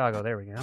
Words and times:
Chicago. 0.00 0.22
There 0.22 0.38
we 0.38 0.46
go. 0.46 0.62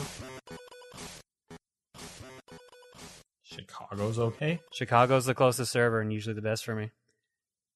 Chicago's 3.43 4.17
okay. 4.17 4.59
Chicago's 4.71 5.25
the 5.27 5.35
closest 5.35 5.71
server 5.71 6.01
and 6.01 6.11
usually 6.11 6.33
the 6.33 6.41
best 6.41 6.65
for 6.65 6.73
me. 6.73 6.89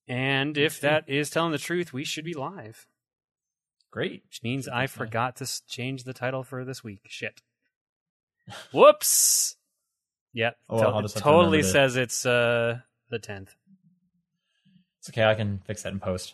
And 0.08 0.58
if 0.58 0.82
that 0.82 1.08
is 1.08 1.30
telling 1.30 1.52
the 1.52 1.60
truth, 1.60 1.94
we 1.94 2.04
should 2.04 2.26
be 2.26 2.34
live. 2.34 2.88
Great. 3.92 4.24
Which 4.26 4.42
means 4.42 4.68
I 4.68 4.88
forgot 4.88 5.36
to 5.36 5.44
s- 5.44 5.62
change 5.68 6.04
the 6.04 6.14
title 6.14 6.44
for 6.44 6.66
this 6.66 6.84
week. 6.84 7.02
Shit. 7.08 7.42
Whoops. 8.74 9.56
Yep. 10.34 10.58
Oh, 10.68 10.78
well, 10.78 10.96
I'll 10.96 11.02
just 11.04 11.14
have 11.16 11.24
to 11.24 11.30
totally 11.30 11.58
remember 11.60 11.68
to- 11.68 11.72
says 11.72 11.96
it's 11.96 12.26
uh 12.26 12.80
the 13.12 13.20
tenth. 13.20 13.54
It's 15.00 15.10
okay. 15.10 15.26
I 15.26 15.36
can 15.36 15.60
fix 15.66 15.84
that 15.84 15.94
in 15.94 16.00
post. 16.00 16.34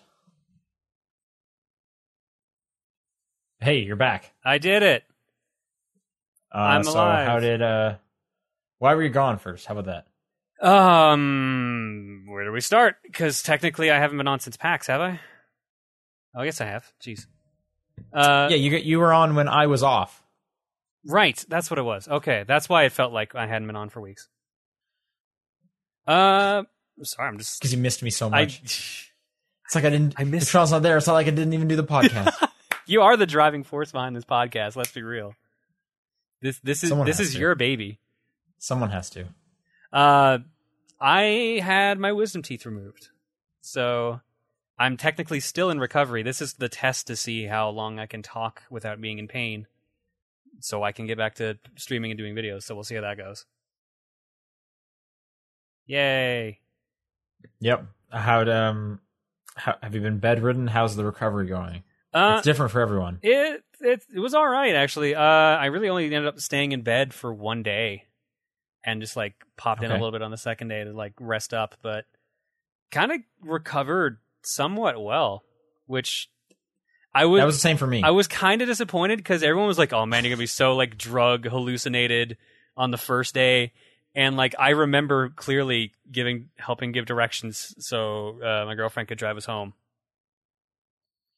Hey, 3.60 3.80
you're 3.80 3.96
back. 3.98 4.32
I 4.46 4.58
did 4.60 4.84
it. 4.84 5.04
Uh, 6.54 6.58
I'm 6.58 6.84
so 6.84 6.92
alive. 6.94 7.28
how 7.28 7.40
did 7.40 7.62
uh? 7.62 7.96
Why 8.80 8.94
were 8.96 9.04
you 9.04 9.10
gone 9.10 9.38
first? 9.40 9.66
How 9.66 9.78
about 9.78 9.86
that? 10.62 10.68
Um, 10.68 12.26
where 12.28 12.46
do 12.46 12.52
we 12.52 12.62
start? 12.62 12.98
Because 13.04 13.42
technically, 13.44 13.92
I 13.92 14.00
haven't 14.00 14.18
been 14.18 14.28
on 14.28 14.40
since 14.40 14.58
PAX, 14.58 14.88
have 14.88 15.02
I? 15.02 15.20
Oh, 16.36 16.42
I 16.42 16.46
guess 16.46 16.62
I 16.62 16.66
have. 16.66 16.92
Jeez. 17.02 17.26
Uh, 18.14 18.48
yeah, 18.52 18.58
you 18.58 18.70
get- 18.70 18.84
you 18.84 19.00
were 19.00 19.12
on 19.14 19.36
when 19.36 19.48
I 19.48 19.68
was 19.68 19.84
off. 19.84 20.24
right. 21.06 21.44
That's 21.50 21.70
what 21.70 21.80
it 21.80 21.84
was. 21.84 22.08
Okay, 22.08 22.44
that's 22.48 22.70
why 22.70 22.84
it 22.84 22.92
felt 22.92 23.12
like 23.14 23.34
I 23.36 23.48
hadn't 23.48 23.68
been 23.68 23.76
on 23.76 23.90
for 23.90 24.02
weeks. 24.02 24.28
Uh, 26.06 26.64
sorry, 27.04 27.28
I'm 27.28 27.38
just. 27.38 27.60
because 27.60 27.74
you 27.74 27.80
missed 27.80 28.02
me 28.04 28.10
so 28.10 28.28
I. 28.28 28.42
much. 28.46 29.12
it's 29.66 29.76
like 29.76 29.84
I 29.86 29.90
didn't. 29.90 30.14
I 30.18 30.24
missed- 30.24 30.46
The 30.48 30.52
trial's 30.52 30.72
not 30.72 30.82
there. 30.84 30.98
It's 30.98 31.08
not 31.08 31.14
like 31.14 31.28
I 31.28 31.32
didn't 31.32 31.54
even 31.54 31.68
do 31.68 31.76
the 31.76 31.84
podcast. 31.96 32.34
You 32.86 33.02
are 33.02 33.18
the 33.18 33.26
driving 33.26 33.64
force 33.64 33.92
behind 33.92 34.16
this 34.16 34.24
podcast. 34.26 34.76
Let's 34.76 34.92
be 34.92 35.02
real. 35.04 35.34
This 36.42 36.60
this 36.60 36.84
is 36.84 36.90
Someone 36.90 37.08
this 37.08 37.18
has 37.18 37.28
is 37.28 37.34
to. 37.34 37.40
your 37.40 37.56
baby. 37.56 38.00
Someone 38.58 38.92
has 38.92 39.10
to. 39.12 39.26
Uh, 39.92 40.40
I 41.00 41.60
had 41.64 42.00
my 42.00 42.12
wisdom 42.12 42.42
teeth 42.42 42.66
removed, 42.66 43.10
so 43.62 44.22
I'm 44.78 44.98
technically 44.98 45.40
still 45.40 45.70
in 45.70 45.80
recovery. 45.80 46.24
This 46.24 46.42
is 46.42 46.54
the 46.54 46.70
test 46.70 47.08
to 47.08 47.16
see 47.16 47.46
how 47.46 47.70
long 47.70 48.00
I 48.00 48.06
can 48.06 48.22
talk 48.22 48.64
without 48.70 49.02
being 49.02 49.18
in 49.20 49.28
pain, 49.28 49.68
so 50.60 50.84
I 50.84 50.92
can 50.92 51.08
get 51.08 51.18
back 51.18 51.36
to 51.36 51.58
streaming 51.76 52.12
and 52.12 52.18
doing 52.18 52.36
videos. 52.36 52.64
So 52.64 52.76
we'll 52.76 52.84
see 52.84 52.96
how 52.96 53.02
that 53.02 53.18
goes. 53.18 53.46
Yay! 55.86 56.60
Yep. 57.60 57.86
How 58.12 58.42
um, 58.50 59.00
how, 59.56 59.76
have 59.82 59.96
you 59.96 60.02
been 60.02 60.20
bedridden? 60.20 60.68
How's 60.68 60.96
the 60.96 61.06
recovery 61.06 61.48
going? 61.48 61.84
Uh, 62.14 62.36
it's 62.38 62.46
different 62.46 62.72
for 62.72 62.82
everyone. 62.82 63.20
It 63.22 63.64
it 63.82 64.04
it 64.14 64.20
was 64.20 64.34
all 64.34 64.48
right 64.48 64.76
actually. 64.76 65.16
Uh, 65.16 65.22
I 65.22 65.66
really 65.68 65.90
only 65.90 66.06
ended 66.06 66.26
up 66.28 66.40
staying 66.40 66.72
in 66.72 66.82
bed 66.82 67.14
for 67.14 67.34
one 67.34 67.64
day, 67.64 68.06
and 68.84 69.02
just 69.02 69.16
like 69.16 69.36
popped 69.58 69.84
in 69.84 69.92
a 69.92 69.94
little 69.94 70.12
bit 70.12 70.22
on 70.22 70.32
the 70.32 70.38
second 70.38 70.70
day 70.70 70.84
to 70.84 70.94
like 70.94 71.14
rest 71.20 71.54
up, 71.54 71.76
but 71.82 72.06
kind 72.92 73.12
of 73.12 73.20
recovered 73.42 74.18
somewhat 74.44 75.02
well, 75.02 75.44
which 75.86 76.30
I 77.14 77.26
was 77.26 77.40
that 77.40 77.46
was 77.46 77.56
the 77.56 77.62
same 77.62 77.78
for 77.78 77.88
me. 77.88 78.04
I 78.04 78.12
was 78.12 78.28
kind 78.28 78.62
of 78.62 78.68
disappointed 78.68 79.18
because 79.18 79.44
everyone 79.44 79.68
was 79.68 79.78
like, 79.78 79.94
"Oh 79.94 80.06
man, 80.06 80.24
you're 80.24 80.32
gonna 80.32 80.40
be 80.40 80.48
so 80.48 80.76
like 80.76 80.98
drug 80.98 81.46
hallucinated 81.48 82.38
on 82.76 82.92
the 82.92 82.98
first 82.98 83.34
day." 83.34 83.74
And 84.16 84.38
like 84.38 84.56
I 84.58 84.70
remember 84.70 85.30
clearly 85.30 85.94
giving, 86.12 86.50
helping 86.58 86.92
give 86.92 87.06
directions 87.06 87.76
so 87.80 88.42
uh, 88.42 88.66
my 88.66 88.76
girlfriend 88.76 89.10
could 89.10 89.18
drive 89.18 89.38
us 89.38 89.46
home. 89.46 89.74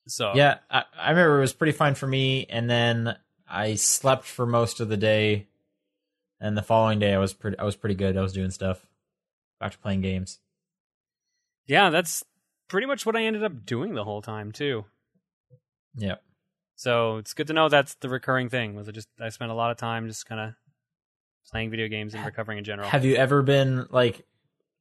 So 0.10 0.34
Yeah, 0.36 0.58
I, 0.70 0.84
I 0.98 1.10
remember 1.12 1.38
it 1.38 1.42
was 1.42 1.54
pretty 1.54 1.72
fine 1.74 1.96
for 1.96 2.08
me, 2.08 2.46
and 2.50 2.70
then 2.70 3.16
I 3.50 3.76
slept 3.76 4.26
for 4.26 4.46
most 4.46 4.80
of 4.80 4.90
the 4.90 4.98
day, 4.98 5.48
and 6.40 6.58
the 6.58 6.62
following 6.62 7.00
day 7.00 7.14
I 7.14 7.18
was 7.20 7.34
pretty 7.34 7.58
I 7.58 7.64
was 7.64 7.76
pretty 7.76 7.96
good. 7.96 8.18
I 8.18 8.22
was 8.22 8.34
doing 8.34 8.52
stuff, 8.52 8.86
back 9.60 9.72
to 9.72 9.78
playing 9.78 10.02
games. 10.02 10.40
yeah, 11.68 11.90
that's 11.90 12.24
pretty 12.68 12.88
much 12.88 13.06
what 13.06 13.16
I 13.16 13.24
ended 13.24 13.44
up 13.44 13.66
doing 13.66 13.94
the 13.94 14.04
whole 14.04 14.22
time 14.22 14.52
too. 14.52 14.86
Yeah, 15.96 16.16
So 16.76 17.18
it's 17.18 17.34
good 17.34 17.48
to 17.48 17.54
know 17.54 17.68
that's 17.68 17.96
the 17.96 18.10
recurring 18.10 18.48
thing. 18.50 18.76
Was 18.76 18.88
it 18.88 18.94
just 18.94 19.10
I 19.20 19.30
spent 19.30 19.52
a 19.52 19.56
lot 19.56 19.72
of 19.72 19.78
time 19.78 20.08
just 20.08 20.26
kind 20.28 20.40
of 20.40 20.54
playing 21.50 21.72
video 21.72 21.88
games 21.88 22.14
and 22.14 22.24
recovering 22.24 22.60
in 22.60 22.64
general. 22.64 22.88
have 22.88 23.04
you 23.04 23.16
ever 23.16 23.42
been 23.42 23.88
like 23.90 24.26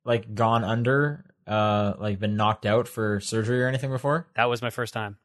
like 0.05 0.35
gone 0.35 0.65
under, 0.65 1.25
uh, 1.49 1.95
like 1.99 2.19
been 2.19 2.37
knocked 2.37 2.67
out 2.67 2.87
for 2.87 3.21
surgery 3.21 3.63
or 3.63 3.69
anything 3.69 3.91
before? 3.91 4.27
that 4.37 4.47
was 4.47 4.63
my 4.63 4.71
first 4.71 4.93
time. 4.95 5.17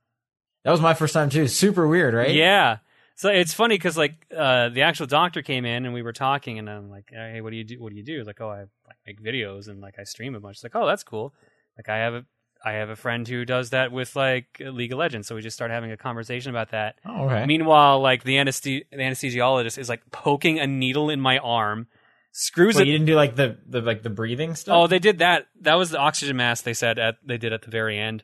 That 0.63 0.71
was 0.71 0.81
my 0.81 0.93
first 0.93 1.13
time 1.13 1.29
too. 1.29 1.47
Super 1.47 1.87
weird, 1.87 2.13
right? 2.13 2.33
Yeah. 2.33 2.77
So 3.15 3.29
it's 3.29 3.53
funny 3.53 3.75
because 3.75 3.97
like 3.97 4.15
uh, 4.35 4.69
the 4.69 4.83
actual 4.83 5.05
doctor 5.05 5.41
came 5.41 5.65
in 5.65 5.85
and 5.85 5.93
we 5.93 6.01
were 6.01 6.13
talking 6.13 6.57
and 6.57 6.69
I'm 6.69 6.89
like, 6.89 7.09
hey, 7.11 7.41
what 7.41 7.51
do 7.51 7.57
you 7.57 7.63
do? 7.63 7.81
What 7.81 7.91
do 7.91 7.95
you 7.95 8.03
do? 8.03 8.17
He's 8.17 8.25
like, 8.25 8.41
oh, 8.41 8.49
I 8.49 8.59
like, 8.59 8.97
make 9.05 9.21
videos 9.21 9.67
and 9.67 9.81
like 9.81 9.99
I 9.99 10.03
stream 10.03 10.35
a 10.35 10.39
bunch. 10.39 10.57
It's 10.57 10.63
like, 10.63 10.75
oh, 10.75 10.87
that's 10.87 11.03
cool. 11.03 11.33
Like 11.77 11.89
I 11.89 11.97
have 11.97 12.13
a 12.13 12.25
I 12.65 12.73
have 12.73 12.89
a 12.89 12.95
friend 12.95 13.27
who 13.27 13.43
does 13.43 13.71
that 13.71 13.91
with 13.91 14.15
like 14.15 14.45
League 14.59 14.93
of 14.93 14.97
Legends. 14.97 15.27
So 15.27 15.35
we 15.35 15.41
just 15.41 15.55
started 15.55 15.73
having 15.73 15.91
a 15.91 15.97
conversation 15.97 16.49
about 16.49 16.71
that. 16.71 16.95
Oh, 17.05 17.25
okay. 17.25 17.45
Meanwhile, 17.45 17.99
like 17.99 18.23
the, 18.23 18.37
anesthe- 18.37 18.85
the 18.89 18.97
anesthesiologist 18.97 19.77
is 19.77 19.89
like 19.89 20.09
poking 20.11 20.59
a 20.59 20.67
needle 20.67 21.09
in 21.09 21.19
my 21.19 21.39
arm, 21.39 21.87
screws 22.33 22.75
Wait, 22.75 22.81
it. 22.81 22.87
you 22.87 22.93
didn't 22.93 23.07
do 23.07 23.15
like 23.15 23.35
the, 23.37 23.57
the 23.65 23.79
like 23.79 24.03
the 24.03 24.09
breathing 24.09 24.55
stuff. 24.55 24.75
Oh, 24.75 24.87
they 24.87 24.99
did 24.99 25.19
that. 25.19 25.47
That 25.61 25.75
was 25.75 25.91
the 25.91 25.99
oxygen 25.99 26.35
mask 26.35 26.65
they 26.65 26.73
said 26.73 26.99
at 26.99 27.15
they 27.25 27.37
did 27.37 27.53
at 27.53 27.61
the 27.61 27.71
very 27.71 27.97
end. 27.97 28.23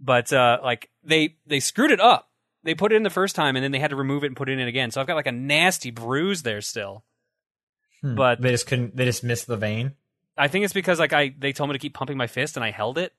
But 0.00 0.32
uh 0.32 0.58
like 0.62 0.88
they 1.04 1.36
they 1.46 1.60
screwed 1.60 1.90
it 1.90 2.00
up. 2.00 2.30
They 2.64 2.74
put 2.74 2.92
it 2.92 2.96
in 2.96 3.02
the 3.02 3.10
first 3.10 3.36
time 3.36 3.54
and 3.54 3.62
then 3.62 3.70
they 3.72 3.78
had 3.78 3.90
to 3.90 3.96
remove 3.96 4.24
it 4.24 4.28
and 4.28 4.36
put 4.36 4.48
it 4.48 4.58
in 4.58 4.66
again. 4.66 4.90
So 4.90 5.00
I've 5.00 5.06
got 5.06 5.14
like 5.14 5.26
a 5.26 5.32
nasty 5.32 5.90
bruise 5.90 6.42
there 6.42 6.60
still. 6.60 7.04
Hmm. 8.00 8.14
but- 8.14 8.40
they 8.40 8.50
just 8.50 8.66
couldn't. 8.66 8.96
They 8.96 9.04
just 9.04 9.22
missed 9.22 9.46
the 9.46 9.56
vein. 9.56 9.92
I 10.36 10.48
think 10.48 10.64
it's 10.64 10.74
because 10.74 10.98
like 10.98 11.12
I 11.12 11.34
they 11.36 11.52
told 11.52 11.68
me 11.68 11.74
to 11.74 11.78
keep 11.78 11.94
pumping 11.94 12.16
my 12.16 12.26
fist 12.28 12.56
and 12.56 12.64
I 12.64 12.70
held 12.70 12.96
it. 12.96 13.12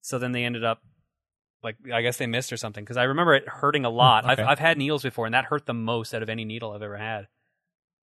So 0.00 0.18
then 0.18 0.32
they 0.32 0.44
ended 0.44 0.64
up 0.64 0.82
like 1.62 1.76
I 1.92 2.02
guess 2.02 2.16
they 2.16 2.26
missed 2.26 2.52
or 2.52 2.56
something 2.56 2.82
because 2.84 2.96
I 2.96 3.04
remember 3.04 3.34
it 3.34 3.48
hurting 3.48 3.84
a 3.84 3.90
lot. 3.90 4.24
okay. 4.24 4.42
I've 4.42 4.48
I've 4.48 4.58
had 4.58 4.78
needles 4.78 5.02
before 5.02 5.26
and 5.26 5.34
that 5.34 5.44
hurt 5.44 5.66
the 5.66 5.74
most 5.74 6.12
out 6.14 6.22
of 6.22 6.28
any 6.28 6.44
needle 6.44 6.72
I've 6.72 6.82
ever 6.82 6.96
had. 6.96 7.28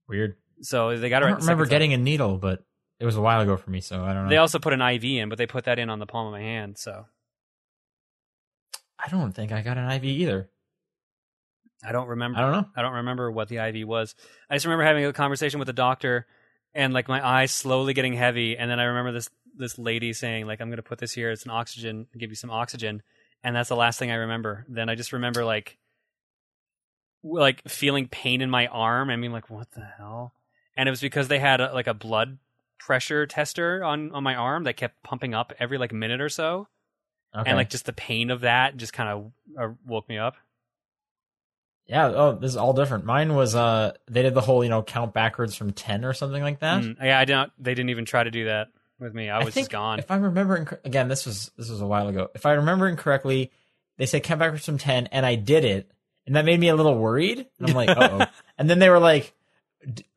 Weird. 0.09 0.37
So 0.63 0.97
they 0.97 1.07
I 1.07 1.11
got 1.11 1.19
it. 1.19 1.27
don't 1.27 1.33
right 1.35 1.41
remember 1.41 1.65
time. 1.65 1.71
getting 1.71 1.93
a 1.93 1.99
needle, 1.99 2.39
but 2.39 2.65
it 2.99 3.05
was 3.05 3.17
a 3.17 3.21
while 3.21 3.41
ago 3.41 3.57
for 3.57 3.71
me, 3.71 3.81
so 3.81 4.03
I 4.03 4.13
don't 4.15 4.25
know. 4.25 4.31
They 4.31 4.39
also 4.39 4.59
put 4.59 4.73
an 4.73 4.81
IV 4.81 5.05
in, 5.05 5.29
but 5.29 5.39
they 5.39 5.47
put 5.47 5.65
that 5.65 5.79
in 5.79 5.91
on 5.91 5.99
the 5.99 6.07
palm 6.07 6.27
of 6.27 6.33
my 6.33 6.41
hand. 6.41 6.79
So 6.79 7.07
I 8.99 9.09
don't 9.09 9.33
think 9.33 9.53
I 9.53 9.63
got 9.63 9.77
an 9.79 9.91
IV 9.91 10.05
either. 10.05 10.49
I 11.85 11.93
don't 11.93 12.09
remember. 12.09 12.39
I 12.39 12.43
don't 12.43 12.53
know. 12.53 12.69
I 12.75 12.83
don't 12.83 12.95
remember 12.95 13.31
what 13.31 13.49
the 13.49 13.59
IV 13.59 13.87
was. 13.87 14.15
I 14.49 14.57
just 14.57 14.65
remember 14.65 14.85
having 14.85 15.05
a 15.05 15.13
conversation 15.13 15.59
with 15.59 15.67
the 15.67 15.73
doctor 15.73 16.27
and 16.75 16.95
like 16.95 17.09
my 17.09 17.27
eyes 17.27 17.53
slowly 17.53 17.95
getting 17.95 18.15
heavy 18.15 18.57
and 18.57 18.71
then 18.71 18.81
I 18.81 18.85
remember 18.85 19.13
this 19.13 19.29
this 19.57 19.79
lady 19.79 20.13
saying 20.13 20.47
like 20.47 20.61
I'm 20.61 20.69
going 20.69 20.77
to 20.77 20.83
put 20.83 20.99
this 20.99 21.13
here 21.13 21.31
it's 21.31 21.45
an 21.45 21.51
oxygen 21.51 22.07
give 22.19 22.29
you 22.31 22.37
some 22.37 22.51
oxygen 22.51 23.03
and 23.43 23.57
that's 23.57 23.69
the 23.71 23.77
last 23.77 23.99
thing 23.99 24.11
I 24.11 24.17
remember. 24.17 24.65
Then 24.69 24.89
I 24.89 24.95
just 24.95 25.13
remember 25.13 25.45
like 25.45 25.79
like 27.23 27.63
feeling 27.69 28.09
pain 28.09 28.41
in 28.41 28.51
my 28.51 28.67
arm 28.69 29.11
I 29.11 29.17
mean, 29.17 29.33
like 29.33 29.51
what 29.51 29.71
the 29.73 29.87
hell? 29.99 30.33
And 30.77 30.89
it 30.89 30.93
was 30.93 31.01
because 31.01 31.29
they 31.29 31.39
had 31.39 31.61
a, 31.61 31.73
like 31.73 31.87
a 31.87 31.95
blood 31.95 32.39
pressure 32.79 33.27
tester 33.27 33.83
on 33.83 34.13
on 34.13 34.23
my 34.23 34.35
arm 34.35 34.65
that 34.65 34.75
kept 34.77 35.03
pumping 35.03 35.35
up 35.35 35.53
every 35.59 35.79
like 35.79 35.93
minute 35.93 36.21
or 36.21 36.29
so 36.29 36.69
Okay. 37.35 37.51
and 37.51 37.57
like 37.57 37.69
just 37.71 37.87
the 37.87 37.93
pain 37.93 38.31
of 38.31 38.43
that 38.43 38.77
just 38.77 38.93
kind 38.93 39.09
of 39.09 39.33
uh, 39.59 39.75
woke 39.87 40.09
me 40.09 40.17
up. 40.19 40.37
yeah. 41.87 42.07
Oh, 42.09 42.33
this 42.33 42.51
is 42.51 42.57
all 42.57 42.73
different. 42.73 43.05
Mine 43.05 43.35
was 43.35 43.55
uh, 43.55 43.93
they 44.09 44.23
did 44.23 44.35
the 44.35 44.41
whole 44.41 44.63
you 44.65 44.71
know 44.71 44.83
count 44.83 45.13
backwards 45.15 45.55
from 45.55 45.73
ten 45.73 46.05
or 46.05 46.13
something 46.13 46.43
like 46.43 46.61
that. 46.61 46.83
Mm, 46.83 46.97
yeah, 47.03 47.19
I 47.19 47.25
don't. 47.25 47.53
They 47.59 47.75
didn't 47.75 47.91
even 47.91 48.05
try 48.05 48.25
to 48.25 48.31
do 48.31 48.47
that 48.47 48.69
with 48.99 49.15
me. 49.15 49.29
I 49.31 49.39
was 49.45 49.55
think 49.55 49.65
just 49.67 49.71
gone. 49.71 49.99
If 49.99 50.11
I'm 50.11 50.23
remembering 50.23 50.69
again, 50.85 51.09
this 51.09 51.27
was 51.27 51.51
this 51.57 51.69
was 51.69 51.81
a 51.81 51.87
while 51.87 52.09
ago. 52.09 52.29
If 52.35 52.47
I 52.47 52.53
remember 52.53 52.89
incorrectly, 52.89 53.51
they 53.99 54.07
said 54.07 54.23
count 54.23 54.41
backwards 54.41 54.65
from 54.65 54.79
ten, 54.79 55.07
and 55.09 55.25
I 55.27 55.35
did 55.37 55.65
it, 55.65 55.91
and 56.27 56.37
that 56.37 56.45
made 56.45 56.59
me 56.59 56.69
a 56.69 56.77
little 56.77 56.97
worried. 56.97 57.47
And 57.59 57.69
I'm 57.71 57.75
like, 57.77 57.91
oh. 57.97 58.27
and 58.59 58.69
then 58.69 58.79
they 58.79 58.89
were 58.91 58.99
like, 59.01 59.33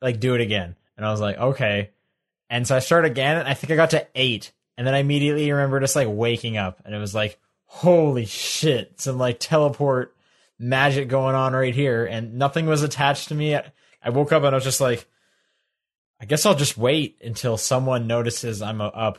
like 0.00 0.20
do 0.20 0.34
it 0.34 0.40
again, 0.40 0.76
and 0.96 1.06
I 1.06 1.10
was 1.10 1.20
like, 1.20 1.38
okay. 1.38 1.90
And 2.48 2.66
so 2.66 2.74
I 2.74 2.80
started 2.80 3.12
again, 3.12 3.36
and 3.38 3.48
I 3.48 3.54
think 3.54 3.70
I 3.70 3.76
got 3.76 3.90
to 3.90 4.06
eight, 4.14 4.52
and 4.76 4.86
then 4.86 4.94
I 4.94 4.98
immediately 4.98 5.50
remember 5.50 5.80
just 5.80 5.96
like 5.96 6.08
waking 6.10 6.56
up, 6.56 6.80
and 6.84 6.94
it 6.94 6.98
was 6.98 7.14
like, 7.14 7.38
holy 7.66 8.26
shit, 8.26 9.00
some 9.00 9.18
like 9.18 9.38
teleport 9.38 10.16
magic 10.58 11.08
going 11.08 11.34
on 11.34 11.52
right 11.52 11.74
here, 11.74 12.04
and 12.04 12.34
nothing 12.34 12.66
was 12.66 12.82
attached 12.82 13.28
to 13.28 13.34
me. 13.34 13.54
I, 13.54 14.10
woke 14.10 14.32
up 14.32 14.42
and 14.42 14.54
I 14.54 14.56
was 14.56 14.64
just 14.64 14.80
like. 14.80 15.06
I 16.22 16.26
guess 16.26 16.44
I'll 16.44 16.54
just 16.54 16.76
wait 16.76 17.16
until 17.24 17.56
someone 17.56 18.06
notices 18.06 18.60
I'm 18.60 18.82
up, 18.82 19.18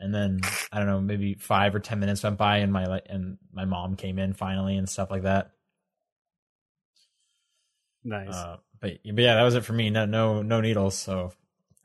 and 0.00 0.12
then 0.12 0.40
I 0.72 0.78
don't 0.78 0.88
know, 0.88 1.00
maybe 1.00 1.34
five 1.34 1.76
or 1.76 1.78
ten 1.78 2.00
minutes 2.00 2.24
went 2.24 2.38
by, 2.38 2.56
and 2.56 2.72
my 2.72 3.00
and 3.06 3.38
my 3.52 3.66
mom 3.66 3.94
came 3.94 4.18
in 4.18 4.32
finally 4.32 4.76
and 4.76 4.88
stuff 4.88 5.12
like 5.12 5.22
that. 5.22 5.52
nice. 8.02 8.34
Uh, 8.34 8.56
but, 8.80 8.98
but 9.04 9.22
yeah, 9.22 9.34
that 9.34 9.42
was 9.42 9.54
it 9.54 9.64
for 9.64 9.72
me. 9.72 9.90
No, 9.90 10.06
no, 10.06 10.42
no 10.42 10.60
needles. 10.60 10.96
So, 10.96 11.32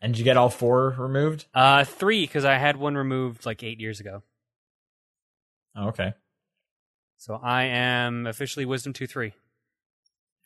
and 0.02 0.14
did 0.14 0.20
you 0.20 0.26
get 0.26 0.38
all 0.38 0.50
four 0.50 0.96
removed? 0.98 1.46
Uh, 1.54 1.84
three 1.84 2.22
because 2.26 2.46
I 2.46 2.58
had 2.58 2.78
one 2.78 2.96
removed 2.96 3.46
like 3.46 3.64
eight 3.64 3.80
years 3.80 4.00
ago. 4.00 4.24
Oh, 5.76 5.90
okay. 5.90 6.14
So 7.18 7.40
I 7.42 7.64
am 7.64 8.28
officially 8.28 8.66
Wisdom 8.66 8.94
two 8.94 9.08
three. 9.08 9.34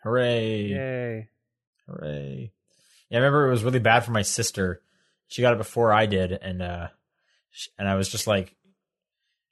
Hooray! 0.03 0.61
Yay. 0.67 1.27
Hooray! 1.87 2.51
Yeah, 3.09 3.17
I 3.17 3.21
remember 3.21 3.47
it 3.47 3.51
was 3.51 3.63
really 3.63 3.79
bad 3.79 4.05
for 4.05 4.11
my 4.11 4.21
sister. 4.21 4.81
She 5.27 5.41
got 5.41 5.53
it 5.53 5.57
before 5.57 5.91
I 5.91 6.05
did, 6.05 6.31
and 6.31 6.61
uh, 6.61 6.87
sh 7.51 7.67
and 7.77 7.87
I 7.87 7.95
was 7.95 8.09
just 8.09 8.27
like, 8.27 8.55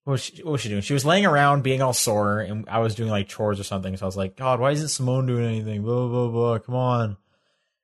what 0.07 0.13
was, 0.13 0.21
she, 0.21 0.41
what 0.41 0.53
was 0.53 0.61
she 0.61 0.69
doing? 0.69 0.81
She 0.81 0.93
was 0.93 1.03
laying 1.03 1.25
around 1.25 1.63
being 1.63 1.81
all 1.81 1.91
sore, 1.91 2.39
and 2.39 2.63
I 2.69 2.79
was 2.79 2.95
doing 2.95 3.09
like 3.09 3.27
chores 3.27 3.59
or 3.59 3.65
something. 3.65 3.97
So 3.97 4.05
I 4.05 4.07
was 4.07 4.15
like, 4.15 4.37
God, 4.37 4.61
why 4.61 4.71
isn't 4.71 4.87
Simone 4.87 5.25
doing 5.25 5.43
anything? 5.43 5.81
Blah 5.81 6.07
blah 6.07 6.29
blah. 6.29 6.59
Come 6.59 6.75
on. 6.75 7.17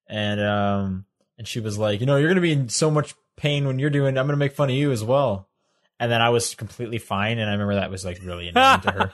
And 0.07 0.39
um, 0.39 1.05
and 1.37 1.45
she 1.45 1.59
was 1.59 1.77
like, 1.77 1.99
you 1.99 2.05
know, 2.05 2.15
you're 2.15 2.29
gonna 2.29 2.39
be 2.39 2.53
in 2.53 2.69
so 2.69 2.89
much 2.89 3.13
pain 3.35 3.67
when 3.67 3.77
you're 3.77 3.89
doing. 3.89 4.17
I'm 4.17 4.25
gonna 4.25 4.37
make 4.37 4.53
fun 4.53 4.69
of 4.69 4.75
you 4.75 4.93
as 4.93 5.03
well. 5.03 5.49
And 5.99 6.09
then 6.09 6.21
I 6.21 6.29
was 6.29 6.55
completely 6.55 6.97
fine, 6.97 7.39
and 7.39 7.49
I 7.49 7.51
remember 7.51 7.75
that 7.75 7.91
was 7.91 8.05
like 8.05 8.21
really 8.23 8.47
annoying 8.55 8.79
to 8.79 8.91
her. 8.91 9.11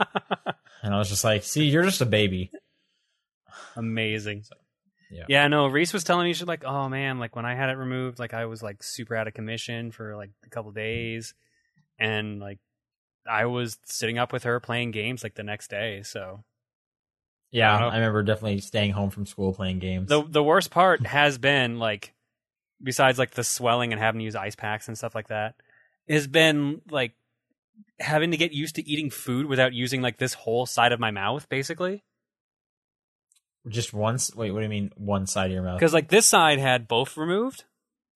And 0.83 0.93
I 0.93 0.99
was 0.99 1.09
just 1.09 1.23
like, 1.23 1.41
see, 1.41 1.63
you're 1.63 1.81
just 1.81 2.01
a 2.01 2.05
baby. 2.05 2.51
Amazing. 3.75 4.43
yeah. 5.09 5.23
Yeah, 5.27 5.47
no, 5.47 5.65
Reese 5.65 5.93
was 5.93 6.03
telling 6.03 6.27
me 6.27 6.33
she's 6.33 6.47
like, 6.47 6.63
oh 6.63 6.89
man, 6.89 7.17
like 7.17 7.35
when 7.35 7.47
I 7.47 7.55
had 7.55 7.69
it 7.69 7.77
removed, 7.77 8.19
like 8.19 8.35
I 8.35 8.45
was 8.45 8.61
like 8.61 8.83
super 8.83 9.15
out 9.15 9.27
of 9.27 9.33
commission 9.33 9.89
for 9.89 10.15
like 10.15 10.29
a 10.45 10.49
couple 10.49 10.71
days, 10.73 11.33
and 11.97 12.39
like 12.39 12.59
I 13.29 13.45
was 13.45 13.77
sitting 13.85 14.17
up 14.17 14.33
with 14.33 14.43
her 14.43 14.59
playing 14.59 14.91
games 14.91 15.23
like 15.23 15.35
the 15.35 15.43
next 15.43 15.69
day. 15.69 16.01
So 16.03 16.43
Yeah, 17.51 17.75
I. 17.75 17.89
I 17.89 17.95
remember 17.97 18.23
definitely 18.23 18.59
staying 18.61 18.91
home 18.91 19.09
from 19.09 19.25
school 19.25 19.53
playing 19.53 19.79
games. 19.79 20.09
the 20.09 20.23
the 20.23 20.43
worst 20.43 20.71
part 20.71 21.05
has 21.05 21.37
been 21.37 21.79
like, 21.79 22.13
besides 22.81 23.19
like 23.19 23.31
the 23.31 23.43
swelling 23.43 23.91
and 23.93 24.01
having 24.01 24.19
to 24.19 24.25
use 24.25 24.35
ice 24.35 24.55
packs 24.55 24.87
and 24.87 24.97
stuff 24.97 25.15
like 25.15 25.27
that, 25.27 25.55
has 26.07 26.27
been 26.27 26.81
like 26.89 27.13
having 27.99 28.31
to 28.31 28.37
get 28.37 28.51
used 28.51 28.75
to 28.75 28.89
eating 28.89 29.09
food 29.09 29.45
without 29.45 29.73
using 29.73 30.01
like 30.01 30.17
this 30.17 30.33
whole 30.33 30.65
side 30.65 30.91
of 30.91 30.99
my 30.99 31.11
mouth, 31.11 31.47
basically. 31.49 32.03
Just 33.67 33.93
once. 33.93 34.33
Wait, 34.35 34.51
what 34.51 34.59
do 34.59 34.63
you 34.63 34.69
mean 34.69 34.91
one 34.95 35.27
side 35.27 35.47
of 35.47 35.51
your 35.51 35.61
mouth? 35.63 35.77
Because 35.79 35.93
like 35.93 36.07
this 36.09 36.25
side 36.25 36.59
had 36.59 36.87
both 36.87 37.17
removed, 37.17 37.65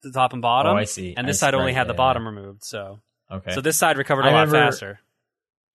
the 0.02 0.12
top 0.12 0.34
and 0.34 0.42
bottom, 0.42 0.74
oh, 0.74 0.78
I 0.78 0.86
see. 0.86 1.14
and 1.16 1.28
this 1.28 1.44
I 1.44 1.48
side 1.48 1.54
only 1.54 1.74
had 1.74 1.88
the 1.88 1.94
yeah, 1.94 1.98
bottom 1.98 2.26
removed. 2.26 2.64
So. 2.64 3.00
Okay. 3.32 3.52
so 3.52 3.62
this 3.62 3.78
side 3.78 3.98
recovered 3.98 4.26
a 4.26 4.30
I 4.30 4.34
lot 4.34 4.48
remember- 4.48 4.72
faster. 4.72 5.00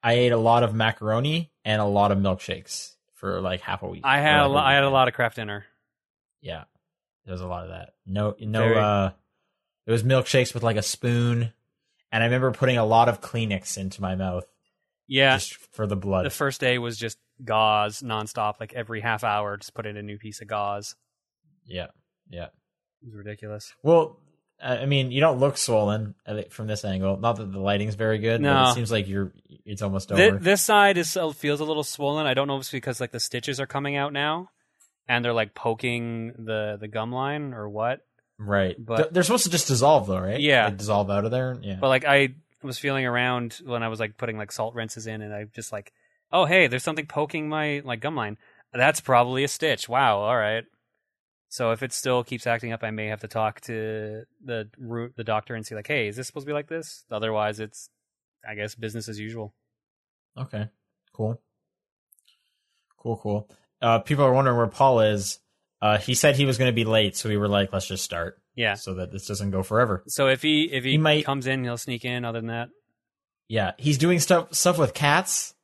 I 0.08 0.12
ate 0.14 0.32
a 0.32 0.36
lot 0.38 0.62
of 0.62 0.74
macaroni 0.74 1.50
and 1.64 1.80
a 1.80 1.84
lot 1.84 2.12
of 2.12 2.18
milkshakes 2.18 2.94
for 3.14 3.40
like 3.40 3.60
half 3.60 3.82
a 3.82 3.88
week. 3.88 4.02
I 4.04 4.18
had 4.20 4.40
a 4.40 4.46
like, 4.48 4.54
lo- 4.62 4.68
I 4.68 4.74
had 4.74 4.84
a 4.84 4.90
lot 4.90 5.08
of 5.08 5.14
Kraft 5.14 5.36
Dinner. 5.36 5.64
Yeah, 6.40 6.64
there 7.24 7.32
was 7.32 7.40
a 7.40 7.46
lot 7.46 7.64
of 7.64 7.70
that. 7.70 7.90
No, 8.06 8.34
no. 8.40 8.60
Very- 8.60 8.78
uh 8.78 9.10
It 9.86 9.90
was 9.92 10.02
milkshakes 10.02 10.54
with 10.54 10.62
like 10.62 10.76
a 10.76 10.82
spoon, 10.82 11.52
and 12.12 12.22
I 12.22 12.26
remember 12.26 12.52
putting 12.52 12.78
a 12.78 12.84
lot 12.84 13.08
of 13.08 13.20
Kleenex 13.20 13.76
into 13.78 14.00
my 14.02 14.14
mouth 14.14 14.44
Yeah, 15.06 15.36
just 15.36 15.54
for 15.74 15.86
the 15.86 15.96
blood. 15.96 16.24
the 16.26 16.30
first 16.30 16.60
day 16.60 16.78
was 16.78 16.96
just 16.96 17.18
gauze 17.44 18.00
nonstop. 18.02 18.60
Like 18.60 18.72
every 18.74 19.00
half 19.00 19.24
hour, 19.24 19.56
just 19.56 19.74
put 19.74 19.86
in 19.86 19.96
a 19.96 20.02
new 20.02 20.18
piece 20.18 20.40
of 20.40 20.48
gauze. 20.48 20.94
yeah, 21.66 21.88
yeah. 22.30 22.46
It 23.02 23.06
was 23.06 23.14
ridiculous. 23.14 23.72
Well, 23.82 24.20
I 24.62 24.86
mean, 24.86 25.12
you 25.12 25.20
don't 25.20 25.38
look 25.38 25.56
swollen 25.56 26.14
from 26.50 26.66
this 26.66 26.84
angle. 26.84 27.16
Not 27.16 27.36
that 27.36 27.52
the 27.52 27.60
lighting's 27.60 27.94
very 27.94 28.18
good. 28.18 28.42
but 28.42 28.52
No. 28.52 28.70
it 28.70 28.74
seems 28.74 28.90
like 28.90 29.06
you're. 29.06 29.32
It's 29.64 29.82
almost 29.82 30.10
over. 30.10 30.38
this 30.38 30.62
side 30.62 30.98
is 30.98 31.16
uh, 31.16 31.30
feels 31.30 31.60
a 31.60 31.64
little 31.64 31.84
swollen. 31.84 32.26
I 32.26 32.34
don't 32.34 32.48
know 32.48 32.56
if 32.56 32.62
it's 32.62 32.70
because 32.70 33.00
like 33.00 33.12
the 33.12 33.20
stitches 33.20 33.60
are 33.60 33.66
coming 33.66 33.96
out 33.96 34.12
now, 34.12 34.50
and 35.06 35.24
they're 35.24 35.32
like 35.32 35.54
poking 35.54 36.32
the 36.38 36.76
the 36.80 36.88
gum 36.88 37.12
line 37.12 37.52
or 37.54 37.68
what. 37.68 38.00
right, 38.38 38.74
but- 38.78 39.12
they're 39.12 39.22
supposed 39.22 39.44
to 39.44 39.50
just 39.50 39.68
dissolve 39.68 40.06
though, 40.06 40.18
right? 40.20 40.40
Yeah. 40.40 40.66
Like, 40.66 40.76
dissolve 40.78 41.10
out 41.10 41.24
of 41.24 41.30
there. 41.30 41.56
Yeah. 41.60 41.76
But 41.80 41.88
like 41.88 42.04
I 42.04 42.34
was 42.62 42.78
feeling 42.78 43.06
around 43.06 43.60
when 43.64 43.82
I 43.84 43.88
was 43.88 44.00
like 44.00 44.16
putting 44.16 44.38
like 44.38 44.50
salt 44.50 44.74
rinses 44.74 45.06
in, 45.06 45.22
and 45.22 45.32
I 45.34 45.44
just 45.54 45.70
like, 45.72 45.92
oh 46.32 46.46
hey, 46.46 46.66
there's 46.66 46.82
something 46.82 47.06
poking 47.06 47.48
my 47.48 47.80
like 47.84 48.00
gum 48.00 48.16
line. 48.16 48.38
That's 48.72 49.00
probably 49.00 49.44
a 49.44 49.48
stitch. 49.48 49.88
Wow. 49.88 50.18
All 50.18 50.36
right. 50.36 50.64
So 51.50 51.70
if 51.72 51.82
it 51.82 51.92
still 51.92 52.22
keeps 52.24 52.46
acting 52.46 52.72
up, 52.72 52.84
I 52.84 52.90
may 52.90 53.06
have 53.06 53.20
to 53.20 53.28
talk 53.28 53.60
to 53.62 54.24
the 54.44 54.68
root, 54.78 55.14
the 55.16 55.24
doctor 55.24 55.54
and 55.54 55.64
see 55.64 55.74
like, 55.74 55.86
hey, 55.88 56.08
is 56.08 56.16
this 56.16 56.26
supposed 56.26 56.44
to 56.46 56.50
be 56.50 56.54
like 56.54 56.68
this? 56.68 57.04
Otherwise, 57.10 57.58
it's 57.60 57.88
I 58.48 58.54
guess 58.54 58.74
business 58.74 59.08
as 59.08 59.18
usual. 59.18 59.54
Okay. 60.36 60.68
Cool. 61.12 61.40
Cool, 62.98 63.16
cool. 63.16 63.48
Uh, 63.80 64.00
people 64.00 64.24
are 64.24 64.32
wondering 64.32 64.56
where 64.56 64.66
Paul 64.66 65.00
is. 65.00 65.38
Uh, 65.80 65.98
he 65.98 66.14
said 66.14 66.36
he 66.36 66.44
was 66.46 66.58
going 66.58 66.68
to 66.70 66.74
be 66.74 66.84
late, 66.84 67.16
so 67.16 67.28
we 67.28 67.36
were 67.36 67.48
like, 67.48 67.72
let's 67.72 67.86
just 67.86 68.02
start 68.04 68.40
Yeah. 68.56 68.74
so 68.74 68.94
that 68.94 69.12
this 69.12 69.26
doesn't 69.26 69.52
go 69.52 69.62
forever. 69.62 70.02
So 70.08 70.26
if 70.28 70.42
he 70.42 70.64
if 70.64 70.82
he, 70.84 70.92
He 70.92 70.98
might- 70.98 71.24
comes 71.24 71.46
in, 71.46 71.62
he'll 71.62 71.78
sneak 71.78 72.04
in. 72.04 72.24
Other 72.24 72.40
than 72.40 72.48
that, 72.48 72.68
Yeah, 73.48 73.72
he's 73.78 73.96
doing 73.98 74.18
stuff 74.18 74.52
stuff 74.54 74.78
with 74.78 74.94
cats, 74.94 75.54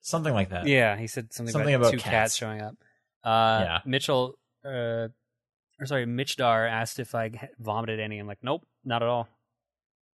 something 0.00 0.32
like 0.32 0.48
that. 0.50 0.66
yeah, 0.66 0.96
he 0.96 1.06
said 1.06 1.32
something, 1.32 1.52
Something 1.52 1.74
about, 1.74 1.88
about 1.88 1.90
two 1.92 1.98
cats. 1.98 2.10
cats. 2.10 2.36
showing 2.36 2.62
up. 2.62 2.74
Uh, 3.22 3.60
Yeah. 3.64 3.78
Mitchell, 3.84 4.38
uh, 4.64 5.08
or 5.80 5.86
sorry, 5.86 6.06
Mitch 6.06 6.36
Dar 6.36 6.66
asked 6.66 6.98
if 6.98 7.14
I 7.14 7.50
vomited 7.58 8.00
any. 8.00 8.18
I'm 8.18 8.26
like, 8.26 8.38
nope, 8.42 8.66
not 8.84 9.02
at 9.02 9.08
all. 9.08 9.28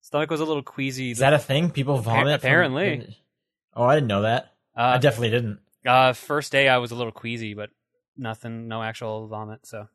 Stomach 0.02 0.30
was 0.30 0.40
a 0.40 0.46
little 0.46 0.64
queasy. 0.64 1.12
Is 1.12 1.18
that 1.20 1.34
a 1.34 1.40
thing? 1.40 1.72
People 1.72 1.98
vomit. 1.98 2.24
from- 2.24 2.48
apparently. 2.48 3.18
oh, 3.76 3.84
I 3.84 3.96
didn't 3.96 4.08
know 4.08 4.22
that. 4.22 4.54
I 4.76 4.94
uh, 4.94 4.98
definitely 4.98 5.32
didn't. 5.32 5.60
uh, 5.86 6.14
first 6.14 6.52
day 6.52 6.70
I 6.70 6.78
was 6.78 6.92
a 6.92 6.96
little 6.96 7.12
queasy, 7.12 7.54
but 7.54 7.70
nothing, 8.16 8.68
no 8.68 8.82
actual 8.82 9.28
vomit. 9.28 9.66
So 9.66 9.88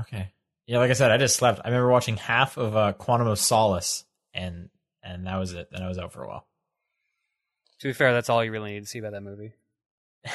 Okay. 0.00 0.32
Yeah, 0.66 0.78
like 0.78 0.90
I 0.90 0.94
said, 0.94 1.10
I 1.10 1.16
just 1.18 1.36
slept. 1.36 1.60
I 1.64 1.68
remember 1.68 1.90
watching 1.90 2.16
half 2.16 2.56
of 2.56 2.76
uh, 2.76 2.92
Quantum 2.92 3.26
of 3.26 3.38
Solace, 3.38 4.04
and 4.32 4.70
and 5.02 5.26
that 5.26 5.36
was 5.36 5.52
it. 5.52 5.68
Then 5.72 5.82
I 5.82 5.88
was 5.88 5.98
out 5.98 6.12
for 6.12 6.22
a 6.22 6.28
while. 6.28 6.46
to 7.80 7.88
be 7.88 7.92
fair, 7.92 8.12
that's 8.12 8.28
all 8.30 8.44
you 8.44 8.52
really 8.52 8.72
need 8.72 8.80
to 8.84 8.86
see 8.86 9.00
about 9.00 9.12
that 9.12 9.22
movie. 9.22 9.52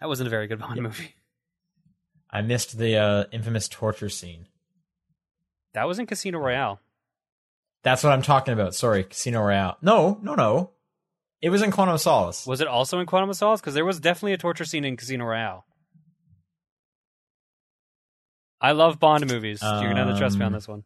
That 0.00 0.08
wasn't 0.08 0.26
a 0.26 0.30
very 0.30 0.48
good 0.48 0.58
Bond 0.58 0.82
movie. 0.82 1.14
I 2.32 2.40
missed 2.42 2.78
the 2.78 2.96
uh, 2.96 3.24
infamous 3.32 3.68
torture 3.68 4.08
scene. 4.08 4.46
That 5.74 5.86
was 5.86 5.98
in 5.98 6.06
Casino 6.06 6.38
Royale. 6.38 6.80
That's 7.82 8.02
what 8.04 8.12
I'm 8.12 8.22
talking 8.22 8.54
about. 8.54 8.74
Sorry, 8.74 9.04
Casino 9.04 9.40
Royale. 9.42 9.76
No, 9.82 10.18
no, 10.22 10.34
no. 10.34 10.70
It 11.40 11.50
was 11.50 11.62
in 11.62 11.72
Quantum 11.72 11.94
of 11.94 12.00
Solace. 12.00 12.46
Was 12.46 12.60
it 12.60 12.68
also 12.68 13.00
in 13.00 13.06
Quantum 13.06 13.30
of 13.30 13.36
Solace? 13.36 13.60
Because 13.60 13.74
there 13.74 13.84
was 13.84 13.98
definitely 13.98 14.32
a 14.34 14.38
torture 14.38 14.64
scene 14.64 14.84
in 14.84 14.96
Casino 14.96 15.24
Royale. 15.24 15.66
I 18.60 18.72
love 18.72 19.00
Bond 19.00 19.26
movies. 19.28 19.60
You're 19.60 19.88
gonna 19.88 20.04
have 20.04 20.14
to 20.14 20.18
trust 20.18 20.36
me 20.38 20.42
on 20.44 20.48
Um, 20.48 20.52
this 20.52 20.68
one. 20.68 20.84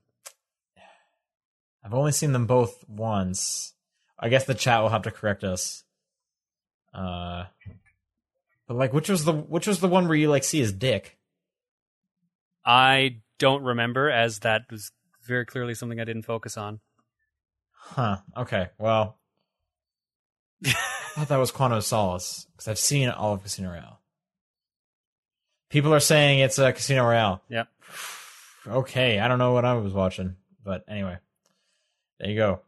I've 1.85 1.93
only 1.95 2.13
seen 2.13 2.33
them 2.33 2.47
both 2.47 2.83
once. 2.89 3.75
I 4.19 4.31
guess 4.31 4.45
the 4.47 4.55
chat 4.55 4.81
will 4.83 4.89
have 4.89 5.03
to 5.03 5.11
correct 5.11 5.45
us. 5.45 5.85
Uh, 6.95 7.45
but 8.67 8.77
like, 8.79 8.93
which 8.95 9.11
was 9.11 9.25
the 9.27 9.33
which 9.35 9.67
was 9.67 9.81
the 9.81 9.89
one 9.89 10.09
where 10.09 10.17
you 10.17 10.31
like 10.31 10.43
see 10.43 10.59
his 10.59 10.73
dick? 10.73 11.19
I 12.67 13.19
don't 13.39 13.63
remember, 13.63 14.11
as 14.11 14.41
that 14.41 14.63
was 14.71 14.91
very 15.25 15.47
clearly 15.47 15.75
something 15.75 16.01
I 16.01 16.05
didn't 16.05 16.23
focus 16.23 16.57
on. 16.57 16.81
Huh. 17.73 18.19
Okay. 18.37 18.69
Well, 18.79 19.17
I 20.65 20.71
thought 21.15 21.29
that 21.29 21.37
was 21.37 21.53
Quantum 21.53 21.79
of 21.79 21.85
Solace 21.85 22.47
because 22.53 22.69
I've 22.69 22.79
seen 22.79 23.09
all 23.09 23.35
of 23.35 23.43
Casino 23.43 23.71
Royale. 23.71 24.01
People 25.71 25.95
are 25.95 26.01
saying 26.01 26.41
it's 26.41 26.59
a 26.59 26.73
Casino 26.73 27.05
Royale. 27.05 27.43
Yep. 27.49 27.69
Okay, 28.69 29.21
I 29.21 29.29
don't 29.29 29.39
know 29.39 29.53
what 29.53 29.65
I 29.65 29.75
was 29.75 29.93
watching, 29.93 30.35
but 30.65 30.83
anyway, 30.89 31.19
there 32.19 32.29
you 32.29 32.35
go. 32.35 32.61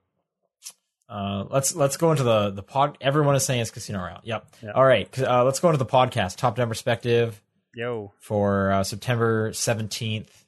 Uh, 1.08 1.44
let's 1.50 1.74
let's 1.74 1.96
go 1.96 2.12
into 2.12 2.22
the 2.22 2.50
the 2.50 2.62
pod. 2.62 2.96
Everyone 3.00 3.34
is 3.34 3.44
saying 3.44 3.62
it's 3.62 3.72
Casino 3.72 3.98
Royale. 3.98 4.20
Yep. 4.22 4.46
Yep. 4.62 4.76
All 4.76 4.84
right. 4.84 5.18
Uh, 5.18 5.42
let's 5.42 5.58
go 5.58 5.70
into 5.70 5.78
the 5.78 5.84
podcast. 5.84 6.36
Top 6.36 6.54
down 6.54 6.68
perspective 6.68 7.42
Yo. 7.75 8.12
for 8.18 8.72
uh, 8.72 8.84
September 8.84 9.52
seventeenth. 9.52 10.44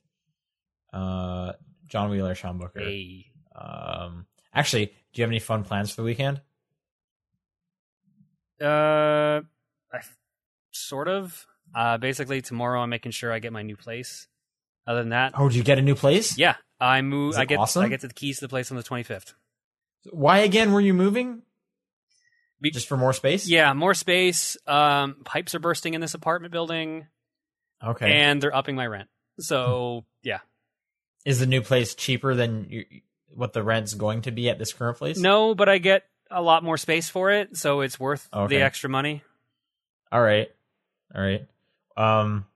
Uh, 0.93 1.53
John 1.87 2.11
Wheeler, 2.11 2.35
Sean 2.35 2.59
Booker. 2.59 2.81
Hey. 2.81 3.27
Um, 3.55 4.27
actually, 4.55 4.87
do 4.87 4.93
you 5.15 5.23
have 5.23 5.31
any 5.31 5.39
fun 5.41 5.65
plans 5.65 5.91
for 5.91 5.97
the 6.03 6.05
weekend? 6.05 6.41
Uh, 8.61 9.41
I 9.93 10.01
sort 10.71 11.09
of. 11.09 11.47
Uh, 11.75 11.99
basically 11.99 12.43
tomorrow 12.43 12.81
I'm 12.81 12.91
making 12.91 13.13
sure 13.13 13.33
I 13.33 13.39
get 13.39 13.53
my 13.53 13.63
new 13.63 13.77
place. 13.77 14.27
Other 14.87 15.01
than 15.01 15.11
that, 15.11 15.35
Oh, 15.37 15.49
did 15.49 15.57
you 15.57 15.63
get 15.63 15.79
a 15.79 15.83
new 15.83 15.95
place? 15.95 16.37
yeah, 16.37 16.57
I 16.81 17.01
move. 17.03 17.37
I 17.37 17.45
get. 17.45 17.59
awesome? 17.61 17.85
I 17.85 17.89
get 17.89 18.01
to 18.01 18.09
the 18.09 18.15
keys 18.15 18.39
to 18.39 18.47
the 18.47 18.49
place 18.49 18.71
on 18.73 18.77
the 18.77 18.83
25th. 18.83 19.35
Why 20.11 20.39
again 20.39 20.73
were 20.73 20.81
you 20.81 20.95
moving? 20.95 21.43
Be- 22.61 22.71
Just 22.71 22.89
for 22.89 22.97
more 22.97 23.13
space? 23.13 23.49
Yeah, 23.49 23.73
more 23.73 23.95
space. 23.95 24.57
Um, 24.67 25.17
pipes 25.25 25.55
are 25.55 25.59
bursting 25.61 25.95
in 25.95 26.01
this 26.01 26.15
apartment 26.15 26.53
building, 26.53 27.07
Okay. 27.83 28.13
and 28.13 28.43
they're 28.43 28.55
upping 28.55 28.77
my 28.77 28.87
rent. 28.87 29.09
So 29.39 30.05
yeah, 30.23 30.41
Is 31.25 31.41
the 31.41 31.47
new 31.47 31.63
place 31.63 31.95
cheaper 31.95 32.35
than 32.35 32.67
you, 32.69 32.85
what 33.35 33.53
the 33.55 33.63
rent's 33.63 33.95
going 33.95 34.23
to 34.23 34.31
be 34.31 34.51
at 34.51 34.59
this 34.59 34.73
current 34.73 34.99
place? 34.99 35.19
no, 35.19 35.55
but 35.55 35.69
I 35.69 35.79
get 35.79 36.05
a 36.31 36.43
lot 36.43 36.63
more 36.63 36.77
space 36.77 37.09
for 37.09 37.31
it, 37.31 37.57
so 37.57 37.81
it's 37.81 37.99
worth 37.99 38.29
Okay. 38.33 38.57
the 38.59 38.63
extra 38.63 38.91
money. 38.91 39.23
All 40.13 40.21
right. 40.21 40.49
All 41.15 41.23
right. 41.23 41.47
Um, 41.97 42.47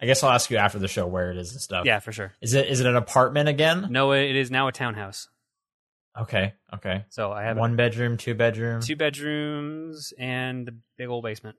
I 0.00 0.06
guess 0.06 0.22
I'll 0.22 0.30
ask 0.32 0.50
you 0.50 0.56
after 0.58 0.78
the 0.78 0.88
show 0.88 1.06
where 1.06 1.30
it 1.30 1.38
is 1.38 1.52
and 1.52 1.60
stuff. 1.60 1.86
Yeah, 1.86 2.00
for 2.00 2.12
sure. 2.12 2.34
Is 2.42 2.52
it 2.54 2.66
is 2.68 2.80
it 2.80 2.86
an 2.86 2.96
apartment 2.96 3.48
again? 3.48 3.86
No, 3.90 4.12
it 4.12 4.34
is 4.36 4.50
now 4.50 4.68
a 4.68 4.72
townhouse. 4.72 5.28
Okay. 6.20 6.54
Okay. 6.74 7.04
So 7.10 7.32
I 7.32 7.42
have 7.42 7.56
One 7.56 7.76
bedroom, 7.76 8.16
two 8.16 8.34
bedroom. 8.34 8.80
two 8.80 8.96
bedrooms 8.96 10.12
and 10.18 10.68
a 10.68 10.72
big 10.96 11.08
old 11.08 11.24
basement. 11.24 11.56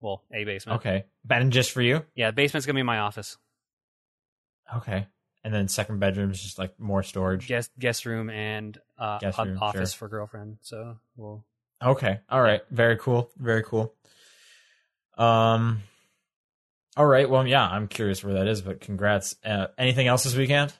Well, 0.00 0.22
a 0.32 0.44
basement. 0.44 0.80
Okay, 0.80 1.04
and 1.30 1.50
just 1.50 1.70
for 1.70 1.80
you. 1.80 2.04
Yeah, 2.14 2.30
the 2.30 2.34
basement's 2.34 2.66
gonna 2.66 2.76
be 2.78 2.82
my 2.82 2.98
office. 2.98 3.38
Okay, 4.76 5.06
and 5.42 5.54
then 5.54 5.68
second 5.68 5.98
bedroom 5.98 6.30
is 6.30 6.42
just 6.42 6.58
like 6.58 6.78
more 6.78 7.02
storage. 7.02 7.46
Guest 7.46 7.70
guest 7.78 8.04
room 8.04 8.28
and 8.28 8.78
uh, 8.98 9.18
Guest 9.18 9.38
room, 9.38 9.58
office 9.62 9.92
sure. 9.92 9.98
for 9.98 10.08
girlfriend. 10.08 10.58
So 10.60 10.98
we'll 11.16 11.44
Okay. 11.82 12.20
All 12.30 12.40
right. 12.40 12.62
Very 12.70 12.96
cool. 12.98 13.30
Very 13.38 13.62
cool. 13.62 13.94
Um. 15.16 15.82
All 16.96 17.06
right. 17.06 17.28
Well, 17.28 17.46
yeah, 17.46 17.66
I'm 17.66 17.88
curious 17.88 18.22
where 18.22 18.34
that 18.34 18.46
is, 18.46 18.62
but 18.62 18.80
congrats. 18.80 19.36
Uh, 19.44 19.68
anything 19.78 20.06
else 20.06 20.24
this 20.24 20.36
weekend? 20.36 20.72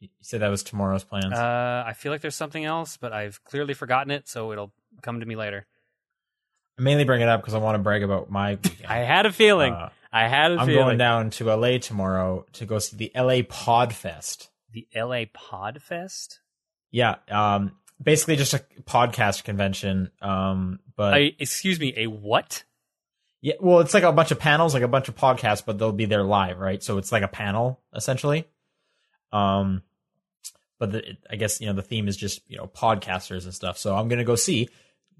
You 0.00 0.08
said 0.20 0.40
that 0.40 0.48
was 0.48 0.62
tomorrow's 0.62 1.04
plans. 1.04 1.32
Uh, 1.32 1.84
I 1.86 1.94
feel 1.94 2.12
like 2.12 2.20
there's 2.20 2.36
something 2.36 2.64
else, 2.64 2.96
but 2.96 3.12
I've 3.12 3.42
clearly 3.44 3.74
forgotten 3.74 4.10
it, 4.10 4.28
so 4.28 4.52
it'll 4.52 4.72
come 5.02 5.20
to 5.20 5.26
me 5.26 5.36
later. 5.36 5.66
I 6.78 6.82
mainly 6.82 7.04
bring 7.04 7.22
it 7.22 7.28
up 7.28 7.40
because 7.40 7.54
I 7.54 7.58
want 7.58 7.76
to 7.76 7.82
brag 7.82 8.02
about 8.02 8.30
my. 8.30 8.58
I 8.88 8.98
had 8.98 9.24
a 9.26 9.32
feeling. 9.32 9.72
Uh, 9.72 9.90
I 10.12 10.28
had 10.28 10.52
a 10.52 10.58
I'm 10.58 10.66
feeling. 10.66 10.84
going 10.84 10.98
down 10.98 11.30
to 11.30 11.54
LA 11.54 11.78
tomorrow 11.78 12.44
to 12.54 12.66
go 12.66 12.78
see 12.78 12.96
the 12.96 13.12
LA 13.14 13.42
Podfest. 13.42 14.48
The 14.72 14.86
LA 14.94 15.24
Podfest. 15.34 16.38
Yeah. 16.90 17.16
Um. 17.30 17.72
Basically, 18.02 18.36
just 18.36 18.52
a 18.52 18.62
podcast 18.82 19.44
convention. 19.44 20.10
Um. 20.20 20.80
But 20.94 21.14
I, 21.14 21.32
excuse 21.38 21.80
me, 21.80 21.94
a 21.96 22.06
what? 22.06 22.64
Yeah, 23.40 23.54
well, 23.60 23.80
it's 23.80 23.94
like 23.94 24.02
a 24.02 24.12
bunch 24.12 24.30
of 24.30 24.38
panels, 24.38 24.74
like 24.74 24.82
a 24.82 24.88
bunch 24.88 25.08
of 25.08 25.14
podcasts, 25.14 25.64
but 25.64 25.78
they'll 25.78 25.92
be 25.92 26.06
there 26.06 26.24
live, 26.24 26.58
right? 26.58 26.82
So 26.82 26.98
it's 26.98 27.12
like 27.12 27.22
a 27.22 27.28
panel 27.28 27.80
essentially. 27.94 28.46
Um, 29.32 29.82
but 30.78 30.92
the, 30.92 31.16
I 31.30 31.36
guess 31.36 31.60
you 31.60 31.66
know 31.66 31.72
the 31.72 31.82
theme 31.82 32.08
is 32.08 32.16
just 32.16 32.42
you 32.48 32.58
know 32.58 32.66
podcasters 32.66 33.44
and 33.44 33.54
stuff. 33.54 33.78
So 33.78 33.96
I'm 33.96 34.08
gonna 34.08 34.24
go 34.24 34.36
see 34.36 34.68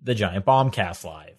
the 0.02 0.14
Giant 0.14 0.44
Bombcast 0.44 1.04
live, 1.04 1.38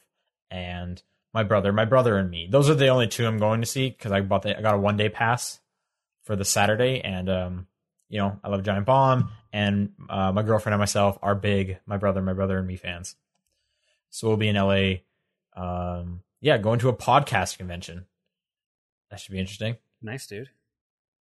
and 0.50 1.02
my 1.34 1.44
brother, 1.44 1.72
my 1.72 1.86
brother 1.86 2.18
and 2.18 2.30
me. 2.30 2.48
Those 2.50 2.70
are 2.70 2.76
the 2.76 2.88
only 2.88 3.08
two 3.08 3.26
I'm 3.26 3.38
going 3.38 3.62
to 3.62 3.68
see 3.68 3.90
because 3.90 4.12
I 4.12 4.22
bought 4.22 4.42
the 4.42 4.58
I 4.58 4.62
got 4.62 4.76
a 4.76 4.80
one 4.80 4.98
day 4.98 5.10
pass 5.10 5.60
for 6.24 6.36
the 6.36 6.46
Saturday, 6.46 7.02
and 7.02 7.30
um, 7.30 7.68
you 8.10 8.20
know 8.20 8.40
I 8.44 8.50
love 8.50 8.64
Giant 8.64 8.86
Bomb, 8.86 9.32
and 9.54 9.92
uh, 10.10 10.32
my 10.32 10.42
girlfriend 10.42 10.74
and 10.74 10.80
myself 10.80 11.18
are 11.22 11.36
big 11.36 11.80
my 11.86 11.98
brother, 11.98 12.22
my 12.22 12.34
brother 12.34 12.58
and 12.58 12.68
me 12.68 12.76
fans. 12.76 13.16
So 14.10 14.28
we'll 14.28 14.38
be 14.38 14.48
in 14.48 14.56
LA. 14.56 15.02
Um, 15.56 16.22
yeah, 16.42 16.58
going 16.58 16.80
to 16.80 16.90
a 16.90 16.94
podcast 16.94 17.58
convention. 17.58 18.06
That 19.10 19.20
should 19.20 19.32
be 19.32 19.40
interesting. 19.40 19.78
Nice, 20.02 20.28
dude. 20.28 20.50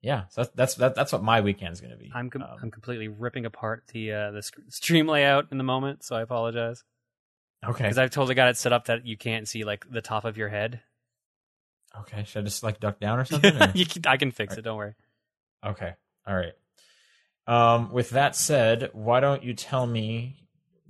Yeah, 0.05 0.25
so 0.29 0.43
that's 0.43 0.53
that's 0.53 0.75
that, 0.75 0.93
that's 0.95 1.11
what 1.11 1.23
my 1.23 1.41
weekend's 1.41 1.81
gonna 1.81 1.97
be. 1.97 2.11
I'm 2.13 2.29
com- 2.29 2.43
Um, 2.43 2.57
I'm 2.61 2.69
completely 2.69 3.07
ripping 3.07 3.43
apart 3.47 3.85
the 3.91 4.11
uh, 4.11 4.31
the 4.31 4.43
sc- 4.43 4.59
stream 4.69 5.07
layout 5.07 5.47
in 5.51 5.57
the 5.57 5.63
moment, 5.63 6.03
so 6.03 6.15
I 6.15 6.21
apologize 6.21 6.83
okay. 7.67 7.85
because 7.85 7.97
I've 7.97 8.11
totally 8.11 8.35
got 8.35 8.49
it 8.49 8.55
set 8.57 8.71
up 8.71 8.85
that 8.85 9.07
you 9.07 9.17
can't 9.17 9.47
see 9.47 9.63
like 9.63 9.83
the 9.89 10.01
top 10.01 10.23
of 10.23 10.37
your 10.37 10.49
head. 10.49 10.81
Okay, 12.01 12.23
should 12.23 12.41
I 12.41 12.45
just 12.45 12.61
like 12.61 12.79
duck 12.79 12.99
down 12.99 13.17
or 13.17 13.25
something? 13.31 13.59
or- 13.59 13.71
you 13.73 13.87
can, 13.87 14.03
I 14.05 14.17
can 14.17 14.29
fix 14.29 14.55
it. 14.57 14.61
Don't 14.61 14.77
worry. 14.77 14.93
Okay, 15.65 15.93
all 16.27 16.35
right. 16.35 16.53
Um, 17.47 17.91
with 17.91 18.11
that 18.11 18.35
said, 18.35 18.91
why 18.93 19.19
don't 19.21 19.43
you 19.43 19.55
tell 19.55 19.87
me 19.87 20.35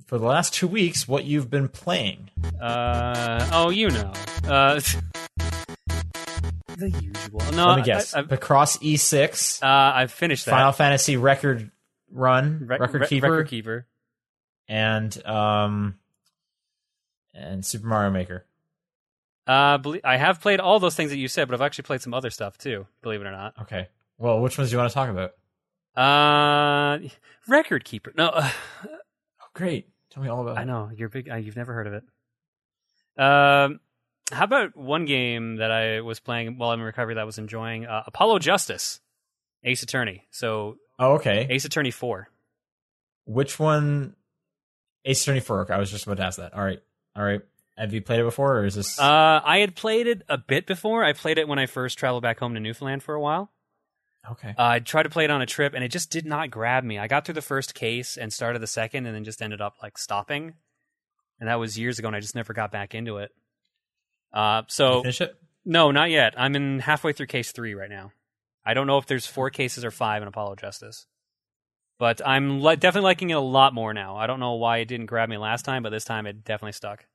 for 0.07 0.17
the 0.17 0.25
last 0.25 0.53
two 0.53 0.67
weeks 0.67 1.07
what 1.07 1.23
you've 1.23 1.49
been 1.49 1.69
playing? 1.69 2.31
Uh 2.61 3.47
oh, 3.53 3.69
you 3.69 3.89
know. 3.91 4.11
Uh, 4.45 4.81
the 6.77 6.89
usual. 6.89 7.41
No, 7.53 7.67
Let 7.67 7.77
me 7.77 7.83
guess. 7.83 8.13
I, 8.13 8.23
Picross 8.23 8.77
E6, 8.81 9.63
I, 9.63 9.67
uh, 9.67 9.93
I've 10.01 10.11
finished 10.11 10.45
that. 10.45 10.51
Final 10.51 10.71
Fantasy 10.71 11.17
record 11.17 11.71
run, 12.11 12.59
Re- 12.67 12.77
record 12.77 13.01
re- 13.01 13.07
keeper, 13.07 13.31
Record 13.31 13.47
keeper. 13.49 13.87
and 14.67 15.25
um, 15.25 15.95
and 17.33 17.65
Super 17.65 17.87
Mario 17.87 18.11
Maker. 18.11 18.45
Uh, 19.47 19.77
belie- 19.77 20.01
I 20.03 20.17
have 20.17 20.41
played 20.41 20.59
all 20.59 20.79
those 20.79 20.95
things 20.95 21.11
that 21.11 21.17
you 21.17 21.27
said, 21.27 21.47
but 21.47 21.53
I've 21.55 21.61
actually 21.65 21.83
played 21.83 22.01
some 22.01 22.13
other 22.13 22.29
stuff 22.29 22.57
too. 22.57 22.87
Believe 23.01 23.21
it 23.21 23.27
or 23.27 23.31
not. 23.31 23.53
Okay. 23.63 23.87
Well, 24.17 24.39
which 24.39 24.57
ones 24.57 24.69
do 24.69 24.73
you 24.75 24.79
want 24.79 24.89
to 24.89 24.93
talk 24.93 25.09
about? 25.09 25.33
Uh, 25.95 26.99
record 27.47 27.83
keeper. 27.85 28.11
No, 28.17 28.27
uh, 28.29 28.49
Oh, 28.85 29.45
great. 29.53 29.87
Tell 30.09 30.23
me 30.23 30.29
all 30.29 30.41
about 30.41 30.57
it. 30.57 30.61
I 30.61 30.63
know 30.63 30.89
you're 30.95 31.09
big. 31.09 31.29
Uh, 31.29 31.35
you've 31.35 31.55
never 31.57 31.73
heard 31.73 31.87
of 31.87 31.93
it. 31.93 32.03
Um, 33.21 33.79
how 34.31 34.43
about 34.43 34.75
one 34.75 35.05
game 35.05 35.57
that 35.57 35.71
I 35.71 36.01
was 36.01 36.19
playing 36.19 36.57
while 36.57 36.71
I'm 36.71 36.79
in 36.79 36.85
recovery 36.85 37.15
that 37.15 37.21
I 37.21 37.25
was 37.25 37.37
enjoying? 37.37 37.85
Uh, 37.85 38.03
Apollo 38.07 38.39
Justice, 38.39 38.99
Ace 39.63 39.83
Attorney. 39.83 40.25
So 40.31 40.77
Oh, 40.97 41.13
okay. 41.15 41.47
Ace 41.49 41.65
Attorney 41.65 41.91
Four. 41.91 42.29
Which 43.25 43.59
one? 43.59 44.15
Ace 45.03 45.21
Attorney 45.23 45.39
4. 45.39 45.61
Okay, 45.61 45.73
I 45.73 45.77
was 45.77 45.91
just 45.91 46.05
about 46.05 46.17
to 46.17 46.23
ask 46.23 46.37
that. 46.37 46.53
All 46.53 46.63
right. 46.63 46.79
All 47.15 47.23
right. 47.23 47.41
Have 47.77 47.93
you 47.93 48.01
played 48.01 48.19
it 48.21 48.23
before, 48.23 48.59
or 48.59 48.65
is 48.65 48.75
this? 48.75 48.99
Uh, 48.99 49.41
I 49.43 49.59
had 49.59 49.75
played 49.75 50.07
it 50.07 50.21
a 50.29 50.37
bit 50.37 50.65
before. 50.65 51.03
I 51.03 51.13
played 51.13 51.37
it 51.37 51.47
when 51.47 51.59
I 51.59 51.65
first 51.65 51.99
traveled 51.99 52.23
back 52.23 52.39
home 52.39 52.53
to 52.53 52.59
Newfoundland 52.59 53.03
for 53.03 53.13
a 53.13 53.19
while. 53.21 53.51
okay. 54.31 54.49
Uh, 54.57 54.63
I 54.63 54.79
tried 54.79 55.03
to 55.03 55.09
play 55.09 55.25
it 55.25 55.31
on 55.31 55.41
a 55.41 55.45
trip, 55.45 55.73
and 55.73 55.83
it 55.83 55.89
just 55.89 56.09
did 56.09 56.25
not 56.25 56.49
grab 56.49 56.83
me. 56.83 56.97
I 56.97 57.07
got 57.07 57.25
through 57.25 57.33
the 57.35 57.41
first 57.41 57.75
case 57.75 58.15
and 58.17 58.31
started 58.31 58.61
the 58.61 58.67
second, 58.67 59.05
and 59.05 59.15
then 59.15 59.23
just 59.25 59.41
ended 59.41 59.59
up 59.61 59.75
like 59.83 59.97
stopping. 59.97 60.53
And 61.39 61.49
that 61.49 61.59
was 61.59 61.77
years 61.77 61.99
ago, 61.99 62.07
and 62.07 62.15
I 62.15 62.21
just 62.21 62.35
never 62.35 62.53
got 62.53 62.71
back 62.71 62.95
into 62.95 63.17
it. 63.17 63.31
Uh, 64.35 64.63
so 64.67 65.01
finish 65.01 65.21
it. 65.21 65.35
no, 65.63 65.89
not 65.91 66.09
yet. 66.11 66.33
I'm 66.37 66.55
in 66.55 66.79
halfway 66.79 67.13
through 67.13 67.27
case 67.27 67.51
three 67.51 67.73
right 67.73 67.89
now. 67.89 68.11
I 68.65 68.73
don't 68.73 68.85
know 68.85 68.97
if 68.97 69.05
there's 69.05 69.25
four 69.25 69.49
cases 69.49 69.85
or 69.85 69.91
five 69.91 70.21
in 70.21 70.27
Apollo 70.27 70.55
Justice, 70.57 71.07
but 71.97 72.19
I'm 72.25 72.61
li- 72.61 72.75
definitely 72.75 73.05
liking 73.05 73.29
it 73.29 73.35
a 73.35 73.39
lot 73.39 73.73
more 73.73 73.93
now. 73.93 74.17
I 74.17 74.27
don't 74.27 74.39
know 74.41 74.53
why 74.55 74.77
it 74.79 74.85
didn't 74.85 75.05
grab 75.05 75.29
me 75.29 75.37
last 75.37 75.63
time, 75.65 75.81
but 75.83 75.89
this 75.91 76.03
time 76.03 76.25
it 76.27 76.43
definitely 76.43 76.73
stuck. 76.73 77.05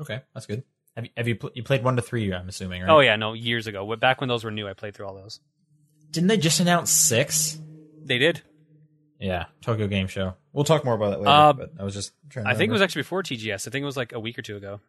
Okay, 0.00 0.22
that's 0.34 0.46
good. 0.46 0.64
Have 0.96 1.04
you 1.04 1.10
have 1.16 1.28
you, 1.28 1.36
pl- 1.36 1.50
you 1.54 1.62
played 1.62 1.84
one 1.84 1.96
to 1.96 2.02
three? 2.02 2.32
I'm 2.32 2.48
assuming, 2.48 2.82
right? 2.82 2.90
Oh 2.90 3.00
yeah, 3.00 3.16
no, 3.16 3.32
years 3.32 3.66
ago. 3.66 3.94
Back 3.96 4.20
when 4.20 4.28
those 4.28 4.42
were 4.44 4.50
new, 4.50 4.66
I 4.68 4.72
played 4.74 4.94
through 4.94 5.06
all 5.06 5.14
those. 5.14 5.40
Didn't 6.10 6.28
they 6.28 6.36
just 6.36 6.60
announce 6.60 6.90
six? 6.90 7.58
They 8.04 8.18
did. 8.18 8.42
Yeah, 9.18 9.46
Tokyo 9.62 9.86
Game 9.86 10.06
Show. 10.08 10.34
We'll 10.52 10.64
talk 10.64 10.84
more 10.84 10.94
about 10.94 11.10
that 11.10 11.18
later. 11.20 11.30
Uh, 11.30 11.52
but 11.52 11.70
I 11.78 11.84
was 11.84 11.94
just 11.94 12.12
trying. 12.30 12.44
To 12.44 12.50
I 12.50 12.54
think 12.54 12.70
it 12.70 12.72
was 12.72 12.82
actually 12.82 13.02
before 13.02 13.22
TGS. 13.22 13.66
I 13.66 13.70
think 13.70 13.82
it 13.82 13.86
was 13.86 13.96
like 13.96 14.12
a 14.12 14.20
week 14.20 14.38
or 14.38 14.42
two 14.42 14.56
ago. 14.56 14.80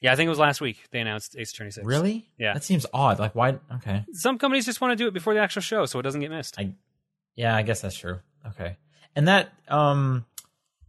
Yeah, 0.00 0.12
I 0.12 0.16
think 0.16 0.26
it 0.26 0.30
was 0.30 0.38
last 0.38 0.60
week 0.60 0.78
they 0.92 1.00
announced 1.00 1.34
Ace 1.36 1.52
Attorney 1.52 1.70
6. 1.72 1.84
really. 1.86 2.28
Yeah. 2.38 2.54
that 2.54 2.62
seems 2.64 2.86
odd. 2.92 3.18
Like, 3.18 3.34
why? 3.34 3.58
Okay. 3.76 4.04
Some 4.12 4.38
companies 4.38 4.64
just 4.64 4.80
want 4.80 4.92
to 4.92 4.96
do 4.96 5.08
it 5.08 5.12
before 5.14 5.34
the 5.34 5.40
actual 5.40 5.62
show 5.62 5.86
so 5.86 5.98
it 5.98 6.02
doesn't 6.02 6.20
get 6.20 6.30
missed. 6.30 6.58
I- 6.58 6.74
Yeah, 7.34 7.56
I 7.56 7.62
guess 7.62 7.80
that's 7.80 7.96
true. 7.96 8.20
Okay, 8.46 8.76
and 9.16 9.26
that 9.28 9.52
um, 9.68 10.24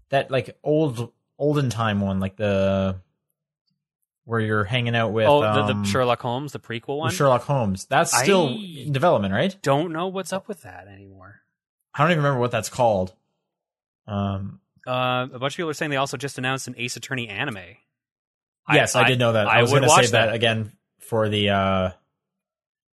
that 0.10 0.30
like 0.32 0.58
old 0.64 1.12
olden 1.40 1.70
time 1.72 2.00
one, 2.02 2.20
like 2.20 2.36
the 2.38 2.98
where 4.26 4.40
you're 4.40 4.64
hanging 4.64 4.96
out 4.96 5.12
with 5.12 5.28
oh, 5.28 5.42
the, 5.42 5.48
um, 5.50 5.82
the 5.84 5.90
Sherlock 5.90 6.22
Holmes, 6.22 6.52
the 6.52 6.60
prequel 6.60 7.00
one? 7.00 7.12
Sherlock 7.12 7.42
Holmes. 7.44 7.86
That's 7.86 8.16
still 8.16 8.50
I- 8.50 8.84
in 8.86 8.92
development, 8.94 9.34
right? 9.34 9.58
Don't 9.64 9.92
know 9.92 10.08
what's 10.08 10.32
up 10.32 10.48
with 10.48 10.62
that 10.62 10.88
anymore. 10.88 11.42
I 11.96 12.04
don't 12.04 12.12
even 12.12 12.24
remember 12.24 12.40
what 12.40 12.52
that's 12.52 12.70
called. 12.70 13.14
Um, 14.08 14.60
Uh, 14.88 15.28
a 15.34 15.40
bunch 15.40 15.54
of 15.54 15.58
people 15.58 15.70
are 15.72 15.74
saying 15.74 15.90
they 15.92 15.98
also 15.98 16.18
just 16.18 16.38
announced 16.38 16.68
an 16.68 16.76
Ace 16.78 16.96
Attorney 16.96 17.28
anime. 17.28 17.58
Yes, 18.76 18.96
I, 18.96 19.08
did 19.08 19.20
know 19.20 19.34
that. 19.34 19.48
I, 19.48 19.60
I 19.60 19.62
was 19.62 19.72
going 19.72 19.84
to 19.84 19.90
save 19.90 20.12
that. 20.12 20.28
that. 20.28 20.36
again 20.36 20.72
for 21.00 21.30
the 21.30 21.50
uh, 21.50 21.92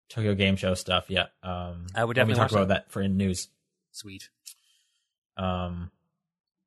Tokyo 0.10 0.36
Game 0.36 0.56
Show 0.56 0.74
stuff. 0.74 1.06
Yeah, 1.10 1.26
um, 1.44 1.88
I 1.96 2.04
would 2.04 2.16
definitely 2.16 2.40
talk 2.42 2.52
about 2.52 2.70
that 2.70 2.92
for 2.92 3.02
in 3.02 3.18
news. 3.18 3.48
Sweet. 3.92 4.30
Um, 5.38 5.92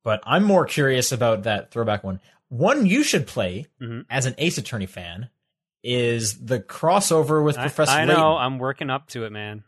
but 0.03 0.21
I'm 0.25 0.43
more 0.43 0.65
curious 0.65 1.11
about 1.11 1.43
that 1.43 1.71
throwback 1.71 2.03
one. 2.03 2.19
One 2.49 2.85
you 2.85 3.03
should 3.03 3.27
play 3.27 3.67
Mhm. 3.81 4.05
as 4.09 4.25
an 4.25 4.35
Ace 4.37 4.57
Attorney 4.57 4.85
fan 4.87 5.29
is 5.83 6.43
the 6.45 6.59
crossover 6.59 7.43
with 7.43 7.57
I, 7.57 7.63
Professor 7.63 7.91
I 7.91 8.05
know. 8.05 8.13
Layton. 8.13 8.37
I'm 8.43 8.59
working 8.59 8.89
up 8.89 9.07
to 9.09 9.25
it, 9.25 9.31
man. 9.31 9.63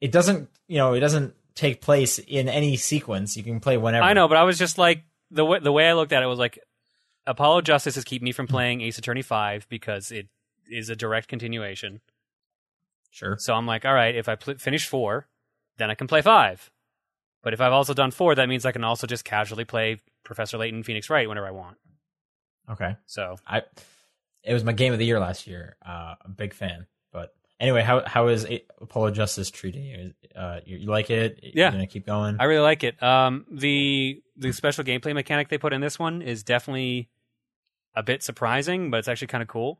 It 0.00 0.10
doesn't, 0.12 0.48
you 0.66 0.78
know, 0.78 0.94
it 0.94 1.00
doesn't 1.00 1.34
take 1.54 1.80
place 1.80 2.18
in 2.18 2.48
any 2.48 2.76
sequence. 2.76 3.36
You 3.36 3.42
can 3.42 3.60
play 3.60 3.76
whenever. 3.76 4.04
I 4.04 4.12
know, 4.12 4.28
but 4.28 4.36
I 4.36 4.44
was 4.44 4.58
just 4.58 4.76
like 4.78 5.04
the 5.30 5.44
way 5.44 5.58
the 5.60 5.72
way 5.72 5.88
I 5.88 5.92
looked 5.94 6.12
at 6.12 6.22
it 6.22 6.26
was 6.26 6.38
like 6.38 6.58
Apollo 7.26 7.62
Justice 7.62 7.96
is 7.96 8.04
keeping 8.04 8.24
me 8.24 8.32
from 8.32 8.46
playing 8.46 8.80
Ace 8.82 8.98
Attorney 8.98 9.22
Five 9.22 9.66
because 9.68 10.10
it 10.10 10.28
is 10.70 10.90
a 10.90 10.96
direct 10.96 11.28
continuation. 11.28 12.00
Sure. 13.10 13.36
So 13.38 13.54
I'm 13.54 13.66
like, 13.66 13.84
all 13.84 13.94
right, 13.94 14.14
if 14.14 14.28
I 14.28 14.34
pl- 14.34 14.58
finish 14.58 14.86
four, 14.88 15.28
then 15.78 15.90
I 15.90 15.94
can 15.94 16.06
play 16.06 16.20
five. 16.20 16.70
But 17.42 17.54
if 17.54 17.60
I've 17.60 17.72
also 17.72 17.94
done 17.94 18.10
four, 18.10 18.34
that 18.34 18.48
means 18.48 18.66
I 18.66 18.72
can 18.72 18.84
also 18.84 19.06
just 19.06 19.24
casually 19.24 19.64
play 19.64 20.00
Professor 20.24 20.58
Layton 20.58 20.82
Phoenix 20.82 21.08
Wright 21.10 21.28
whenever 21.28 21.46
I 21.46 21.52
want. 21.52 21.76
Okay. 22.70 22.96
So 23.06 23.36
I. 23.46 23.62
It 24.42 24.52
was 24.52 24.64
my 24.64 24.72
game 24.72 24.92
of 24.92 24.98
the 24.98 25.06
year 25.06 25.20
last 25.20 25.46
year. 25.46 25.76
Uh, 25.86 26.14
a 26.22 26.28
big 26.28 26.52
fan. 26.52 26.86
But 27.12 27.34
anyway, 27.60 27.82
how 27.82 28.02
how 28.06 28.28
is 28.28 28.44
A- 28.46 28.64
Apollo 28.80 29.12
Justice 29.12 29.50
treating 29.50 29.84
you? 29.84 30.12
Uh, 30.34 30.60
you, 30.66 30.78
you 30.78 30.90
like 30.90 31.08
it? 31.10 31.40
Yeah. 31.42 31.64
You're 31.64 31.72
gonna 31.72 31.86
keep 31.86 32.06
going. 32.06 32.36
I 32.40 32.44
really 32.44 32.62
like 32.62 32.84
it. 32.84 33.02
Um, 33.02 33.46
the 33.50 34.22
the 34.36 34.52
special 34.52 34.84
gameplay 34.84 35.14
mechanic 35.14 35.48
they 35.48 35.58
put 35.58 35.72
in 35.72 35.80
this 35.80 35.98
one 35.98 36.20
is 36.20 36.42
definitely 36.42 37.08
a 37.94 38.02
bit 38.02 38.22
surprising, 38.22 38.90
but 38.90 38.98
it's 38.98 39.08
actually 39.08 39.28
kind 39.28 39.42
of 39.42 39.48
cool. 39.48 39.78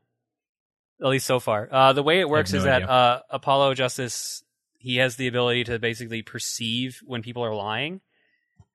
At 1.01 1.07
least 1.07 1.25
so 1.27 1.39
far. 1.39 1.67
Uh, 1.71 1.91
the 1.93 2.03
way 2.03 2.19
it 2.21 2.29
works 2.29 2.53
no 2.53 2.59
is 2.59 2.63
that 2.63 2.89
uh, 2.89 3.21
Apollo 3.29 3.73
Justice 3.75 4.43
he 4.79 4.97
has 4.97 5.15
the 5.15 5.27
ability 5.27 5.63
to 5.65 5.79
basically 5.79 6.21
perceive 6.21 7.01
when 7.05 7.21
people 7.21 7.43
are 7.43 7.53
lying. 7.55 8.01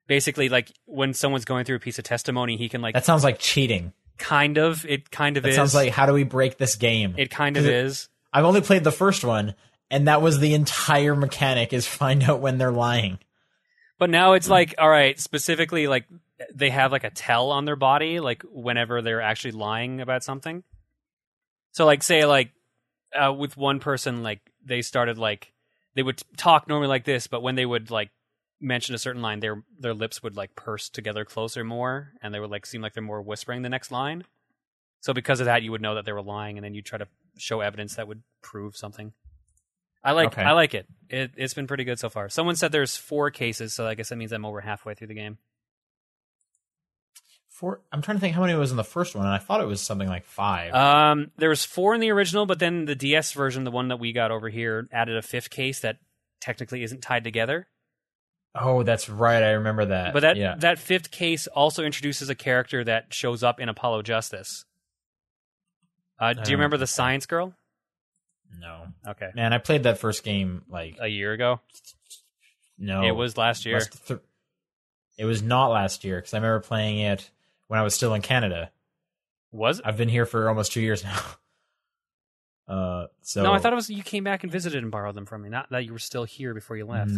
Basically, 0.06 0.48
like 0.48 0.72
when 0.86 1.14
someone's 1.14 1.44
going 1.44 1.64
through 1.64 1.76
a 1.76 1.80
piece 1.80 1.98
of 1.98 2.04
testimony, 2.04 2.56
he 2.56 2.68
can 2.68 2.82
like 2.82 2.94
that 2.94 3.04
sounds 3.04 3.22
like 3.24 3.38
cheating. 3.38 3.92
kind 4.18 4.58
of. 4.58 4.84
It 4.84 5.10
kind 5.10 5.36
of 5.36 5.44
That 5.44 5.50
is. 5.50 5.54
sounds 5.56 5.74
like 5.74 5.92
how 5.92 6.06
do 6.06 6.12
we 6.12 6.24
break 6.24 6.58
this 6.58 6.74
game? 6.76 7.14
it 7.16 7.30
kind 7.30 7.56
of 7.56 7.64
it, 7.64 7.72
is. 7.72 8.08
I've 8.32 8.44
only 8.44 8.60
played 8.60 8.82
the 8.84 8.92
first 8.92 9.24
one, 9.24 9.54
and 9.90 10.08
that 10.08 10.20
was 10.20 10.40
the 10.40 10.52
entire 10.54 11.14
mechanic 11.14 11.72
is 11.72 11.86
find 12.02 12.22
out 12.24 12.40
when 12.40 12.58
they're 12.58 12.72
lying. 12.72 13.18
But 13.98 14.10
now 14.10 14.32
it's 14.32 14.48
like, 14.48 14.74
all 14.78 14.88
right, 14.90 15.18
specifically 15.18 15.86
like 15.86 16.06
they 16.54 16.70
have 16.70 16.92
like 16.92 17.04
a 17.04 17.10
tell 17.10 17.50
on 17.50 17.64
their 17.64 17.76
body, 17.76 18.20
like 18.20 18.42
whenever 18.50 19.02
they're 19.02 19.20
actually 19.20 19.52
lying 19.52 20.00
about 20.00 20.24
something. 20.24 20.62
So 21.72 21.84
like 21.86 22.02
say 22.02 22.24
like 22.24 22.50
uh, 23.14 23.32
with 23.32 23.56
one 23.56 23.80
person, 23.80 24.22
like 24.22 24.40
they 24.64 24.82
started 24.82 25.18
like 25.18 25.52
they 25.94 26.02
would 26.02 26.22
talk 26.36 26.68
normally 26.68 26.88
like 26.88 27.04
this, 27.04 27.26
but 27.26 27.42
when 27.42 27.54
they 27.54 27.66
would 27.66 27.90
like 27.90 28.10
mention 28.60 28.94
a 28.94 28.98
certain 28.98 29.22
line, 29.22 29.40
their 29.40 29.62
their 29.78 29.94
lips 29.94 30.22
would 30.22 30.36
like 30.36 30.54
purse 30.56 30.88
together 30.88 31.24
closer 31.24 31.64
more, 31.64 32.12
and 32.22 32.32
they 32.34 32.40
would 32.40 32.50
like 32.50 32.66
seem 32.66 32.80
like 32.82 32.94
they're 32.94 33.02
more 33.02 33.22
whispering 33.22 33.62
the 33.62 33.68
next 33.68 33.90
line. 33.90 34.24
So 35.00 35.14
because 35.14 35.40
of 35.40 35.46
that, 35.46 35.62
you 35.62 35.70
would 35.70 35.80
know 35.80 35.94
that 35.94 36.04
they 36.04 36.12
were 36.12 36.22
lying, 36.22 36.58
and 36.58 36.64
then 36.64 36.74
you 36.74 36.82
try 36.82 36.98
to 36.98 37.08
show 37.38 37.60
evidence 37.60 37.96
that 37.96 38.08
would 38.08 38.22
prove 38.42 38.76
something. 38.76 39.12
I 40.02 40.12
like 40.12 40.28
Okay. 40.28 40.42
I 40.42 40.52
like 40.52 40.74
it. 40.74 40.86
it. 41.08 41.32
It's 41.36 41.54
been 41.54 41.66
pretty 41.66 41.84
good 41.84 41.98
so 41.98 42.08
far. 42.08 42.28
Someone 42.28 42.56
said 42.56 42.72
there's 42.72 42.96
four 42.96 43.30
cases, 43.30 43.74
so 43.74 43.86
I 43.86 43.94
guess 43.94 44.08
that 44.08 44.16
means 44.16 44.32
I'm 44.32 44.44
over 44.46 44.60
halfway 44.60 44.94
through 44.94 45.08
the 45.08 45.14
game. 45.14 45.38
Four. 47.60 47.82
I'm 47.92 48.00
trying 48.00 48.16
to 48.16 48.20
think 48.22 48.34
how 48.34 48.40
many 48.40 48.54
was 48.54 48.70
in 48.70 48.78
the 48.78 48.82
first 48.84 49.14
one, 49.14 49.26
and 49.26 49.34
I 49.34 49.36
thought 49.36 49.60
it 49.60 49.66
was 49.66 49.82
something 49.82 50.08
like 50.08 50.24
five. 50.24 50.72
Um, 50.74 51.30
there 51.36 51.50
was 51.50 51.62
four 51.62 51.94
in 51.94 52.00
the 52.00 52.10
original, 52.10 52.46
but 52.46 52.58
then 52.58 52.86
the 52.86 52.94
DS 52.94 53.32
version, 53.32 53.64
the 53.64 53.70
one 53.70 53.88
that 53.88 53.98
we 53.98 54.12
got 54.12 54.30
over 54.30 54.48
here, 54.48 54.88
added 54.90 55.14
a 55.18 55.20
fifth 55.20 55.50
case 55.50 55.80
that 55.80 55.98
technically 56.40 56.82
isn't 56.82 57.02
tied 57.02 57.22
together. 57.22 57.66
oh, 58.54 58.82
that's 58.82 59.10
right. 59.10 59.42
I 59.42 59.50
remember 59.50 59.84
that. 59.84 60.14
But 60.14 60.20
that 60.20 60.36
yeah. 60.38 60.54
that 60.60 60.78
fifth 60.78 61.10
case 61.10 61.46
also 61.48 61.84
introduces 61.84 62.30
a 62.30 62.34
character 62.34 62.82
that 62.84 63.12
shows 63.12 63.42
up 63.42 63.60
in 63.60 63.68
Apollo 63.68 64.02
Justice. 64.04 64.64
Uh, 66.18 66.32
do 66.32 66.50
you 66.50 66.56
Um, 66.56 66.60
remember 66.60 66.78
the. 66.78 66.86
Science 66.86 67.26
Girl? 67.26 67.54
no, 68.58 68.86
Okay, 69.06 69.28
man, 69.34 69.52
I 69.52 69.58
played 69.58 69.82
that 69.82 69.98
first 69.98 70.24
game 70.24 70.62
like 70.70 70.96
a 70.98 71.08
year 71.08 71.32
ago. 71.34 71.60
no. 72.78 73.04
It 73.04 73.12
was 73.12 73.36
last 73.36 73.66
year. 73.66 73.80
th- 73.80 74.20
it 75.18 75.24
was 75.26 75.42
not 75.42 75.68
last 75.68 76.04
year 76.04 76.16
because 76.16 76.32
I 76.32 76.38
remember 76.38 76.60
playing 76.60 77.00
it 77.00 77.30
when 77.70 77.78
I 77.78 77.84
was 77.84 77.94
still 77.94 78.14
in 78.14 78.20
Canada. 78.20 78.72
Was 79.52 79.78
it? 79.78 79.86
I've 79.86 79.96
been 79.96 80.08
here 80.08 80.26
for 80.26 80.48
almost 80.48 80.72
two 80.72 80.80
years 80.80 81.04
now. 81.04 81.20
Uh, 82.66 83.06
so 83.22 83.44
no, 83.44 83.52
I 83.52 83.60
thought 83.60 83.72
it 83.72 83.76
was 83.76 83.88
you 83.88 84.02
came 84.02 84.24
back 84.24 84.42
and 84.42 84.50
visited 84.50 84.82
and 84.82 84.90
borrowed 84.90 85.14
them 85.14 85.24
from 85.24 85.42
me. 85.42 85.50
Not 85.50 85.70
that 85.70 85.84
you 85.84 85.92
were 85.92 86.00
still 86.00 86.24
here 86.24 86.52
before 86.52 86.76
you 86.76 86.84
left. 86.84 87.12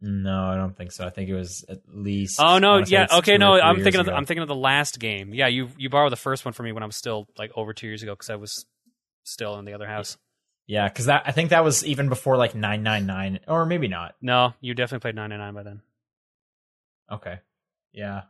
No, 0.00 0.44
I 0.44 0.56
don't 0.56 0.74
think 0.74 0.92
so. 0.92 1.06
I 1.06 1.10
think 1.10 1.28
it 1.28 1.34
was 1.34 1.62
at 1.68 1.80
least. 1.88 2.40
Oh 2.40 2.58
no, 2.58 2.78
yeah, 2.78 3.06
okay, 3.18 3.36
no, 3.36 3.60
I'm 3.60 3.82
thinking 3.82 4.00
of 4.00 4.06
the. 4.06 4.14
I'm 4.14 4.24
thinking 4.24 4.42
of 4.42 4.48
the 4.48 4.54
last 4.54 4.98
game. 4.98 5.34
Yeah, 5.34 5.48
you 5.48 5.68
you 5.76 5.90
borrowed 5.90 6.12
the 6.12 6.16
first 6.16 6.46
one 6.46 6.54
from 6.54 6.64
me 6.64 6.72
when 6.72 6.82
I 6.82 6.86
was 6.86 6.96
still 6.96 7.28
like 7.36 7.52
over 7.54 7.74
two 7.74 7.86
years 7.86 8.02
ago 8.02 8.14
because 8.14 8.30
I 8.30 8.36
was 8.36 8.64
still 9.24 9.58
in 9.58 9.66
the 9.66 9.74
other 9.74 9.86
house. 9.86 10.16
Yeah, 10.66 10.88
because 10.88 11.06
that 11.06 11.24
I 11.26 11.32
think 11.32 11.50
that 11.50 11.64
was 11.64 11.84
even 11.84 12.08
before 12.08 12.38
like 12.38 12.54
nine 12.54 12.82
nine 12.82 13.04
nine, 13.04 13.40
or 13.46 13.66
maybe 13.66 13.88
not. 13.88 14.14
No, 14.22 14.54
you 14.62 14.72
definitely 14.72 15.02
played 15.02 15.16
nine 15.16 15.28
nine 15.28 15.38
nine 15.38 15.54
by 15.54 15.64
then. 15.64 15.82
Okay, 17.12 17.40
yeah. 17.92 18.22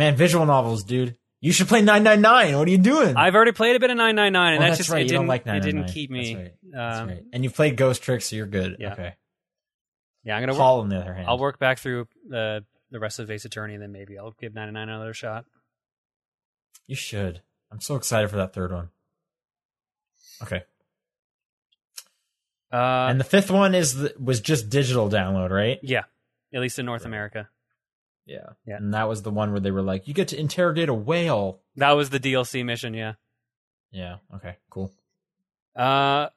Man, 0.00 0.16
visual 0.16 0.46
novels, 0.46 0.82
dude. 0.82 1.16
You 1.42 1.52
should 1.52 1.68
play 1.68 1.82
nine 1.82 2.02
nine 2.02 2.22
nine. 2.22 2.56
What 2.56 2.66
are 2.66 2.70
you 2.70 2.78
doing? 2.78 3.16
I've 3.18 3.34
already 3.34 3.52
played 3.52 3.76
a 3.76 3.80
bit 3.80 3.90
of 3.90 3.98
999, 3.98 4.54
and 4.54 4.56
Oh, 4.62 4.66
that's, 4.66 4.70
that's 4.70 4.78
just 4.78 4.90
right. 4.90 5.00
it 5.00 5.02
You 5.02 5.08
didn't 5.08 5.20
don't 5.22 5.26
like 5.28 5.46
it 5.46 5.62
didn't 5.62 5.88
keep 5.88 6.10
me. 6.10 6.34
That's 6.34 6.42
right. 6.44 6.54
That's 6.72 6.98
Um, 7.00 7.08
right. 7.08 7.22
And 7.34 7.44
you've 7.44 7.54
played 7.54 7.76
Ghost 7.76 8.02
Trick, 8.02 8.22
so 8.22 8.34
you're 8.36 8.46
good. 8.46 8.76
Yeah. 8.80 8.92
Okay. 8.94 9.14
Yeah, 10.24 10.36
I'm 10.36 10.42
gonna. 10.42 10.52
Work, 10.54 10.60
on 10.62 10.88
the 10.88 10.96
other 11.00 11.12
hand, 11.12 11.28
I'll 11.28 11.38
work 11.38 11.58
back 11.58 11.78
through 11.78 12.08
the 12.26 12.64
the 12.90 12.98
rest 12.98 13.18
of 13.18 13.30
Ace 13.30 13.44
Attorney, 13.44 13.74
and 13.74 13.82
then 13.82 13.92
maybe 13.92 14.18
I'll 14.18 14.32
give 14.40 14.54
99 14.54 14.88
another 14.88 15.12
shot. 15.12 15.44
You 16.86 16.96
should. 16.96 17.42
I'm 17.70 17.80
so 17.82 17.94
excited 17.96 18.30
for 18.30 18.36
that 18.36 18.54
third 18.54 18.72
one. 18.72 18.88
Okay. 20.42 20.62
Uh, 22.72 23.06
and 23.10 23.20
the 23.20 23.24
fifth 23.24 23.50
one 23.50 23.74
is 23.74 23.96
the, 23.96 24.14
was 24.18 24.40
just 24.40 24.70
digital 24.70 25.10
download, 25.10 25.50
right? 25.50 25.78
yeah, 25.82 26.04
at 26.54 26.60
least 26.60 26.78
in 26.78 26.86
North 26.86 27.02
Right. 27.02 27.08
America, 27.08 27.48
Yeah. 28.26 28.50
Yeah. 28.66 28.76
And 28.76 28.94
that 28.94 29.08
was 29.08 29.22
the 29.22 29.30
one 29.30 29.50
where 29.50 29.60
they 29.60 29.70
were 29.70 29.82
like, 29.82 30.06
you 30.08 30.14
get 30.14 30.28
to 30.28 30.38
interrogate 30.38 30.88
a 30.88 30.94
whale. 30.94 31.60
that 31.76 31.92
was 31.92 32.10
the 32.10 32.20
DLC 32.20 32.64
mission. 32.64 32.94
Yeah. 32.94 33.14
Yeah. 33.90 34.16
Okay. 34.36 34.56
Cool. 34.70 34.92
Uh, 35.76 36.28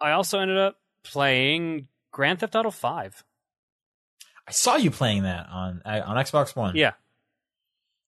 I 0.00 0.12
also 0.12 0.38
ended 0.38 0.56
up 0.58 0.76
playing 1.02 1.88
Grand 2.12 2.40
Theft 2.40 2.54
Auto 2.54 2.70
5. 2.70 3.24
I 4.46 4.50
saw 4.52 4.76
you 4.76 4.90
playing 4.90 5.24
that 5.24 5.46
on 5.50 5.82
uh, 5.84 6.00
on 6.06 6.16
Xbox 6.16 6.56
One. 6.56 6.74
Yeah, 6.76 6.92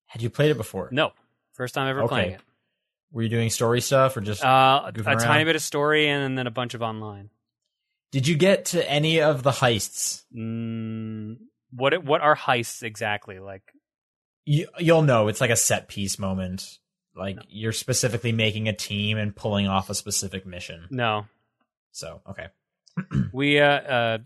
Had 0.07 0.23
you 0.23 0.31
played 0.31 0.51
it 0.51 0.57
before? 0.57 0.89
no, 0.91 1.13
first 1.53 1.75
time 1.75 1.87
ever 1.89 2.03
Okay. 2.05 2.09
playing 2.09 2.31
it. 2.33 2.41
Were 3.13 3.23
you 3.23 3.29
doing 3.29 3.51
story 3.51 3.81
stuff 3.83 4.17
or 4.17 4.21
just? 4.23 4.43
Uh, 4.43 4.47
a, 4.87 4.93
a 4.99 5.03
around? 5.03 5.19
tiny 5.19 5.45
bit 5.45 5.57
of 5.57 5.63
story 5.63 6.09
and 6.09 6.39
then 6.39 6.47
a 6.47 6.51
bunch 6.51 6.73
of 6.75 6.81
online. 6.81 7.29
did 8.13 8.27
you 8.27 8.37
get 8.37 8.67
to 8.67 8.89
any 8.91 9.21
of 9.21 9.43
the 9.43 9.51
heists? 9.51 10.23
Mm, 10.35 11.37
what 11.73 12.05
what 12.05 12.21
are 12.21 12.37
heists 12.37 12.83
exactly? 12.83 13.39
Like, 13.39 13.63
You, 14.45 14.69
you'll 14.79 15.03
know 15.03 15.29
it's 15.29 15.41
like 15.41 15.51
a 15.51 15.57
set 15.57 15.89
piece 15.89 16.19
moment. 16.19 16.79
Like 17.17 17.39
you're 17.49 17.73
specifically 17.73 18.33
making 18.33 18.69
a 18.69 18.73
team 18.73 19.19
and 19.19 19.35
pulling 19.35 19.67
off 19.67 19.91
a 19.91 19.95
specific 19.95 20.47
mission. 20.47 20.87
no, 20.91 21.27
So 21.93 22.21
okay. 22.29 22.47
we 23.33 23.61
uh, 23.61 23.67
uh 23.67 24.19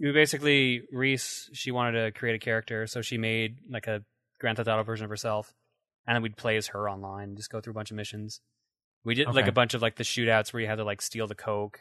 we 0.00 0.12
basically 0.12 0.82
Reese 0.92 1.50
she 1.52 1.70
wanted 1.70 2.04
to 2.04 2.18
create 2.18 2.36
a 2.36 2.38
character, 2.38 2.86
so 2.86 3.02
she 3.02 3.18
made 3.18 3.58
like 3.68 3.86
a 3.86 4.02
Grand 4.40 4.56
Theft 4.56 4.68
Auto 4.68 4.82
version 4.82 5.04
of 5.04 5.10
herself, 5.10 5.52
and 6.06 6.14
then 6.14 6.22
we'd 6.22 6.36
play 6.36 6.56
as 6.56 6.68
her 6.68 6.88
online, 6.88 7.36
just 7.36 7.50
go 7.50 7.60
through 7.60 7.72
a 7.72 7.74
bunch 7.74 7.90
of 7.90 7.96
missions. 7.96 8.40
We 9.04 9.14
did 9.14 9.28
like 9.28 9.46
a 9.46 9.52
bunch 9.52 9.74
of 9.74 9.82
like 9.82 9.96
the 9.96 10.04
shootouts 10.04 10.52
where 10.52 10.60
you 10.60 10.68
had 10.68 10.76
to 10.76 10.84
like 10.84 11.02
steal 11.02 11.26
the 11.26 11.34
coke, 11.34 11.80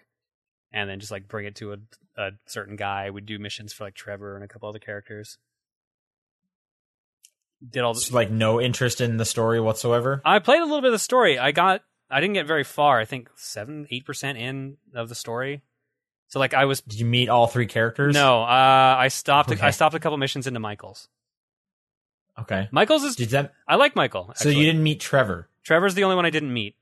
and 0.72 0.90
then 0.90 1.00
just 1.00 1.12
like 1.12 1.28
bring 1.28 1.46
it 1.46 1.56
to 1.56 1.74
a 1.74 1.78
a 2.18 2.32
certain 2.46 2.76
guy. 2.76 3.10
We'd 3.10 3.26
do 3.26 3.40
missions 3.40 3.74
for 3.74 3.86
like 3.86 3.96
Trevor 3.96 4.36
and 4.36 4.44
a 4.44 4.48
couple 4.48 4.68
other 4.70 4.80
characters. 4.80 5.38
Did 7.68 7.84
all 7.84 7.94
the, 7.94 8.00
So, 8.00 8.16
like 8.16 8.32
no 8.32 8.62
interest 8.62 9.02
in 9.02 9.18
the 9.18 9.26
story 9.26 9.60
whatsoever. 9.60 10.22
I 10.24 10.40
played 10.40 10.62
a 10.62 10.66
little 10.66 10.82
bit 10.82 10.88
of 10.88 10.94
the 10.94 11.00
story. 11.00 11.38
I 11.38 11.52
got 11.52 11.82
I 12.10 12.22
didn't 12.22 12.34
get 12.36 12.48
very 12.48 12.64
far. 12.64 13.00
I 13.00 13.06
think 13.06 13.30
seven, 13.36 13.86
eight 13.92 14.06
percent 14.06 14.38
in 14.38 14.78
of 14.96 15.10
the 15.10 15.16
story. 15.16 15.62
So 16.28 16.40
like 16.40 16.54
I 16.54 16.66
was 16.66 16.82
Did 16.82 17.00
you 17.00 17.06
meet 17.06 17.28
all 17.28 17.48
three 17.48 17.66
characters? 17.68 18.14
no, 18.14 18.44
uh, 18.44 18.96
I 18.98 19.10
stopped. 19.10 19.52
Okay. 19.52 19.62
I 19.66 19.72
stopped 19.72 19.96
a 19.96 20.00
couple 20.00 20.18
missions 20.18 20.48
into 20.48 20.60
Michael's. 20.60 21.10
Okay. 22.40 22.70
Michael's 22.72 23.04
is 23.04 23.16
Did 23.18 23.30
that? 23.32 23.54
I 23.68 23.76
like 23.76 23.96
Michael. 23.96 24.32
So 24.36 24.48
you 24.48 24.64
didn't 24.64 24.84
meet 24.84 25.02
Trevor. 25.02 25.50
Trevor's 25.64 25.96
the 25.96 26.06
only 26.06 26.16
one 26.16 26.26
I 26.26 26.30
didn't 26.30 26.54
meet. 26.54 26.76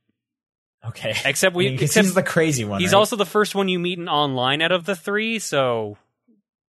Okay. 0.86 1.14
Except 1.26 1.56
we- 1.56 1.70
Because 1.72 1.90
except 1.90 2.06
he's 2.06 2.14
the 2.16 2.24
crazy 2.24 2.66
one. 2.66 2.80
He's 2.82 2.94
right? 2.94 2.98
also 3.00 3.16
the 3.16 3.26
first 3.26 3.56
one 3.56 3.68
you 3.70 3.80
meet 3.80 3.98
in 4.00 4.08
online 4.08 4.62
out 4.62 4.72
of 4.72 4.86
the 4.86 4.96
three. 4.96 5.40
So 5.40 5.98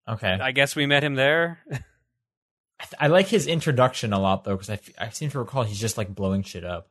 okay. 0.08 0.38
I 0.40 0.52
guess 0.52 0.74
we 0.76 0.86
met 0.86 1.02
him 1.04 1.14
there. 1.14 1.58
I, 1.70 2.84
th- 2.84 2.94
I 3.00 3.06
like 3.08 3.26
his 3.26 3.46
introduction 3.46 4.12
a 4.12 4.18
lot 4.18 4.44
though, 4.44 4.54
because 4.54 4.70
I, 4.70 4.74
f- 4.74 4.90
I 4.98 5.08
seem 5.10 5.30
to 5.30 5.38
recall 5.38 5.62
he's 5.64 5.80
just 5.80 5.96
like 5.98 6.14
blowing 6.14 6.42
shit 6.42 6.64
up. 6.64 6.88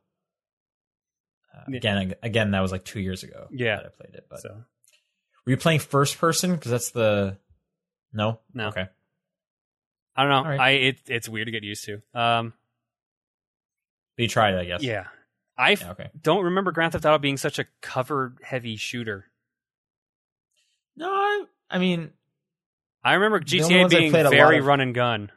Uh, 1.56 1.62
Yeah. 1.70 1.78
Again, 1.78 2.16
again, 2.24 2.52
that 2.52 2.60
was 2.62 2.72
like 2.72 2.84
two 2.86 3.00
years 3.00 3.24
ago. 3.24 3.48
Yeah. 3.52 3.78
that 3.78 3.86
I 3.86 3.90
played 3.90 4.16
it. 4.16 4.26
But 4.30 4.42
so 4.42 4.50
were 5.46 5.52
you 5.52 5.58
playing 5.58 5.80
first 5.80 6.18
person? 6.18 6.54
Because 6.56 6.72
that's 6.72 6.90
the 6.92 7.38
no. 8.14 8.40
No. 8.54 8.68
Okay. 8.70 8.88
I 10.16 10.24
don't 10.24 10.32
know. 10.44 10.50
Right. 10.50 10.60
I 10.60 10.70
it, 10.72 10.98
it's 11.08 11.30
weird 11.30 11.48
to 11.48 11.52
get 11.52 11.64
used 11.64 11.86
to. 11.86 12.02
Um, 12.14 12.54
But 14.18 14.24
you 14.24 14.28
tried 14.30 14.54
it, 14.56 14.60
I 14.60 14.66
guess. 14.66 14.82
yeah, 14.84 15.06
I 15.58 15.72
f- 15.74 15.82
Yeah, 15.82 15.92
okay. 15.92 16.10
don't 16.22 16.44
remember 16.46 16.72
Grand 16.72 16.92
Theft 16.94 17.06
Auto 17.06 17.18
being 17.18 17.38
such 17.38 17.60
a 17.60 17.66
cover 17.82 18.36
heavy 18.44 18.76
shooter. 18.76 19.26
No, 20.98 21.10
I, 21.10 21.46
I 21.70 21.78
mean, 21.80 22.12
I 23.04 23.14
remember 23.14 23.40
GTA 23.40 23.90
being 23.90 24.12
very 24.12 24.60
of- 24.60 24.66
run 24.66 24.82
and 24.82 24.94
gun. 24.94 25.32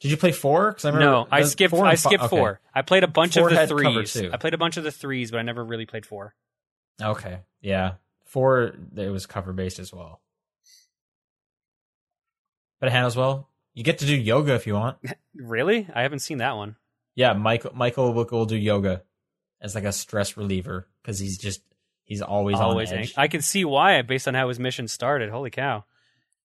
did 0.00 0.10
you 0.10 0.16
play 0.16 0.32
four? 0.32 0.70
Because 0.72 0.84
I 0.84 0.88
remember. 0.90 1.06
No, 1.10 1.28
I 1.30 1.42
skipped. 1.42 1.70
four 1.70 1.86
I 1.86 1.94
skipped 1.94 2.24
okay. 2.24 2.36
four. 2.36 2.60
I 2.74 2.82
played 2.82 3.04
a 3.04 3.08
bunch 3.08 3.34
Four 3.34 3.48
of 3.50 3.54
the 3.54 3.66
threes. 3.66 4.16
I 4.16 4.36
played 4.36 4.54
a 4.54 4.58
bunch 4.58 4.76
of 4.76 4.84
the 4.84 4.92
threes, 4.92 5.30
but 5.30 5.38
I 5.38 5.42
never 5.42 5.64
really 5.64 5.86
played 5.86 6.04
four. 6.06 6.34
Okay. 7.00 7.38
Yeah. 7.60 7.94
Four. 8.24 8.72
It 8.96 9.10
was 9.10 9.26
cover 9.26 9.52
based 9.52 9.78
as 9.78 9.92
well. 9.92 10.20
But 12.80 12.88
it 12.88 12.92
handles 12.92 13.16
well. 13.16 13.48
You 13.74 13.84
get 13.84 13.98
to 13.98 14.06
do 14.06 14.14
yoga 14.16 14.54
if 14.54 14.66
you 14.66 14.74
want. 14.74 14.98
Really? 15.38 15.86
I 15.94 16.00
haven't 16.00 16.20
seen 16.20 16.38
that 16.38 16.56
one. 16.56 16.76
Yeah, 17.14 17.34
Michael 17.34 17.72
Michael 17.74 18.14
will 18.14 18.46
do 18.46 18.56
yoga 18.56 19.02
as 19.60 19.74
like 19.74 19.84
a 19.84 19.92
stress 19.92 20.36
reliever 20.36 20.86
because 21.02 21.18
he's 21.18 21.38
just 21.38 21.62
he's 22.04 22.22
always, 22.22 22.58
Always. 22.58 22.92
on 22.92 22.98
edge. 22.98 23.14
I 23.16 23.28
can 23.28 23.42
see 23.42 23.64
why 23.64 24.00
based 24.02 24.28
on 24.28 24.34
how 24.34 24.48
his 24.48 24.58
mission 24.58 24.88
started. 24.88 25.30
Holy 25.30 25.50
cow! 25.50 25.84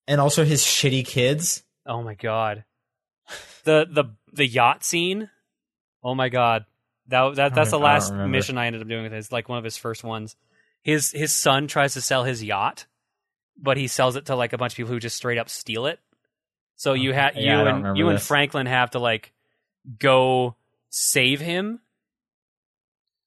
and 0.07 0.19
also 0.19 0.43
his 0.43 0.61
shitty 0.63 1.05
kids. 1.05 1.63
Oh 1.85 2.01
my 2.01 2.15
god. 2.15 2.63
The 3.63 3.87
the 3.89 4.05
the 4.33 4.45
yacht 4.45 4.83
scene. 4.83 5.29
Oh 6.03 6.15
my 6.15 6.29
god. 6.29 6.65
That 7.07 7.35
that 7.35 7.55
that's 7.55 7.71
the 7.71 7.79
last 7.79 8.11
remember. 8.11 8.29
mission 8.31 8.57
I 8.57 8.67
ended 8.67 8.81
up 8.81 8.87
doing 8.87 9.03
with 9.03 9.11
his 9.11 9.31
like 9.31 9.49
one 9.49 9.57
of 9.57 9.63
his 9.63 9.77
first 9.77 10.03
ones. 10.03 10.35
His 10.83 11.11
his 11.11 11.31
son 11.31 11.67
tries 11.67 11.93
to 11.93 12.01
sell 12.01 12.23
his 12.23 12.43
yacht, 12.43 12.87
but 13.57 13.77
he 13.77 13.87
sells 13.87 14.15
it 14.15 14.25
to 14.27 14.35
like 14.35 14.53
a 14.53 14.57
bunch 14.57 14.73
of 14.73 14.77
people 14.77 14.91
who 14.91 14.99
just 14.99 15.15
straight 15.15 15.37
up 15.37 15.49
steal 15.49 15.85
it. 15.85 15.99
So 16.75 16.93
you 16.93 17.09
oh, 17.09 17.13
Okay. 17.13 17.21
had 17.21 17.35
Yeah, 17.35 17.61
you 17.61 17.67
and 17.67 17.97
you 17.97 18.09
and. 18.09 18.21
Franklin 18.21 18.65
have 18.65 18.91
to 18.91 18.99
like 18.99 19.31
go 19.99 20.55
save 20.89 21.39
him 21.39 21.79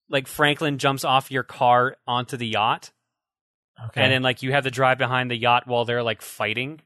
like 0.08 0.26
Franklin 0.26 0.78
jumps 0.78 1.04
off 1.04 1.30
your 1.30 1.42
car 1.42 1.96
onto 2.06 2.36
the 2.36 2.46
yacht, 2.46 2.90
Okay. 3.88 4.02
and 4.02 4.12
then 4.12 4.22
like 4.22 4.42
you 4.42 4.52
have 4.52 4.64
to 4.64 4.70
drive 4.70 4.98
behind 4.98 5.30
the 5.30 5.36
yacht 5.36 5.66
while 5.66 5.84
they're 5.84 6.02
like 6.02 6.22
fighting. 6.22 6.80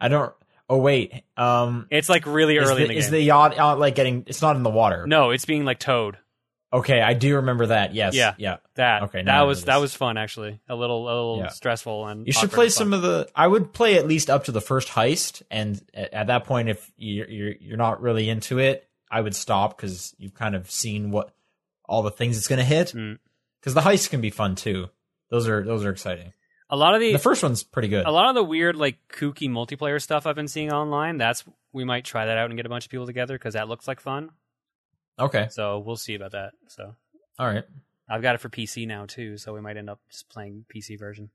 I 0.00 0.08
don't. 0.08 0.32
Oh 0.68 0.78
wait. 0.78 1.22
Um. 1.36 1.86
It's 1.90 2.08
like 2.08 2.26
really 2.26 2.56
is 2.56 2.68
early 2.68 2.78
the, 2.80 2.82
in 2.84 2.88
the 2.88 2.96
is 2.96 3.04
game. 3.06 3.12
the 3.12 3.20
yacht 3.22 3.58
out 3.58 3.78
like 3.78 3.94
getting? 3.94 4.24
It's 4.26 4.42
not 4.42 4.56
in 4.56 4.62
the 4.62 4.70
water. 4.70 5.06
no, 5.06 5.30
it's 5.30 5.44
being 5.44 5.64
like 5.64 5.78
towed. 5.78 6.18
Okay, 6.74 7.02
I 7.02 7.12
do 7.12 7.36
remember 7.36 7.66
that. 7.66 7.94
Yes. 7.94 8.14
Yeah. 8.14 8.34
Yeah. 8.38 8.56
That 8.76 9.02
Okay, 9.02 9.22
that 9.24 9.42
was 9.42 9.64
that 9.66 9.76
was 9.78 9.94
fun 9.94 10.16
actually. 10.16 10.58
A 10.70 10.74
little 10.74 11.04
a 11.04 11.12
little 11.12 11.38
Yeah. 11.40 11.48
stressful 11.48 12.06
and 12.06 12.26
You 12.26 12.32
should 12.32 12.50
play 12.50 12.70
some 12.70 12.94
of 12.94 13.02
the. 13.02 13.28
I 13.36 13.46
would 13.46 13.74
play 13.74 13.98
at 13.98 14.06
least 14.08 14.30
up 14.30 14.44
to 14.44 14.52
the 14.52 14.62
first 14.62 14.88
heist, 14.88 15.42
and 15.50 15.78
at, 15.92 16.14
at 16.14 16.26
that 16.28 16.44
point, 16.44 16.70
if 16.70 16.90
you're, 16.96 17.28
you're 17.28 17.54
you're 17.60 17.76
not 17.76 18.00
really 18.00 18.30
into 18.30 18.58
it, 18.58 18.88
I 19.12 19.20
would 19.20 19.36
stop 19.36 19.76
because 19.76 20.14
you've 20.18 20.34
kind 20.34 20.54
of 20.56 20.70
seen 20.70 21.10
what 21.10 21.32
all 21.84 22.02
the 22.02 22.10
things 22.10 22.38
it's 22.38 22.48
going 22.48 22.58
to 22.58 22.64
hit. 22.64 22.88
Mm. 22.88 23.18
Because 23.60 23.74
the 23.74 23.80
heist 23.82 24.10
can 24.10 24.20
be 24.20 24.30
fun 24.30 24.54
too. 24.56 24.88
Those 25.30 25.46
are 25.48 25.62
those 25.64 25.84
are 25.84 25.90
exciting. 25.90 26.32
a 26.70 26.76
lot 26.76 26.94
of 26.94 27.00
the, 27.00 27.12
The 27.12 27.18
first 27.18 27.42
one's 27.42 27.62
pretty 27.62 27.88
good. 27.88 28.06
a 28.06 28.10
lot 28.10 28.28
of 28.30 28.34
the 28.34 28.42
weird 28.42 28.74
like 28.76 28.96
kooky 29.08 29.48
multiplayer 29.48 30.00
stuff 30.02 30.26
I've 30.26 30.34
been 30.34 30.48
seeing 30.48 30.72
online. 30.72 31.18
That's 31.18 31.44
we 31.72 31.84
might 31.84 32.04
try 32.04 32.26
that 32.26 32.38
out 32.38 32.46
and 32.50 32.56
get 32.56 32.66
a 32.66 32.68
bunch 32.70 32.86
of 32.86 32.90
people 32.90 33.06
together 33.06 33.34
because 33.36 33.54
that 33.54 33.68
looks 33.68 33.86
like 33.86 34.00
fun. 34.00 34.30
Okay. 35.18 35.48
So 35.50 35.78
we'll 35.78 35.96
see 35.96 36.14
about 36.14 36.32
that. 36.32 36.52
So 36.68 36.96
All 37.38 37.46
right. 37.46 37.64
I've 38.08 38.22
got 38.22 38.34
it 38.34 38.38
for 38.38 38.48
PC 38.48 38.86
now 38.86 39.04
too, 39.06 39.36
so 39.38 39.54
we 39.54 39.60
might 39.60 39.76
end 39.76 39.88
up 39.90 40.00
just 40.10 40.28
playing 40.28 40.64
PC 40.74 40.98
version. 40.98 41.30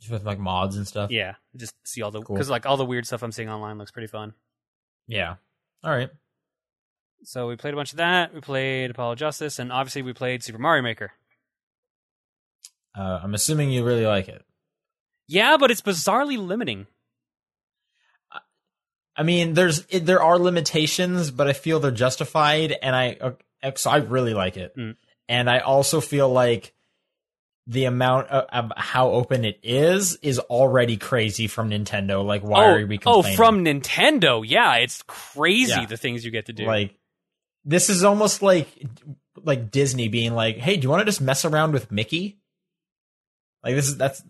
Just 0.00 0.10
with 0.10 0.24
like 0.24 0.38
mods 0.38 0.76
and 0.76 0.86
stuff. 0.88 1.10
Yeah, 1.10 1.34
just 1.56 1.74
see 1.84 2.02
all 2.02 2.10
the 2.10 2.20
Cool. 2.22 2.34
because 2.36 2.50
like 2.50 2.66
all 2.66 2.76
the 2.76 2.84
weird 2.84 3.06
stuff 3.06 3.22
I'm 3.22 3.30
seeing 3.32 3.48
online 3.48 3.78
looks 3.78 3.92
pretty 3.92 4.08
fun. 4.08 4.34
Yeah. 5.06 5.36
All 5.84 5.90
right. 5.92 6.10
So 7.24 7.48
we 7.48 7.56
played 7.56 7.74
a 7.74 7.76
bunch 7.76 7.92
of 7.92 7.98
that. 7.98 8.34
We 8.34 8.40
played 8.40 8.90
Apollo 8.90 9.16
Justice, 9.16 9.58
and 9.58 9.72
obviously 9.72 10.02
we 10.02 10.12
played 10.12 10.42
Super 10.42 10.58
Mario 10.58 10.82
Maker. 10.82 11.12
Uh, 12.96 13.20
I'm 13.22 13.34
assuming 13.34 13.70
you 13.70 13.84
really 13.84 14.06
like 14.06 14.28
it. 14.28 14.44
Yeah, 15.28 15.56
but 15.56 15.70
it's 15.70 15.80
bizarrely 15.80 16.36
limiting. 16.36 16.86
I 19.16 19.22
mean, 19.22 19.54
there's 19.54 19.84
it, 19.90 20.06
there 20.06 20.22
are 20.22 20.38
limitations, 20.38 21.30
but 21.30 21.46
I 21.46 21.52
feel 21.52 21.80
they're 21.80 21.90
justified, 21.90 22.76
and 22.82 22.96
I 22.96 23.18
uh, 23.62 23.72
so 23.76 23.90
I 23.90 23.98
really 23.98 24.34
like 24.34 24.56
it, 24.56 24.76
Mm. 24.76 24.96
and 25.28 25.50
I 25.50 25.58
also 25.60 26.00
feel 26.00 26.28
like 26.30 26.72
the 27.66 27.84
amount 27.84 28.28
of, 28.28 28.46
of 28.50 28.72
how 28.76 29.10
open 29.10 29.44
it 29.44 29.60
is 29.62 30.16
is 30.16 30.38
already 30.38 30.96
crazy 30.96 31.46
from 31.46 31.70
Nintendo. 31.70 32.24
Like, 32.24 32.42
why 32.42 32.64
oh, 32.64 32.74
are 32.74 32.86
we 32.86 32.98
oh, 33.06 33.22
from 33.22 33.64
Nintendo. 33.64 34.42
Yeah, 34.44 34.76
it's 34.76 35.02
crazy 35.06 35.70
Yeah. 35.72 35.86
the 35.86 35.96
things 35.96 36.24
you 36.24 36.30
get 36.30 36.46
to 36.46 36.52
do. 36.52 36.64
like 36.64 36.96
this 37.64 37.88
is 37.90 38.04
almost 38.04 38.42
like 38.42 38.68
like 39.42 39.70
Disney 39.70 40.08
being 40.08 40.34
like, 40.34 40.56
"Hey, 40.58 40.76
do 40.76 40.82
you 40.82 40.88
want 40.90 41.00
to 41.00 41.04
just 41.06 41.20
mess 41.20 41.44
around 41.44 41.72
with 41.72 41.90
Mickey?" 41.92 42.38
Like 43.64 43.74
this 43.74 43.88
is 43.88 43.96
that's 43.96 44.22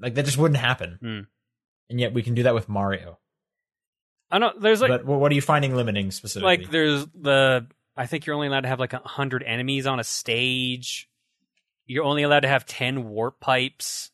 like 0.00 0.14
that 0.14 0.24
just 0.24 0.36
wouldn't 0.38 0.60
happen, 0.60 0.98
Hmm. 1.00 1.20
and 1.90 1.98
yet 2.00 2.12
we 2.12 2.22
can 2.22 2.34
do 2.34 2.42
that 2.44 2.54
with 2.54 2.68
Mario. 2.68 3.18
I 4.30 4.38
don't. 4.38 4.60
There's 4.60 4.80
like 4.80 4.90
but 4.90 5.04
what 5.06 5.20
what 5.20 5.32
are 5.32 5.34
you 5.34 5.40
finding 5.42 5.74
limiting 5.74 6.10
specifically? 6.10 6.56
like 6.58 6.70
there's 6.70 7.06
the. 7.14 7.66
I 7.96 8.06
think 8.06 8.26
you're 8.26 8.34
only 8.34 8.48
allowed 8.48 8.62
to 8.62 8.68
have 8.68 8.80
like 8.80 8.92
a 8.92 8.98
hundred 8.98 9.42
enemies 9.42 9.86
on 9.86 9.98
a 10.00 10.04
stage. 10.04 11.08
You're 11.86 12.04
only 12.04 12.24
allowed 12.24 12.40
to 12.40 12.48
have 12.48 12.66
ten 12.66 13.08
warp 13.08 13.40
pipes. 13.40 14.10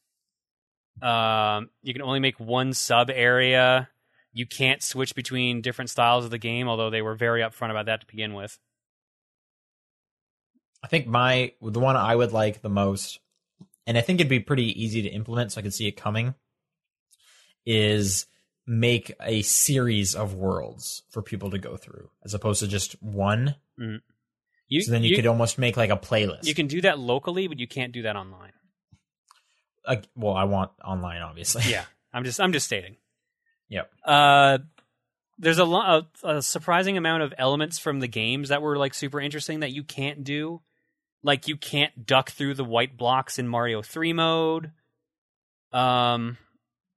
Um, 1.01 1.71
you 1.83 1.93
can 1.95 2.03
only 2.03 2.21
make 2.21 2.39
one 2.39 2.75
sub 2.75 3.11
area. 3.11 3.89
You 4.33 4.47
can't 4.47 4.83
switch 4.83 5.15
between 5.15 5.61
different 5.61 5.91
styles 5.91 6.25
of 6.25 6.31
the 6.31 6.39
game, 6.39 6.69
although 6.69 6.91
they 6.91 7.03
were 7.03 7.15
very 7.15 7.43
upfront 7.43 7.71
about 7.71 7.87
that 7.87 8.01
to 8.01 8.07
begin 8.07 8.35
with. 8.35 8.59
I 10.83 10.89
think 10.89 11.07
my 11.07 11.53
the 11.61 11.81
one 11.81 11.97
I 11.97 12.17
would 12.17 12.33
like 12.33 12.63
the 12.63 12.69
most, 12.69 13.21
and 13.87 13.97
I 13.97 14.01
think 14.01 14.21
it'd 14.21 14.31
be 14.31 14.41
pretty 14.41 14.83
easy 14.83 15.03
to 15.03 15.09
implement, 15.09 15.53
so 15.53 15.61
I 15.61 15.63
could 15.63 15.75
see 15.75 15.87
it 15.87 15.93
coming, 15.93 16.35
is 17.65 18.27
make 18.67 19.13
a 19.21 19.43
series 19.43 20.15
of 20.15 20.35
worlds 20.35 21.03
for 21.11 21.23
people 21.23 21.51
to 21.51 21.59
go 21.59 21.77
through, 21.77 22.11
as 22.25 22.35
opposed 22.35 22.61
to 22.61 22.69
just 22.69 23.01
one. 23.03 23.57
Mm. 23.79 24.01
You, 24.69 24.83
So 24.83 24.93
then 24.93 25.03
you, 25.03 25.15
could 25.15 25.27
almost 25.27 25.59
make 25.59 25.77
like 25.77 25.91
a 25.91 25.97
playlist. 25.97 26.47
you 26.47 26.55
can 26.55 26.67
do 26.67 26.81
that 26.81 26.99
locally, 26.99 27.47
but 27.47 27.59
you 27.59 27.69
can't 27.69 27.93
do 27.93 28.03
that 28.03 28.17
online. 28.17 28.53
Well, 30.17 30.35
I 30.35 30.45
want 30.45 30.71
online, 30.83 31.21
obviously. 31.21 31.65
Yeah, 31.71 31.85
I'm 32.13 32.25
just 32.25 32.41
I'm 32.41 32.53
just 32.53 32.67
stating. 32.67 32.97
Yep. 33.73 33.91
Uh, 34.05 34.59
there's 35.39 35.59
a 35.59 35.65
lot, 35.65 36.07
a, 36.23 36.37
a 36.37 36.43
surprising 36.43 36.99
amount 36.99 37.23
of 37.23 37.33
elements 37.39 37.79
from 37.79 38.01
the 38.01 38.07
games 38.09 38.51
that 38.51 38.61
were 38.63 38.77
like 38.77 38.93
super 38.93 39.19
interesting 39.21 39.61
that 39.61 39.73
you 39.73 39.83
can't 39.83 40.23
do. 40.25 40.61
Like 41.23 41.49
you 41.49 41.57
can't 41.57 42.05
duck 42.07 42.31
through 42.31 42.55
the 42.55 42.65
white 42.65 42.97
blocks 42.97 43.39
in 43.39 43.49
Mario 43.49 43.81
3 43.81 44.13
mode. 44.13 44.73
Um, 45.73 46.37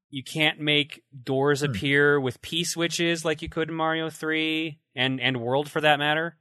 you 0.09 0.21
can't 0.23 0.59
make 0.59 1.03
doors 1.23 1.61
Hmm. 1.61 1.67
appear 1.67 2.19
with 2.19 2.41
P 2.41 2.63
switches 2.65 3.23
like 3.23 3.41
you 3.41 3.49
could 3.49 3.69
in 3.69 3.75
Mario 3.75 4.09
3 4.09 4.77
and 4.95 5.21
and 5.21 5.41
World 5.41 5.69
for 5.71 5.79
that 5.81 5.97
matter. 5.99 6.37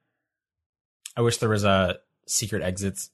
I 1.16 1.20
wish 1.20 1.36
there 1.38 1.48
was 1.48 1.64
a 1.64 1.98
secret 2.26 2.62
exits. 2.62 3.10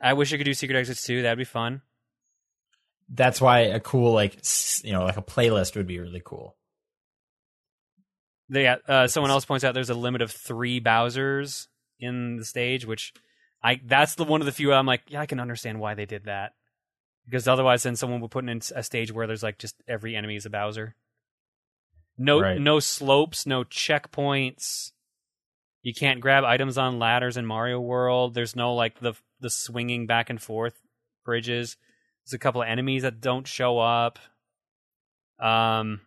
I 0.00 0.12
wish 0.12 0.32
I 0.32 0.36
could 0.36 0.44
do 0.44 0.54
secret 0.54 0.78
exits 0.78 1.02
too. 1.04 1.22
That'd 1.22 1.36
be 1.38 1.44
fun. 1.44 1.82
That's 3.08 3.40
why 3.40 3.60
a 3.60 3.80
cool 3.80 4.12
like 4.12 4.38
you 4.84 4.92
know 4.92 5.02
like 5.02 5.16
a 5.16 5.22
playlist 5.22 5.74
would 5.74 5.88
be 5.88 5.98
really 5.98 6.22
cool. 6.24 6.56
They, 8.52 8.66
uh, 8.66 9.06
someone 9.06 9.30
else 9.30 9.44
points 9.44 9.64
out 9.64 9.74
there's 9.74 9.90
a 9.90 9.94
limit 9.94 10.22
of 10.22 10.32
three 10.32 10.80
Bowser's 10.80 11.68
in 12.00 12.36
the 12.36 12.44
stage, 12.44 12.84
which 12.84 13.14
I 13.62 13.80
that's 13.84 14.16
the 14.16 14.24
one 14.24 14.40
of 14.42 14.46
the 14.46 14.52
few 14.52 14.72
I'm 14.72 14.86
like, 14.86 15.02
yeah, 15.08 15.20
I 15.20 15.26
can 15.26 15.38
understand 15.40 15.78
why 15.78 15.94
they 15.94 16.04
did 16.06 16.24
that. 16.24 16.54
Because 17.26 17.46
otherwise, 17.46 17.84
then 17.84 17.94
someone 17.94 18.20
would 18.20 18.30
put 18.32 18.48
in 18.48 18.60
a 18.74 18.82
stage 18.82 19.12
where 19.12 19.26
there's 19.28 19.42
like 19.44 19.58
just 19.58 19.76
every 19.86 20.16
enemy 20.16 20.34
is 20.36 20.46
a 20.46 20.50
Bowser. 20.50 20.96
No, 22.18 22.40
Right. 22.40 22.60
no 22.60 22.80
slopes, 22.80 23.46
no 23.46 23.62
checkpoints. 23.62 24.92
You 25.82 25.94
can't 25.94 26.20
grab 26.20 26.44
items 26.44 26.76
on 26.76 26.98
ladders 26.98 27.36
in 27.36 27.46
Mario 27.46 27.80
World. 27.80 28.34
There's 28.34 28.56
no 28.56 28.74
like 28.74 28.98
the 29.00 29.14
the 29.38 29.48
swinging 29.50 30.06
back 30.06 30.28
and 30.28 30.42
forth 30.42 30.74
bridges. 31.24 31.76
There's 32.24 32.34
a 32.34 32.38
couple 32.38 32.62
of 32.62 32.68
enemies 32.68 33.02
that 33.02 33.20
don't 33.20 33.46
show 33.46 33.78
up. 33.78 34.18
Um, 35.38 36.00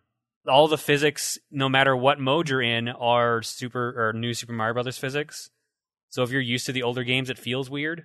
all 0.48 0.68
the 0.68 0.78
physics, 0.78 1.38
no 1.50 1.68
matter 1.68 1.96
what 1.96 2.20
mode 2.20 2.48
you're 2.48 2.60
in, 2.62 2.88
are 2.88 3.42
super 3.42 4.08
or 4.08 4.12
new 4.12 4.34
Super 4.34 4.52
Mario 4.52 4.74
Brothers 4.74 4.98
physics. 4.98 5.50
So 6.10 6.22
if 6.22 6.30
you're 6.30 6.40
used 6.40 6.66
to 6.66 6.72
the 6.72 6.82
older 6.82 7.02
games, 7.04 7.30
it 7.30 7.38
feels 7.38 7.68
weird. 7.70 8.04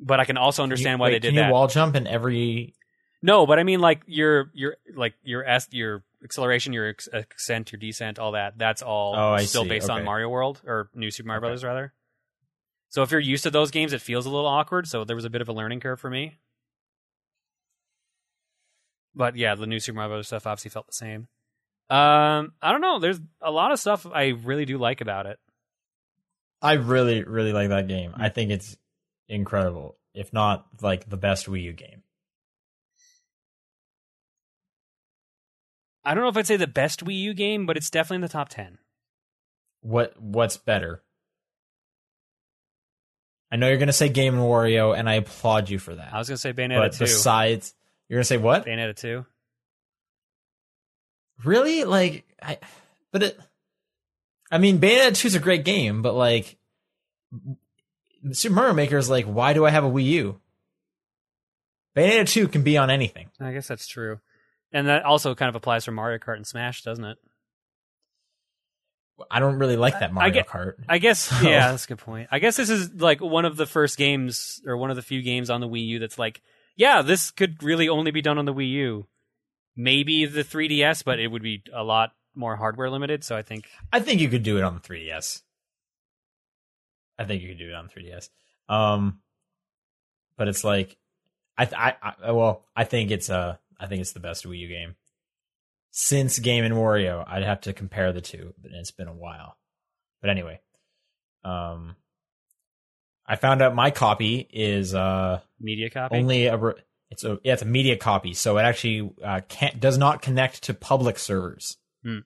But 0.00 0.18
I 0.20 0.24
can 0.24 0.36
also 0.36 0.62
understand 0.62 0.98
you- 0.98 1.00
why 1.00 1.06
wait, 1.08 1.12
they 1.12 1.18
did 1.20 1.28
can 1.28 1.36
that. 1.36 1.46
you 1.48 1.52
wall 1.52 1.68
jump 1.68 1.94
in 1.94 2.06
every? 2.06 2.74
No, 3.22 3.46
but 3.46 3.58
I 3.58 3.62
mean 3.62 3.80
like 3.80 4.02
your 4.06 4.50
your 4.52 4.76
like 4.94 5.14
your 5.22 5.44
s 5.44 5.68
your 5.70 6.02
acceleration, 6.24 6.72
your 6.72 6.88
ex- 6.88 7.08
ascent, 7.36 7.70
your 7.70 7.78
descent, 7.78 8.18
all 8.18 8.32
that. 8.32 8.58
That's 8.58 8.82
all 8.82 9.14
Oh, 9.16 9.32
I 9.34 9.44
still 9.44 9.62
see. 9.62 9.68
based 9.68 9.90
on 9.90 10.04
Mario 10.04 10.28
World 10.28 10.60
or 10.66 10.88
New 10.94 11.10
Super 11.12 11.28
Mario 11.28 11.38
Okay. 11.38 11.42
Brothers 11.44 11.64
rather. 11.64 11.92
So 12.88 13.02
if 13.02 13.10
you're 13.12 13.20
used 13.20 13.44
to 13.44 13.50
those 13.50 13.70
games, 13.70 13.92
it 13.92 14.00
feels 14.00 14.26
a 14.26 14.30
little 14.30 14.46
awkward. 14.46 14.86
So 14.88 15.04
there 15.04 15.16
was 15.16 15.24
a 15.24 15.30
bit 15.30 15.40
of 15.40 15.48
a 15.48 15.52
learning 15.52 15.80
curve 15.80 16.00
for 16.00 16.10
me. 16.10 16.38
But 19.14 19.36
yeah, 19.36 19.54
the 19.54 19.66
new 19.66 19.80
Super 19.80 19.96
Mario 19.96 20.10
Brothers 20.10 20.28
stuff 20.28 20.46
obviously 20.46 20.70
felt 20.70 20.86
the 20.86 20.92
same. 20.92 21.28
Um, 21.90 22.52
I 22.62 22.72
don't 22.72 22.80
know. 22.80 22.98
There's 22.98 23.20
a 23.40 23.50
lot 23.50 23.72
of 23.72 23.78
stuff 23.78 24.06
I 24.06 24.28
really 24.28 24.64
do 24.64 24.78
like 24.78 25.00
about 25.00 25.26
it. 25.26 25.38
I 26.62 26.74
really 26.74 27.22
really 27.24 27.52
like 27.52 27.68
that 27.70 27.88
game. 27.88 28.12
Hmm. 28.12 28.22
I 28.22 28.28
think 28.28 28.50
it's 28.50 28.76
incredible, 29.28 29.96
if 30.14 30.32
not 30.32 30.66
like 30.80 31.08
the 31.08 31.16
best 31.16 31.46
Wii 31.46 31.64
U 31.64 31.72
game. 31.72 32.02
I 36.04 36.14
don't 36.14 36.22
know 36.22 36.30
if 36.30 36.36
I'd 36.36 36.46
say 36.46 36.56
the 36.56 36.66
best 36.66 37.04
Wii 37.04 37.18
U 37.18 37.34
game, 37.34 37.66
but 37.66 37.76
it's 37.76 37.90
definitely 37.90 38.16
in 38.16 38.22
the 38.22 38.28
top 38.28 38.48
ten. 38.48 38.78
What 39.82 40.20
what's 40.20 40.56
better? 40.56 41.02
I 43.50 43.56
know 43.56 43.68
you're 43.68 43.76
gonna 43.76 43.92
say 43.92 44.08
Game 44.08 44.34
and 44.34 44.42
Wario, 44.42 44.96
and 44.96 45.10
I 45.10 45.14
applaud 45.14 45.68
you 45.68 45.78
for 45.78 45.94
that. 45.94 46.14
I 46.14 46.18
was 46.18 46.28
gonna 46.28 46.38
say 46.38 46.52
Bayonetta 46.52 46.78
but 46.78 46.98
besides, 46.98 47.74
you're 48.12 48.18
gonna 48.18 48.24
say 48.24 48.36
what? 48.36 48.66
Bayonetta 48.66 48.94
two. 48.94 49.24
Really? 51.42 51.84
Like, 51.84 52.26
I, 52.42 52.58
but 53.10 53.22
it. 53.22 53.40
I 54.50 54.58
mean, 54.58 54.78
Bayonetta 54.80 55.16
2 55.16 55.28
is 55.28 55.34
a 55.34 55.38
great 55.40 55.64
game, 55.64 56.02
but 56.02 56.12
like, 56.12 56.58
Super 58.32 58.54
Mario 58.54 58.74
Maker 58.74 58.98
is 58.98 59.08
like, 59.08 59.24
why 59.24 59.54
do 59.54 59.64
I 59.64 59.70
have 59.70 59.82
a 59.82 59.90
Wii 59.90 60.04
U? 60.04 60.40
Bayonetta 61.96 62.28
2 62.28 62.48
can 62.48 62.62
be 62.62 62.76
on 62.76 62.90
anything. 62.90 63.30
I 63.40 63.52
guess 63.52 63.66
that's 63.66 63.86
true. 63.86 64.20
And 64.70 64.88
that 64.88 65.04
also 65.04 65.34
kind 65.34 65.48
of 65.48 65.54
applies 65.54 65.86
for 65.86 65.92
Mario 65.92 66.18
Kart 66.18 66.36
and 66.36 66.46
Smash, 66.46 66.82
doesn't 66.82 67.04
it? 67.04 67.16
I 69.30 69.40
don't 69.40 69.58
really 69.58 69.76
like 69.78 69.98
that 70.00 70.12
Mario 70.12 70.34
get- 70.34 70.48
Kart. 70.48 70.74
I 70.86 70.98
guess 70.98 71.32
yeah, 71.42 71.70
that's 71.70 71.86
a 71.86 71.88
good 71.88 71.98
point. 71.98 72.28
I 72.30 72.40
guess 72.40 72.58
this 72.58 72.68
is 72.68 72.92
like 72.92 73.22
one 73.22 73.46
of 73.46 73.56
the 73.56 73.66
first 73.66 73.96
games 73.96 74.60
or 74.66 74.76
one 74.76 74.90
of 74.90 74.96
the 74.96 75.02
few 75.02 75.22
games 75.22 75.48
on 75.48 75.62
the 75.62 75.68
Wii 75.68 75.86
U 75.86 75.98
that's 75.98 76.18
like, 76.18 76.42
yeah, 76.76 77.02
this 77.02 77.30
could 77.30 77.62
really 77.62 77.88
only 77.88 78.10
be 78.10 78.22
done 78.22 78.38
on 78.38 78.44
the 78.44 78.54
Wii 78.54 78.70
U. 78.70 79.06
Maybe 79.76 80.26
the 80.26 80.44
3DS, 80.44 81.04
but 81.04 81.18
it 81.18 81.28
would 81.28 81.42
be 81.42 81.62
a 81.72 81.82
lot 81.82 82.12
more 82.34 82.56
hardware 82.56 82.90
limited, 82.90 83.24
so 83.24 83.36
I 83.36 83.42
think 83.42 83.68
I 83.92 84.00
think 84.00 84.20
you 84.20 84.28
could 84.28 84.42
do 84.42 84.58
it 84.58 84.64
on 84.64 84.74
the 84.74 84.80
3DS. 84.80 85.42
I 87.18 87.24
think 87.24 87.42
you 87.42 87.48
could 87.48 87.58
do 87.58 87.68
it 87.68 87.74
on 87.74 87.88
3DS. 87.88 88.28
Um, 88.68 89.20
but 90.36 90.48
it's 90.48 90.64
like, 90.64 90.96
I, 91.56 91.68
I, 91.76 92.14
I, 92.24 92.32
well, 92.32 92.64
I 92.74 92.84
think 92.84 93.10
it's 93.10 93.30
uh, 93.30 93.56
I 93.78 93.86
think 93.86 94.00
it's 94.00 94.12
the 94.12 94.20
best 94.20 94.44
Wii 94.44 94.58
U 94.60 94.68
game 94.68 94.96
since 95.90 96.38
Game 96.38 96.64
and 96.64 96.74
Wario. 96.74 97.24
I'd 97.26 97.44
have 97.44 97.60
to 97.62 97.72
compare 97.72 98.12
the 98.12 98.20
two, 98.20 98.54
but 98.60 98.72
it's 98.72 98.90
been 98.90 99.08
a 99.08 99.14
while. 99.14 99.56
But 100.20 100.30
anyway, 100.30 100.60
um, 101.44 101.96
I 103.26 103.36
found 103.36 103.62
out 103.62 103.74
my 103.74 103.90
copy 103.90 104.48
is 104.52 104.94
uh 104.94 105.40
Media 105.60 105.90
copy. 105.90 106.16
only 106.16 106.46
a 106.46 106.56
re- 106.56 106.74
it's 107.10 107.24
a 107.24 107.38
yeah 107.44 107.52
it's 107.54 107.62
a 107.62 107.66
media 107.66 107.96
copy, 107.96 108.32
so 108.34 108.58
it 108.58 108.62
actually 108.62 109.10
uh, 109.22 109.40
can't 109.48 109.78
does 109.80 109.98
not 109.98 110.22
connect 110.22 110.62
to 110.64 110.74
public 110.74 111.18
servers. 111.18 111.76
Hmm. 112.04 112.18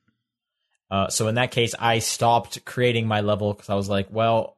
Uh, 0.91 1.09
so 1.09 1.27
in 1.29 1.35
that 1.35 1.51
case, 1.51 1.75
I 1.79 1.99
stopped 1.99 2.65
creating 2.65 3.07
my 3.09 3.21
level 3.21 3.53
because 3.53 3.69
I 3.69 3.75
was 3.75 3.89
like, 3.89 4.07
well, 4.11 4.57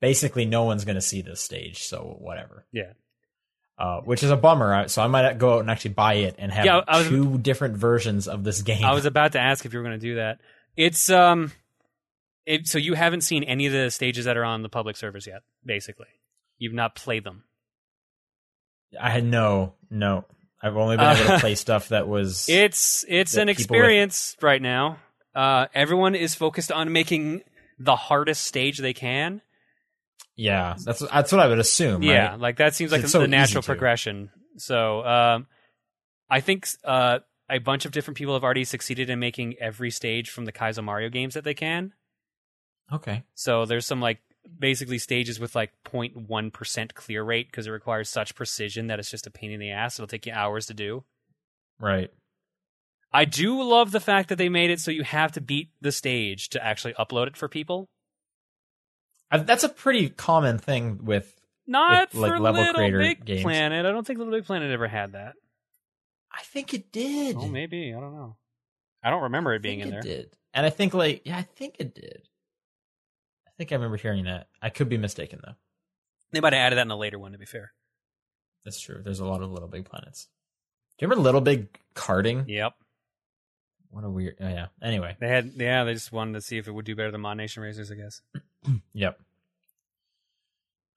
basically 0.00 0.46
no 0.46 0.64
one's 0.64 0.84
gonna 0.86 1.00
see 1.02 1.20
this 1.22 1.40
stage, 1.40 1.82
so 1.84 2.16
whatever. 2.18 2.66
Yeah. 2.72 2.92
Uh, 3.78 4.00
which 4.00 4.22
is 4.22 4.30
a 4.30 4.36
bummer. 4.38 4.88
So 4.88 5.02
I 5.02 5.06
might 5.06 5.36
go 5.36 5.56
out 5.56 5.60
and 5.60 5.70
actually 5.70 5.92
buy 5.92 6.14
it 6.14 6.36
and 6.38 6.50
have 6.50 6.64
Yeah, 6.64 6.80
was- 6.88 7.06
two 7.08 7.36
different 7.36 7.76
versions 7.76 8.26
of 8.26 8.42
this 8.42 8.62
game. 8.62 8.82
I 8.82 8.94
was 8.94 9.04
about 9.12 9.32
to 9.32 9.38
ask 9.40 9.66
if 9.66 9.74
you 9.74 9.78
were 9.78 9.84
going 9.84 10.00
to 10.00 10.06
do 10.06 10.14
that. 10.14 10.40
It's 10.78 11.10
um, 11.10 11.52
it, 12.46 12.68
so 12.68 12.78
you 12.78 12.94
haven't 12.94 13.20
seen 13.22 13.42
any 13.44 13.66
of 13.66 13.72
the 13.72 13.90
stages 13.90 14.24
that 14.24 14.36
are 14.36 14.44
on 14.44 14.62
the 14.62 14.68
public 14.68 14.96
servers 14.96 15.26
yet. 15.26 15.42
Basically, 15.64 16.06
you've 16.58 16.72
not 16.72 16.94
played 16.94 17.24
them. 17.24 17.44
I 19.00 19.10
had 19.10 19.24
no, 19.24 19.74
no. 19.90 20.24
I've 20.62 20.76
only 20.76 20.96
been 20.96 21.06
able 21.06 21.24
Uh, 21.30 21.34
to 21.34 21.40
play 21.40 21.54
stuff 21.66 21.88
that 21.90 22.08
was. 22.08 22.48
It's 22.48 23.04
it's 23.08 23.34
an 23.34 23.48
people 23.48 23.48
with- 23.48 23.58
experience 23.58 24.36
right 24.40 24.62
now. 24.62 24.98
Uh, 25.34 25.66
everyone 25.74 26.14
is 26.14 26.34
focused 26.34 26.72
on 26.72 26.92
making 26.92 27.42
the 27.78 27.94
hardest 27.96 28.44
stage 28.44 28.78
they 28.78 28.94
can. 28.94 29.42
yeah, 30.34 30.76
that's 30.82 31.00
that's 31.00 31.30
what 31.32 31.40
I 31.40 31.46
would 31.48 31.58
assume. 31.58 32.02
Yeah, 32.02 32.30
right? 32.30 32.40
like 32.40 32.56
that 32.56 32.74
seems 32.74 32.90
like 32.92 33.02
the 33.02 33.08
so 33.08 33.26
natural 33.26 33.62
progression. 33.62 34.30
So 34.56 35.04
um, 35.04 35.46
I 36.30 36.40
think 36.40 36.66
uh, 36.84 37.18
a 37.50 37.58
bunch 37.58 37.84
of 37.84 37.92
different 37.92 38.16
people 38.16 38.32
have 38.32 38.44
already 38.44 38.64
succeeded 38.64 39.10
in 39.10 39.18
making 39.18 39.56
every 39.60 39.90
stage 39.90 40.30
from 40.30 40.46
the 40.46 40.52
Kaizo 40.52 40.82
Mario 40.82 41.10
games 41.10 41.34
that 41.34 41.44
they 41.44 41.52
can. 41.54 41.92
Okay. 42.92 43.24
So 43.34 43.64
there's 43.64 43.86
some 43.86 44.00
like 44.00 44.20
basically 44.58 44.98
stages 44.98 45.40
with 45.40 45.54
like 45.54 45.72
0.1% 45.84 46.94
clear 46.94 47.22
rate 47.22 47.48
because 47.50 47.66
it 47.66 47.70
requires 47.70 48.08
such 48.08 48.34
precision 48.34 48.86
that 48.86 48.98
it's 48.98 49.10
just 49.10 49.26
a 49.26 49.30
pain 49.30 49.50
in 49.50 49.60
the 49.60 49.70
ass. 49.70 49.98
It'll 49.98 50.06
take 50.06 50.26
you 50.26 50.32
hours 50.32 50.66
to 50.66 50.74
do. 50.74 51.04
Right. 51.80 52.10
I 53.12 53.24
do 53.24 53.62
love 53.62 53.92
the 53.92 54.00
fact 54.00 54.28
that 54.28 54.36
they 54.36 54.48
made 54.48 54.70
it 54.70 54.80
so 54.80 54.90
you 54.90 55.02
have 55.02 55.32
to 55.32 55.40
beat 55.40 55.70
the 55.80 55.92
stage 55.92 56.50
to 56.50 56.64
actually 56.64 56.94
upload 56.94 57.28
it 57.28 57.36
for 57.36 57.48
people. 57.48 57.88
I, 59.30 59.38
that's 59.38 59.64
a 59.64 59.68
pretty 59.68 60.08
common 60.10 60.58
thing 60.58 61.04
with. 61.04 61.32
Not 61.66 62.12
With, 62.12 62.22
like, 62.22 62.32
for 62.32 62.38
level 62.38 62.60
Little 62.60 62.74
creator 62.74 62.98
Big 62.98 63.24
games. 63.24 63.42
Planet. 63.42 63.86
I 63.86 63.90
don't 63.90 64.06
think 64.06 64.18
Little 64.20 64.32
Big 64.32 64.44
Planet 64.44 64.70
ever 64.70 64.86
had 64.86 65.12
that. 65.12 65.34
I 66.30 66.42
think 66.42 66.74
it 66.74 66.92
did. 66.92 67.36
Oh, 67.36 67.48
maybe. 67.48 67.92
I 67.92 67.98
don't 67.98 68.14
know. 68.14 68.36
I 69.02 69.10
don't 69.10 69.24
remember 69.24 69.54
it 69.54 69.62
being 69.62 69.80
in 69.80 69.90
there. 69.90 70.00
it 70.00 70.04
did, 70.04 70.30
and 70.52 70.66
I 70.66 70.70
think 70.70 70.92
like 70.92 71.22
yeah, 71.24 71.38
I 71.38 71.42
think 71.42 71.76
it 71.78 71.94
did. 71.94 72.22
I 73.56 73.58
think 73.58 73.72
I 73.72 73.76
remember 73.76 73.96
hearing 73.96 74.24
that. 74.24 74.48
I 74.60 74.68
could 74.68 74.88
be 74.88 74.98
mistaken 74.98 75.40
though. 75.44 75.54
They 76.32 76.40
might 76.40 76.52
have 76.52 76.60
added 76.60 76.76
that 76.76 76.86
in 76.86 76.90
a 76.90 76.96
later 76.96 77.18
one, 77.18 77.32
to 77.32 77.38
be 77.38 77.46
fair. 77.46 77.72
That's 78.64 78.80
true. 78.80 79.00
There's 79.02 79.20
a 79.20 79.24
lot 79.24 79.42
of 79.42 79.50
Little 79.50 79.68
Big 79.68 79.84
Planets. 79.84 80.28
Do 80.98 81.04
you 81.04 81.08
remember 81.08 81.24
Little 81.24 81.40
Big 81.40 81.68
Karting? 81.94 82.44
Yep. 82.48 82.74
What 83.90 84.04
a 84.04 84.10
weird. 84.10 84.36
Oh, 84.40 84.48
yeah. 84.48 84.66
Anyway. 84.82 85.16
They 85.20 85.28
had, 85.28 85.52
yeah, 85.56 85.84
they 85.84 85.94
just 85.94 86.12
wanted 86.12 86.34
to 86.34 86.40
see 86.40 86.58
if 86.58 86.66
it 86.68 86.72
would 86.72 86.84
do 86.84 86.96
better 86.96 87.10
than 87.10 87.20
Mod 87.20 87.36
Nation 87.36 87.62
Racers, 87.62 87.90
I 87.90 87.94
guess. 87.94 88.20
Yep. 88.94 89.20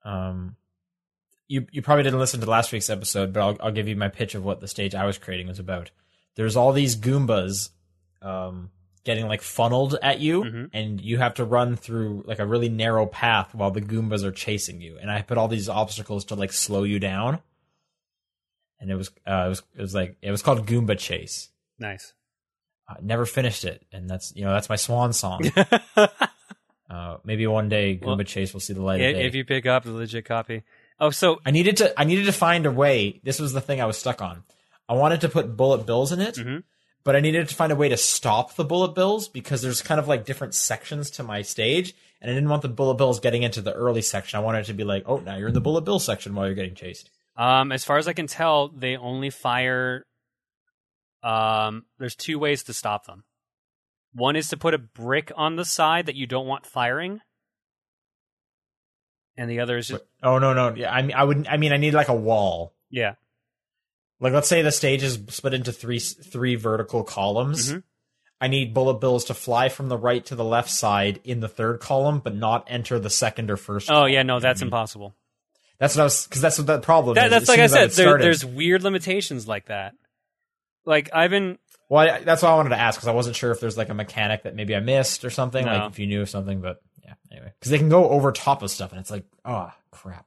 Um, 0.03 0.55
you 1.47 1.67
you 1.71 1.81
probably 1.81 2.03
didn't 2.03 2.19
listen 2.19 2.39
to 2.39 2.49
last 2.49 2.71
week's 2.71 2.89
episode, 2.89 3.33
but 3.33 3.41
I'll 3.41 3.57
I'll 3.61 3.71
give 3.71 3.87
you 3.87 3.95
my 3.95 4.07
pitch 4.07 4.33
of 4.33 4.43
what 4.43 4.59
the 4.59 4.67
stage 4.67 4.95
I 4.95 5.05
was 5.05 5.17
creating 5.17 5.47
was 5.47 5.59
about. 5.59 5.91
There's 6.35 6.55
all 6.55 6.71
these 6.71 6.95
Goombas, 6.95 7.69
um, 8.21 8.71
getting 9.03 9.27
like 9.27 9.41
funneled 9.41 9.95
at 10.01 10.19
you, 10.19 10.43
Mhm. 10.43 10.69
and 10.73 11.01
you 11.01 11.17
have 11.17 11.33
to 11.35 11.45
run 11.45 11.75
through 11.75 12.23
like 12.25 12.39
a 12.39 12.45
really 12.45 12.69
narrow 12.69 13.05
path 13.05 13.53
while 13.55 13.71
the 13.71 13.81
Goombas 13.81 14.23
are 14.23 14.31
chasing 14.31 14.81
you. 14.81 14.97
And 14.99 15.09
I 15.11 15.21
put 15.21 15.37
all 15.37 15.47
these 15.47 15.69
obstacles 15.69 16.25
to 16.25 16.35
like 16.35 16.51
slow 16.51 16.83
you 16.83 16.99
down. 16.99 17.39
And 18.79 18.89
it 18.89 18.95
was 18.95 19.09
uh, 19.27 19.43
it 19.45 19.49
was 19.49 19.63
it 19.75 19.81
was 19.81 19.93
like 19.95 20.17
it 20.21 20.31
was 20.31 20.41
called 20.41 20.65
Goomba 20.65 20.97
Chase. 20.97 21.49
Nice. 21.77 22.13
I 22.87 22.95
never 23.01 23.25
finished 23.25 23.65
it, 23.65 23.85
and 23.91 24.09
that's 24.09 24.33
you 24.35 24.43
know 24.45 24.51
that's 24.53 24.69
my 24.69 24.75
swan 24.77 25.13
song. 25.13 25.41
uh, 26.89 27.17
maybe 27.23 27.45
one 27.47 27.69
day 27.69 27.97
Goomba 28.01 28.17
Well, 28.17 28.23
Chase 28.23 28.53
will 28.53 28.59
see 28.61 28.73
the 28.73 28.81
light 28.81 29.01
of 29.01 29.15
day. 29.15 29.25
if 29.25 29.35
you 29.35 29.45
pick 29.45 29.65
up 29.65 29.83
the 29.83 29.91
legit 29.91 30.25
copy. 30.25 30.63
Oh, 30.99 31.11
so 31.11 31.39
I 31.45 31.51
needed 31.51 31.77
to 31.77 31.99
I 31.99 32.03
needed 32.03 32.25
to 32.25 32.31
find 32.31 32.65
a 32.65 32.71
way. 32.71 33.21
This 33.23 33.39
was 33.39 33.53
the 33.53 33.61
thing 33.61 33.79
I 33.81 33.85
was 33.85 33.97
stuck 33.97 34.21
on. 34.21 34.43
I 34.87 34.93
wanted 34.93 35.21
to 35.21 35.29
put 35.29 35.55
bullet 35.55 35.85
bills 35.85 36.11
in 36.11 36.19
it, 36.19 36.35
Mhm. 36.35 36.63
But 37.03 37.15
I 37.15 37.19
needed 37.19 37.47
to 37.47 37.55
find 37.55 37.71
a 37.71 37.75
way 37.75 37.89
to 37.89 37.97
stop 37.97 38.55
the 38.55 38.65
bullet 38.65 38.93
bills 38.95 39.27
because 39.27 39.61
there's 39.61 39.81
kind 39.81 39.99
of 39.99 40.07
like 40.07 40.25
different 40.25 40.53
sections 40.53 41.09
to 41.11 41.23
my 41.23 41.41
stage, 41.41 41.95
and 42.21 42.29
I 42.29 42.33
didn't 42.33 42.49
want 42.49 42.61
the 42.61 42.69
bullet 42.69 42.95
bills 42.95 43.19
getting 43.19 43.43
into 43.43 43.61
the 43.61 43.73
early 43.73 44.01
section. 44.01 44.37
I 44.37 44.43
wanted 44.43 44.59
it 44.59 44.65
to 44.65 44.73
be 44.73 44.83
like, 44.83 45.03
oh, 45.05 45.17
now 45.17 45.37
you're 45.37 45.47
in 45.49 45.53
the 45.53 45.61
bullet 45.61 45.81
bill 45.81 45.99
section 45.99 46.35
while 46.35 46.45
you're 46.45 46.55
getting 46.55 46.75
chased. 46.75 47.09
Um, 47.37 47.71
as 47.71 47.85
far 47.85 47.97
as 47.97 48.07
I 48.07 48.13
can 48.13 48.27
tell, 48.27 48.67
they 48.67 48.97
only 48.97 49.29
fire. 49.29 50.05
Um, 51.23 51.85
there's 51.97 52.15
two 52.15 52.37
ways 52.37 52.63
to 52.63 52.73
stop 52.73 53.05
them. 53.05 53.23
One 54.13 54.35
is 54.35 54.49
to 54.49 54.57
put 54.57 54.73
a 54.73 54.77
brick 54.79 55.31
on 55.35 55.55
the 55.55 55.65
side 55.65 56.07
that 56.07 56.15
you 56.15 56.27
don't 56.27 56.47
want 56.47 56.65
firing, 56.65 57.21
and 59.37 59.49
the 59.49 59.61
other 59.61 59.77
is 59.77 59.87
just 59.87 60.03
oh 60.21 60.37
no 60.37 60.53
no 60.53 60.75
yeah 60.75 60.91
I 60.91 61.01
mean 61.01 61.15
I 61.15 61.23
would 61.23 61.47
I 61.47 61.57
mean 61.57 61.71
I 61.71 61.77
need 61.77 61.93
like 61.93 62.09
a 62.09 62.13
wall. 62.13 62.73
yeah. 62.89 63.15
Like 64.19 64.33
let's 64.33 64.47
say 64.49 64.61
the 64.61 64.71
stage 64.71 65.03
is 65.03 65.19
split 65.29 65.53
into 65.53 65.71
three 65.71 65.99
three 65.99 66.55
vertical 66.55 67.03
columns. 67.03 67.71
Mhm. 67.71 67.83
I 68.41 68.47
need 68.47 68.73
bullet 68.73 68.95
bills 69.01 69.25
to 69.25 69.33
fly 69.33 69.67
from 69.69 69.89
the 69.89 69.97
right 69.97 70.25
to 70.27 70.35
the 70.35 70.45
left 70.45 70.69
side 70.69 71.19
in 71.23 71.41
the 71.41 71.49
third 71.49 71.79
column, 71.81 72.19
but 72.19 72.35
not 72.35 72.65
enter 72.67 72.97
the 72.99 73.09
second 73.09 73.51
or 73.51 73.57
first. 73.57 73.89
Oh 73.89 73.93
column. 73.95 74.11
yeah, 74.11 74.23
no, 74.23 74.39
that's 74.39 74.61
mean, 74.61 74.67
impossible. 74.67 75.15
That's 75.77 75.95
what 75.95 76.01
I 76.01 76.05
was 76.05 76.25
because 76.25 76.41
that's 76.41 76.57
what 76.57 76.67
the 76.67 76.79
problem 76.79 77.15
That, 77.15 77.25
is. 77.27 77.31
that's 77.31 77.43
As 77.43 77.49
like 77.49 77.59
I 77.59 77.67
said. 77.67 77.91
There, 77.91 78.17
there's 78.17 78.45
weird 78.45 78.83
limitations 78.83 79.47
like 79.47 79.65
that. 79.67 79.93
Like 80.85 81.09
I've 81.13 81.31
been 81.31 81.57
well, 81.89 82.07
I, 82.09 82.19
that's 82.19 82.43
why 82.43 82.49
I 82.49 82.55
wanted 82.55 82.69
to 82.69 82.79
ask 82.79 82.97
because 82.99 83.07
I 83.07 83.13
wasn't 83.13 83.35
sure 83.35 83.51
if 83.51 83.59
there's 83.59 83.77
like 83.77 83.89
a 83.89 83.93
mechanic 83.93 84.43
that 84.43 84.55
maybe 84.55 84.75
I 84.75 84.79
missed 84.79 85.25
or 85.25 85.29
something. 85.29 85.65
No. 85.65 85.71
Like 85.71 85.91
if 85.91 85.99
you 85.99 86.07
knew 86.07 86.21
of 86.21 86.29
something, 86.29 86.61
but 86.61 86.81
yeah. 87.03 87.13
Anyway, 87.31 87.51
because 87.59 87.71
they 87.71 87.77
can 87.77 87.89
go 87.89 88.09
over 88.09 88.31
top 88.31 88.61
of 88.61 88.69
stuff, 88.71 88.91
and 88.91 88.99
it's 88.99 89.11
like, 89.11 89.25
oh 89.45 89.71
crap. 89.91 90.25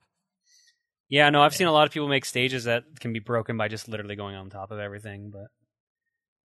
Yeah, 1.13 1.29
no, 1.29 1.43
I've 1.43 1.55
seen 1.55 1.67
a 1.67 1.73
lot 1.73 1.87
of 1.87 1.93
people 1.93 2.09
make 2.09 2.25
stages 2.25 2.65
that 2.65 2.85
can 2.99 3.13
be 3.13 3.19
broken 3.19 3.59
by 3.59 3.69
just 3.69 3.87
literally 3.87 4.17
going 4.17 4.35
on 4.35 4.49
top 4.49 4.71
of 4.71 4.79
everything, 4.79 5.29
but 5.31 5.49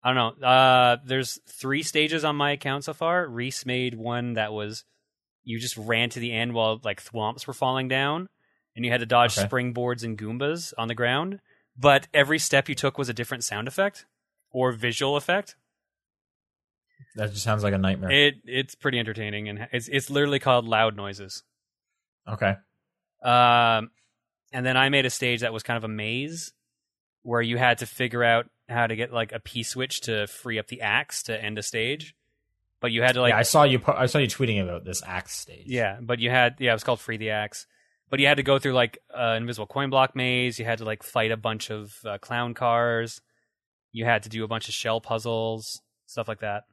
I 0.02 0.12
don't 0.12 0.40
know. 0.40 0.44
Uh 0.44 0.96
there's 1.04 1.38
three 1.48 1.84
stages 1.84 2.24
on 2.24 2.34
my 2.34 2.50
account 2.50 2.82
so 2.82 2.92
far. 2.92 3.28
Reese 3.28 3.64
made 3.64 3.94
one 3.94 4.32
that 4.32 4.52
was 4.52 4.84
you 5.44 5.60
just 5.60 5.76
ran 5.76 6.10
to 6.10 6.18
the 6.18 6.32
end 6.32 6.52
while 6.52 6.80
like 6.82 7.00
thwomps 7.00 7.46
were 7.46 7.52
falling 7.52 7.86
down 7.86 8.28
and 8.74 8.84
you 8.84 8.90
had 8.90 8.98
to 8.98 9.06
dodge 9.06 9.36
Okay. 9.36 9.46
springboards 9.46 10.02
and 10.02 10.18
goombas 10.18 10.72
on 10.76 10.88
the 10.88 10.96
ground, 10.96 11.38
but 11.78 12.08
every 12.12 12.40
step 12.40 12.68
you 12.68 12.74
took 12.74 12.98
was 12.98 13.08
a 13.08 13.14
different 13.14 13.44
sound 13.44 13.68
effect 13.68 14.04
or 14.50 14.72
visual 14.72 15.16
effect. 15.16 15.54
That 17.14 17.30
just 17.30 17.44
sounds 17.44 17.62
like 17.62 17.72
a 17.72 17.78
nightmare. 17.78 18.10
It 18.10 18.34
it's 18.46 18.74
pretty 18.74 18.98
entertaining 18.98 19.48
and 19.48 19.68
it's 19.70 19.86
it's 19.86 20.10
literally 20.10 20.40
called 20.40 20.66
loud 20.66 20.96
noises. 20.96 21.44
okay. 22.28 22.56
Um, 23.22 23.90
and 24.52 24.64
then 24.64 24.76
I 24.76 24.88
made 24.88 25.06
a 25.06 25.10
stage 25.10 25.40
that 25.40 25.52
was 25.52 25.62
kind 25.62 25.76
of 25.76 25.84
a 25.84 25.88
maze 25.88 26.52
where 27.22 27.42
you 27.42 27.58
had 27.58 27.78
to 27.78 27.86
figure 27.86 28.22
out 28.22 28.48
how 28.68 28.86
to 28.86 28.96
get 28.96 29.12
like 29.12 29.32
a 29.32 29.40
P 29.40 29.62
switch 29.62 30.02
to 30.02 30.26
free 30.26 30.58
up 30.58 30.68
the 30.68 30.80
axe 30.80 31.24
to 31.24 31.42
end 31.42 31.58
a 31.58 31.62
stage. 31.62 32.14
But 32.80 32.92
you 32.92 33.02
had 33.02 33.14
to 33.14 33.20
like 33.20 33.30
yeah, 33.30 33.38
I 33.38 33.42
saw 33.42 33.64
you. 33.64 33.78
Po- 33.78 33.96
I 33.96 34.06
saw 34.06 34.18
you 34.18 34.28
tweeting 34.28 34.62
about 34.62 34.84
this 34.84 35.02
axe 35.04 35.36
stage. 35.36 35.64
yeah, 35.66 35.98
but 36.00 36.18
you 36.20 36.30
had 36.30 36.56
yeah, 36.58 36.70
it 36.70 36.74
was 36.74 36.84
called 36.84 37.00
Free 37.00 37.16
the 37.16 37.30
Axe. 37.30 37.66
But 38.08 38.20
you 38.20 38.26
had 38.26 38.36
to 38.36 38.44
go 38.44 38.58
through 38.58 38.74
like 38.74 38.98
uh, 39.12 39.34
an 39.34 39.42
invisible 39.42 39.66
coin 39.66 39.90
block 39.90 40.14
maze. 40.14 40.58
You 40.58 40.64
had 40.64 40.78
to 40.78 40.84
like 40.84 41.02
fight 41.02 41.32
a 41.32 41.36
bunch 41.36 41.70
of 41.70 41.96
uh, 42.04 42.18
clown 42.18 42.54
cars. 42.54 43.20
You 43.92 44.04
had 44.04 44.22
to 44.24 44.28
do 44.28 44.44
a 44.44 44.48
bunch 44.48 44.68
of 44.68 44.74
shell 44.74 45.00
puzzles, 45.00 45.80
stuff 46.06 46.28
like 46.28 46.40
that. 46.40 46.64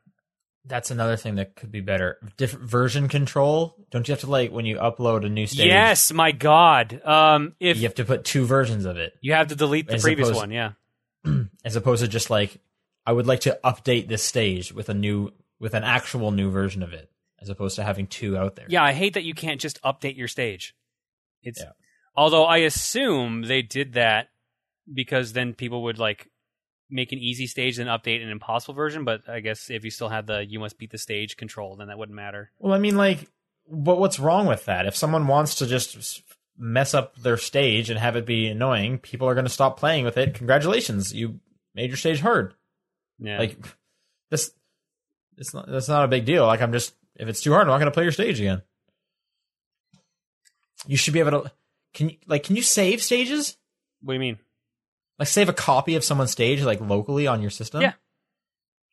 That's 0.66 0.92
another 0.92 1.18
thing 1.18 1.36
that 1.36 1.56
could 1.56 1.72
be 1.72 1.82
better. 1.82 2.18
Different 2.38 2.70
version 2.70 3.10
control. 3.10 3.76
Don't 3.92 4.08
you 4.08 4.14
have 4.14 4.22
to 4.22 4.30
like 4.30 4.52
when 4.52 4.66
you 4.66 4.78
upload 4.78 5.26
a 5.26 5.30
new 5.30 5.46
stage? 5.46 5.68
Yes, 5.68 6.14
my 6.14 6.32
God. 6.32 7.02
Um, 7.06 7.56
if 7.60 7.78
You 7.78 7.84
have 7.84 7.96
to 7.96 8.06
put 8.06 8.24
two 8.24 8.46
versions 8.46 8.86
of 8.86 8.96
it, 8.98 9.14
you 9.22 9.34
have 9.34 9.48
to 9.48 9.56
delete 9.56 9.88
the 9.88 9.98
previous 9.98 10.30
opposed- 10.30 10.42
one, 10.42 10.52
yeah. 10.52 10.72
as 11.66 11.76
opposed 11.76 12.02
to 12.02 12.08
just 12.08 12.30
like 12.30 12.58
I 13.06 13.12
would 13.12 13.28
like 13.28 13.42
to 13.42 13.60
update 13.64 14.08
this 14.08 14.24
stage 14.24 14.72
with 14.74 14.88
a 14.90 14.94
new 14.94 15.32
with 15.60 15.74
an 15.74 15.84
actual 15.84 16.32
new 16.32 16.50
version 16.50 16.82
of 16.84 16.94
it, 16.94 17.10
as 17.42 17.50
opposed 17.50 17.76
to 17.76 17.84
having 17.84 18.08
two 18.08 18.38
out 18.38 18.56
there. 18.56 18.66
Yeah, 18.70 18.84
I 18.84 18.94
hate 18.94 19.14
that 19.16 19.24
you 19.24 19.34
can't 19.34 19.60
just 19.60 19.82
update 19.84 20.16
your 20.18 20.28
stage. 20.30 20.76
It's 21.42 21.60
Yeah. 21.60 21.72
although 22.16 22.46
I 22.46 22.58
assume 22.60 23.44
they 23.44 23.62
did 23.62 23.94
that 23.94 24.30
because 24.94 25.34
then 25.34 25.54
people 25.54 25.84
would 25.84 26.00
like 26.00 26.30
make 26.94 27.12
an 27.12 27.20
easy 27.20 27.48
stage 27.48 27.80
and 27.80 27.90
update 27.90 28.24
an 28.24 28.30
impossible 28.30 28.74
version. 28.74 29.04
But 29.04 29.28
I 29.28 29.40
guess 29.40 29.70
if 29.70 29.84
you 29.84 29.92
still 29.92 30.10
had 30.10 30.28
the 30.28 30.46
you 30.46 30.60
must 30.60 30.78
beat 30.78 30.92
the 30.92 30.98
stage 30.98 31.36
control, 31.36 31.76
then 31.76 31.88
that 31.88 31.98
wouldn't 31.98 32.16
matter. 32.16 32.52
Well, 32.60 32.74
I 32.74 32.78
mean, 32.78 32.96
like 32.96 33.28
but 33.70 34.00
what's 34.00 34.20
wrong 34.20 34.46
with 34.46 34.66
that? 34.66 34.86
If 34.86 34.96
someone 34.96 35.28
wants 35.28 35.56
to 35.56 35.66
just 35.66 36.22
mess 36.58 36.94
up 36.94 37.16
their 37.18 37.38
stage 37.38 37.90
and 37.90 38.00
have 38.00 38.16
it 38.16 38.26
be 38.26 38.48
annoying, 38.48 39.00
people 39.00 39.28
are 39.28 39.34
going 39.34 39.46
to 39.46 39.52
stop 39.52 39.80
playing 39.80 40.06
with 40.06 40.18
it. 40.18 40.36
Congratulations, 40.36 41.14
you 41.14 41.40
made 41.74 41.90
your 41.90 41.98
stage 41.98 42.22
hard. 42.22 42.54
Yeah. 43.20 43.40
Like 43.40 43.58
this, 44.30 44.52
it's 45.38 45.54
not. 45.54 45.68
That's 45.68 45.90
not 45.90 46.06
a 46.06 46.10
big 46.10 46.26
deal. 46.26 46.46
Like 46.46 46.62
I'm 46.62 46.72
just 46.72 46.94
if 47.16 47.28
it's 47.28 47.42
too 47.42 47.52
hard, 47.52 47.64
I'm 47.64 47.70
not 47.70 47.80
going 47.80 47.92
to 47.92 47.92
play 47.92 48.04
your 48.04 48.12
stage 48.12 48.40
again. 48.40 48.62
You 50.86 50.98
should 50.98 51.14
be 51.14 51.20
able 51.20 51.44
to. 51.44 51.52
Can 51.94 52.10
you 52.10 52.18
like? 52.28 52.44
Can 52.44 52.56
you 52.56 52.64
save 52.64 53.02
stages? 53.02 53.58
what 54.04 54.14
do 54.14 54.16
you 54.16 54.20
mean? 54.20 54.38
Like 55.24 55.30
save 55.30 55.48
a 55.48 55.54
copy 55.54 55.96
of 55.96 56.04
someone's 56.04 56.32
stage 56.32 56.62
like 56.64 56.82
locally 56.82 57.28
on 57.28 57.42
your 57.42 57.50
system? 57.50 57.82
Yeah. 57.82 57.94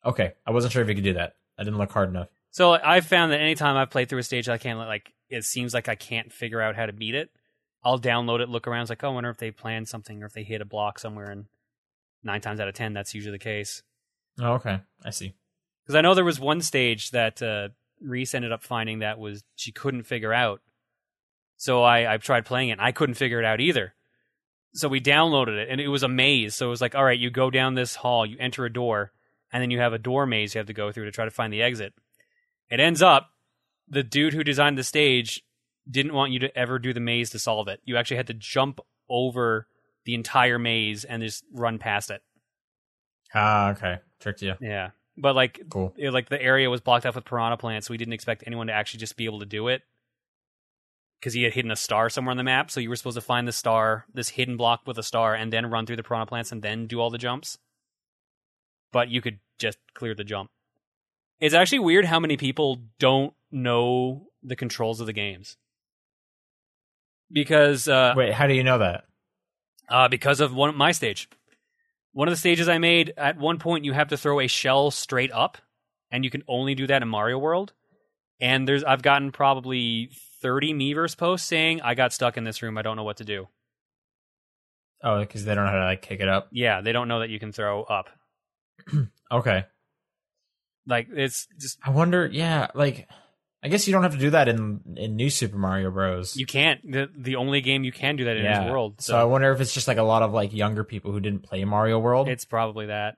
Okay, 0.05 0.31
I 0.47 0.51
wasn't 0.51 0.71
sure 0.71 0.81
if 0.81 0.87
you 0.87 0.95
could 0.95 1.03
do 1.03 1.13
that. 1.13 1.35
I 1.59 1.63
didn't 1.63 1.77
look 1.77 1.91
hard 1.91 2.09
enough. 2.09 2.29
So 2.51 2.71
I've 2.71 3.05
found 3.05 3.33
that 3.33 3.41
anytime 3.41 3.75
I've 3.75 3.89
played 3.89 4.07
through 4.07 4.19
a 4.19 4.23
stage, 4.23 4.47
I 4.47 4.57
can't 4.57 4.79
like 4.79 5.13
it 5.29 5.43
seems 5.43 5.73
like 5.73 5.89
I 5.89 5.95
can't 5.95 6.31
figure 6.31 6.61
out 6.61 6.77
how 6.77 6.85
to 6.85 6.93
beat 6.93 7.15
it. 7.15 7.31
I'll 7.83 7.99
download 7.99 8.39
it, 8.39 8.47
look 8.47 8.65
around, 8.65 8.83
it's 8.83 8.89
like, 8.89 9.03
oh, 9.03 9.09
I 9.09 9.13
wonder 9.13 9.29
if 9.29 9.37
they 9.37 9.51
planned 9.51 9.89
something 9.89 10.23
or 10.23 10.27
if 10.27 10.33
they 10.33 10.43
hit 10.43 10.61
a 10.61 10.65
block 10.65 10.99
somewhere. 10.99 11.31
And 11.31 11.47
nine 12.23 12.39
times 12.39 12.61
out 12.61 12.69
of 12.69 12.75
ten, 12.75 12.93
that's 12.93 13.13
usually 13.13 13.33
the 13.33 13.43
case. 13.43 13.83
Oh, 14.39 14.53
okay, 14.53 14.79
I 15.03 15.09
see. 15.09 15.33
Because 15.83 15.95
I 15.95 16.01
know 16.01 16.13
there 16.13 16.23
was 16.23 16.39
one 16.39 16.61
stage 16.61 17.11
that 17.11 17.41
uh, 17.41 17.69
Reese 17.99 18.33
ended 18.35 18.53
up 18.53 18.63
finding 18.63 18.99
that 18.99 19.19
was 19.19 19.43
she 19.57 19.73
couldn't 19.73 20.03
figure 20.03 20.31
out. 20.31 20.61
So 21.57 21.83
I 21.83 22.13
I 22.13 22.17
tried 22.17 22.45
playing 22.45 22.69
it, 22.69 22.73
and 22.73 22.81
I 22.81 22.93
couldn't 22.93 23.15
figure 23.15 23.39
it 23.39 23.45
out 23.45 23.59
either. 23.59 23.95
So 24.73 24.87
we 24.87 25.01
downloaded 25.01 25.57
it, 25.57 25.67
and 25.69 25.81
it 25.81 25.89
was 25.89 26.03
a 26.03 26.07
maze. 26.07 26.55
So 26.55 26.67
it 26.67 26.69
was 26.69 26.81
like, 26.81 26.95
all 26.95 27.03
right, 27.03 27.19
you 27.19 27.29
go 27.29 27.49
down 27.49 27.75
this 27.75 27.95
hall, 27.95 28.25
you 28.25 28.37
enter 28.39 28.65
a 28.65 28.71
door, 28.71 29.11
and 29.51 29.61
then 29.61 29.69
you 29.71 29.79
have 29.79 29.93
a 29.93 29.97
door 29.97 30.25
maze 30.25 30.55
you 30.55 30.59
have 30.59 30.67
to 30.67 30.73
go 30.73 30.91
through 30.91 31.05
to 31.05 31.11
try 31.11 31.25
to 31.25 31.31
find 31.31 31.51
the 31.51 31.61
exit. 31.61 31.93
It 32.69 32.79
ends 32.79 33.01
up 33.01 33.31
the 33.89 34.03
dude 34.03 34.33
who 34.33 34.43
designed 34.43 34.77
the 34.77 34.83
stage 34.83 35.43
didn't 35.89 36.13
want 36.13 36.31
you 36.31 36.39
to 36.39 36.57
ever 36.57 36.79
do 36.79 36.93
the 36.93 36.99
maze 37.01 37.31
to 37.31 37.39
solve 37.39 37.67
it. 37.67 37.81
You 37.83 37.97
actually 37.97 38.17
had 38.17 38.27
to 38.27 38.33
jump 38.33 38.79
over 39.09 39.67
the 40.05 40.13
entire 40.13 40.57
maze 40.57 41.03
and 41.03 41.21
just 41.21 41.43
run 41.53 41.77
past 41.79 42.09
it. 42.11 42.21
Ah, 43.33 43.71
okay, 43.71 43.99
tricked 44.19 44.41
you. 44.41 44.53
Yeah. 44.61 44.91
But 45.17 45.35
like 45.35 45.61
Cool. 45.69 45.93
it, 45.97 46.11
like 46.11 46.29
the 46.29 46.41
area 46.41 46.69
was 46.69 46.79
blocked 46.81 47.05
off 47.05 47.15
with 47.15 47.25
piranha 47.25 47.57
plants, 47.57 47.87
so 47.87 47.93
we 47.93 47.97
didn't 47.97 48.13
expect 48.13 48.43
anyone 48.47 48.67
to 48.67 48.73
actually 48.73 49.01
just 49.01 49.17
be 49.17 49.25
able 49.25 49.39
to 49.39 49.45
do 49.45 49.67
it 49.67 49.81
because 51.21 51.33
he 51.33 51.43
had 51.43 51.53
hidden 51.53 51.71
a 51.71 51.75
star 51.75 52.09
somewhere 52.09 52.31
on 52.31 52.37
the 52.37 52.43
map. 52.43 52.69
So 52.71 52.81
you 52.81 52.89
were 52.89 52.95
supposed 52.97 53.15
to 53.15 53.21
find 53.21 53.47
the 53.47 53.53
star, 53.53 54.05
this 54.13 54.29
hidden 54.29 54.57
block 54.57 54.81
with 54.85 54.97
a 54.97 55.03
star, 55.03 55.35
and 55.35 55.53
then 55.53 55.69
run 55.69 55.85
through 55.85 55.95
the 55.95 56.03
piranha 56.03 56.25
plants 56.25 56.51
and 56.51 56.61
then 56.61 56.87
do 56.87 56.99
all 56.99 57.11
the 57.11 57.17
jumps. 57.17 57.57
But 58.91 59.09
you 59.09 59.21
could 59.21 59.39
just 59.59 59.77
clear 59.93 60.15
the 60.15 60.23
jump. 60.23 60.49
It's 61.39 61.55
actually 61.55 61.79
weird 61.79 62.05
how 62.05 62.19
many 62.19 62.35
people 62.37 62.81
don't 62.99 63.33
know 63.51 64.27
the 64.43 64.55
controls 64.55 64.99
of 64.99 65.05
the 65.05 65.13
games 65.13 65.57
because 67.31 67.87
uh, 67.87 68.13
Wait, 68.15 68.33
how 68.33 68.47
do 68.47 68.53
you 68.53 68.63
know 68.63 68.79
that? 68.79 69.05
uh, 69.89 70.07
because 70.07 70.39
of 70.39 70.53
one 70.53 70.75
my 70.75 70.91
stage. 70.91 71.29
One 72.13 72.27
of 72.27 72.33
the 72.33 72.37
stages 72.37 72.67
I 72.67 72.77
made, 72.77 73.13
at 73.15 73.37
one 73.37 73.57
point 73.57 73.85
you 73.85 73.93
have 73.93 74.09
to 74.09 74.17
throw 74.17 74.41
a 74.41 74.47
shell 74.47 74.91
straight 74.91 75.31
up, 75.31 75.57
and 76.11 76.25
you 76.25 76.29
can 76.29 76.43
only 76.47 76.75
do 76.75 76.87
that 76.87 77.01
in 77.01 77.07
Mario 77.07 77.37
World. 77.37 77.73
And 78.39 78.67
there's 78.67 78.83
I've 78.83 79.01
gotten 79.01 79.31
probably 79.31 80.09
thirty 80.41 80.73
Miiverse 80.73 81.17
posts 81.17 81.47
saying 81.47 81.81
I 81.81 81.95
got 81.95 82.13
stuck 82.13 82.37
in 82.37 82.43
this 82.43 82.61
room, 82.61 82.77
I 82.77 82.81
don't 82.81 82.97
know 82.97 83.03
what 83.03 83.17
to 83.17 83.25
do. 83.25 83.47
Oh, 85.03 85.19
because 85.19 85.45
they 85.45 85.55
don't 85.55 85.65
know 85.65 85.71
how 85.71 85.79
to 85.79 85.85
like 85.85 86.01
kick 86.01 86.19
it 86.19 86.27
up. 86.27 86.49
Yeah, 86.51 86.81
they 86.81 86.91
don't 86.91 87.07
know 87.07 87.19
that 87.19 87.29
you 87.29 87.39
can 87.39 87.51
throw 87.51 87.83
up. 87.83 88.09
Okay. 89.31 89.63
Like 90.85 91.07
it's 91.09 91.47
just 91.57 91.79
I 91.81 91.91
wonder. 91.91 92.27
Yeah, 92.29 92.67
like 92.75 93.07
I 93.63 93.69
guess 93.69 93.87
you 93.87 93.93
don't 93.93 94.03
have 94.03 94.13
to 94.13 94.19
do 94.19 94.31
that 94.31 94.49
in 94.49 94.81
in 94.97 95.15
New 95.15 95.29
Super 95.29 95.57
Mario 95.57 95.91
Bros. 95.91 96.35
you 96.35 96.45
can't. 96.45 96.81
The 96.83 97.09
the 97.15 97.35
only 97.37 97.61
game 97.61 97.83
you 97.83 97.91
can 97.91 98.15
do 98.15 98.25
that 98.25 98.35
in 98.35 98.43
yeah. 98.43 98.65
is 98.65 98.71
World. 98.71 98.99
So. 98.99 99.17
I 99.17 99.23
wonder 99.23 99.51
if 99.53 99.61
it's 99.61 99.73
just 99.73 99.87
like 99.87 99.97
a 99.97 100.03
lot 100.03 100.21
of 100.21 100.33
like 100.33 100.53
younger 100.53 100.83
people 100.83 101.11
who 101.11 101.19
didn't 101.19 101.43
play 101.43 101.63
Mario 101.63 101.99
World, 101.99 102.27
it's 102.27 102.43
probably 102.43 102.87
that. 102.87 103.17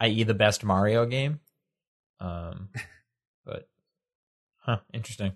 i.e., 0.00 0.24
the 0.24 0.34
best 0.34 0.64
Mario 0.64 1.06
game. 1.06 1.40
Um, 2.18 2.70
but 3.44 3.68
huh, 4.58 4.78
interesting. 4.92 5.32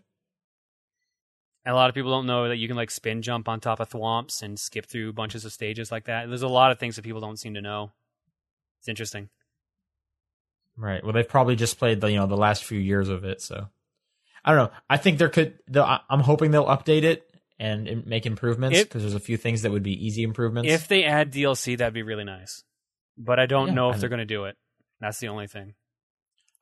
And 1.64 1.72
a 1.72 1.76
lot 1.76 1.88
of 1.88 1.94
people 1.94 2.10
don't 2.10 2.26
know 2.26 2.48
that 2.48 2.56
you 2.56 2.68
can 2.68 2.76
like 2.76 2.90
spin 2.90 3.22
jump 3.22 3.48
on 3.48 3.58
top 3.60 3.80
of 3.80 3.88
thwomps 3.88 4.42
and 4.42 4.58
skip 4.58 4.86
through 4.86 5.14
bunches 5.14 5.44
of 5.46 5.52
stages 5.52 5.90
like 5.90 6.04
that. 6.04 6.28
There's 6.28 6.42
a 6.42 6.48
lot 6.48 6.70
of 6.72 6.78
things 6.78 6.96
that 6.96 7.02
people 7.04 7.20
don't 7.20 7.38
seem 7.38 7.54
to 7.54 7.62
know. 7.62 7.92
It's 8.80 8.88
interesting. 8.88 9.30
Right. 10.76 11.02
Well, 11.02 11.12
they've 11.12 11.28
probably 11.28 11.56
just 11.56 11.78
played 11.78 12.00
the 12.00 12.10
you 12.10 12.16
know 12.18 12.26
the 12.26 12.36
last 12.36 12.64
few 12.64 12.78
years 12.78 13.08
of 13.08 13.24
it, 13.24 13.40
so 13.40 13.68
I 14.44 14.52
don't 14.54 14.66
know. 14.66 14.76
I 14.90 14.96
think 14.96 15.18
there 15.18 15.28
could. 15.28 15.54
I- 15.74 16.00
I'm 16.10 16.20
hoping 16.20 16.50
they'll 16.50 16.66
update 16.66 17.04
it 17.04 17.24
and 17.58 18.04
make 18.06 18.26
improvements 18.26 18.82
because 18.82 19.02
there's 19.02 19.14
a 19.14 19.20
few 19.20 19.36
things 19.36 19.62
that 19.62 19.70
would 19.70 19.84
be 19.84 20.04
easy 20.06 20.24
improvements. 20.24 20.70
If 20.70 20.88
they 20.88 21.04
add 21.04 21.32
DLC, 21.32 21.78
that'd 21.78 21.94
be 21.94 22.02
really 22.02 22.24
nice. 22.24 22.64
But 23.16 23.38
I 23.38 23.46
don't 23.46 23.68
Yeah, 23.68 23.74
know 23.74 23.90
I 23.90 23.94
if 23.94 24.00
they're 24.00 24.08
going 24.08 24.18
to 24.18 24.24
do 24.24 24.44
it. 24.46 24.56
That's 25.00 25.18
the 25.20 25.28
only 25.28 25.46
thing. 25.46 25.74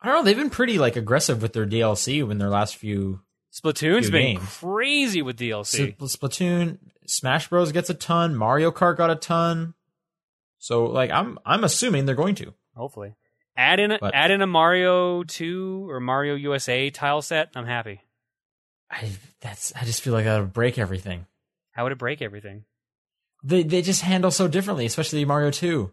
I 0.02 0.08
don't 0.08 0.16
know, 0.16 0.22
they've 0.24 0.36
been 0.36 0.50
pretty 0.50 0.78
like 0.78 0.96
aggressive 0.96 1.40
with 1.40 1.54
their 1.54 1.64
DLC 1.66 2.28
in 2.30 2.36
their 2.38 2.50
last 2.50 2.76
few. 2.76 3.22
Splatoon's 3.52 4.10
been 4.10 4.36
games. 4.36 4.56
crazy 4.60 5.20
with 5.22 5.38
DLC. 5.38 5.94
Spl- 5.96 6.16
Splatoon, 6.16 6.78
Smash 7.06 7.48
Bros 7.48 7.70
gets 7.72 7.90
a 7.90 7.94
ton. 7.94 8.34
Mario 8.34 8.70
Kart 8.70 8.96
got 8.96 9.10
a 9.10 9.14
ton. 9.16 9.74
So 10.58 10.86
like 10.86 11.10
I'm 11.10 11.38
I'm 11.44 11.64
assuming 11.64 12.06
they're 12.06 12.14
going 12.14 12.34
to. 12.36 12.54
Hopefully, 12.74 13.14
add 13.56 13.78
in 13.80 13.90
a, 13.90 13.98
But- 13.98 14.14
add 14.14 14.30
in 14.30 14.40
a 14.40 14.46
Mario 14.46 15.22
Two 15.24 15.86
or 15.90 16.00
Mario 16.00 16.34
USA 16.36 16.88
tile 16.90 17.20
set. 17.20 17.50
I'm 17.54 17.66
happy. 17.66 18.00
I 18.90 19.10
that's 19.40 19.72
I 19.74 19.84
just 19.84 20.00
feel 20.02 20.12
like 20.14 20.24
that 20.24 20.40
would 20.40 20.52
break 20.52 20.78
everything. 20.78 21.26
How 21.72 21.82
would 21.84 21.92
it 21.92 21.98
break 21.98 22.22
everything? 22.22 22.64
They 23.44 23.62
they 23.64 23.82
just 23.82 24.02
handle 24.02 24.30
so 24.30 24.48
differently, 24.48 24.86
especially 24.86 25.24
Mario 25.24 25.50
Two. 25.50 25.92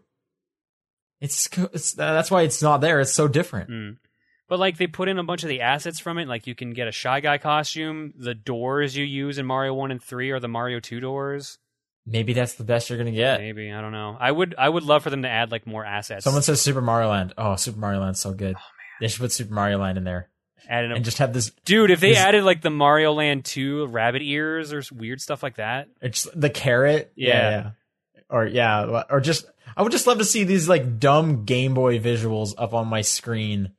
It's 1.20 1.48
it's 1.74 1.92
that's 1.92 2.30
why 2.30 2.42
it's 2.42 2.62
not 2.62 2.80
there. 2.80 3.00
It's 3.00 3.12
so 3.12 3.28
different. 3.28 3.70
Mm. 3.70 3.96
But 4.50 4.58
like 4.58 4.76
they 4.76 4.86
put 4.86 5.08
in 5.08 5.18
a 5.18 5.24
bunch 5.24 5.44
of 5.44 5.48
the 5.48 5.62
assets 5.62 5.98
from 5.98 6.18
it. 6.18 6.28
Like 6.28 6.46
you 6.46 6.54
can 6.54 6.72
get 6.74 6.88
a 6.88 6.92
shy 6.92 7.20
guy 7.20 7.38
costume. 7.38 8.12
The 8.18 8.34
doors 8.34 8.94
you 8.96 9.04
use 9.06 9.38
in 9.38 9.46
Mario 9.46 9.72
One 9.72 9.90
and 9.90 10.02
Three 10.02 10.30
are 10.32 10.40
the 10.40 10.48
Mario 10.48 10.80
Two 10.80 11.00
doors. 11.00 11.56
Maybe 12.04 12.32
that's 12.34 12.54
the 12.54 12.64
best 12.64 12.90
you're 12.90 12.98
gonna 12.98 13.12
get. 13.12 13.40
Maybe 13.40 13.72
I 13.72 13.80
don't 13.80 13.92
know. 13.92 14.16
I 14.20 14.30
would 14.30 14.54
I 14.58 14.68
would 14.68 14.82
love 14.82 15.04
for 15.04 15.10
them 15.10 15.22
to 15.22 15.28
add 15.28 15.50
like 15.50 15.66
more 15.66 15.84
assets. 15.84 16.24
Someone 16.24 16.42
says 16.42 16.60
Super 16.60 16.80
Mario 16.82 17.08
Land. 17.08 17.32
Oh, 17.38 17.56
Super 17.56 17.78
Mario 17.78 18.00
Land's 18.00 18.20
so 18.20 18.32
good. 18.34 18.56
Oh, 18.58 18.62
they 19.00 19.08
should 19.08 19.20
put 19.20 19.32
Super 19.32 19.54
Mario 19.54 19.78
Land 19.78 19.96
in 19.96 20.04
there 20.04 20.28
add 20.68 20.84
in 20.84 20.92
a 20.92 20.94
and 20.96 21.04
just 21.04 21.18
have 21.18 21.32
this. 21.32 21.50
Dude, 21.64 21.90
if 21.90 22.00
they 22.00 22.10
This- 22.10 22.18
added 22.18 22.44
like 22.44 22.62
the 22.62 22.70
Mario 22.70 23.12
Land 23.12 23.44
2 23.44 23.86
rabbit 23.86 24.22
ears 24.22 24.72
or 24.72 24.82
weird 24.92 25.20
stuff 25.20 25.42
like 25.42 25.56
that. 25.56 25.88
It's 26.00 26.28
the 26.34 26.50
carrot. 26.50 27.12
Yeah. 27.16 27.50
yeah. 27.50 27.70
Or 28.28 28.46
yeah, 28.46 29.04
or 29.10 29.20
just 29.20 29.44
I 29.76 29.82
would 29.82 29.92
just 29.92 30.06
love 30.06 30.18
to 30.18 30.24
see 30.24 30.44
these 30.44 30.68
like 30.68 30.98
dumb 30.98 31.44
Game 31.44 31.74
Boy 31.74 31.98
visuals 31.98 32.54
up 32.56 32.74
on 32.74 32.86
my 32.88 33.02
screen. 33.02 33.72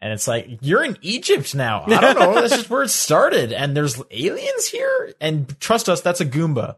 And 0.00 0.12
it's 0.12 0.28
like, 0.28 0.58
you're 0.60 0.84
in 0.84 0.96
Egypt 1.02 1.54
now. 1.54 1.84
I 1.86 2.00
don't 2.00 2.18
know. 2.18 2.34
That's 2.34 2.54
just 2.54 2.70
where 2.70 2.84
it 2.84 2.88
started. 2.90 3.52
And 3.52 3.76
there's 3.76 4.00
aliens 4.10 4.68
here. 4.68 5.12
And 5.20 5.58
trust 5.60 5.88
us, 5.88 6.00
that's 6.00 6.20
a 6.20 6.26
Goomba. 6.26 6.76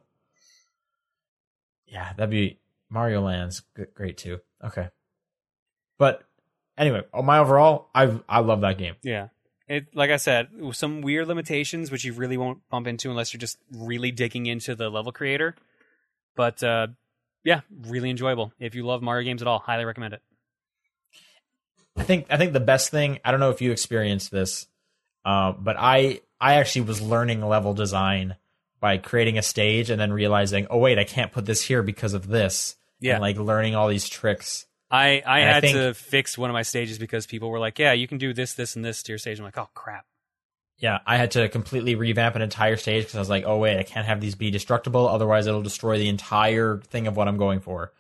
Yeah, 1.87 2.12
that'd 2.16 2.31
be 2.31 2.61
Mario 2.89 3.21
Land's 3.21 3.62
great 3.95 4.16
too. 4.16 4.41
Okay. 4.64 4.89
But 5.99 6.23
anyway, 6.79 7.03
on 7.12 7.27
my 7.27 7.39
overall, 7.39 7.91
I 7.95 8.21
I 8.29 8.41
love 8.41 8.62
that 8.62 8.79
game. 8.79 8.95
Yeah. 9.03 9.29
It 9.68 9.95
like 9.95 10.11
I 10.11 10.16
said, 10.16 10.49
some 10.73 11.03
weird 11.03 11.29
limitations 11.29 11.91
which 11.91 12.05
you 12.05 12.12
really 12.12 12.37
won't 12.37 12.61
bump 12.71 12.87
into 12.87 13.11
unless 13.11 13.33
you're 13.33 13.41
just 13.41 13.59
really 13.73 14.12
digging 14.12 14.47
into 14.47 14.75
the 14.75 14.89
level 14.89 15.12
creator. 15.12 15.57
But 16.37 16.62
uh 16.62 16.89
yeah, 17.45 17.61
really 17.87 18.11
enjoyable. 18.11 18.53
If 18.59 18.75
you 18.75 18.85
love 18.87 19.03
Mario 19.03 19.25
games 19.25 19.43
at 19.43 19.49
all, 19.49 19.59
highly 19.59 19.85
recommend 19.85 20.14
it. 20.14 20.23
I 21.97 22.03
think 22.03 22.26
I 22.30 22.36
think 22.36 22.53
the 22.53 22.61
best 22.61 22.91
thing 22.91 23.18
I 23.24 23.30
don't 23.30 23.41
know 23.41 23.51
if 23.51 23.61
you 23.61 23.72
experienced 23.72 24.30
this, 24.30 24.66
uh, 25.24 25.53
but 25.53 25.76
I 25.78 26.20
I 26.41 26.55
actually 26.55 26.82
was 26.82 27.03
learning 27.03 27.43
level 27.43 27.74
design 27.74 28.36
by 28.80 28.97
creating 28.97 29.36
a 29.38 29.43
stage 29.43 29.91
and 29.91 30.01
then 30.01 30.12
realizing, 30.12 30.66
oh 30.70 30.78
wait, 30.78 30.99
I 30.99 31.05
can't 31.05 31.32
put 31.32 31.45
this 31.47 31.62
here 31.62 31.82
because 31.82 32.14
of 32.14 32.26
this. 32.28 32.76
Yeah. 33.03 33.14
and 33.14 33.22
like 33.22 33.38
learning 33.38 33.74
all 33.74 33.88
these 33.88 34.09
tricks. 34.09 34.66
I, 34.91 35.22
I 35.24 35.41
And 35.41 35.51
I 35.51 35.53
had 35.55 35.61
think- 35.62 35.74
to 35.76 35.95
fix 35.95 36.36
one 36.36 36.51
of 36.51 36.55
my 36.55 36.62
stages 36.62 36.99
because 36.99 37.26
people 37.26 37.49
were 37.51 37.59
like, 37.59 37.78
Yeah, 37.78 37.93
you 37.93 38.07
can 38.09 38.18
do 38.18 38.34
this, 38.34 38.53
this, 38.55 38.76
and 38.76 38.84
this 38.84 39.03
to 39.05 39.12
your 39.12 39.18
stage. 39.18 39.38
I'm 39.38 39.45
like, 39.45 39.57
Oh 39.59 39.68
crap. 39.74 40.05
Yeah, 40.78 40.99
I 41.07 41.16
had 41.18 41.30
to 41.32 41.49
completely 41.49 41.95
revamp 41.95 42.36
an 42.36 42.43
entire 42.43 42.76
stage 42.76 43.05
because 43.05 43.16
I 43.16 43.18
was 43.18 43.28
like, 43.28 43.45
oh 43.47 43.59
wait, 43.59 43.78
I 43.78 43.82
can't 43.82 44.07
have 44.07 44.18
these 44.20 44.34
be 44.34 44.51
destructible, 44.51 45.07
otherwise 45.09 45.47
it'll 45.47 45.61
destroy 45.62 45.99
the 45.99 46.09
entire 46.09 46.78
thing 46.78 47.07
of 47.07 47.16
what 47.18 47.28
I'm 47.28 47.36
going 47.36 47.61
for. 47.61 47.93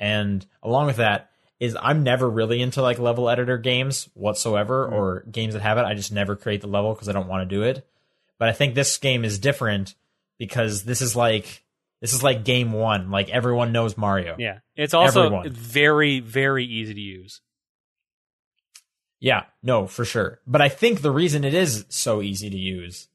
And 0.00 0.44
along 0.62 0.86
with 0.86 0.96
that 0.96 1.30
is 1.60 1.76
I'm 1.80 2.02
never 2.02 2.28
really 2.28 2.60
into 2.62 2.82
like 2.82 2.98
level 2.98 3.28
editor 3.28 3.58
games 3.58 4.08
whatsoever 4.14 4.86
mm-hmm. 4.86 4.94
or 4.94 5.20
games 5.30 5.54
that 5.54 5.62
have 5.62 5.78
it. 5.78 5.84
I 5.84 5.94
just 5.94 6.12
never 6.12 6.36
create 6.36 6.60
the 6.60 6.68
level 6.68 6.94
because 6.94 7.08
I 7.08 7.12
don't 7.12 7.28
want 7.28 7.48
to 7.48 7.54
do 7.54 7.62
it. 7.62 7.86
But 8.38 8.48
I 8.48 8.52
think 8.52 8.74
this 8.74 8.96
game 8.98 9.24
is 9.24 9.38
different 9.38 9.94
because 10.38 10.84
this 10.84 11.00
is 11.00 11.16
like 11.16 11.64
this 12.00 12.12
is 12.12 12.22
like 12.22 12.44
game 12.44 12.72
one. 12.72 13.10
Like 13.10 13.28
everyone 13.28 13.72
knows 13.72 13.96
Mario. 13.96 14.36
Yeah. 14.38 14.58
It's 14.76 14.94
also 14.94 15.26
Everyone. 15.26 15.50
very, 15.50 16.20
very 16.20 16.64
easy 16.64 16.94
to 16.94 17.00
use. 17.00 17.40
Yeah, 19.20 19.44
no, 19.62 19.86
for 19.86 20.04
sure. 20.04 20.40
But 20.46 20.60
I 20.60 20.68
think 20.68 21.00
the 21.00 21.10
reason 21.10 21.44
it 21.44 21.54
is 21.54 21.84
so 21.88 22.22
easy 22.22 22.50
to 22.50 22.56
use, 22.56 23.08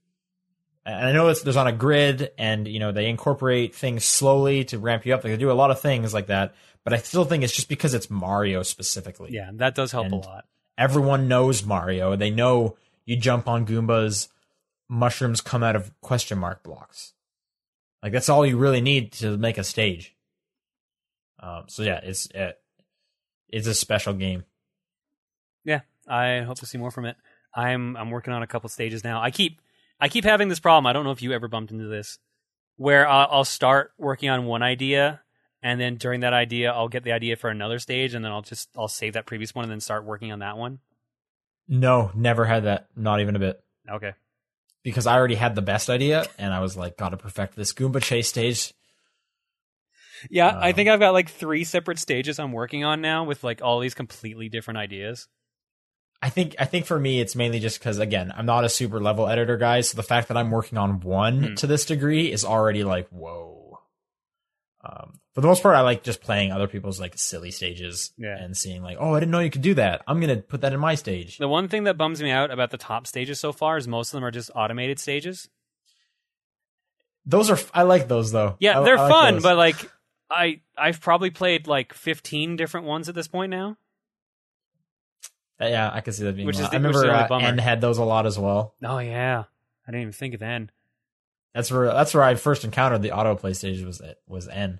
and 0.85 1.07
I 1.07 1.11
know 1.13 1.29
it's 1.29 1.43
there's 1.43 1.55
on 1.55 1.67
a 1.67 1.71
grid, 1.71 2.31
and 2.37 2.67
you 2.67 2.79
know 2.79 2.91
they 2.91 3.07
incorporate 3.07 3.73
things 3.73 4.03
slowly 4.03 4.65
to 4.65 4.79
ramp 4.79 5.05
you 5.05 5.13
up. 5.13 5.21
They 5.21 5.37
do 5.37 5.49
a 5.49 5.53
lot 5.53 5.71
of 5.71 5.79
things 5.79 6.13
like 6.13 6.27
that. 6.27 6.55
But 6.83 6.93
I 6.93 6.97
still 6.97 7.23
think 7.25 7.43
it's 7.43 7.53
just 7.55 7.69
because 7.69 7.93
it's 7.93 8.09
Mario 8.09 8.61
specifically. 8.63 9.31
Yeah, 9.31 9.51
that 9.53 9.75
does 9.75 9.91
help 9.91 10.05
And- 10.05 10.13
a 10.15 10.17
lot. 10.17 10.45
Everyone 10.77 11.27
knows 11.27 11.63
Mario. 11.63 12.15
They 12.15 12.31
know 12.31 12.77
you 13.05 13.15
jump 13.15 13.47
on 13.47 13.65
Goombas, 13.65 14.27
mushrooms 14.89 15.39
come 15.39 15.61
out 15.63 15.75
of 15.75 15.91
question 16.01 16.39
mark 16.39 16.63
blocks. 16.63 17.13
Like 18.01 18.11
that's 18.11 18.27
all 18.27 18.45
you 18.45 18.57
really 18.57 18.81
need 18.81 19.11
to 19.13 19.37
make 19.37 19.57
a 19.57 19.63
stage. 19.63 20.15
Um, 21.39 21.65
so 21.67 21.83
yeah, 21.83 21.99
it's 22.03 22.29
uh, 22.31 22.53
it's 23.49 23.67
a 23.67 23.73
special 23.73 24.13
game. 24.13 24.45
Yeah, 25.63 25.81
I 26.07 26.39
hope 26.41 26.57
to 26.59 26.65
see 26.65 26.77
more 26.77 26.91
from 26.91 27.05
it. 27.05 27.17
I'm 27.55 27.95
I'm 27.95 28.09
working 28.09 28.33
on 28.33 28.41
a 28.43 28.47
couple 28.47 28.67
stages 28.69 29.03
now. 29.03 29.21
I 29.21 29.29
keep 29.31 29.61
I 29.99 30.09
keep 30.09 30.23
having 30.23 30.47
this 30.49 30.59
problem. 30.59 30.85
I 30.87 30.93
don't 30.93 31.03
know 31.05 31.11
if 31.11 31.21
you 31.21 31.33
ever 31.33 31.47
bumped 31.47 31.71
into 31.71 31.85
this, 31.87 32.17
where 32.77 33.07
I'll, 33.07 33.27
I'll 33.29 33.45
start 33.45 33.91
working 33.97 34.29
on 34.29 34.45
one 34.45 34.63
idea, 34.63 35.21
and 35.63 35.79
then 35.81 35.95
during 35.95 36.19
that 36.19 36.33
idea, 36.33 36.71
I'll 36.71 36.89
get 36.89 37.03
the 37.03 37.13
idea 37.13 37.35
for 37.37 37.49
another 37.49 37.79
stage, 37.79 38.13
and 38.13 38.23
then 38.23 38.31
I'll 38.31 38.41
just 38.43 38.69
I'll 38.77 38.87
save 38.87 39.13
that 39.13 39.25
previous 39.25 39.55
one 39.55 39.63
and 39.63 39.71
then 39.71 39.79
start 39.79 40.03
working 40.05 40.31
on 40.31 40.39
that 40.39 40.57
one. 40.57 40.79
No, 41.67 42.11
never 42.13 42.45
had 42.45 42.65
that. 42.65 42.87
Not 42.95 43.21
even 43.21 43.35
a 43.35 43.39
bit. 43.39 43.59
Okay. 43.89 44.13
because 44.83 45.07
I 45.07 45.15
already 45.15 45.35
had 45.35 45.55
the 45.55 45.61
best 45.61 45.89
idea, 45.89 46.25
and 46.37 46.53
I 46.53 46.59
was 46.59 46.75
like, 46.77 46.97
"Gotta 46.97 47.15
perfect 47.17 47.55
this 47.55 47.73
Goomba 47.73 48.01
chase 48.03 48.27
stage." 48.27 48.73
Yeah, 50.29 50.47
I 50.49 50.69
Um, 50.69 50.75
think 50.75 50.89
I've 50.89 50.99
got 50.99 51.13
like 51.13 51.29
three 51.29 51.63
separate 51.63 51.99
stages 51.99 52.39
I'm 52.39 52.51
working 52.53 52.83
on 52.83 53.01
now 53.01 53.23
with 53.25 53.43
like 53.43 53.61
all 53.61 53.79
these 53.79 53.93
completely 53.93 54.47
different 54.49 54.77
ideas. 54.77 55.27
I 56.21 56.29
think 56.29 56.55
I 56.59 56.65
think 56.65 56.85
for 56.85 56.97
me, 56.99 57.19
it's 57.19 57.35
mainly 57.35 57.59
just 57.59 57.79
because 57.79 57.99
again, 57.99 58.31
I'm 58.35 58.45
not 58.45 58.63
a 58.63 58.69
super 58.69 59.01
level 59.01 59.27
editor 59.27 59.57
guy, 59.57 59.81
so 59.81 59.95
the 59.97 60.03
fact 60.03 60.29
that 60.29 60.37
I'm 60.37 60.51
working 60.51 60.77
on 60.77 61.01
one 61.01 61.43
Hmm. 61.43 61.53
to 61.55 61.67
this 61.67 61.85
degree 61.85 62.31
is 62.31 62.45
already 62.45 62.83
like, 62.85 63.07
whoa. 63.09 63.59
Um, 64.85 65.19
for 65.33 65.39
the 65.39 65.47
most 65.47 65.63
part, 65.63 65.75
I 65.75 65.81
like 65.81 66.03
just 66.03 66.19
playing 66.21 66.51
other 66.51 66.67
people's 66.67 66.99
like 66.99 67.17
silly 67.17 67.51
stages 67.51 68.11
Yeah. 68.17 68.37
and 68.37 68.55
seeing 68.57 68.83
like, 68.83 68.97
oh, 68.99 69.13
I 69.13 69.19
didn't 69.21 69.31
know 69.31 69.39
you 69.39 69.49
could 69.49 69.61
do 69.61 69.75
that. 69.75 70.01
I'm 70.07 70.19
gonna 70.19 70.35
put 70.37 70.59
that 70.61 70.73
in 70.73 70.79
my 70.81 70.95
stage. 70.95 71.37
The 71.37 71.47
one 71.47 71.69
thing 71.69 71.85
that 71.85 71.97
bums 71.97 72.21
me 72.21 72.31
out 72.31 72.51
about 72.51 72.69
the 72.71 72.77
top 72.77 73.07
stages 73.07 73.39
so 73.39 73.53
far 73.53 73.77
is 73.77 73.87
most 73.87 74.09
of 74.09 74.17
them 74.17 74.25
are 74.25 74.31
just 74.31 74.51
automated 74.53 74.99
stages. 74.99 75.49
Those 77.25 77.49
are 77.49 77.57
I 77.73 77.83
like 77.83 78.09
those 78.09 78.31
though. 78.33 78.57
Yeah, 78.59 78.81
I- 78.81 78.83
they're 78.83 78.97
I 78.97 79.01
like 79.03 79.11
fun, 79.11 79.33
those. 79.35 79.43
but 79.43 79.55
like 79.57 79.89
I 80.29 80.59
I've 80.77 80.99
probably 80.99 81.29
played 81.29 81.65
like 81.67 81.93
15 81.93 82.57
different 82.57 82.85
ones 82.85 83.07
at 83.07 83.15
this 83.15 83.29
point 83.29 83.51
now. 83.51 83.77
Uh, 85.61 85.67
yeah, 85.67 85.89
I 85.93 86.01
can 86.01 86.11
see 86.11 86.23
that 86.25 86.35
being. 86.35 86.45
Which 86.45 86.57
a 86.59 86.63
is 86.63 86.69
the- 86.69 86.75
I 86.75 86.79
which 86.79 86.89
is 86.89 86.95
remember 87.03 87.07
the 87.19 87.23
uh, 87.25 87.27
bummer. 87.29 87.47
N 87.47 87.57
had 87.57 87.79
those 87.79 87.99
a 87.99 88.03
lot 88.03 88.25
as 88.25 88.37
well. 88.37 88.75
Oh 88.83 88.99
yeah. 88.99 89.43
I 89.87 89.91
didn't 89.91 90.01
even 90.01 90.13
think 90.13 90.33
of 90.33 90.39
then. 90.41 90.71
That's 91.53 91.71
where 91.71 91.85
that's 91.87 92.13
where 92.13 92.23
I 92.23 92.35
first 92.35 92.63
encountered 92.63 93.01
the 93.01 93.09
autoplay 93.09 93.55
stage 93.55 93.83
was 93.83 94.01
was 94.27 94.47
N. 94.47 94.79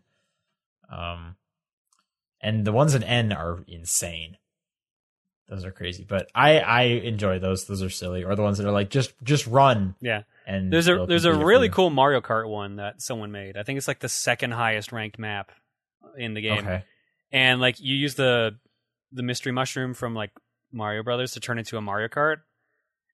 Um, 0.91 1.35
and 2.41 2.65
the 2.65 2.71
ones 2.71 2.95
in 2.95 3.03
N 3.03 3.31
are 3.31 3.63
insane. 3.67 4.37
Those 5.49 5.65
are 5.65 5.71
crazy, 5.71 6.05
but 6.07 6.29
I 6.33 6.59
I 6.59 6.81
enjoy 6.83 7.37
those. 7.39 7.65
Those 7.65 7.83
are 7.83 7.89
silly, 7.89 8.23
or 8.23 8.35
the 8.35 8.41
ones 8.41 8.57
that 8.57 8.67
are 8.67 8.71
like 8.71 8.89
just 8.89 9.13
just 9.23 9.45
run 9.45 9.93
Yeah. 10.01 10.23
and 10.47 10.71
There's 10.71 10.87
a 10.87 11.05
there's 11.05 11.25
a 11.25 11.29
complete 11.29 11.39
it 11.39 11.43
for 11.43 11.47
really 11.47 11.69
cool 11.69 11.89
Mario 11.89 12.21
Kart 12.21 12.49
one 12.49 12.77
that 12.77 13.01
someone 13.01 13.31
made. 13.31 13.55
I 13.57 13.63
think 13.63 13.77
it's 13.77 13.87
like 13.87 13.99
the 13.99 14.09
second 14.09 14.51
highest 14.51 14.91
ranked 14.91 15.19
map 15.19 15.51
in 16.17 16.33
the 16.33 16.41
game. 16.41 16.59
Okay, 16.59 16.83
And 17.31 17.59
like 17.61 17.79
you 17.79 17.95
use 17.95 18.15
the 18.15 18.57
the 19.11 19.21
mystery 19.21 19.51
mushroom 19.51 19.93
from 19.93 20.15
like 20.15 20.31
Mario 20.71 21.03
Brothers 21.03 21.33
to 21.33 21.39
turn 21.39 21.59
into 21.59 21.77
a 21.77 21.81
Mario 21.81 22.07
Kart. 22.07 22.37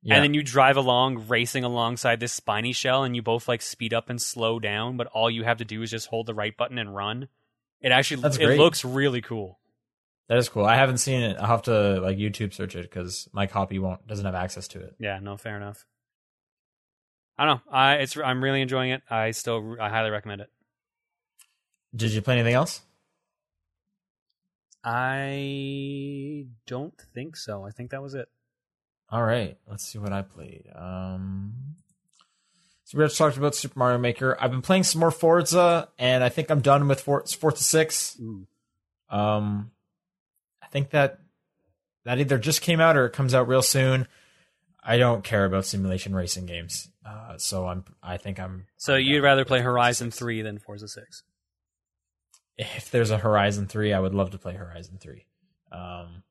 Yeah, 0.01 0.15
And 0.15 0.23
then 0.23 0.33
you 0.33 0.43
drive 0.43 0.77
along 0.77 1.27
racing 1.27 1.63
alongside 1.63 2.19
this 2.19 2.31
spiny 2.33 2.71
shell 2.73 3.03
and 3.03 3.15
you 3.15 3.21
both 3.21 3.47
like 3.47 3.61
speed 3.61 3.93
up 3.93 4.09
and 4.09 4.21
slow 4.21 4.59
down, 4.59 4.95
but 4.97 5.07
all 5.07 5.29
you 5.29 5.43
have 5.43 5.57
to 5.57 5.65
do 5.65 5.81
is 5.81 5.91
just 5.91 6.07
hold 6.07 6.25
the 6.27 6.33
right 6.33 6.55
button 6.55 6.77
and 6.77 6.95
run. 6.95 7.27
It 7.81 7.91
actually 7.91 8.21
That's 8.21 8.37
it 8.37 8.45
great. 8.45 8.59
looks 8.59 8.83
really 8.85 9.21
cool. 9.21 9.59
that 10.27 10.37
is 10.37 10.47
cool. 10.49 10.65
I 10.65 10.75
haven't 10.75 10.97
seen 10.99 11.21
it. 11.21 11.37
I'll 11.37 11.47
have 11.47 11.63
to 11.63 11.99
like 12.01 12.17
YouTube 12.17 12.53
search 12.53 12.75
it 12.75 12.83
because 12.83 13.27
my 13.33 13.47
copy 13.47 13.79
won't 13.79 14.05
doesn't 14.07 14.25
have 14.25 14.35
access 14.35 14.67
to 14.69 14.79
it. 14.81 14.95
Yeah, 14.99 15.19
no, 15.19 15.37
fair 15.37 15.57
enough. 15.57 15.85
I 17.37 17.45
don't 17.45 17.55
know. 17.65 17.71
I 17.71 17.93
it's 17.95 18.17
I'm 18.17 18.43
really 18.43 18.61
enjoying 18.61 18.91
it. 18.91 19.01
I 19.09 19.31
still 19.31 19.77
I 19.79 19.89
highly 19.89 20.09
recommend 20.11 20.41
it. 20.41 20.49
Did 21.95 22.11
you 22.11 22.21
play 22.21 22.35
anything 22.35 22.53
else? 22.53 22.81
I 24.83 26.45
don't 26.67 26.93
think 27.13 27.35
so. 27.35 27.65
I 27.65 27.71
think 27.71 27.91
that 27.91 28.01
was 28.01 28.13
it. 28.13 28.27
All 29.11 29.23
right, 29.23 29.57
let's 29.67 29.85
see 29.85 29.97
what 29.97 30.13
I 30.13 30.21
played. 30.21 30.65
Um, 30.75 31.53
so 32.83 32.97
we 32.97 33.05
just 33.05 33.17
talked 33.17 33.37
about 33.37 33.55
Super 33.55 33.77
Mario 33.77 33.97
Maker. 33.97 34.37
I've 34.39 34.51
been 34.51 34.61
playing 34.61 34.83
some 34.83 34.99
more 34.99 35.11
Forza, 35.11 35.89
and 35.97 36.23
I 36.23 36.29
think 36.29 36.49
I'm 36.49 36.61
done 36.61 36.87
with 36.87 37.01
For- 37.01 37.25
Forza 37.25 37.63
Six. 37.63 38.17
Ooh. 38.19 38.47
Um, 39.09 39.71
I 40.61 40.67
think 40.67 40.91
that 40.91 41.19
that 42.05 42.19
either 42.19 42.37
just 42.37 42.61
came 42.61 42.79
out 42.79 42.97
or 42.97 43.05
it 43.05 43.13
comes 43.13 43.33
out 43.33 43.47
real 43.47 43.61
soon. 43.61 44.07
I 44.83 44.97
don't 44.97 45.23
care 45.23 45.45
about 45.45 45.65
simulation 45.65 46.15
racing 46.15 46.45
games, 46.45 46.89
uh, 47.05 47.37
so 47.37 47.67
I'm. 47.67 47.83
I 48.01 48.17
think 48.17 48.39
I'm. 48.39 48.65
So 48.77 48.95
I'm 48.95 49.01
you'd 49.01 49.23
rather 49.23 49.45
play 49.45 49.61
Horizon 49.61 50.11
6. 50.11 50.17
3 50.19 50.41
than 50.41 50.59
Forza 50.59 50.87
6. 50.87 51.23
If 52.57 52.91
there's 52.91 53.11
a 53.11 53.17
Horizon 53.17 53.67
Three, 53.67 53.93
I 53.93 53.99
would 53.99 54.13
love 54.13 54.31
to 54.31 54.37
play 54.37 54.53
Horizon 54.53 54.97
Three. 54.99 55.25
Um, 55.71 56.23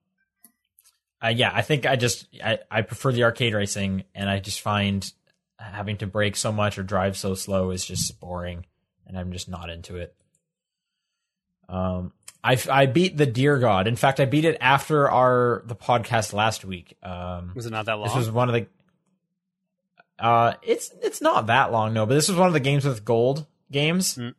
I, 1.21 1.31
yeah, 1.31 1.51
I 1.53 1.63
think 1.63 1.87
I 1.87 1.97
just 1.97 2.27
I, 2.43 2.61
I 2.71 2.83
prefer 2.83 3.13
the 3.13 3.25
arcade 3.25 3.55
racing, 3.55 4.05
and 4.15 4.31
I 4.31 4.39
just 4.39 4.61
find 4.61 5.11
having 5.59 5.97
to 5.99 6.07
brake 6.07 6.37
so 6.37 6.53
much 6.53 6.79
or 6.79 6.83
drive 6.83 7.17
so 7.17 7.35
slow 7.35 7.71
is 7.71 7.85
just 7.85 8.21
boring, 8.21 8.65
and 9.07 9.19
I'm 9.19 9.33
just 9.33 9.49
not 9.49 9.71
into 9.71 9.97
it. 9.97 10.15
Um, 11.69 12.13
I 12.43 12.57
I 12.71 12.87
beat 12.87 13.17
the 13.17 13.27
Deer 13.27 13.59
God. 13.59 13.87
In 13.87 13.97
fact, 13.97 14.21
I 14.21 14.25
beat 14.25 14.45
it 14.45 14.57
after 14.61 15.11
our 15.11 15.63
the 15.67 15.75
podcast 15.75 16.33
last 16.33 16.65
week. 16.65 16.97
Um, 17.03 17.53
Was 17.55 17.67
it 17.67 17.71
not 17.71 17.87
that 17.87 17.95
long? 17.95 18.07
this 18.07 18.17
was 18.17 18.31
one 18.31 18.49
of 18.49 18.55
the. 18.55 18.67
Uh, 20.19 20.55
it's 20.63 20.93
it's 21.03 21.21
not 21.21 21.47
that 21.47 21.73
long, 21.73 21.93
no, 21.95 22.07
but 22.07 22.15
this 22.15 22.29
was 22.29 22.37
one 22.37 22.47
of 22.49 22.53
the 22.53 22.61
games 22.61 22.85
with 22.85 23.05
gold 23.05 23.47
games. 23.71 24.17
Mm. 24.17 24.35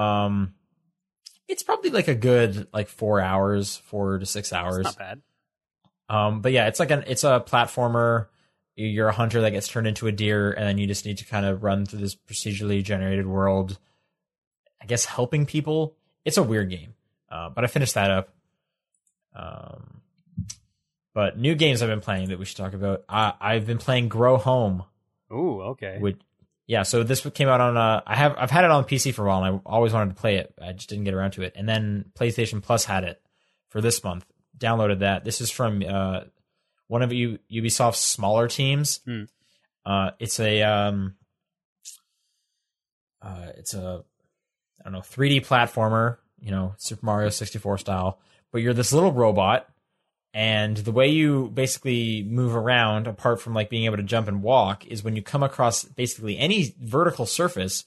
Um, 0.00 0.54
it's 1.48 1.62
probably 1.62 1.90
like 1.90 2.08
a 2.08 2.14
good 2.14 2.68
like 2.72 2.88
four 2.88 3.20
hours, 3.20 3.76
four 3.76 4.18
to 4.18 4.26
six 4.26 4.52
hours. 4.52 4.84
not 4.84 4.98
bad. 4.98 5.22
Um, 6.08 6.40
but 6.40 6.52
yeah, 6.52 6.66
it's 6.68 6.80
like 6.80 6.90
an 6.90 7.04
it's 7.06 7.24
a 7.24 7.42
platformer. 7.46 8.26
You're 8.76 9.08
a 9.08 9.12
hunter 9.12 9.40
that 9.40 9.52
gets 9.52 9.68
turned 9.68 9.86
into 9.86 10.06
a 10.06 10.12
deer, 10.12 10.52
and 10.52 10.66
then 10.66 10.78
you 10.78 10.86
just 10.86 11.06
need 11.06 11.18
to 11.18 11.24
kind 11.24 11.46
of 11.46 11.62
run 11.62 11.86
through 11.86 12.00
this 12.00 12.14
procedurally 12.14 12.82
generated 12.84 13.26
world. 13.26 13.78
I 14.80 14.86
guess 14.86 15.04
helping 15.04 15.46
people. 15.46 15.96
It's 16.24 16.36
a 16.36 16.42
weird 16.42 16.70
game, 16.70 16.94
uh, 17.30 17.48
but 17.48 17.64
I 17.64 17.68
finished 17.68 17.94
that 17.94 18.10
up. 18.10 18.28
Um, 19.34 20.00
but 21.14 21.38
new 21.38 21.54
games 21.54 21.82
I've 21.82 21.88
been 21.88 22.00
playing 22.00 22.28
that 22.28 22.38
we 22.38 22.44
should 22.44 22.58
talk 22.58 22.74
about. 22.74 23.04
I, 23.08 23.32
I've 23.40 23.66
been 23.66 23.78
playing 23.78 24.08
Grow 24.08 24.36
Home, 24.36 24.84
Ooh, 25.32 25.62
okay. 25.62 25.96
which 25.98 26.18
yeah. 26.66 26.82
So 26.82 27.02
this 27.02 27.26
came 27.30 27.48
out 27.48 27.60
on. 27.60 27.76
Uh, 27.76 28.02
I 28.06 28.16
have 28.16 28.36
I've 28.36 28.50
had 28.50 28.64
it 28.64 28.70
on 28.70 28.84
PC 28.84 29.14
for 29.14 29.24
a 29.24 29.28
while, 29.28 29.42
and 29.42 29.56
I 29.56 29.60
always 29.64 29.92
wanted 29.92 30.14
to 30.14 30.20
play 30.20 30.36
it. 30.36 30.52
I 30.60 30.72
just 30.72 30.88
didn't 30.88 31.04
get 31.04 31.14
around 31.14 31.32
to 31.32 31.42
it. 31.42 31.54
And 31.56 31.68
then 31.68 32.06
PlayStation 32.14 32.62
Plus 32.62 32.84
had 32.84 33.04
it 33.04 33.20
for 33.68 33.80
this 33.80 34.04
month. 34.04 34.26
Downloaded 34.58 35.00
that. 35.00 35.24
This 35.24 35.40
is 35.40 35.50
from 35.50 35.82
uh, 35.86 36.20
one 36.88 37.02
of 37.02 37.12
U- 37.12 37.38
Ubisoft's 37.52 37.98
smaller 37.98 38.48
teams. 38.48 39.00
Hmm. 39.04 39.24
Uh, 39.84 40.10
it's 40.18 40.40
a 40.40 40.62
um, 40.62 41.14
uh, 43.22 43.52
it's 43.56 43.74
a 43.74 44.04
I 44.80 44.84
don't 44.84 44.92
know 44.92 45.00
3D 45.00 45.46
platformer. 45.46 46.18
You 46.40 46.50
know, 46.50 46.74
Super 46.76 47.04
Mario 47.06 47.30
64 47.30 47.78
style. 47.78 48.18
But 48.52 48.62
you're 48.62 48.74
this 48.74 48.92
little 48.92 49.12
robot, 49.12 49.68
and 50.32 50.76
the 50.76 50.92
way 50.92 51.08
you 51.08 51.50
basically 51.52 52.22
move 52.22 52.54
around, 52.54 53.06
apart 53.06 53.40
from 53.40 53.54
like 53.54 53.70
being 53.70 53.84
able 53.84 53.96
to 53.96 54.02
jump 54.02 54.28
and 54.28 54.42
walk, 54.42 54.86
is 54.86 55.02
when 55.02 55.16
you 55.16 55.22
come 55.22 55.42
across 55.42 55.84
basically 55.84 56.38
any 56.38 56.74
vertical 56.80 57.26
surface. 57.26 57.84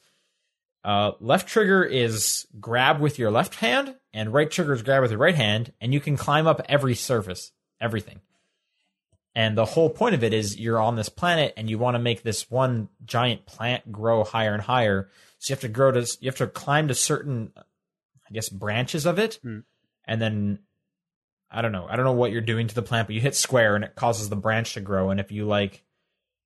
Uh, 0.83 1.11
left 1.19 1.47
trigger 1.47 1.83
is 1.83 2.47
grab 2.59 2.99
with 2.99 3.19
your 3.19 3.29
left 3.29 3.55
hand, 3.55 3.95
and 4.13 4.33
right 4.33 4.49
trigger 4.49 4.73
is 4.73 4.81
grab 4.81 5.01
with 5.01 5.11
your 5.11 5.19
right 5.19 5.35
hand, 5.35 5.73
and 5.79 5.93
you 5.93 5.99
can 5.99 6.17
climb 6.17 6.47
up 6.47 6.61
every 6.67 6.95
surface, 6.95 7.51
everything. 7.79 8.21
And 9.35 9.57
the 9.57 9.65
whole 9.65 9.89
point 9.89 10.15
of 10.15 10.23
it 10.23 10.33
is 10.33 10.57
you're 10.57 10.79
on 10.79 10.95
this 10.95 11.09
planet, 11.09 11.53
and 11.55 11.69
you 11.69 11.77
want 11.77 11.95
to 11.95 11.99
make 11.99 12.23
this 12.23 12.49
one 12.49 12.89
giant 13.05 13.45
plant 13.45 13.91
grow 13.91 14.23
higher 14.23 14.53
and 14.53 14.63
higher. 14.63 15.09
So 15.37 15.51
you 15.51 15.55
have 15.55 15.61
to 15.61 15.67
grow 15.69 15.91
to, 15.91 16.17
you 16.19 16.27
have 16.27 16.37
to 16.37 16.47
climb 16.47 16.87
to 16.87 16.95
certain, 16.95 17.53
I 17.55 18.33
guess, 18.33 18.49
branches 18.49 19.05
of 19.05 19.19
it, 19.19 19.39
Hmm. 19.41 19.59
and 20.05 20.21
then 20.21 20.59
I 21.51 21.61
don't 21.63 21.71
know. 21.71 21.87
I 21.89 21.95
don't 21.95 22.05
know 22.05 22.11
what 22.11 22.31
you're 22.31 22.41
doing 22.41 22.67
to 22.67 22.75
the 22.75 22.83
plant, 22.83 23.07
but 23.07 23.15
you 23.15 23.21
hit 23.21 23.35
square 23.35 23.75
and 23.75 23.83
it 23.83 23.95
causes 23.95 24.29
the 24.29 24.35
branch 24.35 24.73
to 24.75 24.81
grow. 24.81 25.09
And 25.09 25.19
if 25.19 25.31
you 25.31 25.45
like 25.45 25.83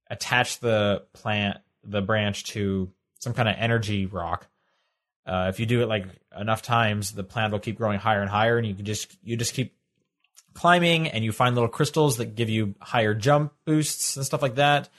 attach 0.10 0.60
the 0.60 1.04
plant, 1.12 1.58
the 1.84 2.02
branch 2.02 2.46
to 2.46 2.90
some 3.20 3.34
kind 3.34 3.50
of 3.50 3.56
energy 3.58 4.06
rock, 4.06 4.48
uh, 5.26 5.48
if 5.50 5.60
you 5.60 5.66
do 5.66 5.82
it 5.82 5.88
like 5.88 6.06
enough 6.38 6.62
times, 6.62 7.12
the 7.12 7.24
plant 7.24 7.54
will 7.54 7.60
keep 7.60 7.78
growing 7.78 8.00
higher 8.00 8.22
and 8.22 8.30
higher, 8.30 8.58
and 8.58 8.68
you 8.68 8.74
can 8.74 8.86
just 8.86 9.16
you 9.24 9.38
just 9.38 9.54
keep 9.54 9.76
climbing, 10.54 11.08
and 11.08 11.24
you 11.24 11.32
find 11.32 11.56
little 11.56 11.70
crystals 11.70 12.18
that 12.18 12.36
give 12.36 12.50
you 12.50 12.76
higher 12.82 13.14
jump 13.14 13.54
boosts 13.66 14.18
and 14.18 14.26
stuff 14.26 14.42
like 14.42 14.56
that. 14.56 14.90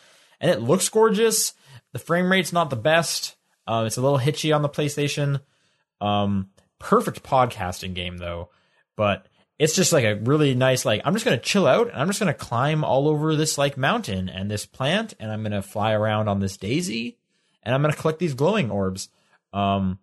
And 0.40 0.50
it 0.50 0.60
looks 0.60 0.88
gorgeous. 0.88 1.54
The 1.92 1.98
frame 1.98 2.30
rate's 2.30 2.52
not 2.52 2.70
the 2.70 2.76
best. 2.76 3.36
Uh, 3.66 3.84
it's 3.86 3.96
a 3.96 4.02
little 4.02 4.18
hitchy 4.18 4.52
on 4.52 4.62
the 4.62 4.68
PlayStation. 4.68 5.40
Um, 6.00 6.50
perfect 6.78 7.22
podcasting 7.22 7.94
game 7.94 8.18
though, 8.18 8.50
but 8.96 9.26
it's 9.58 9.74
just 9.74 9.92
like 9.92 10.04
a 10.04 10.16
really 10.16 10.54
nice 10.54 10.84
like 10.84 11.00
I'm 11.04 11.14
just 11.14 11.24
gonna 11.24 11.38
chill 11.38 11.66
out 11.66 11.88
and 11.88 11.96
I'm 11.96 12.08
just 12.08 12.18
gonna 12.18 12.34
climb 12.34 12.84
all 12.84 13.08
over 13.08 13.36
this 13.36 13.56
like 13.56 13.76
mountain 13.76 14.28
and 14.28 14.50
this 14.50 14.66
plant 14.66 15.14
and 15.20 15.30
I'm 15.30 15.42
gonna 15.42 15.62
fly 15.62 15.92
around 15.92 16.28
on 16.28 16.40
this 16.40 16.56
daisy 16.56 17.16
and 17.62 17.74
I'm 17.74 17.80
gonna 17.80 17.94
collect 17.94 18.18
these 18.18 18.34
glowing 18.34 18.70
orbs. 18.70 19.08
Um, 19.52 19.98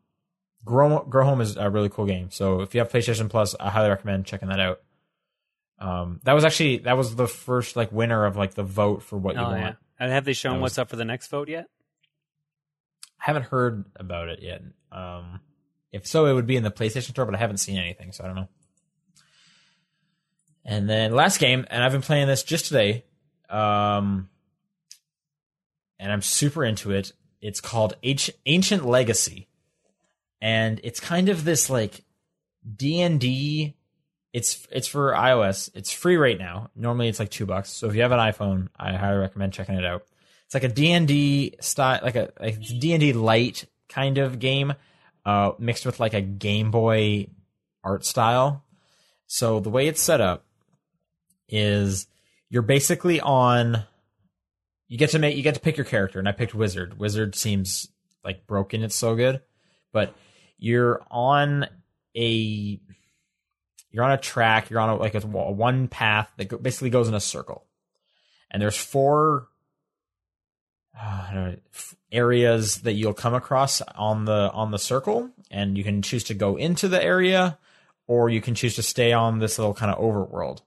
Grow 0.66 1.00
Grow 1.04 1.26
Home 1.26 1.42
is 1.42 1.58
a 1.58 1.70
really 1.70 1.90
cool 1.90 2.06
game. 2.06 2.30
So 2.32 2.62
if 2.62 2.74
you 2.76 2.80
have 2.82 2.92
PlayStation 2.92 3.30
Plus, 3.30 3.56
I 3.60 3.70
highly 3.70 3.90
recommend 3.90 4.26
checking 4.26 4.50
that 4.50 4.60
out. 4.60 4.82
Um, 5.80 6.20
that 6.24 6.34
was 6.34 6.46
actually 6.46 6.78
that 6.80 6.96
was 6.98 7.16
the 7.16 7.28
first 7.28 7.76
like 7.76 7.92
winner 7.92 8.26
of 8.26 8.36
like 8.38 8.54
the 8.54 8.64
vote 8.64 9.02
for 9.02 9.18
what 9.18 9.36
you 9.36 9.42
Oh, 9.42 9.46
want. 9.46 9.60
yeah. 9.60 9.74
And 10.00 10.12
have 10.12 10.26
they 10.26 10.34
shown 10.34 10.56
was- 10.56 10.72
what's 10.72 10.78
up 10.78 10.90
for 10.90 10.96
the 10.96 11.06
next 11.06 11.28
vote 11.28 11.50
yet? 11.50 11.66
I 13.20 13.26
haven't 13.26 13.44
heard 13.46 13.86
about 13.96 14.30
it 14.30 14.42
yet. 14.42 14.62
Um, 14.92 15.42
if 15.92 16.08
so, 16.08 16.26
it 16.26 16.34
would 16.34 16.48
be 16.48 16.56
in 16.56 16.64
the 16.64 16.72
PlayStation 16.72 17.10
Store, 17.10 17.26
but 17.26 17.36
I 17.36 17.38
haven't 17.38 17.58
seen 17.58 17.78
anything, 17.78 18.12
so 18.12 18.24
I 18.24 18.28
don't 18.28 18.36
know. 18.36 18.50
And 20.64 20.90
then 20.90 21.14
last 21.14 21.40
game, 21.40 21.66
and 21.70 21.84
I've 21.84 21.92
been 21.92 22.02
playing 22.02 22.28
this 22.28 22.44
just 22.44 22.66
today, 22.66 23.06
um, 23.50 24.30
and 26.00 26.12
I'm 26.12 26.22
super 26.22 26.64
into 26.64 26.92
it. 26.92 27.12
It's 27.42 27.60
called 27.62 27.96
H- 28.04 28.32
Ancient 28.46 28.86
Legacy, 28.86 29.48
and 30.42 30.82
it's 30.84 31.00
kind 31.00 31.30
of 31.30 31.44
this 31.44 31.70
like 31.70 32.04
D 32.76 33.02
and 33.02 33.20
D. 33.20 33.76
It's 34.34 34.68
it's 34.72 34.88
for 34.88 35.12
iOS. 35.14 35.70
It's 35.76 35.92
free 35.92 36.18
right 36.18 36.40
now. 36.40 36.70
Normally 36.76 37.10
it's 37.10 37.20
like 37.20 37.30
two 37.30 37.46
bucks. 37.46 37.70
So 37.70 37.88
if 37.88 37.96
you 37.96 38.02
have 38.02 38.12
an 38.12 38.20
iPhone, 38.20 38.70
I 38.78 38.94
highly 38.94 39.20
recommend 39.20 39.54
checking 39.54 39.76
it 39.76 39.86
out. 39.86 40.06
It's 40.46 40.54
like 40.54 40.64
a 40.64 40.74
D&D 40.74 41.56
style, 41.62 42.02
like 42.04 42.18
a 42.18 42.34
like 42.38 42.60
D&D 42.60 43.14
light 43.14 43.66
kind 43.88 44.18
of 44.18 44.38
game, 44.40 44.74
uh, 45.26 45.52
mixed 45.60 45.86
with 45.86 46.02
like 46.02 46.14
a 46.14 46.20
Game 46.20 46.72
Boy 46.72 47.28
art 47.86 48.04
style. 48.04 48.64
So 49.28 49.62
the 49.62 49.70
way 49.70 49.88
it's 49.88 50.02
set 50.02 50.20
up 50.20 50.46
is 51.48 52.08
you're 52.50 52.64
basically 52.64 53.22
on. 53.22 53.84
You 54.90 54.98
get 54.98 55.12
to 55.12 55.20
make 55.20 55.38
you 55.38 55.44
get 55.44 55.54
to 55.54 55.62
pick 55.62 55.78
your 55.78 55.86
character, 55.86 56.20
and 56.20 56.28
I 56.28 56.34
picked 56.34 56.54
Wizard. 56.54 57.00
Wizard 57.00 57.34
seems 57.36 57.88
like 58.26 58.46
broken. 58.46 58.84
It's 58.84 58.96
so 58.96 59.16
good, 59.16 59.40
but 59.94 60.14
you're 60.62 61.02
on 61.10 61.66
a 62.16 62.80
you're 63.90 64.04
on 64.04 64.12
a 64.12 64.18
track. 64.18 64.70
You're 64.70 64.80
on 64.80 64.90
a, 64.90 64.96
like 64.96 65.16
a, 65.16 65.18
a 65.18 65.52
one 65.52 65.90
path 65.90 66.32
that 66.38 66.64
basically 66.64 66.92
goes 66.92 67.10
in 67.10 67.14
a 67.14 67.20
circle, 67.20 67.66
and 68.50 68.62
there's 68.62 68.78
four 68.78 69.48
uh, 70.98 71.28
know, 71.34 71.56
areas 72.12 72.78
that 72.82 72.94
you'll 72.94 73.14
come 73.14 73.34
across 73.34 73.82
on 73.82 74.26
the 74.26 74.52
on 74.54 74.72
the 74.72 74.80
circle, 74.80 75.32
and 75.50 75.78
you 75.78 75.84
can 75.84 76.02
choose 76.02 76.24
to 76.26 76.36
go 76.36 76.56
into 76.56 76.88
the 76.88 77.04
area, 77.04 77.58
or 78.08 78.30
you 78.30 78.40
can 78.40 78.56
choose 78.56 78.76
to 78.76 78.84
stay 78.84 79.12
on 79.12 79.40
this 79.40 79.58
little 79.58 79.74
kind 79.74 79.92
of 79.92 80.00
overworld. 80.00 80.62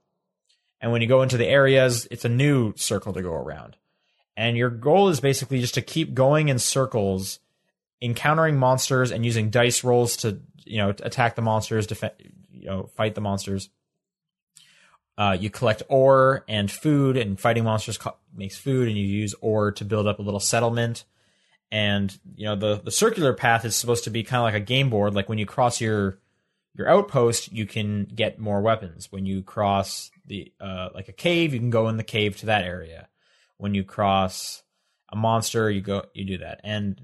And 0.81 0.93
when 0.93 1.01
you 1.01 1.09
go 1.09 1.23
into 1.23 1.39
the 1.39 1.47
areas, 1.47 2.07
it's 2.11 2.27
a 2.27 2.29
new 2.29 2.75
circle 2.77 3.13
to 3.13 3.23
go 3.23 3.33
around, 3.33 3.77
and 4.37 4.57
your 4.57 4.71
goal 4.71 5.09
is 5.09 5.21
basically 5.21 5.61
just 5.61 5.75
to 5.75 5.83
keep 5.83 6.15
going 6.15 6.49
in 6.49 6.59
circles, 6.59 7.39
encountering 8.05 8.57
monsters 8.57 9.11
and 9.11 9.25
using 9.25 9.49
dice 9.49 9.83
rolls 9.83 10.19
to 10.19 10.41
you 10.65 10.79
know 10.79 10.91
attack 10.91 11.35
the 11.35 11.43
monsters, 11.43 11.87
defend, 11.87 12.13
you 12.53 12.67
know, 12.67 12.85
fight 12.95 13.15
the 13.15 13.21
monsters. 13.21 13.71
Uh, 15.17 15.37
you 15.39 15.49
collect 15.49 15.83
ore 15.89 16.45
and 16.49 16.71
food, 16.71 17.17
and 17.17 17.41
fighting 17.41 17.65
monsters 17.65 17.97
co- 17.97 18.17
makes 18.35 18.59
food, 18.59 18.89
and 18.89 18.97
you 18.97 19.05
use 19.05 19.35
ore 19.41 19.73
to 19.73 19.85
build 19.85 20.07
up 20.07 20.19
a 20.19 20.23
little 20.23 20.41
settlement. 20.41 21.05
And 21.73 22.17
you 22.37 22.45
know 22.45 22.57
the 22.57 22.81
the 22.85 22.91
circular 22.91 23.33
path 23.33 23.65
is 23.65 23.75
supposed 23.75 24.05
to 24.05 24.11
be 24.11 24.23
kind 24.23 24.41
of 24.41 24.45
like 24.45 24.63
a 24.63 24.65
game 24.65 24.91
board. 24.91 25.15
Like 25.15 25.29
when 25.29 25.39
you 25.39 25.47
cross 25.47 25.81
your 25.81 26.19
your 26.77 26.89
outpost, 26.89 27.53
you 27.53 27.67
can 27.67 28.05
get 28.05 28.39
more 28.39 28.61
weapons. 28.61 29.11
When 29.11 29.25
you 29.25 29.43
cross 29.43 30.11
the 30.27 30.53
uh, 30.61 30.91
like 30.95 31.09
a 31.09 31.13
cave, 31.13 31.55
you 31.55 31.61
can 31.61 31.71
go 31.71 31.89
in 31.89 31.97
the 31.97 32.05
cave 32.05 32.37
to 32.39 32.47
that 32.47 32.65
area. 32.65 33.09
When 33.57 33.75
you 33.75 33.85
cross 33.85 34.63
a 35.11 35.17
monster, 35.17 35.71
you 35.71 35.81
go 35.81 36.05
you 36.13 36.25
do 36.25 36.39
that, 36.39 36.61
and 36.65 37.01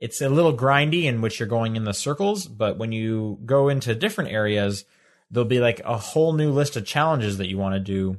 it's 0.00 0.20
a 0.20 0.28
little 0.28 0.56
grindy 0.56 1.04
in 1.04 1.20
which 1.20 1.38
you're 1.38 1.48
going 1.48 1.76
in 1.76 1.84
the 1.84 1.92
circles. 1.92 2.46
But 2.46 2.78
when 2.78 2.90
you 2.90 3.38
go 3.44 3.68
into 3.68 3.94
different 3.94 4.30
areas, 4.30 4.84
there'll 5.30 5.48
be 5.48 5.60
like 5.60 5.80
a 5.84 5.96
whole 5.96 6.32
new 6.32 6.50
list 6.50 6.76
of 6.76 6.86
challenges 6.86 7.38
that 7.38 7.48
you 7.48 7.58
want 7.58 7.74
to 7.74 7.80
do. 7.80 8.18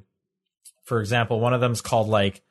For 0.84 0.99
example, 0.99 1.39
one 1.39 1.53
of 1.53 1.61
them's 1.61 1.82
called 1.82 2.07
like 2.07 2.41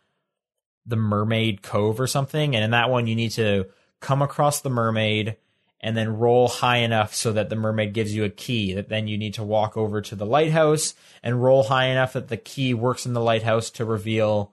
the 0.85 0.97
Mermaid 0.97 1.63
Cove 1.63 2.01
or 2.01 2.07
something, 2.07 2.55
and 2.55 2.65
in 2.65 2.73
that 2.73 2.91
one 2.91 3.07
you 3.07 3.15
need 3.15 3.31
to 3.33 3.67
come 4.01 4.23
across 4.23 4.61
the 4.61 4.71
mermaid 4.71 5.37
and 5.81 5.97
then 5.97 6.19
roll 6.19 6.49
high 6.49 6.79
enough 6.79 7.15
so 7.15 7.33
that 7.33 7.49
the 7.49 7.57
mermaid 7.57 7.93
gives 7.93 8.15
you 8.15 8.25
a 8.25 8.31
key 8.31 8.75
that 8.75 8.89
then 8.89 9.09
you 9.09 9.17
need 9.17 9.35
to 9.35 9.45
walk 9.45 9.77
over 9.77 10.01
to 10.01 10.15
the 10.15 10.27
lighthouse 10.27 10.95
and 11.23 11.43
roll 11.43 11.65
high 11.65 11.87
enough 11.87 12.15
that 12.15 12.29
the 12.29 12.37
key 12.37 12.75
works 12.75 13.07
in 13.07 13.13
the 13.13 13.21
lighthouse 13.21 13.71
to 13.71 13.85
reveal 13.85 14.53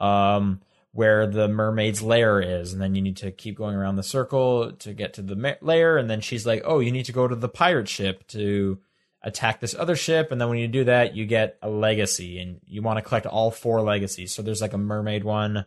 um 0.00 0.60
where 0.92 1.26
the 1.26 1.48
mermaid's 1.48 2.02
lair 2.02 2.40
is. 2.40 2.72
And 2.72 2.82
then 2.82 2.94
you 2.94 3.02
need 3.02 3.16
to 3.18 3.30
keep 3.30 3.56
going 3.56 3.76
around 3.76 3.96
the 3.96 4.02
circle 4.02 4.72
to 4.72 4.92
get 4.92 5.14
to 5.14 5.22
the 5.22 5.36
ma- 5.36 5.54
lair. 5.60 5.96
And 5.96 6.10
then 6.10 6.20
she's 6.20 6.46
like 6.46 6.62
oh 6.64 6.80
you 6.80 6.92
need 6.92 7.06
to 7.06 7.12
go 7.12 7.28
to 7.28 7.36
the 7.36 7.48
pirate 7.48 7.88
ship 7.88 8.26
to 8.28 8.78
attack 9.22 9.60
this 9.60 9.74
other 9.74 9.96
ship. 9.96 10.32
And 10.32 10.40
then 10.40 10.48
when 10.48 10.58
you 10.58 10.68
do 10.68 10.84
that 10.84 11.14
you 11.14 11.26
get 11.26 11.58
a 11.62 11.70
legacy 11.70 12.40
and 12.40 12.60
you 12.66 12.82
want 12.82 12.98
to 12.98 13.02
collect 13.02 13.26
all 13.26 13.50
four 13.50 13.80
legacies. 13.82 14.32
So 14.32 14.42
there's 14.42 14.62
like 14.62 14.72
a 14.72 14.78
mermaid 14.78 15.24
one. 15.24 15.64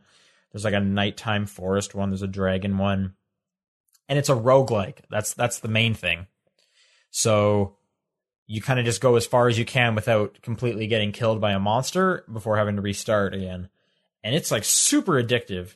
There's 0.51 0.65
like 0.65 0.73
a 0.73 0.79
nighttime 0.79 1.45
forest 1.45 1.95
one. 1.95 2.09
There's 2.09 2.21
a 2.21 2.27
dragon 2.27 2.77
one. 2.77 3.13
And 4.09 4.19
it's 4.19 4.29
a 4.29 4.35
roguelike. 4.35 4.99
That's 5.09 5.33
that's 5.33 5.59
the 5.59 5.69
main 5.69 5.93
thing. 5.93 6.27
So 7.11 7.77
you 8.45 8.61
kind 8.61 8.79
of 8.79 8.85
just 8.85 8.99
go 8.99 9.15
as 9.15 9.25
far 9.25 9.47
as 9.47 9.57
you 9.57 9.63
can 9.63 9.95
without 9.95 10.41
completely 10.41 10.87
getting 10.87 11.13
killed 11.13 11.39
by 11.39 11.53
a 11.53 11.59
monster 11.59 12.25
before 12.31 12.57
having 12.57 12.75
to 12.75 12.81
restart 12.81 13.33
again 13.33 13.69
and 14.23 14.35
it's 14.35 14.51
like 14.51 14.63
super 14.63 15.13
addictive 15.13 15.75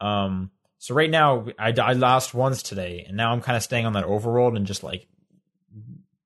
um 0.00 0.50
so 0.78 0.94
right 0.94 1.10
now 1.10 1.46
i, 1.58 1.72
I 1.72 1.92
lost 1.92 2.34
once 2.34 2.62
today 2.62 3.04
and 3.06 3.16
now 3.16 3.32
i'm 3.32 3.40
kind 3.40 3.56
of 3.56 3.62
staying 3.62 3.86
on 3.86 3.94
that 3.94 4.04
overworld 4.04 4.56
and 4.56 4.66
just 4.66 4.82
like 4.82 5.06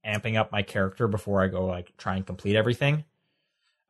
amping 0.05 0.37
up 0.37 0.53
my 0.53 0.63
character 0.63 1.09
before 1.09 1.43
I 1.43 1.49
go 1.49 1.67
like 1.67 1.97
try 1.97 2.17
and 2.17 2.27
complete 2.27 2.57
everything. 2.57 3.05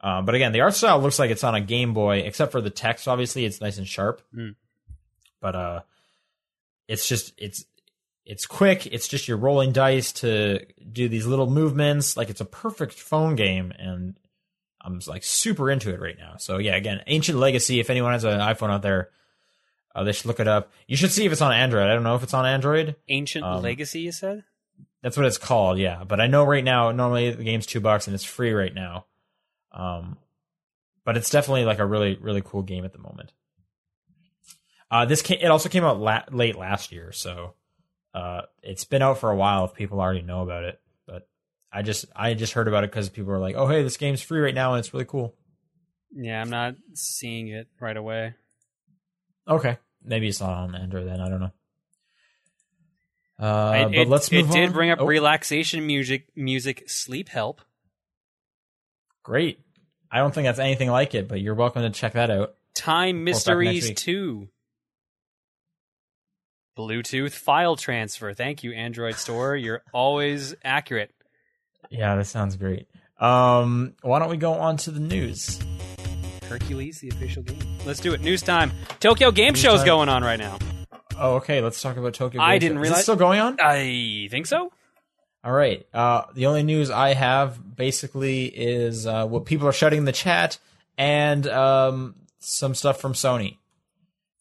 Uh, 0.00 0.22
but 0.22 0.34
again, 0.34 0.52
the 0.52 0.60
art 0.60 0.74
style 0.74 1.00
looks 1.00 1.18
like 1.18 1.30
it's 1.30 1.44
on 1.44 1.54
a 1.54 1.60
Game 1.60 1.94
Boy, 1.94 2.18
except 2.18 2.52
for 2.52 2.60
the 2.60 2.70
text. 2.70 3.06
Obviously, 3.06 3.44
it's 3.44 3.60
nice 3.60 3.78
and 3.78 3.86
sharp. 3.86 4.20
Mm. 4.34 4.56
But 5.40 5.54
uh, 5.54 5.80
it's 6.88 7.08
just 7.08 7.32
it's 7.38 7.64
it's 8.24 8.46
quick. 8.46 8.86
It's 8.86 9.06
just 9.06 9.28
you're 9.28 9.36
rolling 9.36 9.72
dice 9.72 10.12
to 10.14 10.66
do 10.90 11.08
these 11.08 11.26
little 11.26 11.48
movements. 11.48 12.16
Like 12.16 12.30
it's 12.30 12.40
a 12.40 12.46
perfect 12.46 12.94
phone 12.94 13.36
game, 13.36 13.72
and 13.78 14.18
I'm 14.85 15.01
like 15.07 15.22
super 15.24 15.70
into 15.70 15.93
it 15.93 16.01
right 16.01 16.16
now. 16.18 16.37
So 16.39 16.59
yeah, 16.59 16.74
again, 16.76 17.03
Ancient 17.07 17.39
Legacy. 17.39 17.80
If 17.80 17.91
anyone 17.91 18.12
has 18.12 18.24
an 18.24 18.41
iPhone 18.41 18.70
out 18.70 18.83
there, 18.83 19.11
uh, 19.95 20.05
they 20.05 20.12
should 20.12 20.26
look 20.26 20.41
it 20.41 20.49
up. 20.49 20.72
You 20.87 20.97
should 20.97 21.12
see 21.12 21.24
if 21.24 21.33
it's 21.33 21.41
on 21.41 21.53
Android. 21.53 21.89
I 21.89 21.95
don't 21.95 22.03
know 22.03 22.16
if 22.16 22.22
it's 22.22 22.35
on 22.35 22.47
Android. 22.47 22.97
Ancient 23.09 23.45
Um, 23.45 23.62
Legacy, 23.62 24.01
you 24.01 24.12
said? 24.12 24.45
That's 25.03 25.16
what 25.16 25.26
it's 25.26 25.39
called, 25.39 25.78
yeah. 25.78 26.05
But 26.05 26.20
I 26.20 26.26
know 26.26 26.45
right 26.45 26.64
now, 26.64 26.91
normally 26.93 27.30
the 27.33 27.45
game's 27.45 27.66
two 27.66 27.80
bucks 27.80 28.07
and 28.07 28.14
it's 28.14 28.24
free 28.24 28.53
right 28.53 28.74
now. 28.74 29.07
Um, 29.72 30.16
but 31.05 31.16
it's 31.16 31.30
definitely 31.30 31.64
like 31.64 31.78
a 31.78 31.87
really, 31.87 32.16
really 32.20 32.43
cool 32.45 32.62
game 32.62 32.85
at 32.85 32.93
the 32.93 32.99
moment. 32.99 33.33
Uh, 34.91 35.07
this 35.07 35.22
came, 35.22 35.39
it 35.41 35.47
also 35.47 35.68
came 35.68 35.85
out 35.85 35.99
la- 35.99 36.24
late 36.30 36.57
last 36.57 36.93
year, 36.93 37.12
so 37.12 37.55
uh, 38.14 38.43
it's 38.62 38.85
been 38.85 39.01
out 39.01 39.18
for 39.18 39.30
a 39.30 39.37
while. 39.37 39.64
If 39.64 39.72
people 39.74 40.01
already 40.01 40.20
know 40.20 40.43
about 40.43 40.64
it, 40.64 40.80
I 41.73 41.83
just, 41.83 42.05
I 42.14 42.35
just 42.35 42.53
heard 42.53 42.68
about 42.68 42.85
it 42.85 42.91
because 42.91 43.09
people 43.09 43.31
were 43.33 43.39
like, 43.39 43.55
"Oh, 43.57 43.66
hey, 43.66 43.83
this 43.83 43.97
game's 43.97 44.20
free 44.20 44.41
right 44.41 44.55
now 44.55 44.75
and 44.75 44.81
it's 44.81 44.93
really 44.93 45.07
cool." 45.07 45.35
Yeah, 46.14 46.41
I'm 46.41 46.51
not 46.51 46.75
seeing 46.95 47.49
it 47.49 47.68
right 47.81 47.97
away. 47.97 48.35
Okay, 49.49 49.79
maybe 50.05 50.29
it's 50.29 50.41
not 50.41 50.51
on 50.51 50.75
Android 50.75 51.07
then. 51.09 51.20
I 51.20 51.29
don't 51.29 51.41
know. 51.41 51.53
Uh, 53.39 53.89
it, 53.91 53.97
but 53.97 54.09
let's 54.09 54.31
move 54.31 54.51
it 54.51 54.53
did 54.53 54.73
bring 54.73 54.91
up 54.91 55.01
Oh. 55.01 55.07
relaxation 55.07 55.87
music, 55.87 56.29
music, 56.37 56.89
sleep 56.89 57.29
help. 57.29 57.61
Great. 59.23 59.59
I 60.11 60.18
don't 60.18 60.35
think 60.35 60.45
that's 60.47 60.59
anything 60.59 60.91
like 60.91 61.14
it, 61.14 61.27
but 61.27 61.41
you're 61.41 61.55
welcome 61.55 61.83
to 61.83 61.91
check 61.91 62.12
that 62.12 62.31
out. 62.31 62.55
Time 62.75 63.25
Report 63.25 63.45
back 63.45 63.57
next 63.57 63.75
Mysteries 63.85 63.95
2. 64.01 64.49
Bluetooth 66.77 67.33
file 67.33 67.77
transfer. 67.77 68.33
Thank 68.33 68.62
you, 68.64 68.73
Android 68.73 69.16
Store. 69.16 69.57
You're 69.57 69.83
always 69.93 70.55
accurate. 70.64 71.12
Yeah, 71.91 72.16
that 72.16 72.26
sounds 72.26 72.57
great. 72.57 72.87
Um, 73.18 73.95
why 74.03 74.18
don't 74.18 74.30
we 74.30 74.37
go 74.37 74.55
on 74.55 74.76
to 74.78 74.91
the 74.91 75.01
news? 75.01 75.61
Hercules, 76.49 77.01
the 77.01 77.09
official 77.09 77.43
game. 77.43 77.59
Let's 77.87 78.01
do 78.01 78.12
it. 78.14 78.20
News 78.20 78.43
time. 78.43 78.72
Tokyo 79.01 79.30
Game 79.30 79.53
News 79.53 79.61
Show's 79.61 79.78
time. 79.80 79.87
going 79.87 80.09
on 80.09 80.22
right 80.22 80.39
now. 80.39 80.59
Oh, 81.18 81.37
okay. 81.37 81.61
Let's 81.61 81.80
talk 81.80 81.97
about 81.97 82.14
Tokyo. 82.14 82.41
Game 82.41 82.49
I 82.49 82.59
didn't 82.59 82.76
Show. 82.76 82.80
Is 82.80 82.83
realize- 82.83 82.99
it 83.01 83.03
still 83.05 83.16
going 83.16 83.41
on. 83.41 83.57
I 83.61 84.28
think 84.30 84.47
so. 84.47 84.72
All 85.45 85.53
right. 85.53 85.87
Uh, 85.93 86.22
the 86.35 86.47
only 86.47 86.62
news 86.62 86.91
I 86.91 87.14
have 87.14 87.76
basically 87.76 88.45
is 88.47 89.07
uh, 89.07 89.26
what 89.26 89.45
people 89.45 89.66
are 89.66 89.72
shutting 89.72 89.99
in 89.99 90.05
the 90.05 90.12
chat 90.12 90.59
and 90.99 91.47
um, 91.49 92.14
some 92.39 92.74
stuff 92.74 93.01
from 93.01 93.12
Sony. 93.14 93.57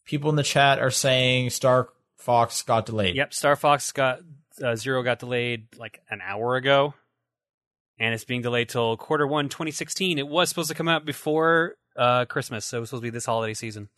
People 0.04 0.30
in 0.30 0.36
the 0.36 0.42
chat 0.42 0.78
are 0.78 0.90
saying 0.90 1.50
Star 1.50 1.88
Fox 2.18 2.62
got 2.62 2.86
delayed. 2.86 3.16
Yep, 3.16 3.34
Star 3.34 3.56
Fox 3.56 3.90
got 3.92 4.20
uh, 4.62 4.76
Zero 4.76 5.02
got 5.02 5.18
delayed 5.18 5.66
like 5.78 6.00
an 6.10 6.20
hour 6.22 6.56
ago, 6.56 6.94
and 8.02 8.12
it's 8.12 8.24
being 8.24 8.42
delayed 8.42 8.68
till 8.68 8.96
quarter 8.96 9.26
one 9.28 9.48
2016. 9.48 10.18
It 10.18 10.26
was 10.26 10.48
supposed 10.48 10.68
to 10.68 10.74
come 10.74 10.88
out 10.88 11.04
before 11.04 11.76
uh, 11.96 12.24
Christmas, 12.24 12.66
so 12.66 12.78
it 12.78 12.80
was 12.80 12.88
supposed 12.90 13.02
to 13.02 13.06
be 13.06 13.10
this 13.10 13.26
holiday 13.26 13.54
season. 13.54 13.88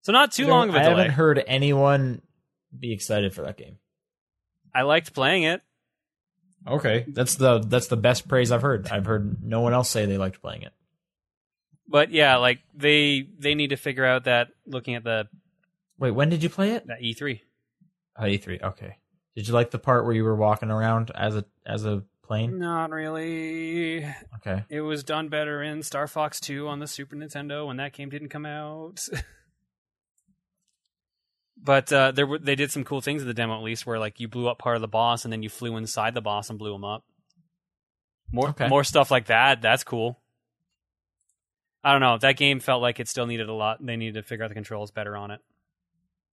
So 0.00 0.12
not 0.12 0.32
too 0.32 0.46
long 0.46 0.70
of 0.70 0.74
a 0.74 0.78
I 0.78 0.82
delay. 0.84 0.94
I 0.94 0.98
haven't 0.98 1.12
heard 1.12 1.44
anyone 1.46 2.22
be 2.76 2.94
excited 2.94 3.34
for 3.34 3.42
that 3.42 3.58
game. 3.58 3.76
I 4.74 4.82
liked 4.82 5.12
playing 5.12 5.42
it. 5.42 5.60
Okay, 6.66 7.04
that's 7.08 7.34
the 7.34 7.58
that's 7.58 7.88
the 7.88 7.96
best 7.98 8.26
praise 8.26 8.50
I've 8.50 8.62
heard. 8.62 8.88
I've 8.88 9.04
heard 9.04 9.44
no 9.44 9.60
one 9.60 9.74
else 9.74 9.90
say 9.90 10.06
they 10.06 10.18
liked 10.18 10.40
playing 10.40 10.62
it. 10.62 10.72
But 11.86 12.10
yeah, 12.10 12.36
like 12.36 12.60
they 12.74 13.28
they 13.38 13.54
need 13.54 13.68
to 13.68 13.76
figure 13.76 14.06
out 14.06 14.24
that 14.24 14.48
looking 14.66 14.94
at 14.94 15.04
the 15.04 15.28
Wait, 15.98 16.12
when 16.12 16.30
did 16.30 16.42
you 16.42 16.48
play 16.48 16.72
it? 16.72 16.86
that 16.86 17.02
E 17.02 17.14
E3. 17.14 17.40
Oh, 18.18 18.22
E3. 18.22 18.62
Okay. 18.62 18.96
Did 19.36 19.46
you 19.46 19.52
like 19.52 19.72
the 19.72 19.78
part 19.78 20.04
where 20.04 20.14
you 20.14 20.24
were 20.24 20.36
walking 20.36 20.70
around 20.70 21.10
as 21.14 21.36
a 21.36 21.44
as 21.66 21.84
a 21.84 22.02
plane? 22.28 22.58
Not 22.58 22.90
really. 22.90 24.04
Okay. 24.36 24.64
It 24.68 24.82
was 24.82 25.02
done 25.02 25.28
better 25.28 25.62
in 25.62 25.82
Star 25.82 26.06
Fox 26.06 26.38
2 26.40 26.68
on 26.68 26.78
the 26.78 26.86
Super 26.86 27.16
Nintendo 27.16 27.66
when 27.66 27.78
that 27.78 27.94
game 27.94 28.10
didn't 28.10 28.28
come 28.28 28.46
out. 28.46 29.00
but 31.60 31.92
uh, 31.92 32.12
there 32.12 32.26
were, 32.26 32.38
they 32.38 32.54
did 32.54 32.70
some 32.70 32.84
cool 32.84 33.00
things 33.00 33.22
in 33.22 33.28
the 33.28 33.34
demo 33.34 33.56
at 33.56 33.62
least, 33.62 33.86
where 33.86 33.98
like 33.98 34.20
you 34.20 34.28
blew 34.28 34.48
up 34.48 34.58
part 34.58 34.76
of 34.76 34.82
the 34.82 34.88
boss 34.88 35.24
and 35.24 35.32
then 35.32 35.42
you 35.42 35.48
flew 35.48 35.76
inside 35.76 36.14
the 36.14 36.20
boss 36.20 36.50
and 36.50 36.58
blew 36.58 36.74
him 36.74 36.84
up. 36.84 37.04
More 38.30 38.48
Okay. 38.50 38.68
more 38.68 38.84
stuff 38.84 39.10
like 39.10 39.26
that. 39.26 39.62
That's 39.62 39.84
cool. 39.84 40.20
I 41.82 41.92
don't 41.92 42.00
know. 42.00 42.18
That 42.18 42.36
game 42.36 42.60
felt 42.60 42.82
like 42.82 43.00
it 43.00 43.08
still 43.08 43.26
needed 43.26 43.48
a 43.48 43.54
lot. 43.54 43.84
They 43.84 43.96
needed 43.96 44.14
to 44.14 44.22
figure 44.22 44.44
out 44.44 44.48
the 44.48 44.54
controls 44.54 44.90
better 44.90 45.16
on 45.16 45.30
it, 45.30 45.40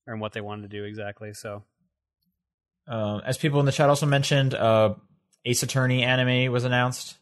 and 0.06 0.20
what 0.20 0.34
they 0.34 0.42
wanted 0.42 0.64
to 0.64 0.68
do 0.78 0.84
exactly. 0.84 1.34
So 1.34 1.64
Um, 2.88 3.22
as 3.26 3.38
people 3.38 3.60
in 3.60 3.66
the 3.66 3.72
chat 3.72 3.90
also 3.90 4.06
mentioned, 4.06 4.54
uh, 4.54 4.96
Ace 5.46 5.64
Attorney 5.64 6.04
anime 6.04 6.52
was 6.52 6.64
announced. 6.64 7.18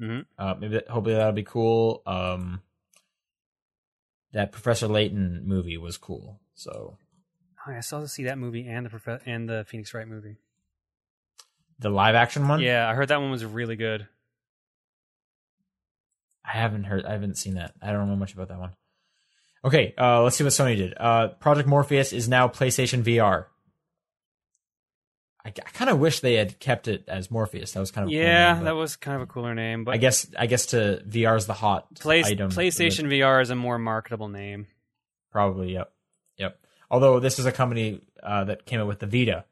Mhm. 0.00 0.26
Uh, 0.38 0.54
maybe 0.58 0.74
that, 0.74 0.88
hopefully 0.88 1.14
that'll 1.16 1.32
be 1.32 1.42
cool. 1.42 2.02
Um, 2.06 2.62
that 4.32 4.52
Professor 4.52 4.86
Layton 4.88 5.42
movie 5.46 5.76
was 5.76 5.96
cool. 5.98 6.40
So 6.54 6.96
oh, 7.66 7.72
I 7.72 7.80
still 7.80 7.98
have 8.00 8.06
to 8.08 8.12
see 8.12 8.24
that 8.24 8.38
movie 8.38 8.66
and 8.68 8.86
the 8.86 8.90
Profe- 8.90 9.22
and 9.26 9.48
the 9.48 9.64
Phoenix 9.68 9.92
Wright 9.94 10.06
movie. 10.08 10.36
the 11.80 11.90
live 11.90 12.14
action 12.16 12.48
one. 12.48 12.60
Yeah, 12.60 12.88
I 12.88 12.94
heard 12.94 13.08
that 13.08 13.20
one 13.20 13.30
was 13.30 13.44
really 13.44 13.76
good. 13.76 14.08
I 16.44 16.52
haven't 16.52 16.84
heard. 16.84 17.04
I 17.04 17.12
haven't 17.12 17.36
seen 17.36 17.54
that. 17.54 17.74
I 17.82 17.92
don't 17.92 18.08
know 18.08 18.16
much 18.16 18.32
about 18.34 18.48
that 18.48 18.58
one. 18.58 18.72
Okay, 19.64 19.94
uh, 19.98 20.22
let's 20.22 20.36
see 20.36 20.44
what 20.44 20.52
Sony 20.52 20.76
did. 20.76 20.94
Uh, 20.96 21.28
Project 21.28 21.68
Morpheus 21.68 22.12
is 22.12 22.28
now 22.28 22.48
PlayStation 22.48 23.02
VR. 23.02 23.46
I, 25.44 25.48
I 25.48 25.70
kind 25.72 25.88
of 25.90 25.98
wish 26.00 26.20
they 26.20 26.34
had 26.34 26.58
kept 26.58 26.88
it 26.88 27.04
as 27.08 27.30
Morpheus. 27.30 27.72
That 27.72 27.80
was 27.80 27.90
kind 27.90 28.04
of 28.04 28.08
a 28.10 28.14
cool 28.14 28.20
Yeah, 28.22 28.54
name, 28.54 28.64
that 28.64 28.74
was 28.76 28.96
kind 28.96 29.16
of 29.16 29.22
a 29.22 29.26
cooler 29.26 29.54
name, 29.54 29.84
but 29.84 29.94
I 29.94 29.96
guess 29.98 30.26
I 30.38 30.46
guess 30.46 30.66
to 30.66 31.02
VR 31.08 31.36
is 31.36 31.46
the 31.46 31.54
hot 31.54 31.94
Play- 31.94 32.24
item. 32.24 32.50
PlayStation 32.50 33.06
VR 33.08 33.40
is 33.40 33.50
a 33.50 33.54
more 33.54 33.78
marketable 33.78 34.28
name. 34.28 34.66
Probably, 35.30 35.72
yep, 35.74 35.92
yep. 36.36 36.58
Although 36.90 37.20
this 37.20 37.38
is 37.38 37.46
a 37.46 37.52
company 37.52 38.00
uh, 38.22 38.44
that 38.44 38.66
came 38.66 38.80
out 38.80 38.86
with 38.88 38.98
the 38.98 39.06
Vita. 39.06 39.44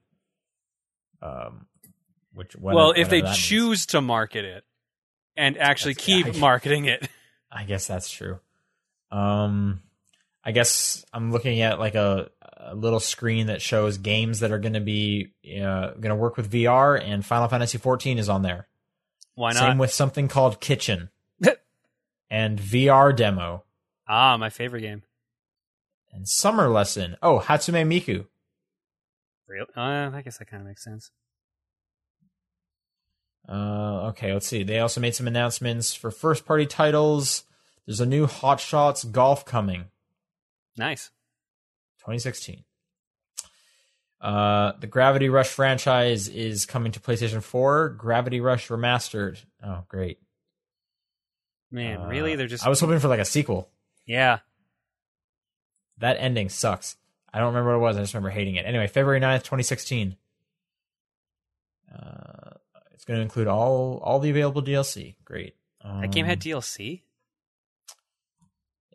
Um, 1.22 1.66
which 2.34 2.54
well, 2.56 2.92
if 2.94 3.08
they 3.08 3.20
that 3.22 3.28
means. 3.28 3.38
choose 3.38 3.86
to 3.86 4.00
market 4.00 4.44
it 4.44 4.64
and 5.36 5.56
actually 5.56 5.94
That's- 5.94 6.08
yeah, 6.08 6.22
keep 6.24 6.36
I- 6.36 6.38
marketing 6.38 6.84
it, 6.86 7.08
I 7.50 7.64
guess 7.64 7.86
that's 7.86 8.10
true. 8.10 8.38
Um, 9.10 9.82
I 10.44 10.52
guess 10.52 11.04
I'm 11.12 11.32
looking 11.32 11.60
at 11.62 11.78
like 11.78 11.94
a, 11.94 12.30
a 12.66 12.74
little 12.74 13.00
screen 13.00 13.46
that 13.46 13.62
shows 13.62 13.98
games 13.98 14.40
that 14.40 14.52
are 14.52 14.58
going 14.58 14.74
to 14.74 14.80
be 14.80 15.32
uh, 15.46 15.90
going 15.92 16.10
to 16.10 16.16
work 16.16 16.36
with 16.36 16.50
VR, 16.50 17.00
and 17.02 17.24
Final 17.24 17.48
Fantasy 17.48 17.78
14 17.78 18.18
is 18.18 18.28
on 18.28 18.42
there. 18.42 18.68
why 19.34 19.52
not? 19.52 19.60
Same 19.60 19.78
with 19.78 19.92
something 19.92 20.28
called 20.28 20.60
Kitchen 20.60 21.10
and 22.30 22.58
VR 22.58 23.14
demo 23.14 23.64
ah, 24.08 24.36
my 24.36 24.50
favorite 24.50 24.82
game. 24.82 25.02
and 26.12 26.28
Summer 26.28 26.68
Lesson. 26.68 27.16
Oh, 27.22 27.40
Hatsune 27.40 27.86
Miku. 27.86 28.26
Real? 29.46 29.66
Uh, 29.76 30.10
I 30.12 30.22
guess 30.24 30.38
that 30.38 30.46
kind 30.46 30.60
of 30.62 30.66
makes 30.66 30.82
sense. 30.82 31.10
Uh, 33.48 34.08
okay, 34.08 34.32
let's 34.32 34.46
see. 34.46 34.64
They 34.64 34.80
also 34.80 35.00
made 35.00 35.14
some 35.14 35.28
announcements 35.28 35.94
for 35.94 36.10
first 36.10 36.44
party 36.44 36.66
titles. 36.66 37.44
There's 37.86 38.00
a 38.00 38.06
new 38.06 38.26
Hot 38.26 38.58
Shots 38.58 39.04
Golf 39.04 39.44
coming. 39.44 39.84
Nice. 40.76 41.10
2016. 42.06 42.64
Uh, 44.20 44.72
the 44.80 44.86
Gravity 44.86 45.28
Rush 45.28 45.48
franchise 45.48 46.26
is 46.28 46.64
coming 46.66 46.90
to 46.92 47.00
PlayStation 47.00 47.42
4. 47.42 47.90
Gravity 47.90 48.40
Rush 48.40 48.68
Remastered. 48.68 49.38
Oh, 49.62 49.82
great. 49.88 50.18
Man, 51.70 52.00
Uh, 52.02 52.06
really? 52.06 52.34
They're 52.36 52.46
just 52.46 52.64
I 52.64 52.68
was 52.68 52.80
hoping 52.80 52.98
for 52.98 53.08
like 53.08 53.20
a 53.20 53.24
sequel. 53.24 53.70
yeah. 54.06 54.38
That 55.98 56.16
ending 56.20 56.48
sucks. 56.50 56.96
I 57.32 57.38
don't 57.38 57.48
remember 57.54 57.70
what 57.70 57.76
it 57.76 57.88
was. 57.88 57.96
I 57.96 58.00
just 58.00 58.12
remember 58.14 58.28
hating 58.30 58.56
it. 58.56 58.66
Anyway, 58.66 58.86
February 58.86 59.18
9th, 59.20 59.44
2016. 59.44 60.16
Uh, 61.94 62.50
it's 62.92 63.04
going 63.04 63.16
to 63.18 63.22
include 63.22 63.46
all 63.46 63.98
all 64.04 64.18
the 64.18 64.28
available 64.30 64.62
DLC. 64.62 65.16
Great. 65.24 65.54
Um, 65.82 66.00
That 66.02 66.12
game 66.12 66.26
had 66.26 66.40
DLC. 66.40 67.02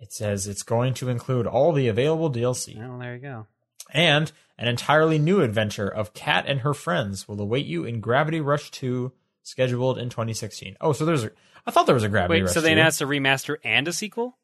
It 0.02 0.12
says 0.12 0.48
it's 0.48 0.64
going 0.64 0.94
to 0.96 1.08
include 1.10 1.46
all 1.48 1.72
the 1.72 1.88
available 1.88 2.30
DLC. 2.32 2.76
Oh, 2.84 2.98
there 3.00 3.14
you 3.16 3.22
go. 3.22 3.48
And 3.94 4.32
an 4.58 4.68
entirely 4.68 5.18
new 5.20 5.42
adventure 5.42 5.88
of 5.88 6.14
Kat 6.14 6.46
and 6.48 6.62
her 6.62 6.74
friends 6.74 7.28
will 7.28 7.40
await 7.40 7.66
you 7.68 7.86
in 7.86 8.02
Gravity 8.02 8.42
Rush 8.42 8.72
2, 8.72 9.12
scheduled 9.44 9.98
in 10.00 10.10
2016. 10.10 10.76
Oh, 10.82 10.92
so 10.94 11.06
there's 11.06 11.24
a. 11.26 11.32
I 11.68 11.72
thought 11.72 11.86
there 11.86 11.96
was 11.96 12.04
a 12.04 12.10
Gravity 12.10 12.40
Wait, 12.42 12.46
Rush. 12.46 12.54
so 12.54 12.62
they 12.62 12.70
2. 12.74 12.80
announced 12.80 13.02
a 13.02 13.06
remaster 13.06 13.58
and 13.64 13.88
a 13.88 13.94
sequel? 13.94 14.38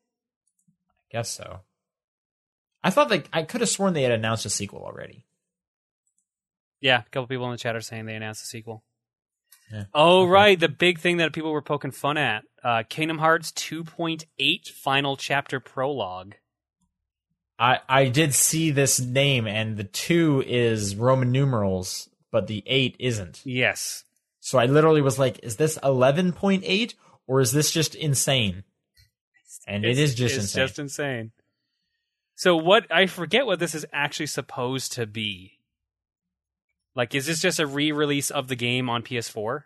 I 0.69 1.17
guess 1.17 1.29
so. 1.31 1.61
I 2.83 2.91
thought 2.91 3.09
they. 3.09 3.23
I 3.33 3.41
could 3.43 3.61
have 3.61 3.69
sworn 3.69 3.93
they 3.93 4.03
had 4.03 4.11
announced 4.11 4.45
a 4.45 4.49
sequel 4.51 4.83
already. 4.83 5.25
Yeah, 6.79 6.99
a 6.99 7.09
couple 7.09 7.27
people 7.27 7.45
in 7.45 7.51
the 7.53 7.57
chat 7.57 7.75
are 7.75 7.81
saying 7.81 8.05
they 8.05 8.15
announced 8.15 8.43
a 8.43 8.47
sequel. 8.47 8.83
Yeah. 9.71 9.85
Oh, 9.93 10.21
Okay. 10.23 10.31
right. 10.31 10.59
The 10.59 10.69
big 10.69 10.99
thing 10.99 11.17
that 11.17 11.33
people 11.33 11.51
were 11.51 11.61
poking 11.63 11.91
fun 11.91 12.17
at 12.17 12.43
uh, 12.67 12.83
Kingdom 12.89 13.19
Hearts 13.19 13.51
2.8 13.53 14.67
Final 14.71 15.15
Chapter 15.15 15.61
Prologue. 15.61 16.35
I 17.57 17.79
I 17.87 18.09
did 18.09 18.33
see 18.33 18.71
this 18.71 18.99
name, 18.99 19.47
and 19.47 19.77
the 19.77 19.85
two 19.85 20.43
is 20.45 20.95
Roman 20.97 21.31
numerals, 21.31 22.09
but 22.29 22.47
the 22.47 22.61
eight 22.65 22.97
isn't. 22.99 23.41
Yes. 23.45 24.03
So 24.41 24.59
I 24.59 24.65
literally 24.65 25.01
was 25.01 25.17
like, 25.17 25.39
"Is 25.43 25.55
this 25.55 25.77
11.8 25.81 26.93
or 27.25 27.39
is 27.39 27.53
this 27.53 27.71
just 27.71 27.95
insane?" 27.95 28.63
And 29.65 29.85
it 29.85 29.91
It's- 29.91 30.13
just 30.13 30.35
it's 30.35 30.43
insane. 30.45 30.63
just 30.67 30.79
insane. 30.79 31.31
So 32.35 32.55
what 32.57 32.85
I 32.91 33.05
forget 33.07 33.45
what 33.45 33.59
this 33.59 33.73
is 33.73 33.85
actually 33.93 34.27
supposed 34.27 34.91
to 34.93 35.05
be. 35.07 35.53
Like, 36.95 37.15
is 37.15 37.27
this 37.27 37.41
just 37.41 37.59
a 37.59 37.65
re-release 37.67 38.29
of 38.29 38.47
the 38.49 38.55
game 38.55 38.89
on 38.89 39.03
PS4? 39.03 39.63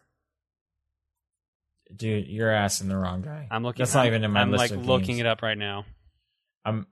Dude, 1.96 2.28
you're 2.28 2.50
asking 2.52 2.88
the 2.90 2.98
wrong 2.98 3.22
guy. 3.22 3.48
I'm 3.52 3.64
looking. 3.64 3.80
That's 3.84 3.94
not 3.94 4.02
I'm- 4.02 4.08
even 4.14 4.24
in 4.24 4.32
my 4.32 4.42
I'm 4.42 4.52
list 4.52 4.62
like 4.62 4.72
of 4.72 4.86
looking 4.86 5.08
games. 5.08 5.20
it 5.22 5.26
up 5.26 5.42
right 5.42 5.58
now. 5.58 5.86
I'm 6.66 6.88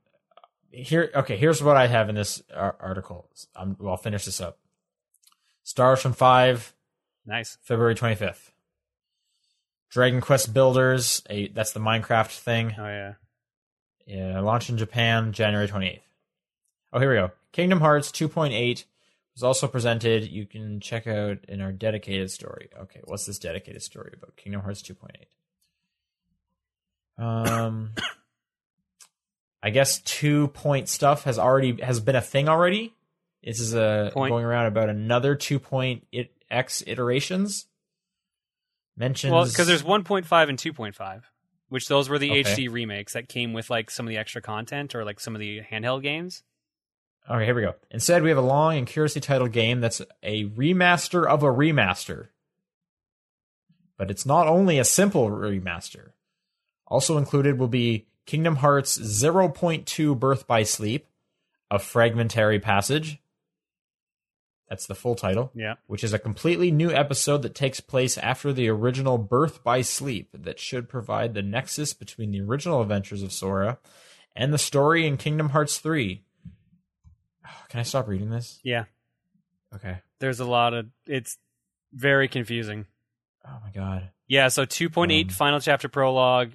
here. 0.72 1.10
Okay, 1.16 1.38
here's 1.38 1.62
what 1.64 1.78
I 1.78 1.88
have 1.88 2.10
in 2.10 2.16
this 2.16 2.42
article. 2.54 3.30
I'm, 3.56 3.76
well, 3.80 3.92
I'll 3.92 3.98
finish 3.98 4.26
this 4.26 4.42
up. 4.42 4.58
Star 5.64 5.92
Ocean 5.94 6.14
Five, 6.14 6.74
Nice. 7.26 7.58
February 7.62 7.96
25th. 7.96 8.52
Dragon 9.92 10.22
Quest 10.22 10.54
Builders, 10.54 11.24
a 11.30 11.48
that's 11.50 11.72
the 11.72 11.80
Minecraft 11.80 12.38
thing. 12.40 12.76
Oh 12.78 12.86
yeah. 12.86 13.14
Yeah, 14.06 14.40
launch 14.42 14.70
in 14.70 14.78
Japan 14.78 15.32
January 15.34 15.68
28th. 15.68 16.02
Oh, 16.94 17.00
here 17.00 17.10
we 17.12 17.16
go. 17.18 17.32
Kingdom 17.52 17.80
Hearts 17.80 18.12
2.8 18.12 18.86
was 19.40 19.44
also 19.44 19.68
presented. 19.68 20.30
You 20.30 20.46
can 20.46 20.82
check 20.82 21.08
out 21.08 21.38
in 21.48 21.62
our 21.62 21.72
dedicated 21.72 22.30
story. 22.30 22.70
Okay, 22.78 23.00
what's 23.06 23.26
this 23.26 23.40
dedicated 23.40 23.82
story 23.82 24.12
about? 24.14 24.36
Kingdom 24.36 24.62
Hearts 24.62 24.82
2.8. 24.82 27.24
Um, 27.24 27.92
I 29.64 29.70
guess 29.70 30.02
two 30.02 30.50
point 30.50 30.90
stuff 30.90 31.24
has 31.24 31.40
already 31.40 31.82
has 31.82 32.02
been 32.02 32.18
a 32.18 32.22
thing 32.22 32.50
already. 32.50 32.94
This 33.42 33.62
is 33.62 33.74
a 33.74 34.12
Point. 34.14 34.32
going 34.32 34.44
around 34.44 34.66
about 34.66 34.90
another 34.90 35.36
two 35.36 35.60
point 35.60 36.06
it, 36.12 36.34
X 36.52 36.84
iterations. 36.86 37.68
Mentions 38.98 39.32
Well, 39.32 39.46
because 39.46 39.68
there's 39.68 39.84
1.5 39.84 40.50
and 40.50 40.58
2.5, 40.58 41.22
which 41.70 41.88
those 41.88 42.10
were 42.10 42.20
the 42.20 42.32
Okay. 42.32 42.44
HD 42.44 42.70
remakes 42.70 43.14
that 43.14 43.30
came 43.30 43.54
with 43.54 43.70
like 43.70 43.90
some 43.90 44.06
of 44.06 44.10
the 44.10 44.18
extra 44.18 44.42
content 44.42 44.94
or 44.94 45.06
like 45.06 45.22
some 45.22 45.36
of 45.36 45.40
the 45.40 45.62
handheld 45.62 46.02
games. 46.02 46.44
Okay, 47.30 47.46
here 47.46 47.56
we 47.56 47.62
go. 47.62 47.76
Instead, 47.92 48.24
we 48.24 48.30
have 48.30 48.40
a 48.40 48.42
long 48.42 48.76
and 48.76 48.88
curiously 48.88 49.22
titled 49.22 49.52
game 49.52 49.82
that's 49.82 50.02
a 50.24 50.46
remaster 50.46 51.28
of 51.28 51.44
a 51.44 51.48
remaster. 51.48 52.30
But 53.98 54.10
it's 54.10 54.26
not 54.26 54.48
only 54.48 54.80
a 54.80 54.84
simple 54.84 55.30
remaster. 55.30 56.12
Also 56.88 57.18
included 57.18 57.60
will 57.60 57.68
be 57.68 58.08
Kingdom 58.26 58.58
Hearts 58.58 58.98
0.2 58.98 60.18
Birth 60.18 60.48
by 60.48 60.64
Sleep, 60.64 61.06
a 61.70 61.78
fragmentary 61.78 62.60
passage. 62.60 63.22
That's 64.68 64.88
the 64.88 64.96
full 64.96 65.16
title. 65.16 65.52
Yeah. 65.54 65.76
Which 65.88 66.04
is 66.04 66.14
a 66.14 66.20
completely 66.20 66.72
new 66.72 66.92
episode 66.92 67.42
that 67.44 67.56
takes 67.56 67.80
place 67.80 68.18
after 68.18 68.54
the 68.54 68.70
original 68.70 69.18
Birth 69.18 69.64
by 69.64 69.82
Sleep 69.82 70.30
that 70.34 70.60
should 70.60 70.90
provide 70.90 71.34
the 71.34 71.42
nexus 71.42 71.94
between 71.94 72.32
the 72.32 72.42
original 72.42 72.82
adventures 72.82 73.22
of 73.22 73.34
Sora 73.34 73.78
and 74.36 74.54
the 74.54 74.58
story 74.58 75.06
in 75.06 75.18
Kingdom 75.18 75.50
Hearts 75.50 75.78
3. 75.80 76.24
Can 77.70 77.80
I 77.80 77.84
stop 77.84 78.08
reading 78.08 78.30
this? 78.30 78.60
Yeah. 78.64 78.86
Okay. 79.76 79.98
There's 80.20 80.40
a 80.40 80.46
lot 80.46 80.74
of 80.74 80.88
it's 81.06 81.38
very 81.94 82.28
confusing. 82.28 82.86
Oh 83.46 83.58
my 83.64 83.72
god. 83.72 84.10
Yeah, 84.28 84.48
so 84.50 84.66
2.8 84.66 85.24
Um, 85.24 85.30
final 85.30 85.60
chapter 85.60 85.88
prologue 85.90 86.52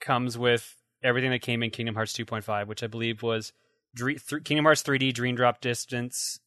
comes 0.00 0.36
with 0.38 0.74
everything 1.02 1.30
that 1.30 1.40
came 1.42 1.62
in 1.62 1.70
Kingdom 1.70 1.94
Hearts 1.94 2.12
2.5, 2.12 2.66
which 2.66 2.82
I 2.82 2.86
believe 2.88 3.22
was 3.22 3.52
Dre- 3.94 4.14
th- 4.16 4.44
Kingdom 4.44 4.64
Hearts 4.64 4.82
3D 4.82 5.12
Dream 5.14 5.36
Drop 5.36 5.60
Distance. 5.60 6.40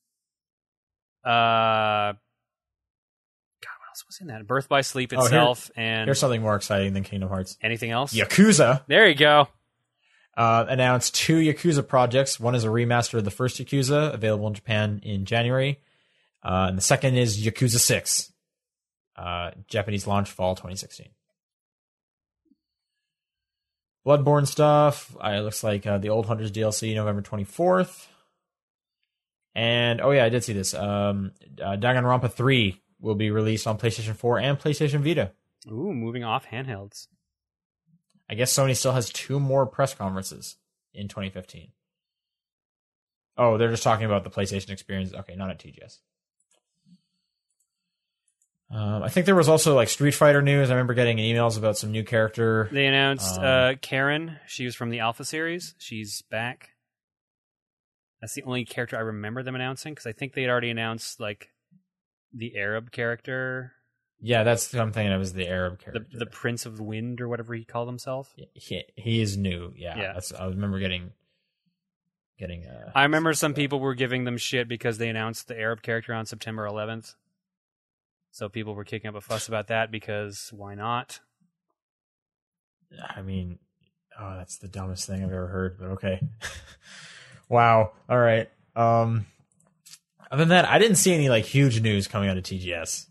Uh, 1.23 2.13
God, 2.13 2.17
what 3.79 3.89
else 3.89 4.05
was 4.07 4.19
in 4.21 4.27
that? 4.27 4.45
Birth 4.47 4.67
by 4.67 4.81
Sleep 4.81 5.13
Oh, 5.13 5.17
here- 5.17 5.25
itself, 5.25 5.71
and 5.75 6.05
Here's 6.07 6.19
something 6.19 6.41
more 6.41 6.55
exciting 6.55 6.93
than 6.93 7.03
Kingdom 7.03 7.29
Hearts. 7.29 7.57
anything 7.61 7.91
else? 7.91 8.13
Yakuza 8.13 8.83
There 8.87 9.07
you 9.07 9.15
go. 9.15 9.47
Uh, 10.37 10.65
announced 10.67 11.15
two 11.15 11.37
Yakuza 11.37 11.87
projects. 11.87 12.39
One 12.39 12.55
is 12.55 12.63
a 12.63 12.69
remaster 12.69 13.15
of 13.15 13.25
the 13.25 13.31
first 13.31 13.57
Yakuza, 13.57 14.13
available 14.13 14.47
in 14.47 14.53
Japan 14.53 15.01
in 15.03 15.25
January. 15.25 15.79
Uh, 16.43 16.67
and 16.69 16.77
the 16.77 16.81
second 16.81 17.17
is 17.17 17.39
Yakuza 17.39 17.79
6, 17.79 18.31
uh, 19.15 19.51
Japanese 19.67 20.07
launch 20.07 20.29
fall 20.31 20.55
2016. 20.55 21.09
Bloodborne 24.05 24.47
stuff. 24.47 25.15
Uh, 25.23 25.29
it 25.29 25.41
looks 25.41 25.63
like 25.63 25.85
uh, 25.85 25.99
the 25.99 26.09
Old 26.09 26.25
Hunters 26.25 26.51
DLC 26.51 26.95
November 26.95 27.21
24th. 27.21 28.07
And, 29.53 30.01
oh 30.01 30.11
yeah, 30.11 30.25
I 30.25 30.29
did 30.29 30.43
see 30.43 30.53
this. 30.53 30.73
Um, 30.73 31.33
uh, 31.61 31.75
Danganronpa 31.77 32.31
3 32.31 32.81
will 32.99 33.15
be 33.15 33.29
released 33.29 33.67
on 33.67 33.77
PlayStation 33.77 34.15
4 34.15 34.39
and 34.39 34.57
PlayStation 34.57 35.03
Vita. 35.03 35.31
Ooh, 35.69 35.93
moving 35.93 36.23
off 36.23 36.47
handhelds. 36.47 37.07
I 38.31 38.35
guess 38.35 38.53
Sony 38.53 38.75
still 38.77 38.93
has 38.93 39.09
two 39.11 39.39
more 39.39 39.65
press 39.67 39.93
conferences 39.93 40.55
in 40.93 41.09
2015. 41.09 41.71
Oh, 43.37 43.57
they're 43.57 43.69
just 43.69 43.83
talking 43.83 44.05
about 44.05 44.23
the 44.23 44.29
PlayStation 44.29 44.69
experience. 44.69 45.13
Okay, 45.13 45.35
not 45.35 45.49
at 45.49 45.59
TGS. 45.59 45.97
Um, 48.73 49.03
I 49.03 49.09
think 49.09 49.25
there 49.25 49.35
was 49.35 49.49
also 49.49 49.75
like 49.75 49.89
Street 49.89 50.13
Fighter 50.13 50.41
news. 50.41 50.69
I 50.69 50.73
remember 50.75 50.93
getting 50.93 51.17
emails 51.17 51.57
about 51.57 51.77
some 51.77 51.91
new 51.91 52.05
character. 52.05 52.69
They 52.71 52.85
announced 52.87 53.37
Um, 53.37 53.43
uh, 53.43 53.73
Karen. 53.81 54.39
She 54.47 54.63
was 54.63 54.75
from 54.75 54.91
the 54.91 54.99
Alpha 54.99 55.25
series. 55.25 55.75
She's 55.77 56.21
back. 56.31 56.69
That's 58.21 58.33
the 58.33 58.43
only 58.43 58.63
character 58.63 58.95
I 58.95 59.01
remember 59.01 59.43
them 59.43 59.55
announcing 59.55 59.93
because 59.93 60.05
I 60.05 60.13
think 60.13 60.33
they 60.33 60.41
had 60.43 60.49
already 60.51 60.69
announced 60.69 61.19
like 61.19 61.49
the 62.33 62.55
Arab 62.55 62.91
character, 62.91 63.73
Yeah, 64.21 64.43
that's 64.43 64.71
what 64.71 64.81
I'm 64.81 64.91
thinking 64.91 65.13
of 65.13 65.21
as 65.21 65.33
the 65.33 65.47
Arab 65.47 65.79
character. 65.79 66.05
the 66.13 66.27
Prince 66.27 66.67
of 66.67 66.79
Wind 66.79 67.21
or 67.21 67.27
whatever 67.27 67.55
he 67.55 67.65
called 67.65 67.87
himself. 67.87 68.33
he, 68.53 68.83
he 68.95 69.21
is 69.21 69.35
new. 69.35 69.73
Yeah, 69.75 69.97
Yeah. 69.97 70.13
That's, 70.13 70.31
I 70.31 70.45
remember 70.45 70.79
getting 70.79 71.11
getting. 72.37 72.65
Uh, 72.65 72.91
I 72.93 73.03
remember 73.03 73.33
some 73.33 73.53
people 73.53 73.79
were 73.79 73.95
giving 73.95 74.25
them 74.25 74.37
shit 74.37 74.67
because 74.67 74.97
they 74.97 75.09
announced 75.09 75.47
the 75.47 75.57
Arab 75.57 75.81
character 75.81 76.13
on 76.13 76.25
September 76.25 76.67
11th. 76.67 77.15
So 78.31 78.47
people 78.47 78.75
were 78.75 78.85
kicking 78.85 79.09
up 79.09 79.15
a 79.15 79.21
fuss 79.21 79.47
about 79.47 79.67
that 79.67 79.91
because 79.91 80.51
why 80.53 80.75
not? 80.75 81.19
I 83.15 83.21
mean, 83.21 83.59
oh, 84.19 84.35
that's 84.37 84.57
the 84.57 84.67
dumbest 84.67 85.07
thing 85.07 85.23
I've 85.23 85.31
ever 85.31 85.47
heard, 85.47 85.77
but 85.79 85.85
okay. 85.91 86.21
wow. 87.49 87.91
All 88.09 88.19
right. 88.19 88.49
Um 88.75 89.25
other 90.29 90.43
than 90.43 90.49
that, 90.49 90.65
I 90.65 90.79
didn't 90.79 90.95
see 90.95 91.13
any 91.13 91.27
like 91.27 91.43
huge 91.43 91.81
news 91.81 92.07
coming 92.07 92.29
out 92.29 92.37
of 92.37 92.43
TGS. 92.43 93.07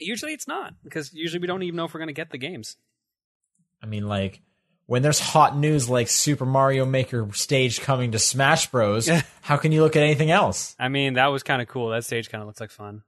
Usually 0.00 0.32
it's 0.32 0.48
not 0.48 0.74
because 0.82 1.12
usually 1.12 1.40
we 1.40 1.46
don't 1.46 1.62
even 1.62 1.76
know 1.76 1.84
if 1.84 1.94
we're 1.94 2.00
going 2.00 2.08
to 2.08 2.14
get 2.14 2.30
the 2.30 2.38
games. 2.38 2.76
I 3.82 3.86
mean, 3.86 4.06
like 4.06 4.40
when 4.86 5.02
there's 5.02 5.20
hot 5.20 5.56
news 5.56 5.88
like 5.88 6.08
Super 6.08 6.44
Mario 6.44 6.84
Maker 6.84 7.28
stage 7.32 7.80
coming 7.80 8.12
to 8.12 8.18
Smash 8.18 8.70
Bros, 8.70 9.08
how 9.42 9.56
can 9.56 9.72
you 9.72 9.82
look 9.82 9.96
at 9.96 10.02
anything 10.02 10.30
else? 10.30 10.74
I 10.78 10.88
mean, 10.88 11.14
that 11.14 11.26
was 11.28 11.42
kind 11.42 11.62
of 11.62 11.68
cool. 11.68 11.90
That 11.90 12.04
stage 12.04 12.28
kind 12.28 12.42
of 12.42 12.48
looks 12.48 12.60
like 12.60 12.70
fun. 12.70 13.02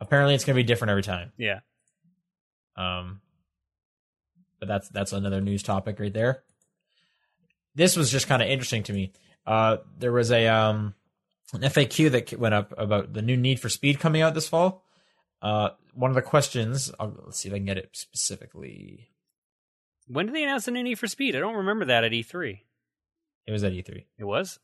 Apparently, 0.00 0.34
it's 0.34 0.44
going 0.44 0.54
to 0.54 0.62
be 0.62 0.66
different 0.66 0.90
every 0.90 1.02
time. 1.02 1.32
Yeah. 1.36 1.60
Um, 2.76 3.20
but 4.60 4.68
that's 4.68 4.88
that's 4.90 5.12
another 5.12 5.40
news 5.40 5.62
topic 5.62 5.98
right 5.98 6.12
there. 6.12 6.42
This 7.74 7.96
was 7.96 8.10
just 8.10 8.28
kind 8.28 8.42
of 8.42 8.48
interesting 8.48 8.82
to 8.84 8.92
me. 8.92 9.12
Uh, 9.46 9.78
there 9.98 10.12
was 10.12 10.30
a 10.30 10.46
um, 10.46 10.94
an 11.52 11.62
FAQ 11.62 12.10
that 12.12 12.38
went 12.38 12.54
up 12.54 12.74
about 12.76 13.12
the 13.12 13.22
new 13.22 13.36
Need 13.36 13.60
for 13.60 13.68
Speed 13.68 14.00
coming 14.00 14.22
out 14.22 14.34
this 14.34 14.48
fall. 14.48 14.84
Uh, 15.42 15.70
one 15.96 16.10
of 16.10 16.14
the 16.14 16.22
questions, 16.22 16.92
I'll, 17.00 17.14
let's 17.24 17.40
see 17.40 17.48
if 17.48 17.54
I 17.54 17.58
can 17.58 17.66
get 17.66 17.78
it 17.78 17.90
specifically. 17.92 19.10
When 20.08 20.26
did 20.26 20.34
they 20.34 20.44
announce 20.44 20.66
the 20.66 20.70
new 20.70 20.82
Need 20.82 20.98
for 20.98 21.06
Speed? 21.08 21.34
I 21.34 21.40
don't 21.40 21.56
remember 21.56 21.86
that 21.86 22.04
at 22.04 22.12
E3. 22.12 22.60
It 23.46 23.52
was 23.52 23.64
at 23.64 23.72
E3. 23.72 24.04
It 24.18 24.24
was? 24.24 24.58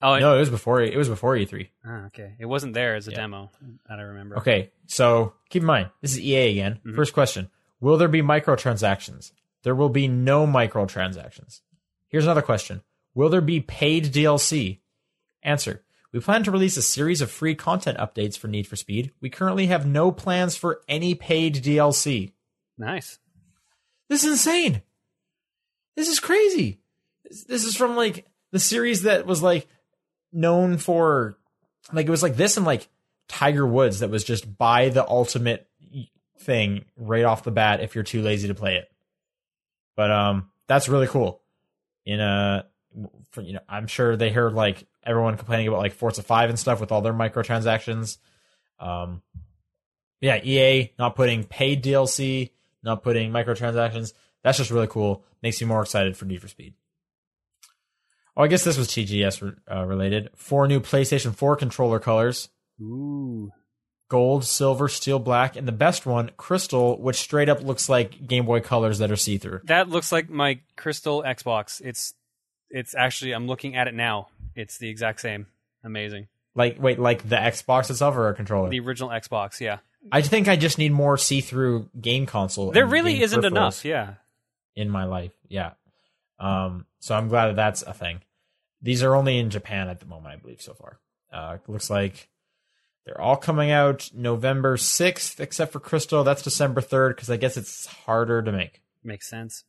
Oh, 0.00 0.14
it, 0.14 0.20
No, 0.20 0.36
it 0.36 0.40
was 0.40 0.50
before. 0.50 0.80
It 0.80 0.96
was 0.96 1.08
before 1.08 1.34
E3. 1.34 1.68
ah, 1.84 2.06
okay. 2.06 2.36
It 2.38 2.46
wasn't 2.46 2.74
there 2.74 2.94
as 2.94 3.08
a 3.08 3.10
Yeah. 3.10 3.16
demo 3.18 3.50
that 3.88 3.98
I 3.98 4.02
remember. 4.02 4.38
Okay, 4.38 4.70
so 4.86 5.34
keep 5.50 5.62
in 5.62 5.66
mind 5.66 5.90
this 6.00 6.12
is 6.12 6.20
EA 6.20 6.50
again. 6.52 6.80
Mhm. 6.86 6.94
First 6.94 7.12
question: 7.12 7.50
Will 7.80 7.96
there 7.96 8.06
be 8.08 8.22
microtransactions? 8.22 9.32
There 9.64 9.74
will 9.74 9.88
be 9.88 10.06
no 10.06 10.46
microtransactions. 10.46 11.60
Here's 12.06 12.24
another 12.24 12.42
question: 12.42 12.82
Will 13.14 13.28
there 13.28 13.40
be 13.40 13.60
paid 13.60 14.04
DLC? 14.12 14.80
Answer: 15.42 15.82
We 16.12 16.20
plan 16.20 16.42
to 16.44 16.50
release 16.50 16.76
a 16.76 16.82
series 16.82 17.20
of 17.20 17.30
free 17.30 17.54
content 17.54 17.98
updates 17.98 18.38
for 18.38 18.48
Need 18.48 18.66
for 18.66 18.76
Speed. 18.76 19.12
We 19.20 19.28
currently 19.28 19.66
have 19.66 19.86
no 19.86 20.10
plans 20.10 20.56
for 20.56 20.80
any 20.88 21.14
paid 21.14 21.56
DLC. 21.56 22.32
Nice. 22.78 23.18
This 24.08 24.24
is 24.24 24.32
insane. 24.32 24.82
This 25.96 26.08
is 26.08 26.20
crazy. 26.20 26.80
This, 27.46 27.64
is 27.64 27.76
from 27.76 27.94
like 27.96 28.26
the 28.52 28.58
series 28.58 29.02
that 29.02 29.26
was 29.26 29.42
like 29.42 29.66
known 30.32 30.78
for 30.78 31.36
like 31.92 32.06
it 32.06 32.10
was 32.10 32.22
like 32.22 32.36
this 32.36 32.56
and 32.56 32.64
like 32.64 32.88
Tiger 33.28 33.66
Woods 33.66 34.00
that 34.00 34.10
was 34.10 34.24
just 34.24 34.56
buy 34.56 34.88
the 34.88 35.06
ultimate 35.06 35.68
thing 36.38 36.84
right 36.96 37.24
off 37.24 37.42
the 37.42 37.50
bat 37.50 37.80
if 37.80 37.94
you're 37.94 38.04
too 38.04 38.22
lazy 38.22 38.48
to 38.48 38.54
play 38.54 38.76
it. 38.76 38.90
But 39.96 40.10
um 40.10 40.50
that's 40.68 40.88
really 40.88 41.06
cool. 41.06 41.42
In 42.06 42.20
a 42.20 42.64
for, 43.30 43.42
you 43.42 43.54
know, 43.54 43.60
I'm 43.68 43.86
sure 43.86 44.16
they 44.16 44.30
heard 44.30 44.54
like 44.54 44.86
everyone 45.08 45.36
complaining 45.36 45.68
about 45.68 45.80
like 45.80 45.94
Forza 45.94 46.22
5 46.22 46.50
and 46.50 46.58
stuff 46.58 46.80
with 46.80 46.92
all 46.92 47.00
their 47.00 47.12
microtransactions. 47.12 48.18
Um 48.78 49.22
yeah, 50.20 50.42
EA 50.42 50.92
not 50.98 51.14
putting 51.14 51.44
paid 51.44 51.82
DLC, 51.82 52.50
not 52.82 53.02
putting 53.02 53.30
microtransactions. 53.30 54.12
That's 54.42 54.58
just 54.58 54.70
really 54.70 54.86
cool. 54.88 55.24
Makes 55.42 55.60
me 55.60 55.68
more 55.68 55.82
excited 55.82 56.16
for 56.16 56.24
Need 56.24 56.42
for 56.42 56.48
Speed. 56.48 56.74
Oh, 58.36 58.42
I 58.42 58.46
guess 58.46 58.64
this 58.64 58.78
was 58.78 58.88
TGS 58.88 59.56
uh, 59.70 59.84
related. 59.84 60.30
Four 60.36 60.68
new 60.68 60.80
PlayStation 60.80 61.34
4 61.34 61.56
controller 61.56 61.98
colors 61.98 62.48
Ooh. 62.80 63.50
gold, 64.08 64.44
silver, 64.44 64.88
steel 64.88 65.18
black, 65.18 65.56
and 65.56 65.66
the 65.66 65.72
best 65.72 66.06
one, 66.06 66.30
crystal, 66.36 67.00
which 67.00 67.16
straight 67.16 67.48
up 67.48 67.62
looks 67.62 67.88
like 67.88 68.26
Game 68.26 68.46
Boy 68.46 68.60
colors 68.60 68.98
that 68.98 69.10
are 69.10 69.16
see 69.16 69.38
through. 69.38 69.60
That 69.64 69.88
looks 69.88 70.12
like 70.12 70.30
my 70.30 70.60
Crystal 70.76 71.22
Xbox. 71.22 71.80
It's 71.84 72.14
it's 72.70 72.94
actually 72.94 73.32
I'm 73.32 73.46
looking 73.46 73.76
at 73.76 73.88
it 73.88 73.94
now. 73.94 74.28
It's 74.58 74.76
the 74.78 74.88
exact 74.88 75.20
same. 75.20 75.46
Amazing. 75.84 76.26
Like, 76.56 76.82
wait, 76.82 76.98
like 76.98 77.28
the 77.28 77.36
Xbox 77.36 77.90
itself 77.90 78.16
or 78.16 78.28
a 78.28 78.34
controller? 78.34 78.68
The 78.68 78.80
original 78.80 79.10
Xbox, 79.10 79.60
yeah. 79.60 79.78
I 80.10 80.22
think 80.22 80.48
I 80.48 80.56
just 80.56 80.78
need 80.78 80.90
more 80.90 81.16
see 81.16 81.40
through 81.40 81.88
game 82.00 82.26
console. 82.26 82.72
There 82.72 82.86
really 82.86 83.22
isn't 83.22 83.44
enough, 83.44 83.84
yeah. 83.84 84.14
in 84.74 84.90
my 84.90 85.04
life. 85.04 85.30
Yeah. 85.48 85.72
Um, 86.40 86.86
so 86.98 87.14
I'm 87.14 87.28
glad 87.28 87.48
that 87.48 87.56
that's 87.56 87.82
a 87.82 87.92
thing. 87.92 88.20
These 88.82 89.04
are 89.04 89.14
only 89.14 89.38
in 89.38 89.50
Japan 89.50 89.88
at 89.88 90.00
the 90.00 90.06
moment, 90.06 90.34
I 90.34 90.36
believe, 90.38 90.60
so 90.60 90.74
far. 90.74 90.98
Uh, 91.32 91.58
looks 91.68 91.90
like 91.90 92.28
they're 93.04 93.20
all 93.20 93.36
coming 93.36 93.70
out 93.70 94.10
November 94.12 94.76
6th, 94.76 95.38
except 95.38 95.72
for 95.72 95.78
Crystal. 95.78 96.24
That's 96.24 96.42
December 96.42 96.80
3rd, 96.80 97.10
because 97.10 97.30
I 97.30 97.36
guess 97.36 97.56
it's 97.56 97.86
harder 97.86 98.42
to 98.42 98.50
make. 98.50 98.82
Makes 99.04 99.28
sense. 99.28 99.62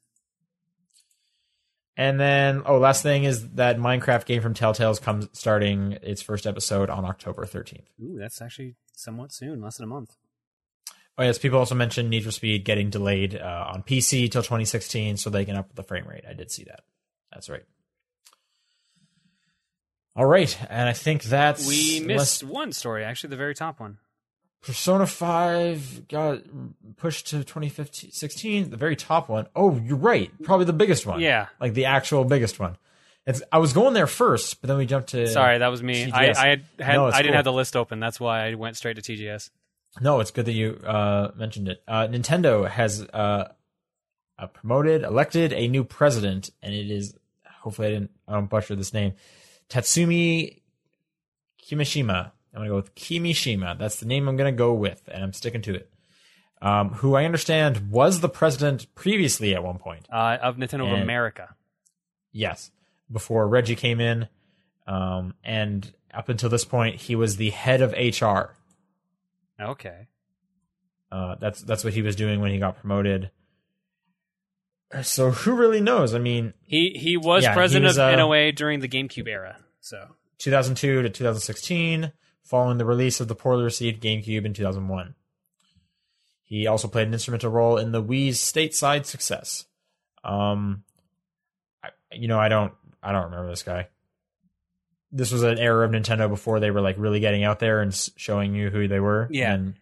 And 2.00 2.18
then, 2.18 2.62
oh, 2.66 2.78
last 2.78 3.04
thing 3.04 3.26
is 3.26 3.50
that 3.56 3.78
Minecraft 3.78 4.26
game 4.26 4.42
from 4.42 4.54
Telltale's 4.54 5.00
comes 5.00 5.28
starting 5.34 5.98
its 6.02 6.22
first 6.22 6.48
episode 6.48 6.90
on 6.90 7.04
October 7.04 7.44
13th. 7.44 7.88
Ooh, 8.02 8.18
that's 8.18 8.42
actually 8.42 8.78
somewhat 8.94 9.34
soon, 9.34 9.60
less 9.62 9.76
than 9.76 9.84
a 9.84 9.88
month. 9.88 10.16
Oh, 11.18 11.24
yes, 11.24 11.38
people 11.38 11.60
also 11.60 11.76
mentioned 11.76 12.10
Need 12.10 12.24
for 12.24 12.32
Speed 12.32 12.64
getting 12.64 12.90
delayed 12.90 13.36
uh, 13.36 13.72
on 13.74 13.84
PC 13.84 14.32
till 14.32 14.42
2016 14.42 15.18
so 15.18 15.30
they 15.30 15.44
can 15.44 15.58
up 15.58 15.76
the 15.76 15.84
frame 15.84 16.08
rate. 16.08 16.24
I 16.28 16.32
did 16.32 16.52
see 16.52 16.64
that. 16.64 16.84
That's 17.34 17.50
right. 17.50 17.66
All 20.16 20.26
right, 20.26 20.58
and 20.70 20.88
I 20.88 20.94
think 20.94 21.24
that's 21.24 21.68
We 21.68 21.98
unless 21.98 22.42
missed 22.42 22.44
one 22.46 22.72
story, 22.72 23.04
actually, 23.04 23.32
the 23.32 23.36
very 23.36 23.56
top 23.56 23.82
one. 23.82 23.98
Persona 24.62 25.08
Five 25.08 26.08
got 26.08 26.42
pushed 26.98 27.28
to 27.28 27.44
2016, 27.44 28.70
the 28.70 28.78
very 28.78 28.96
top 28.96 29.30
one. 29.30 29.48
Oh, 29.56 29.78
you're 29.78 29.98
right, 29.98 30.32
probably 30.44 30.66
the 30.66 30.74
biggest 30.74 31.06
one. 31.06 31.22
Yeah. 31.22 31.48
like 31.62 31.74
the 31.74 31.86
actual 31.86 32.26
biggest 32.26 32.60
one. 32.60 32.78
It's, 33.26 33.42
I 33.52 33.60
was 33.60 33.74
going 33.74 33.94
there 33.94 34.08
first, 34.08 34.60
but 34.60 34.68
then 34.68 34.78
we 34.78 34.86
jumped 34.86 35.10
to. 35.10 35.28
Sorry, 35.28 35.60
that 35.60 35.68
was 35.68 35.84
me. 35.84 36.12
I. 36.12 36.32
I 36.32 36.48
had, 36.48 36.64
had 36.80 36.94
No, 36.96 37.06
I 37.06 37.18
didn't 37.18 37.28
cool. 37.28 37.36
have 37.36 37.46
the 37.46 37.54
list 37.54 37.76
open. 37.76 38.00
That's 38.00 38.20
why 38.20 38.48
I 38.48 38.56
went 38.56 38.76
straight 38.76 38.96
to 38.96 39.02
TGS. 39.02 39.50
No, 40.02 40.20
it's 40.20 40.32
good 40.32 40.46
that 40.46 40.54
you 40.54 40.80
uh, 40.86 41.32
mentioned 41.36 41.68
it. 41.68 41.84
Uh, 41.88 42.08
Nintendo 42.08 42.68
has 42.68 43.02
uh, 43.02 43.50
uh, 44.38 44.48
promoted, 44.48 45.04
elected 45.04 45.54
a 45.54 45.68
new 45.68 45.84
president, 45.84 46.50
and 46.62 46.74
it 46.74 46.90
is 46.90 47.16
hopefully 47.62 47.88
I 47.90 47.92
didn't 47.92 48.12
I 48.28 48.34
don't 48.34 48.50
butcher 48.50 48.76
this 48.76 48.94
name, 48.94 49.14
Tatsumi 49.70 50.62
Kimishima. 51.66 52.32
I'm 52.54 52.60
gonna 52.60 52.70
go 52.70 52.76
with 52.76 52.96
Kimishima. 52.96 53.78
That's 53.78 54.00
the 54.00 54.06
name 54.06 54.28
I'm 54.28 54.38
gonna 54.38 54.52
go 54.52 54.74
with, 54.74 55.08
and 55.12 55.24
I'm 55.24 55.34
sticking 55.34 55.62
to 55.64 55.76
it. 55.76 55.92
Um, 56.62 56.90
who 56.96 57.16
I 57.16 57.26
understand 57.26 57.90
was 57.92 58.20
the 58.20 58.30
president 58.30 58.94
previously 58.96 59.56
at 59.56 59.64
one 59.64 59.78
point. 59.78 60.08
Uh, 60.12 60.38
of 60.42 60.58
Nintendo 60.58 60.92
of 60.94 61.00
America. 61.00 61.56
Yes, 62.32 62.72
before 63.12 63.48
Reggie 63.48 63.76
came 63.76 64.00
in, 64.00 64.28
um, 64.88 65.36
and 65.44 65.94
up 66.14 66.28
until 66.30 66.50
this 66.50 66.66
point, 66.66 66.98
he 67.02 67.16
was 67.16 67.38
the 67.38 67.52
head 67.52 67.82
of 67.82 67.94
HR. 67.94 68.56
Okay. 69.62 70.08
Uh, 71.12 71.36
that's 71.40 71.62
that's 71.62 71.84
what 71.84 71.94
he 71.94 72.02
was 72.02 72.16
doing 72.16 72.40
when 72.42 72.52
he 72.52 72.60
got 72.60 72.80
promoted. 72.80 73.32
So 75.04 75.32
who 75.32 75.54
really 75.54 75.82
knows? 75.82 76.16
I 76.16 76.20
mean, 76.20 76.54
He 76.66 76.92
he 77.00 77.16
was 77.16 77.44
Yeah, 77.44 77.52
he 77.52 77.56
president 77.56 77.86
was, 77.86 77.98
of 77.98 78.14
uh, 78.14 78.16
NOA 78.16 78.52
during 78.52 78.80
the 78.80 78.88
GameCube 78.88 79.28
era. 79.28 79.58
So 79.82 80.08
2002 80.40 81.04
to 81.04 81.10
2016, 81.10 82.12
following 82.44 82.78
the 82.78 82.86
release 82.86 83.20
of 83.20 83.28
the 83.28 83.36
poorly 83.36 83.64
received 83.64 84.04
GameCube 84.04 84.46
in 84.46 84.54
2001. 84.54 85.16
He 86.44 86.68
also 86.68 86.88
played 86.88 87.08
an 87.08 87.14
instrumental 87.14 87.52
role 87.52 87.78
in 87.78 87.92
the 87.92 88.04
Wii's 88.04 88.40
stateside 88.40 89.06
success. 89.06 89.66
Um, 90.24 90.84
I, 91.84 91.90
you 92.12 92.28
know, 92.28 92.40
I 92.40 92.50
don't, 92.50 92.74
I 93.04 93.12
don't 93.12 93.26
remember 93.26 93.50
this 93.50 93.64
guy. 93.64 93.88
This 95.12 95.32
was 95.32 95.44
an 95.44 95.58
era 95.58 95.86
of 95.86 95.92
Nintendo 95.92 96.28
before 96.28 96.60
they 96.60 96.72
were 96.72 96.82
like 96.82 96.96
really 96.98 97.20
getting 97.20 97.44
out 97.44 97.60
there 97.60 97.82
and 97.82 97.94
showing 98.16 98.56
you 98.56 98.70
who 98.70 98.88
they 98.88 99.00
were. 99.00 99.28
Yeah. 99.32 99.54
And, 99.54 99.76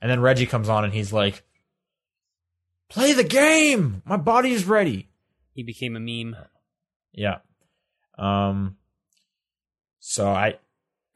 and 0.00 0.10
then 0.10 0.20
Reggie 0.20 0.46
comes 0.46 0.68
on 0.68 0.84
and 0.84 0.92
he's 0.92 1.12
like, 1.12 1.42
"Play 2.88 3.12
the 3.12 3.24
game. 3.24 4.02
My 4.04 4.16
body's 4.16 4.64
ready." 4.64 5.08
he 5.58 5.64
became 5.64 5.96
a 5.96 6.00
meme. 6.00 6.36
Yeah. 7.12 7.38
Um. 8.16 8.76
So 9.98 10.28
I, 10.28 10.54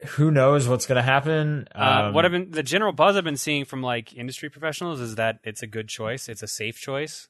who 0.09 0.31
knows 0.31 0.67
what's 0.67 0.85
gonna 0.85 1.01
happen? 1.01 1.67
Uh, 1.73 2.03
Um, 2.07 2.13
what 2.13 2.25
I've 2.25 2.31
been 2.31 2.51
the 2.51 2.63
general 2.63 2.91
buzz 2.93 3.15
I've 3.15 3.23
been 3.23 3.37
seeing 3.37 3.65
from 3.65 3.81
like 3.81 4.13
industry 4.15 4.49
professionals 4.49 4.99
is 4.99 5.15
that 5.15 5.39
it's 5.43 5.61
a 5.63 5.67
good 5.67 5.87
choice. 5.87 6.29
It's 6.29 6.43
a 6.43 6.47
safe 6.47 6.79
choice. 6.79 7.29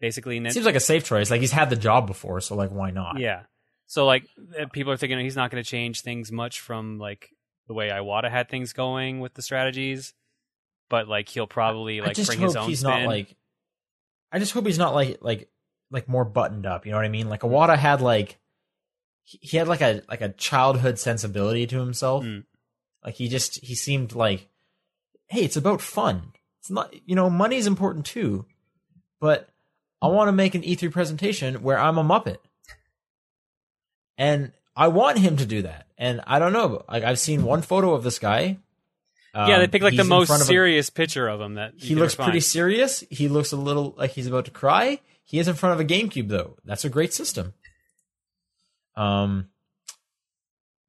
Basically, 0.00 0.40
Nin- 0.40 0.52
seems 0.52 0.66
like 0.66 0.74
a 0.74 0.80
safe 0.80 1.04
choice. 1.04 1.30
Like 1.30 1.40
he's 1.40 1.52
had 1.52 1.70
the 1.70 1.76
job 1.76 2.06
before, 2.06 2.40
so 2.40 2.54
like 2.56 2.70
why 2.70 2.90
not? 2.90 3.18
yeah. 3.18 3.42
So 3.86 4.06
like 4.06 4.24
uh, 4.58 4.66
people 4.72 4.90
are 4.92 4.96
thinking 4.96 5.18
he's 5.20 5.36
not 5.36 5.50
going 5.50 5.62
to 5.62 5.68
change 5.68 6.00
things 6.00 6.32
much 6.32 6.60
from 6.60 6.98
like 6.98 7.28
the 7.68 7.74
way 7.74 7.90
Iwata 7.90 8.30
had 8.30 8.48
things 8.48 8.72
going 8.72 9.20
with 9.20 9.34
the 9.34 9.42
strategies, 9.42 10.14
but 10.88 11.08
like 11.08 11.28
he'll 11.28 11.46
probably 11.46 12.00
like 12.00 12.16
bring 12.26 12.40
his 12.40 12.56
own 12.56 12.68
he's 12.68 12.80
spin. 12.80 12.90
not 12.90 13.06
like. 13.06 13.36
I 14.32 14.38
just 14.38 14.52
hope 14.52 14.64
he's 14.66 14.78
not 14.78 14.94
like 14.94 15.18
like 15.20 15.48
like 15.90 16.08
more 16.08 16.24
buttoned 16.24 16.64
up. 16.66 16.86
You 16.86 16.92
know 16.92 16.98
what 16.98 17.04
I 17.04 17.10
mean? 17.10 17.28
Like 17.28 17.40
Iwata 17.42 17.76
had 17.76 18.00
like 18.00 18.38
he 19.24 19.38
he 19.42 19.56
had 19.56 19.68
like 19.68 19.80
a 19.80 20.02
like 20.08 20.20
a 20.20 20.30
childhood 20.30 20.98
sensibility 20.98 21.66
to 21.68 21.78
himself. 21.78 22.24
Mm. 22.24 22.44
Like 23.04 23.14
he 23.14 23.28
just 23.28 23.64
he 23.64 23.74
seemed 23.74 24.14
like, 24.14 24.48
hey, 25.28 25.44
it's 25.44 25.56
about 25.56 25.80
fun. 25.80 26.32
It's 26.60 26.70
not 26.70 26.94
you 27.08 27.14
know 27.16 27.28
money's 27.30 27.66
important 27.66 28.06
too, 28.06 28.46
but 29.20 29.48
I 30.00 30.06
want 30.08 30.28
to 30.28 30.32
make 30.32 30.54
an 30.54 30.62
E3 30.62 30.90
presentation 30.92 31.62
where 31.62 31.78
I'm 31.78 31.98
a 31.98 32.04
Muppet, 32.04 32.38
and 34.18 34.52
I 34.76 34.88
want 34.88 35.18
him 35.18 35.36
to 35.38 35.46
do 35.46 35.62
that. 35.62 35.86
And 35.98 36.20
I 36.26 36.38
don't 36.38 36.52
know, 36.52 36.84
like 36.88 37.04
I've 37.04 37.18
seen 37.18 37.44
one 37.44 37.62
photo 37.62 37.94
of 37.94 38.02
this 38.02 38.18
guy. 38.18 38.58
yeah, 39.34 39.58
they 39.58 39.64
Um, 39.64 39.70
picked 39.70 39.84
like 39.84 39.96
the 39.96 40.04
most 40.04 40.30
of 40.30 40.40
a- 40.40 40.44
serious 40.44 40.90
picture 40.90 41.28
of 41.28 41.40
him 41.40 41.54
that 41.54 41.74
he 41.76 41.94
looks 41.94 42.14
pretty 42.14 42.40
serious. 42.40 43.02
He 43.10 43.28
looks 43.28 43.52
a 43.52 43.56
little 43.56 43.94
like 43.96 44.12
he's 44.12 44.26
about 44.26 44.44
to 44.46 44.50
cry. 44.50 45.00
He 45.24 45.38
is 45.38 45.48
in 45.48 45.54
front 45.54 45.74
of 45.74 45.80
a 45.80 45.88
GameCube 45.88 46.28
though. 46.28 46.56
That's 46.64 46.84
a 46.84 46.90
great 46.90 47.14
system. 47.14 47.54
Um, 48.96 49.48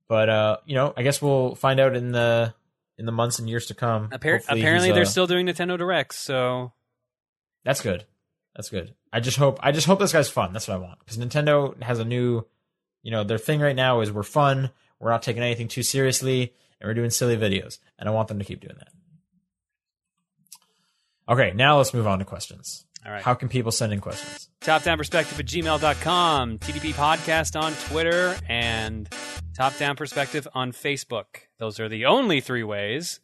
but 0.08 0.30
uh, 0.30 0.58
you 0.66 0.76
know, 0.76 0.94
I 0.96 1.04
guess 1.04 1.22
we'll 1.22 1.56
find 1.56 1.80
out 1.80 1.96
in 1.96 2.12
the 2.12 2.54
in 2.98 3.06
the 3.06 3.12
months 3.12 3.40
and 3.40 3.50
years 3.50 3.68
to 3.68 3.74
come. 3.74 4.10
Appar- 4.10 4.44
apparently, 4.48 4.92
they're 4.92 5.04
uh, 5.04 5.06
still 5.06 5.28
doing 5.28 5.48
Nintendo 5.48 5.78
Directs, 5.78 6.18
so 6.18 6.74
That's 7.64 7.82
good. 7.82 8.06
That's 8.56 8.70
good. 8.70 8.94
I 9.12 9.20
just 9.20 9.38
hope 9.38 9.60
I 9.62 9.72
just 9.72 9.88
hope 9.88 10.00
this 10.00 10.14
guy's 10.14 10.30
fun. 10.30 10.54
That's 10.54 10.68
what 10.68 10.76
I 10.76 10.80
want 10.80 11.00
because 11.00 11.18
Nintendo 11.18 11.82
has 11.82 12.00
a 12.00 12.06
new, 12.06 12.46
you 13.02 13.12
know, 13.12 13.24
their 13.24 13.38
thing 13.38 13.60
right 13.60 13.76
now 13.76 14.02
is 14.02 14.12
we're 14.12 14.24
fun. 14.24 14.70
We're 15.00 15.10
not 15.10 15.24
taking 15.24 15.44
anything 15.44 15.68
too 15.68 15.84
seriously, 15.84 16.54
and 16.80 16.88
we're 16.88 16.94
doing 16.94 17.10
silly 17.10 17.38
videos, 17.38 17.80
and 17.98 18.08
I 18.08 18.12
want 18.12 18.28
them 18.28 18.40
to 18.40 18.46
keep 18.46 18.62
doing 18.62 18.76
that. 18.78 18.90
Okay, 21.28 21.54
now 21.56 21.78
let's 21.78 21.94
move 21.94 22.08
on 22.08 22.20
to 22.20 22.26
questions. 22.26 22.86
All 23.06 23.12
right. 23.12 23.22
How 23.24 23.34
can 23.34 23.50
people 23.50 23.72
send 23.72 23.94
in 23.94 24.00
questions? 24.00 24.50
Top 24.62 24.84
Down 24.84 24.98
Perspective 24.98 25.40
at 25.40 25.46
gmail.com, 25.46 26.60
TDP 26.60 26.94
Podcast 26.94 27.60
on 27.60 27.74
Twitter, 27.90 28.36
and 28.48 29.10
Top 29.56 29.78
Down 29.78 29.96
Perspective 29.96 30.48
on 30.54 30.72
Facebook. 30.72 31.26
Those 31.60 31.80
are 31.80 31.90
the 31.90 32.06
only 32.06 32.40
three 32.42 32.64
ways. 32.64 33.20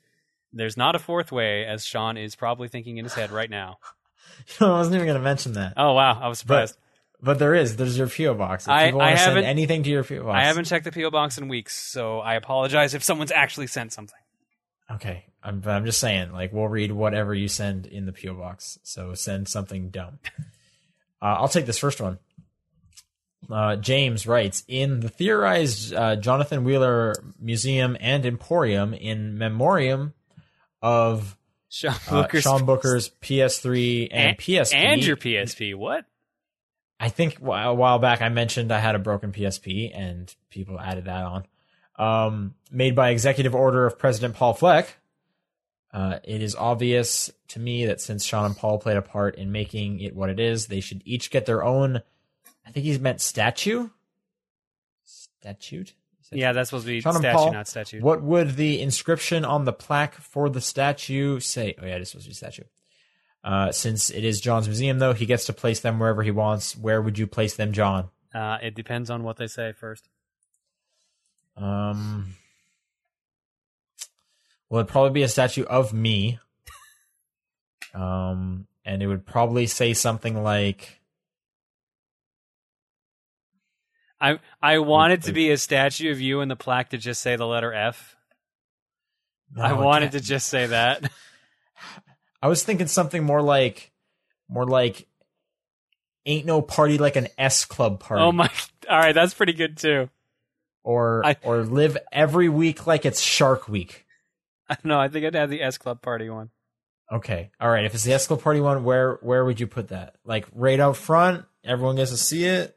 There's 0.51 0.75
not 0.77 0.95
a 0.95 0.99
fourth 0.99 1.31
way, 1.31 1.65
as 1.65 1.85
Sean 1.85 2.17
is 2.17 2.35
probably 2.35 2.67
thinking 2.67 2.97
in 2.97 3.05
his 3.05 3.13
head 3.13 3.31
right 3.31 3.49
now. 3.49 3.77
I 4.59 4.65
wasn't 4.69 4.95
even 4.95 5.07
going 5.07 5.17
to 5.17 5.23
mention 5.23 5.53
that, 5.53 5.73
Oh, 5.77 5.93
wow. 5.93 6.19
I 6.19 6.27
was 6.27 6.39
surprised. 6.39 6.77
but 7.21 7.39
there 7.39 7.53
is. 7.55 7.75
There's 7.77 7.97
your 7.97 8.07
PO 8.07 8.33
box. 8.33 8.65
If 8.65 8.69
I- 8.69 8.85
people 8.87 8.99
want 8.99 9.17
to 9.17 9.23
send 9.23 9.37
anything 9.45 9.83
to 9.83 9.89
your 9.89 10.03
PO 10.03 10.23
box, 10.23 10.35
I 10.35 10.43
haven't 10.43 10.65
checked 10.65 10.85
the 10.85 10.91
P.O. 10.91 11.11
Box 11.11 11.37
in 11.37 11.47
weeks, 11.47 11.75
so 11.75 12.19
I 12.19 12.35
apologize 12.35 12.93
if 12.95 13.03
someone's 13.03 13.31
actually 13.31 13.67
sent 13.67 13.93
something. 13.93 14.19
Okay, 14.91 15.25
I'm, 15.43 15.59
but 15.59 15.71
I'm 15.71 15.85
just 15.85 15.99
saying, 15.99 16.31
like, 16.31 16.51
we'll 16.51 16.67
read 16.67 16.91
whatever 16.91 17.33
you 17.33 17.47
send 17.47 17.85
in 17.85 18.05
the 18.05 18.13
PO 18.13 18.33
box. 18.33 18.79
So 18.83 19.13
send 19.13 19.47
something 19.47 19.89
dumb. 19.89 20.19
uh, 21.21 21.25
I'll 21.25 21.47
take 21.47 21.65
this 21.65 21.77
first 21.77 22.01
one. 22.01 22.19
Uh, 23.49 23.75
James 23.77 24.27
writes 24.27 24.63
in 24.67 24.99
the 24.99 25.09
theorized 25.09 25.93
uh, 25.93 26.15
Jonathan 26.15 26.63
Wheeler 26.63 27.15
Museum 27.39 27.97
and 27.99 28.25
Emporium 28.25 28.93
in 28.93 29.37
memoriam 29.37 30.13
of 30.81 31.37
Sean 31.69 31.95
uh, 32.09 32.21
Booker's 32.21 32.43
Sean 32.43 32.65
Booker's 32.65 33.09
PS3 33.21 34.09
and, 34.11 34.37
PSP 34.37 34.75
And 34.75 35.03
your 35.03 35.17
PSP. 35.17 35.75
What? 35.75 36.05
I 36.99 37.09
think 37.09 37.39
a 37.39 37.73
while 37.73 37.99
back 37.99 38.21
I 38.21 38.29
mentioned 38.29 38.71
I 38.71 38.79
had 38.79 38.95
a 38.95 38.99
broken 38.99 39.31
PSP 39.31 39.91
and 39.93 40.33
people 40.49 40.79
added 40.79 41.05
that 41.05 41.23
on. 41.23 41.45
Um, 41.99 42.55
made 42.71 42.95
by 42.95 43.09
executive 43.09 43.53
order 43.53 43.85
of 43.85 43.99
President 43.99 44.33
Paul 44.33 44.53
Fleck. 44.53 44.97
Uh, 45.91 46.19
it 46.23 46.41
is 46.41 46.55
obvious 46.55 47.29
to 47.49 47.59
me 47.59 47.87
that 47.87 47.99
since 47.99 48.23
Sean 48.23 48.45
and 48.45 48.55
Paul 48.55 48.79
played 48.79 48.97
a 48.97 49.01
part 49.01 49.35
in 49.35 49.51
making 49.51 49.99
it 49.99 50.15
what 50.15 50.29
it 50.29 50.39
is, 50.39 50.67
they 50.67 50.79
should 50.79 51.01
each 51.03 51.29
get 51.29 51.45
their 51.45 51.63
own. 51.63 52.01
I 52.65 52.71
think 52.71 52.85
he's 52.85 52.99
meant 52.99 53.21
statue. 53.21 53.89
Statute. 55.03 55.93
Yeah, 56.31 56.53
that's 56.53 56.69
supposed 56.69 56.85
to 56.85 56.91
be 56.91 57.01
Sean 57.01 57.15
and 57.15 57.23
statue, 57.23 57.37
Paul, 57.37 57.53
not 57.53 57.67
statue. 57.67 58.01
What 58.01 58.21
would 58.21 58.55
the 58.55 58.81
inscription 58.81 59.43
on 59.43 59.65
the 59.65 59.73
plaque 59.73 60.13
for 60.15 60.49
the 60.49 60.61
statue 60.61 61.39
say? 61.39 61.75
Oh 61.81 61.85
yeah, 61.85 61.95
it 61.95 62.01
is 62.01 62.11
supposed 62.11 62.25
to 62.25 62.29
be 62.29 62.35
statue. 62.35 62.63
Uh, 63.43 63.71
since 63.71 64.09
it 64.09 64.23
is 64.23 64.39
John's 64.39 64.67
museum, 64.67 64.99
though, 64.99 65.13
he 65.13 65.25
gets 65.25 65.45
to 65.45 65.53
place 65.53 65.79
them 65.79 65.97
wherever 65.97 66.21
he 66.21 66.31
wants. 66.31 66.77
Where 66.77 67.01
would 67.01 67.17
you 67.17 67.25
place 67.25 67.55
them, 67.55 67.71
John? 67.71 68.09
Uh, 68.33 68.57
it 68.61 68.75
depends 68.75 69.09
on 69.09 69.23
what 69.23 69.37
they 69.37 69.47
say 69.47 69.71
first. 69.71 70.07
Um, 71.59 72.35
well, 74.69 74.79
it'd 74.79 74.91
probably 74.91 75.11
be 75.11 75.23
a 75.23 75.27
statue 75.27 75.63
of 75.63 75.93
me. 75.93 76.39
Um, 77.93 78.67
and 78.85 79.01
it 79.01 79.07
would 79.07 79.25
probably 79.25 79.67
say 79.67 79.93
something 79.93 80.43
like, 80.43 80.99
I 84.21 84.39
I 84.61 84.79
wanted 84.79 85.23
to 85.23 85.33
be 85.33 85.49
a 85.51 85.57
statue 85.57 86.11
of 86.11 86.19
you 86.19 86.41
and 86.41 86.51
the 86.51 86.55
plaque 86.55 86.89
to 86.89 86.97
just 86.97 87.21
say 87.21 87.35
the 87.35 87.47
letter 87.47 87.73
F. 87.73 88.15
No, 89.55 89.63
I 89.63 89.73
wanted 89.73 90.11
to 90.11 90.19
just 90.19 90.47
say 90.47 90.67
that. 90.67 91.09
I 92.41 92.47
was 92.47 92.63
thinking 92.63 92.87
something 92.87 93.23
more 93.23 93.41
like, 93.41 93.91
more 94.47 94.65
like, 94.65 95.07
ain't 96.25 96.45
no 96.45 96.61
party 96.61 96.97
like 96.97 97.15
an 97.15 97.27
S 97.37 97.65
club 97.65 97.99
party. 97.99 98.23
oh 98.23 98.31
my! 98.31 98.49
All 98.89 98.97
right, 98.97 99.15
that's 99.15 99.33
pretty 99.33 99.53
good 99.53 99.77
too. 99.77 100.09
Or 100.89 101.23
I- 101.25 101.35
or 101.43 101.57
live 101.63 101.97
every 102.11 102.49
week 102.49 102.87
like 102.87 103.05
it's 103.05 103.21
Shark 103.21 103.69
Week. 103.69 104.05
I 104.69 104.73
don't 104.75 104.85
know. 104.85 104.99
I 104.99 105.07
think 105.07 105.25
I'd 105.25 105.35
have 105.35 105.49
the 105.51 105.61
S 105.61 105.77
Club 105.77 106.01
Party 106.01 106.29
one. 106.29 106.49
Okay, 107.11 107.51
all 107.59 107.69
right. 107.69 107.85
If 107.85 107.93
it's 107.93 108.03
the 108.03 108.13
S 108.13 108.25
Club 108.27 108.41
Party 108.41 108.59
one, 108.59 108.83
where 108.83 109.19
where 109.21 109.45
would 109.45 109.59
you 109.59 109.67
put 109.67 109.89
that? 109.89 110.15
Like 110.25 110.47
right 110.53 110.79
out 110.79 110.97
front, 110.97 111.45
everyone 111.63 111.95
gets 111.95 112.11
to 112.11 112.17
see 112.17 112.45
it. 112.45 112.75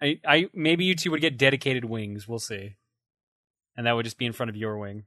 I, 0.00 0.20
I 0.26 0.48
maybe 0.52 0.84
you 0.84 0.94
two 0.94 1.10
would 1.10 1.20
get 1.20 1.36
dedicated 1.38 1.84
wings. 1.84 2.28
We'll 2.28 2.38
see, 2.38 2.76
and 3.76 3.86
that 3.86 3.92
would 3.92 4.04
just 4.04 4.18
be 4.18 4.26
in 4.26 4.32
front 4.32 4.50
of 4.50 4.56
your 4.56 4.76
wing. 4.78 5.04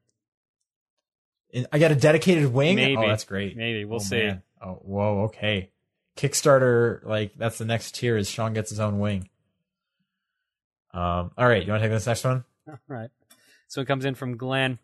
I 1.72 1.80
got 1.80 1.92
a 1.92 1.96
dedicated 1.96 2.52
wing. 2.54 2.78
Oh, 2.78 2.82
maybe. 2.82 2.98
Oh, 2.98 3.08
that's 3.08 3.24
great. 3.24 3.56
Maybe 3.56 3.86
we'll 3.86 3.98
Oh, 3.98 4.00
see. 4.00 4.18
man. 4.18 4.44
Oh, 4.62 4.74
whoa. 4.84 5.24
Okay. 5.26 5.72
Kickstarter, 6.18 7.06
like 7.06 7.34
that's 7.38 7.58
the 7.58 7.66
next 7.66 7.96
tier. 7.96 8.18
Is 8.18 8.30
Sean 8.30 8.54
gets 8.54 8.70
his 8.70 8.80
own 8.80 9.00
wing. 9.00 9.30
Um. 10.94 11.32
All 11.38 11.48
right. 11.48 11.66
You 11.66 11.72
want 11.72 11.82
to 11.84 11.88
take 11.88 11.96
this 11.96 12.08
next 12.08 12.24
one? 12.24 12.44
All 12.68 12.80
right. 12.88 13.10
So 13.68 13.82
it 13.82 13.86
comes 13.86 14.06
in 14.06 14.16
from 14.16 14.38
Glenn. 14.38 14.80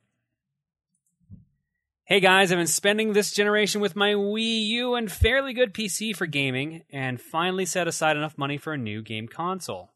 Hey 2.05 2.19
guys, 2.19 2.51
I've 2.51 2.57
been 2.57 2.67
spending 2.67 3.13
this 3.13 3.31
generation 3.31 3.79
with 3.79 3.95
my 3.95 4.09
Wii 4.09 4.65
U 4.67 4.95
and 4.95 5.09
fairly 5.09 5.53
good 5.53 5.73
PC 5.73 6.13
for 6.13 6.25
gaming, 6.25 6.83
and 6.89 7.19
finally 7.19 7.65
set 7.65 7.87
aside 7.87 8.17
enough 8.17 8.37
money 8.37 8.57
for 8.57 8.73
a 8.73 8.77
new 8.77 9.01
game 9.01 9.29
console. 9.29 9.93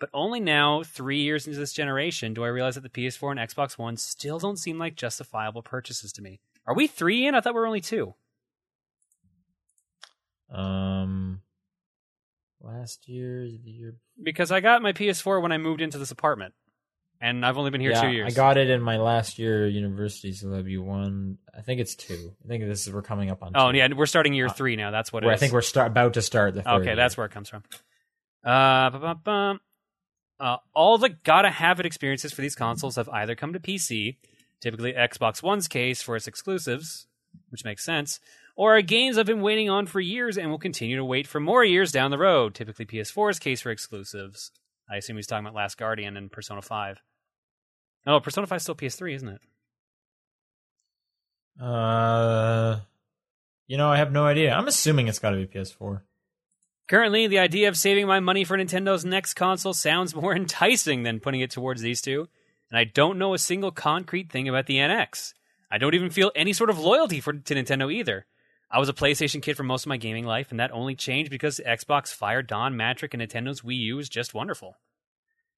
But 0.00 0.10
only 0.12 0.40
now, 0.40 0.82
three 0.82 1.20
years 1.20 1.46
into 1.46 1.60
this 1.60 1.72
generation, 1.72 2.34
do 2.34 2.42
I 2.42 2.48
realize 2.48 2.74
that 2.74 2.82
the 2.82 2.88
PS4 2.88 3.30
and 3.30 3.40
Xbox 3.40 3.78
One 3.78 3.96
still 3.96 4.40
don't 4.40 4.58
seem 4.58 4.80
like 4.80 4.96
justifiable 4.96 5.62
purchases 5.62 6.12
to 6.14 6.22
me. 6.22 6.40
Are 6.66 6.74
we 6.74 6.88
three 6.88 7.24
in? 7.24 7.36
I 7.36 7.40
thought 7.40 7.54
we 7.54 7.60
were 7.60 7.66
only 7.68 7.80
two. 7.80 8.14
Um. 10.50 11.40
Last 12.64 13.08
year, 13.08 13.42
the 13.42 13.70
year. 13.70 13.96
Because 14.22 14.50
I 14.50 14.60
got 14.60 14.80
my 14.80 14.92
PS4 14.92 15.42
when 15.42 15.52
I 15.52 15.58
moved 15.58 15.82
into 15.82 15.98
this 15.98 16.10
apartment, 16.10 16.54
and 17.20 17.44
I've 17.44 17.58
only 17.58 17.70
been 17.70 17.80
here 17.80 17.90
yeah, 17.90 18.00
two 18.00 18.08
years. 18.08 18.32
I 18.32 18.36
got 18.36 18.56
it 18.56 18.70
in 18.70 18.80
my 18.80 18.96
last 18.96 19.38
year 19.38 19.66
at 19.66 19.72
university, 19.72 20.32
so 20.32 20.48
that'd 20.48 20.64
be 20.64 20.78
one. 20.78 21.36
I 21.56 21.60
think 21.60 21.80
it's 21.80 21.94
two. 21.94 22.32
I 22.42 22.48
think 22.48 22.64
this 22.64 22.86
is 22.86 22.92
we're 22.92 23.02
coming 23.02 23.30
up 23.30 23.42
on. 23.42 23.52
Oh 23.54 23.70
two. 23.70 23.78
yeah, 23.78 23.88
we're 23.94 24.06
starting 24.06 24.32
year 24.32 24.46
Uh, 24.46 24.52
three 24.52 24.76
now. 24.76 24.90
That's 24.90 25.12
what 25.12 25.22
it 25.22 25.26
Where 25.26 25.34
is. 25.34 25.38
I 25.38 25.40
think 25.40 25.52
we're 25.52 25.60
start, 25.60 25.88
about 25.88 26.14
to 26.14 26.22
start 26.22 26.54
the. 26.54 26.70
Okay, 26.76 26.86
year. 26.86 26.96
that's 26.96 27.18
where 27.18 27.26
it 27.26 27.32
comes 27.32 27.50
from. 27.50 27.64
Uh, 28.42 29.54
uh, 30.40 30.56
all 30.74 30.98
the 30.98 31.10
gotta 31.10 31.50
have 31.50 31.80
it 31.80 31.86
experiences 31.86 32.32
for 32.32 32.42
these 32.42 32.54
consoles 32.54 32.96
have 32.96 33.08
either 33.10 33.34
come 33.34 33.52
to 33.52 33.60
PC, 33.60 34.16
typically 34.60 34.92
Xbox 34.92 35.42
One's 35.42 35.68
case 35.68 36.02
for 36.02 36.16
its 36.16 36.26
exclusives, 36.26 37.06
which 37.50 37.64
makes 37.64 37.84
sense, 37.84 38.20
or 38.56 38.76
are 38.76 38.82
games 38.82 39.18
I've 39.18 39.26
been 39.26 39.40
waiting 39.42 39.68
on 39.68 39.86
for 39.86 40.00
years 40.00 40.38
and 40.38 40.50
will 40.50 40.58
continue 40.58 40.96
to 40.96 41.04
wait 41.04 41.26
for 41.26 41.40
more 41.40 41.64
years 41.64 41.92
down 41.92 42.10
the 42.10 42.18
road, 42.18 42.54
typically 42.54 42.86
PS4's 42.86 43.38
case 43.38 43.60
for 43.60 43.70
exclusives. 43.70 44.52
I 44.88 44.96
assume 44.96 45.16
he's 45.16 45.26
talking 45.26 45.44
about 45.44 45.56
Last 45.56 45.78
Guardian 45.78 46.16
and 46.16 46.30
Persona 46.30 46.62
5. 46.62 47.02
Oh, 48.06 48.20
Persona 48.20 48.46
5 48.46 48.56
is 48.56 48.62
still 48.62 48.74
PS3, 48.74 49.14
isn't 49.14 49.28
it? 49.28 49.40
Uh, 51.60 52.80
you 53.66 53.76
know, 53.76 53.90
I 53.90 53.96
have 53.96 54.12
no 54.12 54.26
idea. 54.26 54.52
I'm 54.52 54.68
assuming 54.68 55.08
it's 55.08 55.18
got 55.18 55.30
to 55.30 55.36
be 55.36 55.46
PS4. 55.46 56.02
Currently, 56.86 57.28
the 57.28 57.38
idea 57.38 57.68
of 57.68 57.78
saving 57.78 58.06
my 58.06 58.20
money 58.20 58.44
for 58.44 58.58
Nintendo's 58.58 59.06
next 59.06 59.34
console 59.34 59.72
sounds 59.72 60.14
more 60.14 60.34
enticing 60.36 61.02
than 61.02 61.20
putting 61.20 61.40
it 61.40 61.50
towards 61.50 61.80
these 61.80 62.02
two, 62.02 62.28
and 62.70 62.78
I 62.78 62.84
don't 62.84 63.18
know 63.18 63.34
a 63.34 63.38
single 63.38 63.70
concrete 63.70 64.30
thing 64.30 64.48
about 64.48 64.66
the 64.66 64.76
NX. 64.76 65.32
I 65.70 65.78
don't 65.78 65.94
even 65.94 66.10
feel 66.10 66.30
any 66.36 66.52
sort 66.52 66.70
of 66.70 66.78
loyalty 66.78 67.20
for, 67.20 67.32
to 67.32 67.54
Nintendo 67.54 67.92
either. 67.92 68.26
I 68.70 68.78
was 68.78 68.88
a 68.88 68.94
PlayStation 68.94 69.42
kid 69.42 69.56
for 69.56 69.62
most 69.62 69.84
of 69.84 69.88
my 69.88 69.96
gaming 69.96 70.24
life, 70.24 70.50
and 70.50 70.58
that 70.58 70.72
only 70.72 70.94
changed 70.94 71.30
because 71.30 71.60
Xbox 71.64 72.12
fired 72.12 72.46
Don 72.46 72.74
Mattrick 72.74 73.14
and 73.14 73.22
Nintendo's 73.22 73.60
Wii 73.60 73.78
U 73.78 73.98
is 73.98 74.08
just 74.08 74.34
wonderful. 74.34 74.76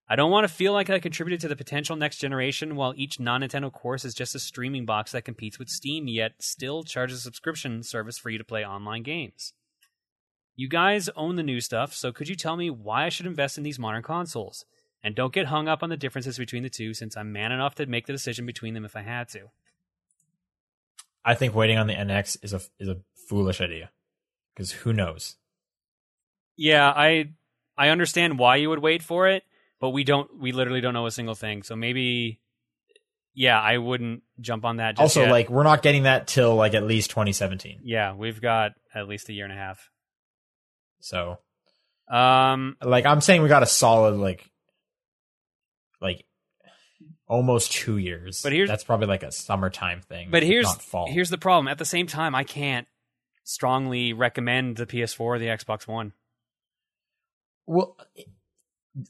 I 0.08 0.14
don't 0.14 0.30
want 0.30 0.46
to 0.46 0.52
feel 0.52 0.72
like 0.72 0.88
I 0.88 1.00
contributed 1.00 1.40
to 1.40 1.48
the 1.48 1.56
potential 1.56 1.96
next 1.96 2.18
generation 2.18 2.76
while 2.76 2.94
each 2.96 3.18
non 3.18 3.40
Nintendo 3.40 3.72
course 3.72 4.04
is 4.04 4.14
just 4.14 4.34
a 4.36 4.38
streaming 4.38 4.86
box 4.86 5.12
that 5.12 5.24
competes 5.24 5.58
with 5.58 5.68
Steam 5.68 6.06
yet 6.06 6.34
still 6.38 6.84
charges 6.84 7.18
a 7.18 7.22
subscription 7.22 7.82
service 7.82 8.16
for 8.16 8.30
you 8.30 8.38
to 8.38 8.44
play 8.44 8.64
online 8.64 9.02
games. 9.02 9.52
You 10.54 10.68
guys 10.68 11.08
own 11.16 11.36
the 11.36 11.42
new 11.42 11.60
stuff, 11.60 11.92
so 11.92 12.12
could 12.12 12.28
you 12.28 12.36
tell 12.36 12.56
me 12.56 12.70
why 12.70 13.04
I 13.04 13.08
should 13.08 13.26
invest 13.26 13.58
in 13.58 13.64
these 13.64 13.78
modern 13.78 14.02
consoles? 14.02 14.64
And 15.02 15.14
don't 15.14 15.34
get 15.34 15.46
hung 15.46 15.68
up 15.68 15.82
on 15.82 15.90
the 15.90 15.96
differences 15.96 16.38
between 16.38 16.62
the 16.62 16.70
two 16.70 16.94
since 16.94 17.16
I'm 17.16 17.32
man 17.32 17.52
enough 17.52 17.74
to 17.76 17.86
make 17.86 18.06
the 18.06 18.12
decision 18.12 18.46
between 18.46 18.74
them 18.74 18.84
if 18.84 18.96
I 18.96 19.02
had 19.02 19.28
to. 19.30 19.50
I 21.26 21.34
think 21.34 21.56
waiting 21.56 21.76
on 21.76 21.88
the 21.88 21.94
NX 21.94 22.38
is 22.42 22.52
a 22.52 22.60
is 22.78 22.88
a 22.88 22.98
foolish 23.28 23.60
idea 23.60 23.90
because 24.54 24.70
who 24.70 24.92
knows? 24.92 25.34
Yeah, 26.56 26.88
I 26.88 27.30
I 27.76 27.88
understand 27.88 28.38
why 28.38 28.56
you 28.56 28.70
would 28.70 28.78
wait 28.78 29.02
for 29.02 29.28
it, 29.28 29.42
but 29.80 29.90
we 29.90 30.04
don't 30.04 30.38
we 30.38 30.52
literally 30.52 30.80
don't 30.80 30.94
know 30.94 31.06
a 31.06 31.10
single 31.10 31.34
thing. 31.34 31.64
So 31.64 31.74
maybe 31.74 32.40
yeah, 33.34 33.60
I 33.60 33.76
wouldn't 33.78 34.22
jump 34.40 34.64
on 34.64 34.76
that 34.76 34.92
just 34.92 35.00
also, 35.00 35.22
yet. 35.22 35.30
like 35.32 35.50
we're 35.50 35.64
not 35.64 35.82
getting 35.82 36.04
that 36.04 36.28
till 36.28 36.54
like 36.54 36.74
at 36.74 36.84
least 36.84 37.10
2017. 37.10 37.80
yeah, 37.82 38.14
we've 38.14 38.40
got 38.40 38.72
at 38.94 39.08
least 39.08 39.28
a 39.28 39.32
year 39.32 39.44
and 39.44 39.52
a 39.52 39.56
half. 39.56 39.90
So, 41.00 41.38
Um 42.08 42.76
like 42.80 43.04
I'm 43.04 43.20
saying, 43.20 43.42
we 43.42 43.48
got 43.48 43.64
a 43.64 43.66
solid 43.66 44.14
like 44.14 44.48
like 46.00 46.24
almost 47.28 47.72
two 47.72 47.96
years. 47.98 48.42
But 48.42 48.52
here's- 48.52 48.68
that's 48.68 48.84
probably 48.84 49.06
like 49.08 49.22
a 49.22 49.32
summertime 49.32 50.00
thing. 50.02 50.28
But 50.30 50.42
here's 50.42 50.68
here's 51.08 51.30
the 51.30 51.38
problem. 51.38 51.68
At 51.68 51.78
the 51.78 51.84
same 51.84 52.06
time, 52.06 52.34
I 52.34 52.44
can't 52.44 52.86
strongly 53.44 54.12
recommend 54.12 54.76
the 54.76 54.86
PS4 54.86 55.20
or 55.20 55.38
the 55.38 55.46
Xbox 55.46 55.86
One. 55.86 56.12
Well, 57.66 57.96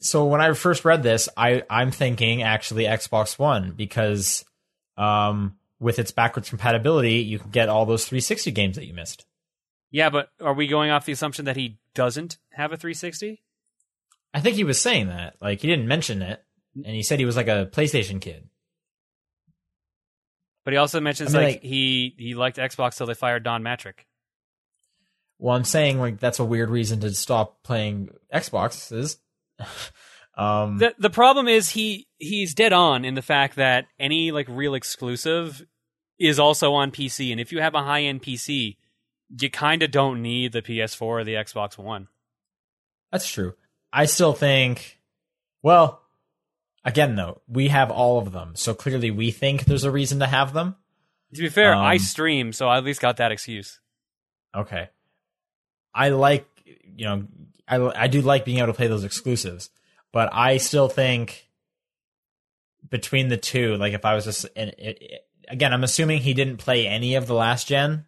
so 0.01 0.25
when 0.25 0.41
I 0.41 0.51
first 0.53 0.83
read 0.85 1.03
this, 1.03 1.29
I 1.37 1.63
I'm 1.69 1.91
thinking 1.91 2.41
actually 2.43 2.83
Xbox 2.85 3.37
One 3.39 3.71
because 3.71 4.43
um 4.97 5.57
with 5.79 5.99
its 5.99 6.11
backwards 6.11 6.49
compatibility, 6.49 7.15
you 7.17 7.37
can 7.39 7.51
get 7.51 7.69
all 7.69 7.85
those 7.85 8.05
360 8.05 8.49
games 8.51 8.75
that 8.77 8.85
you 8.85 8.93
missed. 8.93 9.25
Yeah, 9.91 10.09
but 10.09 10.29
are 10.41 10.53
we 10.53 10.67
going 10.67 10.89
off 10.89 11.05
the 11.05 11.11
assumption 11.13 11.45
that 11.45 11.55
he 11.55 11.77
doesn't 11.93 12.37
have 12.53 12.71
a 12.73 12.77
360? 12.77 13.41
I 14.33 14.41
think 14.41 14.55
he 14.55 14.63
was 14.63 14.81
saying 14.81 15.07
that. 15.07 15.35
Like 15.39 15.61
he 15.61 15.67
didn't 15.67 15.87
mention 15.87 16.21
it, 16.21 16.43
and 16.85 16.95
he 16.95 17.03
said 17.03 17.19
he 17.19 17.25
was 17.25 17.35
like 17.35 17.47
a 17.47 17.69
PlayStation 17.71 18.21
kid. 18.21 18.49
But 20.63 20.73
he 20.73 20.77
also 20.77 20.99
mentions 20.99 21.33
I 21.33 21.37
mean, 21.37 21.47
like, 21.47 21.55
like- 21.55 21.63
he 21.63 22.15
he 22.17 22.35
liked 22.35 22.57
Xbox 22.57 22.97
till 22.97 23.07
they 23.07 23.13
fired 23.13 23.43
Don 23.43 23.63
Mattrick. 23.63 24.05
Well, 25.39 25.55
I'm 25.55 25.63
saying 25.63 25.99
like 25.99 26.19
that's 26.19 26.39
a 26.39 26.45
weird 26.45 26.69
reason 26.69 26.99
to 27.01 27.13
stop 27.13 27.63
playing 27.63 28.09
Xboxes. 28.33 29.17
um, 30.37 30.77
The 30.77 30.93
the 30.97 31.09
problem 31.09 31.47
is 31.47 31.69
he 31.69 32.07
he's 32.17 32.53
dead 32.53 32.73
on 32.73 33.05
in 33.05 33.13
the 33.13 33.21
fact 33.21 33.55
that 33.55 33.85
any 33.99 34.31
like 34.31 34.47
real 34.49 34.73
exclusive 34.73 35.65
is 36.19 36.39
also 36.39 36.73
on 36.73 36.91
PC, 36.91 37.31
and 37.31 37.39
if 37.39 37.51
you 37.51 37.61
have 37.61 37.75
a 37.75 37.83
high 37.83 38.01
end 38.03 38.23
PC, 38.23 38.77
you 39.39 39.49
kind 39.49 39.83
of 39.83 39.91
don't 39.91 40.21
need 40.21 40.51
the 40.51 40.61
PS4 40.61 41.01
or 41.01 41.23
the 41.23 41.35
Xbox 41.35 41.77
One. 41.77 42.07
That's 43.11 43.29
true. 43.29 43.53
I 43.93 44.05
still 44.05 44.33
think, 44.33 44.99
well, 45.61 46.01
again 46.87 47.15
though, 47.15 47.41
we 47.47 47.67
have 47.67 47.91
all 47.91 48.17
of 48.17 48.31
them, 48.31 48.55
so 48.55 48.73
clearly 48.73 49.11
we 49.11 49.29
think 49.29 49.65
there's 49.65 49.83
a 49.83 49.91
reason 49.91 50.19
to 50.19 50.25
have 50.25 50.53
them. 50.53 50.75
To 51.35 51.41
be 51.41 51.49
fair, 51.49 51.75
I 51.75 51.93
Um, 51.93 51.99
stream, 51.99 52.53
so 52.53 52.67
I 52.69 52.77
at 52.77 52.85
least 52.85 53.01
got 53.01 53.17
that 53.17 53.31
excuse. 53.33 53.79
Okay. 54.55 54.89
I 55.93 56.09
like, 56.09 56.47
you 56.65 57.05
know, 57.05 57.27
I 57.67 58.03
I 58.03 58.07
do 58.07 58.21
like 58.21 58.45
being 58.45 58.59
able 58.59 58.67
to 58.67 58.73
play 58.73 58.87
those 58.87 59.03
exclusives, 59.03 59.69
but 60.13 60.29
I 60.31 60.57
still 60.57 60.87
think 60.87 61.49
between 62.89 63.27
the 63.27 63.37
two, 63.37 63.75
like 63.75 63.93
if 63.93 64.05
I 64.05 64.15
was 64.15 64.23
just 64.23 64.45
and 64.55 64.69
it, 64.77 64.97
it, 65.01 65.21
again, 65.49 65.73
I'm 65.73 65.83
assuming 65.83 66.21
he 66.21 66.33
didn't 66.33 66.57
play 66.57 66.87
any 66.87 67.15
of 67.15 67.27
the 67.27 67.33
last 67.33 67.67
gen. 67.67 68.05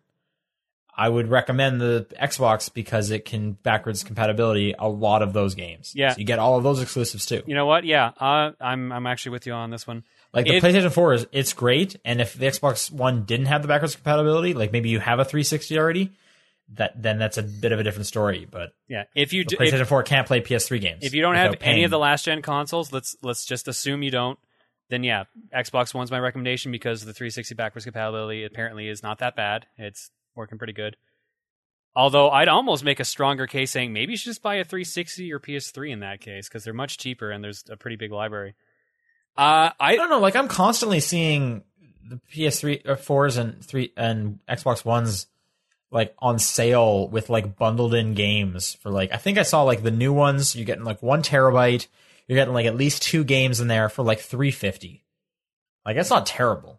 I 1.00 1.08
would 1.08 1.30
recommend 1.30 1.80
the 1.80 2.06
Xbox 2.22 2.74
because 2.74 3.10
it 3.10 3.24
can 3.24 3.54
backwards 3.54 4.04
compatibility 4.04 4.76
a 4.78 4.90
lot 4.90 5.22
of 5.22 5.32
those 5.32 5.56
games. 5.56 5.94
Yeah. 5.96 6.12
so 6.12 6.20
you 6.20 6.26
get 6.26 6.40
all 6.40 6.58
of 6.58 6.64
those 6.64 6.82
exclusives 6.82 7.26
too. 7.26 7.42
You 7.46 7.56
know 7.56 7.66
what? 7.66 7.86
Yeah, 7.86 8.12
uh, 8.20 8.52
I'm 8.60 8.92
I'm 8.92 9.08
actually 9.08 9.32
with 9.32 9.48
you 9.48 9.54
on 9.54 9.70
this 9.70 9.88
one. 9.88 10.04
Like 10.34 10.46
the 10.46 10.58
If- 10.58 10.64
PlayStation 10.64 10.92
4 10.92 11.14
is 11.14 11.28
it's 11.32 11.54
great, 11.54 11.96
and 12.04 12.20
if 12.20 12.34
the 12.34 12.48
Xbox 12.48 12.92
One 12.92 13.24
didn't 13.24 13.46
have 13.46 13.62
the 13.62 13.70
backwards 13.70 13.96
compatibility, 13.96 14.54
like 14.54 14.74
maybe 14.74 14.90
you 14.90 15.00
have 15.00 15.20
a 15.20 15.24
360 15.24 15.80
already, 15.80 16.12
that 16.74 17.02
then 17.02 17.18
that's 17.18 17.38
a 17.38 17.44
bit 17.44 17.72
of 17.72 17.80
a 17.80 17.84
different 17.84 18.08
story. 18.08 18.46
But 18.52 18.74
Yeah, 18.90 19.06
if 19.16 19.32
you 19.32 19.46
do, 19.46 19.56
if, 19.58 19.74
PlayStation 19.74 19.88
4 19.88 20.04
can't 20.04 20.28
play 20.28 20.42
PS3 20.42 20.82
games. 20.82 21.04
if 21.06 21.14
you 21.14 21.22
don't 21.22 21.36
have 21.36 21.52
without 21.52 21.66
any 21.66 21.86
of 21.86 21.92
the 21.92 21.98
last 21.98 22.26
gen 22.26 22.42
consoles, 22.42 22.92
let's 22.92 23.16
let's 23.24 23.46
just 23.46 23.70
assume 23.70 24.04
you 24.04 24.12
don't. 24.12 24.38
Then 24.90 25.06
yeah, 25.06 25.24
Xbox 25.56 25.94
One's 25.94 26.12
my 26.12 26.20
recommendation 26.20 26.74
because 26.74 27.06
the 27.06 27.14
360 27.14 27.56
backwards 27.56 27.86
compatibility 27.86 28.44
apparently 28.44 28.90
is 28.90 29.02
not 29.02 29.20
that 29.20 29.38
bad. 29.38 29.66
It's 29.78 30.12
working 30.40 30.58
pretty 30.58 30.74
good. 30.74 30.98
Although 31.96 32.30
I'd 32.30 32.48
almost 32.48 32.84
make 32.84 33.00
a 33.00 33.06
stronger 33.06 33.46
case 33.46 33.72
saying 33.72 33.94
maybe 33.94 34.14
you 34.14 34.18
should 34.18 34.30
just 34.30 34.42
buy 34.42 34.56
a 34.56 34.64
360 34.64 35.34
or 35.34 35.40
PS3 35.40 35.92
in 35.92 36.00
that 36.00 36.22
case 36.22 36.48
because 36.48 36.64
they're 36.64 36.74
much 36.74 36.98
cheaper 36.98 37.30
and 37.30 37.44
there's 37.44 37.64
a 37.70 37.78
pretty 37.78 37.96
big 37.96 38.12
library. 38.12 38.56
Uh, 39.38 39.72
I 39.80 39.94
I 39.94 39.96
don't 39.96 40.10
know. 40.10 40.20
Like 40.20 40.36
I'm 40.36 40.48
constantly 40.48 41.00
seeing 41.00 41.64
the 42.08 42.20
PS3 42.34 42.88
or 42.88 42.96
fours 42.96 43.38
and 43.38 43.64
three 43.64 43.92
and 43.96 44.40
Xbox 44.48 44.84
Ones 44.86 45.28
like 45.92 46.16
on 46.20 46.40
sale 46.40 47.08
with 47.08 47.30
like 47.30 47.58
bundled 47.58 47.94
in 47.94 48.14
games 48.14 48.76
for 48.76 48.90
like 48.92 49.12
I 49.12 49.18
think 49.18 49.38
I 49.38 49.44
saw 49.44 49.64
like 49.64 49.84
the 49.84 49.92
new 49.92 50.14
ones. 50.14 50.56
You're 50.56 50.66
getting 50.66 50.84
like 50.84 51.02
one 51.02 51.24
terabyte. 51.24 51.88
You're 52.28 52.38
getting 52.38 52.54
like 52.54 52.66
at 52.66 52.76
least 52.76 53.02
two 53.02 53.24
games 53.24 53.60
in 53.60 53.68
there 53.68 53.90
for 53.90 54.04
like 54.04 54.20
three 54.20 54.52
fifty. 54.52 55.04
Like 55.86 55.96
that's 55.96 56.12
not 56.12 56.26
terrible. 56.26 56.79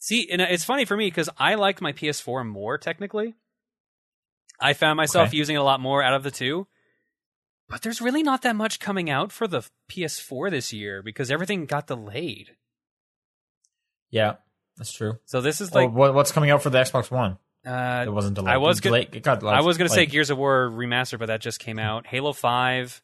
See, 0.00 0.28
and 0.30 0.40
it's 0.40 0.64
funny 0.64 0.84
for 0.86 0.96
me 0.96 1.06
because 1.08 1.28
I 1.38 1.54
liked 1.54 1.80
my 1.80 1.92
PS4 1.92 2.44
more 2.48 2.78
technically. 2.78 3.34
I 4.58 4.72
found 4.72 4.96
myself 4.96 5.28
Okay. 5.28 5.36
using 5.36 5.56
it 5.56 5.60
a 5.60 5.62
lot 5.62 5.78
more 5.80 6.02
out 6.02 6.14
of 6.14 6.22
the 6.22 6.30
two. 6.30 6.66
But 7.68 7.82
there's 7.82 8.00
really 8.00 8.22
not 8.24 8.42
that 8.42 8.56
much 8.56 8.80
coming 8.80 9.08
out 9.08 9.30
for 9.30 9.46
the 9.46 9.62
PS4 9.88 10.50
this 10.50 10.72
year 10.72 11.02
because 11.02 11.30
everything 11.30 11.66
got 11.66 11.86
delayed. 11.86 12.56
Yeah, 14.10 14.36
that's 14.76 14.90
true. 14.92 15.18
So 15.26 15.40
this 15.40 15.60
is 15.60 15.72
like 15.72 15.92
what, 15.92 16.14
what's 16.14 16.32
coming 16.32 16.50
out 16.50 16.62
for 16.62 16.70
the 16.70 16.78
Xbox 16.78 17.10
One? 17.10 17.38
uh, 17.64 18.04
It 18.06 18.10
wasn't 18.10 18.34
delayed. 18.34 18.54
I 18.54 18.56
was 18.56 18.80
gonna- 18.80 19.02
delayed- 19.02 19.14
it 19.16 19.22
got 19.22 19.44
I 19.44 19.60
was 19.60 19.76
gonna 19.78 19.88
say 19.90 20.06
Gears 20.06 20.30
of 20.30 20.38
War 20.38 20.68
remastered, 20.70 21.18
but 21.20 21.26
that 21.26 21.40
just 21.40 21.60
came 21.60 21.78
out. 21.78 22.06
Halo 22.06 22.32
Five, 22.32 23.02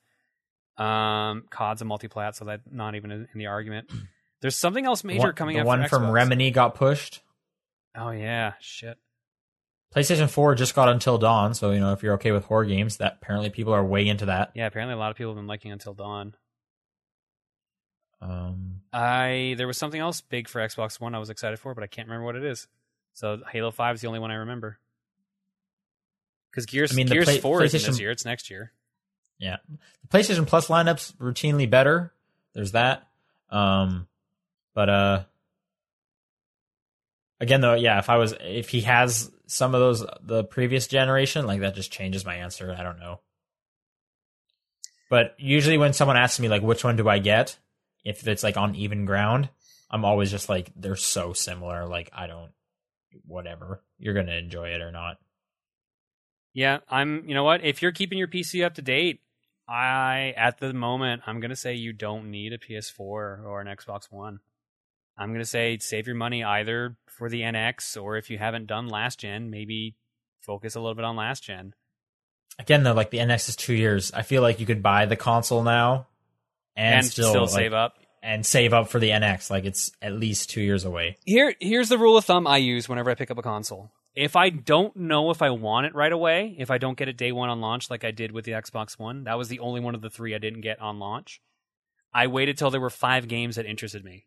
um, 0.79 1.45
COD's 1.51 1.83
a 1.83 1.85
multiplat, 1.85 2.35
so 2.35 2.45
that's 2.47 2.63
not 2.71 2.95
even 2.97 3.11
in 3.13 3.29
the 3.35 3.47
argument. 3.47 3.91
There's 4.41 4.57
something 4.57 4.85
else 4.85 5.03
major 5.05 5.21
one, 5.29 5.33
coming 5.35 5.55
the 5.57 5.61
out. 5.61 5.67
one 5.67 5.89
from. 5.89 6.05
Remini 6.05 6.53
got 6.53 6.75
pushed. 6.75 7.23
Oh 7.95 8.11
yeah, 8.11 8.53
shit. 8.61 8.99
PlayStation 9.95 10.29
4 10.29 10.55
just 10.57 10.75
got 10.75 10.89
Until 10.91 11.17
Dawn, 11.17 11.55
so 11.55 11.71
you 11.71 11.81
know 11.81 11.93
if 11.93 12.03
you're 12.03 12.15
okay 12.15 12.33
with 12.33 12.45
horror 12.45 12.67
games, 12.67 12.99
that 12.99 13.19
apparently 13.23 13.49
people 13.49 13.73
are 13.73 13.83
way 13.85 14.07
into 14.07 14.27
that. 14.27 14.51
Yeah, 14.55 14.67
apparently 14.67 14.95
a 14.95 14.99
lot 14.99 15.11
of 15.11 15.17
people 15.17 15.33
have 15.33 15.37
been 15.39 15.47
liking 15.47 15.73
Until 15.73 15.95
Dawn. 15.95 16.35
Um, 18.21 18.81
I 18.93 19.55
there 19.57 19.67
was 19.67 19.79
something 19.79 20.01
else 20.01 20.21
big 20.21 20.49
for 20.49 20.61
Xbox 20.61 21.01
One 21.01 21.15
I 21.15 21.19
was 21.19 21.31
excited 21.31 21.59
for, 21.59 21.75
but 21.75 21.85
I 21.85 21.87
can't 21.87 22.09
remember 22.09 22.25
what 22.27 22.37
it 22.37 22.45
is. 22.45 22.67
So 23.15 23.41
Halo 23.51 23.71
Five 23.71 23.95
is 23.95 24.01
the 24.01 24.09
only 24.09 24.21
one 24.21 24.31
I 24.31 24.37
remember. 24.37 24.79
Because 26.51 26.67
Gears 26.67 26.93
I 26.93 26.97
mean, 26.97 27.07
Gears 27.07 27.25
play- 27.27 27.41
Four 27.41 27.63
isn't 27.63 27.83
this 27.83 28.01
year; 28.01 28.11
it's 28.11 28.25
next 28.25 28.51
year. 28.51 28.73
yeah, 29.39 29.57
the 29.69 30.09
PlayStation 30.19 30.47
Plus 30.47 30.69
lineup's 30.69 31.13
routinely 31.21 31.69
better. 31.69 32.13
There's 32.55 32.73
that. 32.73 33.07
Um, 33.51 34.09
but 34.77 34.91
uh, 34.91 35.25
again 37.41 37.63
though, 37.63 37.73
yeah, 37.73 37.99
if 37.99 38.11
I 38.11 38.19
was 38.19 38.35
if 38.41 38.69
he 38.69 38.83
has 38.83 39.33
some 39.47 39.75
of 39.75 39.81
those 39.81 40.05
the 40.23 40.45
previous 40.45 40.87
generation, 40.87 41.47
like 41.47 41.61
that 41.61 41.75
just 41.75 41.91
changes 41.91 42.27
my 42.27 42.35
answer. 42.37 42.77
I 42.79 42.83
don't 42.83 43.01
know. 43.01 43.21
But 45.09 45.35
usually 45.39 45.79
when 45.79 45.95
someone 45.95 46.19
asks 46.19 46.39
me 46.39 46.49
like 46.49 46.61
which 46.61 46.85
one 46.85 46.97
do 46.97 47.09
I 47.09 47.19
get, 47.19 47.57
if 48.05 48.29
it's 48.29 48.43
like 48.43 48.59
on 48.59 48.75
even 48.75 49.07
ground, 49.07 49.49
I'm 49.91 50.05
always 50.05 50.31
just 50.31 50.51
like 50.51 50.71
they're 50.77 50.95
so 50.95 51.33
similar. 51.33 51.87
Like 51.87 52.11
I 52.13 52.27
don't, 52.27 52.51
whatever. 53.27 53.83
You're 53.99 54.13
gonna 54.13 54.37
enjoy 54.37 54.69
it 54.75 54.83
or 54.83 54.93
not. 54.93 55.17
Yeah, 56.53 56.81
I'm. 56.91 57.27
You 57.27 57.35
know 57.35 57.45
what? 57.45 57.65
If 57.65 57.81
you're 57.81 57.93
keeping 57.93 58.19
your 58.19 58.29
PC 58.29 58.63
up 58.63 58.75
to 58.75 58.83
date, 58.83 59.21
I 59.67 60.35
at 60.37 60.59
the 60.59 60.75
moment 60.75 61.23
I'm 61.27 61.41
gonna 61.41 61.57
say 61.57 61.77
you 61.77 61.95
don't 61.95 62.31
need 62.31 62.53
a 62.53 62.59
PS4 62.59 63.01
or 63.01 63.63
an 63.63 63.69
Xbox 63.75 64.13
One. 64.13 64.41
I'm 65.17 65.33
gonna 65.33 65.45
say 65.45 65.79
save 65.79 66.07
your 66.07 66.17
money 66.17 66.45
either 66.45 66.97
for 67.07 67.29
the 67.29 67.43
NX 67.43 68.01
or 68.03 68.17
if 68.17 68.31
you 68.31 68.39
haven't 68.39 68.67
done 68.67 68.89
last 68.89 69.21
gen, 69.21 69.51
maybe 69.51 69.95
focus 70.41 70.75
a 70.77 70.81
little 70.81 70.95
bit 70.95 71.05
on 71.05 71.17
last 71.17 71.43
gen. 71.45 71.75
Again 72.59 72.83
though, 72.83 72.95
like 72.95 73.11
the 73.11 73.19
NX 73.19 73.51
is 73.51 73.57
two 73.57 73.75
years. 73.75 74.13
I 74.13 74.23
feel 74.23 74.43
like 74.43 74.61
you 74.61 74.67
could 74.67 74.83
buy 74.83 75.07
the 75.07 75.17
console 75.17 75.63
now 75.63 76.07
and, 76.77 76.97
and, 76.97 77.07
still, 77.07 77.31
still 77.31 77.43
like, 77.43 77.51
save 77.51 77.73
up. 77.73 77.99
and 78.23 78.45
save 78.45 78.73
up 78.73 78.89
for 78.89 78.99
the 78.99 79.11
NX. 79.11 79.51
Like 79.51 79.65
it's 79.65 79.93
at 80.01 80.13
least 80.13 80.51
two 80.51 80.61
years 80.61 80.85
away. 80.85 81.17
Here, 81.25 81.55
here's 81.61 81.89
the 81.89 81.99
rule 81.99 82.17
of 82.17 82.25
thumb 82.25 82.47
I 82.47 82.59
use 82.59 82.89
whenever 82.89 83.11
I 83.11 83.15
pick 83.15 83.31
up 83.31 83.39
a 83.39 83.43
console. 83.43 83.91
If 84.15 84.35
I 84.35 84.49
don't 84.49 84.97
know 84.97 85.31
if 85.31 85.43
I 85.43 85.51
want 85.51 85.87
it 85.87 85.95
right 85.95 86.13
away, 86.13 86.57
if 86.59 86.71
I 86.71 86.79
don't 86.79 86.97
get 86.97 87.09
it 87.09 87.19
day 87.19 87.33
one 87.33 87.51
on 87.51 87.61
launch, 87.61 87.91
like 87.91 88.03
I 88.03 88.13
did 88.13 88.33
with 88.33 88.47
the 88.47 88.53
Xbox 88.53 88.99
One, 88.99 89.25
that 89.25 89.37
was 89.37 89.49
the 89.49 89.59
only 89.59 89.81
one 89.81 89.95
of 89.95 90.01
the 90.01 90.09
three 90.09 90.35
I 90.35 90.39
didn't 90.39 90.63
get 90.63 90.81
on 90.81 90.99
launch. 90.99 91.43
I 92.15 92.29
waited 92.29 92.57
till 92.57 92.71
there 92.71 92.81
were 92.81 92.89
five 92.89 93.29
games 93.29 93.57
that 93.57 93.67
interested 93.67 94.03
me, 94.03 94.25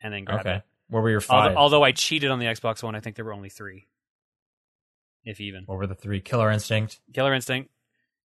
and 0.00 0.12
then 0.12 0.24
grabbed 0.24 0.46
Okay, 0.46 0.56
it. 0.56 0.62
what 0.88 1.02
were 1.02 1.10
your 1.10 1.22
Although, 1.28 1.48
five? 1.48 1.56
although 1.56 1.82
I 1.82 1.92
cheated 1.92 2.30
on 2.30 2.38
the 2.38 2.46
Xbox 2.46 2.82
One, 2.82 2.94
I 2.94 3.00
think 3.00 3.16
there 3.16 3.24
were 3.24 3.32
only 3.32 3.48
three, 3.50 3.86
if 5.24 5.40
even. 5.40 5.64
what 5.66 5.78
were 5.78 5.86
the 5.86 5.94
three? 5.94 6.20
Killer 6.20 6.50
Instinct. 6.50 7.00
Killer 7.12 7.34
Instinct, 7.34 7.70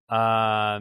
uh, 0.08 0.80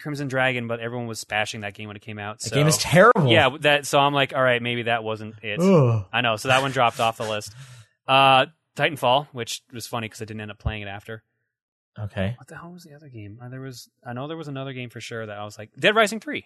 Crimson 0.00 0.28
Dragon, 0.28 0.68
but 0.68 0.80
everyone 0.80 1.06
was 1.06 1.18
spashing 1.18 1.62
that 1.62 1.74
game 1.74 1.88
when 1.88 1.96
it 1.96 2.02
came 2.02 2.18
out. 2.18 2.42
So. 2.42 2.50
The 2.50 2.56
game 2.56 2.66
is 2.66 2.76
terrible. 2.78 3.28
yeah, 3.28 3.48
that. 3.60 3.86
So 3.86 3.98
I'm 3.98 4.12
like, 4.12 4.34
all 4.34 4.42
right, 4.42 4.60
maybe 4.62 4.82
that 4.84 5.02
wasn't 5.02 5.36
it. 5.42 5.58
Ugh. 5.60 6.04
I 6.12 6.20
know. 6.20 6.36
So 6.36 6.48
that 6.48 6.60
one 6.62 6.70
dropped 6.70 7.00
off 7.00 7.16
the 7.16 7.28
list. 7.28 7.54
Uh, 8.06 8.46
Titanfall, 8.76 9.28
which 9.32 9.62
was 9.72 9.86
funny 9.86 10.06
because 10.06 10.20
I 10.20 10.26
didn't 10.26 10.42
end 10.42 10.50
up 10.50 10.58
playing 10.58 10.82
it 10.82 10.88
after. 10.88 11.22
Okay. 11.98 12.34
What 12.36 12.46
the 12.46 12.56
hell 12.58 12.72
was 12.72 12.84
the 12.84 12.92
other 12.94 13.08
game? 13.08 13.38
Uh, 13.42 13.48
there 13.48 13.62
was, 13.62 13.88
I 14.06 14.12
know 14.12 14.28
there 14.28 14.36
was 14.36 14.48
another 14.48 14.74
game 14.74 14.90
for 14.90 15.00
sure 15.00 15.24
that 15.24 15.38
I 15.38 15.44
was 15.44 15.56
like, 15.56 15.70
Dead 15.78 15.96
Rising 15.96 16.20
Three, 16.20 16.44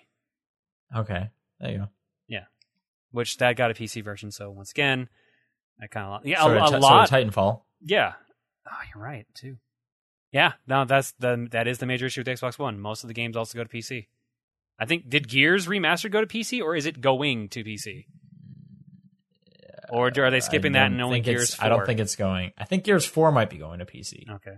Okay. 0.97 1.29
There 1.59 1.71
you 1.73 1.79
go. 1.79 1.89
Which 3.13 3.37
that 3.39 3.57
got 3.57 3.71
a 3.71 3.75
PC 3.75 4.03
version. 4.05 4.31
So 4.31 4.51
once 4.51 4.71
again, 4.71 5.09
I 5.83 5.87
kind 5.87 6.07
of 6.15 6.27
yeah, 6.27 6.43
So 6.43 6.51
a, 6.51 6.65
a 6.65 6.69
so 6.69 6.79
lot. 6.79 7.09
Titanfall. 7.11 7.63
yeah. 7.83 8.13
Oh, 8.71 8.77
you're 8.95 9.03
right 9.03 9.27
too. 9.35 9.57
Yeah, 10.33 10.53
no, 10.67 10.85
that's 10.85 11.13
the 11.19 11.49
that 11.51 11.67
is 11.67 11.79
the 11.79 11.87
major 11.87 12.07
issue 12.07 12.21
with 12.21 12.29
Xbox 12.29 12.59
One. 12.59 12.79
Most 12.79 13.03
of 13.03 13.09
the 13.09 13.15
games 13.15 13.37
also 13.37 13.59
go 13.59 13.65
to 13.65 13.69
PC. 13.69 14.07
I 14.79 14.85
think 14.87 15.09
did 15.11 15.29
Gears 15.29 15.67
Remastered 15.67 16.13
go 16.13 16.21
to 16.21 16.27
PC 16.27 16.63
or 16.63 16.77
is 16.77 16.87
it 16.87 17.01
going 17.01 17.49
to 17.51 17.65
PC? 17.65 18.07
Or 19.91 20.13
are 20.17 20.31
they 20.31 20.41
skipping 20.41 20.73
that 20.73 20.87
and 20.93 21.03
only 21.03 21.21
Gears 21.21 21.55
4? 21.55 21.67
I 21.67 21.69
don't 21.69 21.85
think 21.85 21.99
it's 21.99 22.15
going. 22.15 22.53
I 22.57 22.65
think 22.65 22.85
Gears 22.85 23.05
Four 23.05 23.33
might 23.33 23.51
be 23.51 23.57
going 23.59 23.81
to 23.81 23.85
PC, 23.85 24.29
Okay. 24.31 24.55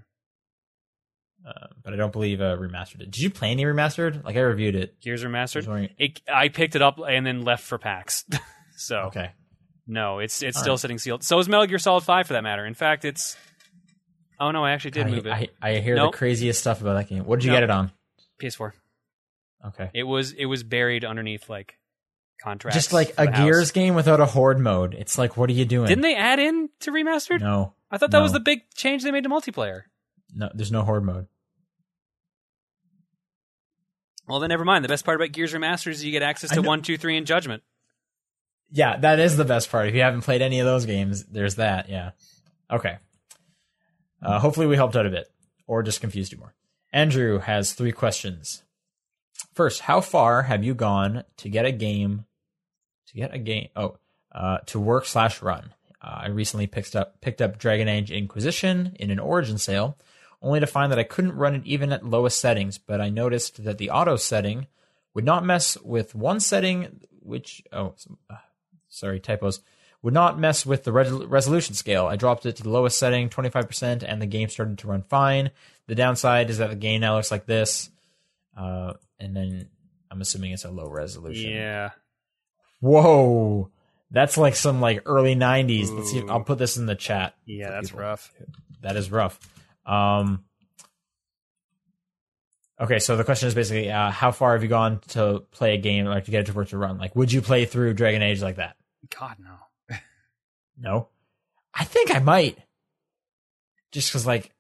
Uh, 1.47 1.67
but 1.83 1.93
I 1.93 1.97
don't 1.97 2.13
believe 2.13 2.41
uh, 2.41 2.57
remastered 2.57 3.01
it. 3.03 3.11
Did 3.11 3.19
you 3.19 3.31
play 3.31 3.51
any 3.51 3.65
remastered? 3.65 4.25
Like 4.25 4.37
I 4.37 4.41
reviewed 4.41 4.75
it. 4.77 5.01
Gears 5.01 5.25
Remastered. 5.25 5.67
wondering- 5.67 5.91
It, 5.99 6.21
I 6.33 6.49
picked 6.49 6.77
it 6.77 6.83
up 6.83 6.99
and 7.07 7.27
then 7.27 7.43
left 7.43 7.65
for 7.65 7.79
PAX. 7.79 8.25
so 8.77 8.97
Okay. 9.07 9.33
no, 9.87 10.19
it's 10.21 10.43
it's 10.43 10.57
All 10.57 10.63
still 10.63 10.73
right. 10.75 10.81
sitting 10.81 10.99
sealed. 10.99 11.25
So 11.25 11.39
is 11.39 11.49
Metal 11.49 11.67
Gear 11.67 11.79
Solid 11.79 12.05
Five 12.05 12.27
for 12.27 12.35
that 12.35 12.43
matter. 12.43 12.65
In 12.65 12.75
fact, 12.75 13.05
it's 13.05 13.37
oh 14.41 14.51
no, 14.51 14.65
I 14.65 14.73
actually 14.73 14.93
did 14.93 15.07
I, 15.07 15.11
move 15.11 15.27
it. 15.27 15.31
I, 15.33 15.49
I 15.61 15.79
hear 15.81 15.97
Nope. 15.97 16.13
the 16.13 16.19
craziest 16.19 16.61
stuff 16.61 16.81
about 16.81 16.95
that 16.95 17.09
game. 17.09 17.25
What 17.25 17.41
did 17.41 17.47
you 17.47 17.51
Nope. 17.53 17.57
get 17.59 17.65
it 17.65 17.71
on? 17.71 17.93
PS4. 18.41 18.73
Okay. 19.69 19.91
It 19.95 20.03
was 20.05 20.33
it 20.33 20.47
was 20.47 20.63
buried 20.63 21.05
underneath 21.05 21.49
like 21.49 21.79
contracts. 22.43 22.77
Just 22.77 22.93
like 22.93 23.15
a. 23.19 23.27
Gears 23.29 23.71
game 23.71 23.95
without 23.95 24.21
a 24.21 24.27
horde 24.27 24.59
mode. 24.59 24.95
It's 24.95 25.17
like, 25.19 25.37
what 25.37 25.49
are 25.49 25.53
you 25.53 25.65
doing? 25.65 25.87
Didn't 25.87 26.03
they 26.03 26.17
add 26.17 26.39
in 26.41 26.69
to 26.81 26.91
remastered? 26.91 27.41
No, 27.41 27.75
I 27.91 27.99
thought 27.99 28.11
that 28.13 28.21
was 28.23 28.33
the 28.33 28.41
big 28.41 28.63
change 28.75 29.03
they 29.05 29.11
made 29.13 29.23
to 29.25 29.29
multiplayer. 29.31 29.83
No. 30.35 30.51
There's 30.55 30.73
no 30.73 30.83
horde 30.83 31.05
mode. 31.05 31.27
Well, 34.29 34.41
then 34.41 34.49
never 34.49 34.65
mind. 34.65 34.85
The 34.85 34.89
best 34.89 35.05
part 35.05 35.17
about 35.17 35.33
Gears 35.33 35.53
Remastered 35.53 35.89
is 35.89 36.05
you 36.05 36.13
get 36.13 36.23
access 36.23 36.51
to 36.53 36.63
one, 36.63 36.83
two, 36.83 36.97
three, 36.97 37.17
and 37.17 37.27
Judgment. 37.27 37.63
Yeah, 38.71 38.97
that 38.99 39.19
is 39.19 39.37
the 39.37 39.45
best 39.45 39.71
part. 39.71 39.89
If 39.89 39.95
you 39.95 40.01
haven't 40.01 40.23
played 40.23 40.41
any 40.41 40.61
of 40.61 40.67
those 40.67 40.87
games, 40.87 41.25
there's 41.25 41.57
that. 41.57 41.89
Yeah. 41.89 42.13
Okay. 42.71 42.97
Uh, 44.23 44.39
hopefully, 44.39 44.67
we 44.67 44.77
helped 44.77 44.97
out 44.97 45.07
a 45.07 45.11
bit, 45.11 45.31
or 45.67 45.83
just 45.83 46.01
confused 46.01 46.33
you 46.33 46.39
more. 46.39 46.55
Andrew 46.93 47.39
has 47.39 47.73
three 47.73 47.93
questions. 47.93 48.63
First, 49.55 49.81
how 49.81 50.01
far 50.01 50.43
have 50.43 50.65
you 50.65 50.75
gone 50.75 51.25
to 51.39 51.49
get 51.49 51.67
a 51.67 51.73
game? 51.73 52.25
To 53.09 53.15
get 53.15 53.35
a 53.35 53.39
game? 53.39 53.69
Oh, 53.77 53.97
uh, 54.35 54.59
to 54.67 54.81
work 54.81 55.05
slash 55.05 55.43
run. 55.43 55.75
Uh, 56.01 56.21
I 56.23 56.29
recently 56.29 56.67
picked 56.67 56.97
up 56.97 57.21
picked 57.21 57.43
up 57.43 57.59
Dragon 57.59 57.89
Age 57.89 58.11
Inquisition 58.11 58.97
in 58.99 59.11
an 59.11 59.19
Origin 59.19 59.59
sale, 59.59 59.99
only 60.43 60.61
to 60.61 60.67
find 60.67 60.93
that 60.93 60.99
I 60.99 61.05
couldn't 61.05 61.37
run 61.37 61.55
it 61.55 61.63
even 61.65 61.93
at 61.93 62.05
lowest 62.05 62.41
settings. 62.41 62.79
But 62.79 63.01
I 63.01 63.09
noticed 63.09 63.65
that 63.65 63.79
the 63.79 63.91
auto 63.91 64.17
setting 64.17 64.67
would 65.15 65.25
not 65.25 65.45
mess 65.45 65.77
with 65.79 66.15
one 66.15 66.41
setting, 66.41 67.01
which 67.21 67.63
oh, 67.73 67.95
uh, 68.29 68.37
sorry 68.89 69.21
typos, 69.21 69.61
would 70.03 70.15
not 70.15 70.39
mess 70.39 70.67
with 70.67 70.85
the 70.85 70.93
res- 70.93 71.11
resolution 71.13 71.75
scale. 71.75 72.07
I 72.07 72.17
dropped 72.17 72.45
it 72.45 72.57
to 72.57 72.63
the 72.63 72.71
lowest 72.71 72.99
setting, 72.99 73.29
25%, 73.29 74.05
and 74.07 74.21
the 74.21 74.27
game 74.27 74.49
started 74.49 74.79
to 74.79 74.89
run 74.89 75.03
fine. 75.03 75.51
The 75.87 75.95
downside 75.95 76.51
is 76.51 76.59
that 76.59 76.71
the 76.71 76.77
game 76.77 77.01
now 77.01 77.17
looks 77.17 77.31
like 77.31 77.47
this, 77.47 77.91
uh, 78.57 78.95
and 79.19 79.35
then 79.37 79.69
I'm 80.11 80.21
assuming 80.21 80.53
it's 80.53 80.65
a 80.65 80.71
low 80.71 80.89
resolution. 80.89 81.53
Yeah. 81.53 81.91
Whoa, 82.81 83.71
that's 84.11 84.37
like 84.37 84.57
some 84.57 84.81
like 84.81 85.03
early 85.07 85.37
90s. 85.37 85.97
Let's 85.97 86.11
see. 86.11 86.23
I'll 86.29 86.41
put 86.41 86.59
this 86.59 86.77
in 86.77 86.87
the 86.87 86.97
chat. 86.97 87.35
Yeah, 87.47 87.71
that's 87.71 87.91
people. 87.91 88.03
rough. 88.03 88.33
That 88.83 88.97
is 88.97 89.11
rough. 89.11 89.39
Um, 89.85 90.45
okay, 92.81 92.99
so 92.99 93.17
the 93.17 93.25
question 93.25 93.49
is 93.49 93.55
basically, 93.55 93.91
uh, 93.91 94.11
how 94.11 94.31
far 94.31 94.53
have 94.53 94.63
you 94.63 94.69
gone 94.69 95.01
to 95.09 95.45
play 95.51 95.75
a 95.75 95.79
game, 95.79 96.07
like 96.07 96.27
to 96.27 96.31
get 96.31 96.41
it 96.41 96.47
to 96.47 96.53
work 96.53 96.69
to 96.69 96.79
run? 96.79 96.99
Like, 96.99 97.17
would 97.17 97.33
you 97.33 97.43
play 97.43 97.65
through 97.65 97.95
Dragon 97.95 98.23
Age 98.23 98.43
like 98.43 98.57
that? 98.57 98.77
God 99.19 99.37
no. 99.39 99.97
No, 100.79 101.09
I 101.75 101.85
think 101.85 102.15
I 102.15 102.19
might. 102.19 102.59
Just 103.93 104.11
because, 104.11 104.27
like, 104.27 104.53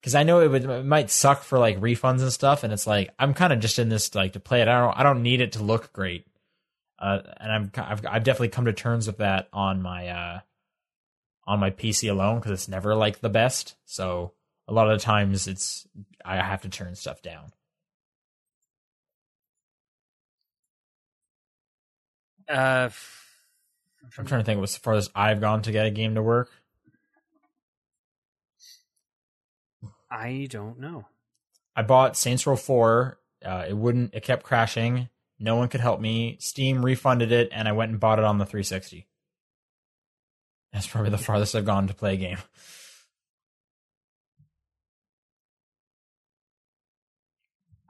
because 0.00 0.14
I 0.14 0.22
know 0.22 0.40
it 0.40 0.48
would 0.48 0.64
it 0.64 0.84
might 0.84 1.10
suck 1.10 1.42
for 1.42 1.58
like 1.58 1.80
refunds 1.80 2.20
and 2.20 2.32
stuff, 2.32 2.62
and 2.62 2.72
it's 2.72 2.86
like 2.86 3.10
I'm 3.18 3.34
kind 3.34 3.52
of 3.52 3.60
just 3.60 3.78
in 3.78 3.88
this 3.88 4.14
like 4.14 4.34
to 4.34 4.40
play 4.40 4.60
it. 4.60 4.68
I 4.68 4.80
don't 4.80 4.98
I 4.98 5.02
don't 5.02 5.22
need 5.22 5.40
it 5.40 5.52
to 5.52 5.62
look 5.62 5.92
great, 5.92 6.26
uh, 6.98 7.20
and 7.38 7.52
I'm 7.52 7.72
I've, 7.76 8.06
I've 8.06 8.24
definitely 8.24 8.48
come 8.48 8.66
to 8.66 8.72
terms 8.72 9.06
with 9.06 9.18
that 9.18 9.48
on 9.52 9.80
my 9.80 10.08
uh 10.08 10.40
on 11.46 11.60
my 11.60 11.70
PC 11.70 12.10
alone 12.10 12.38
because 12.38 12.52
it's 12.52 12.68
never 12.68 12.94
like 12.94 13.20
the 13.20 13.28
best. 13.28 13.76
So 13.84 14.32
a 14.68 14.72
lot 14.72 14.90
of 14.90 14.98
the 14.98 15.04
times 15.04 15.46
it's 15.46 15.86
I 16.24 16.36
have 16.36 16.62
to 16.62 16.68
turn 16.68 16.94
stuff 16.94 17.22
down. 17.22 17.52
Uh, 22.48 22.90
I'm 24.18 24.26
trying 24.26 24.40
to 24.40 24.44
think 24.44 24.62
as 24.62 24.76
far 24.76 24.94
as 24.94 25.10
I've 25.14 25.40
gone 25.40 25.62
to 25.62 25.72
get 25.72 25.86
a 25.86 25.90
game 25.90 26.14
to 26.16 26.22
work. 26.22 26.50
I 30.10 30.46
don't 30.50 30.78
know. 30.78 31.06
I 31.74 31.82
bought 31.82 32.16
Saints 32.16 32.46
Row 32.46 32.56
4. 32.56 33.18
Uh, 33.44 33.64
it 33.68 33.76
wouldn't. 33.76 34.14
It 34.14 34.22
kept 34.22 34.42
crashing. 34.42 35.08
No 35.38 35.56
one 35.56 35.68
could 35.68 35.80
help 35.80 36.00
me. 36.00 36.36
Steam 36.38 36.84
refunded 36.84 37.32
it, 37.32 37.48
and 37.50 37.66
I 37.66 37.72
went 37.72 37.90
and 37.90 37.98
bought 37.98 38.18
it 38.18 38.24
on 38.24 38.38
the 38.38 38.44
360. 38.44 39.06
That's 40.72 40.86
probably 40.86 41.10
the 41.10 41.18
farthest 41.18 41.54
I've 41.54 41.64
gone 41.66 41.86
to 41.88 41.94
play 41.94 42.14
a 42.14 42.16
game. 42.16 42.38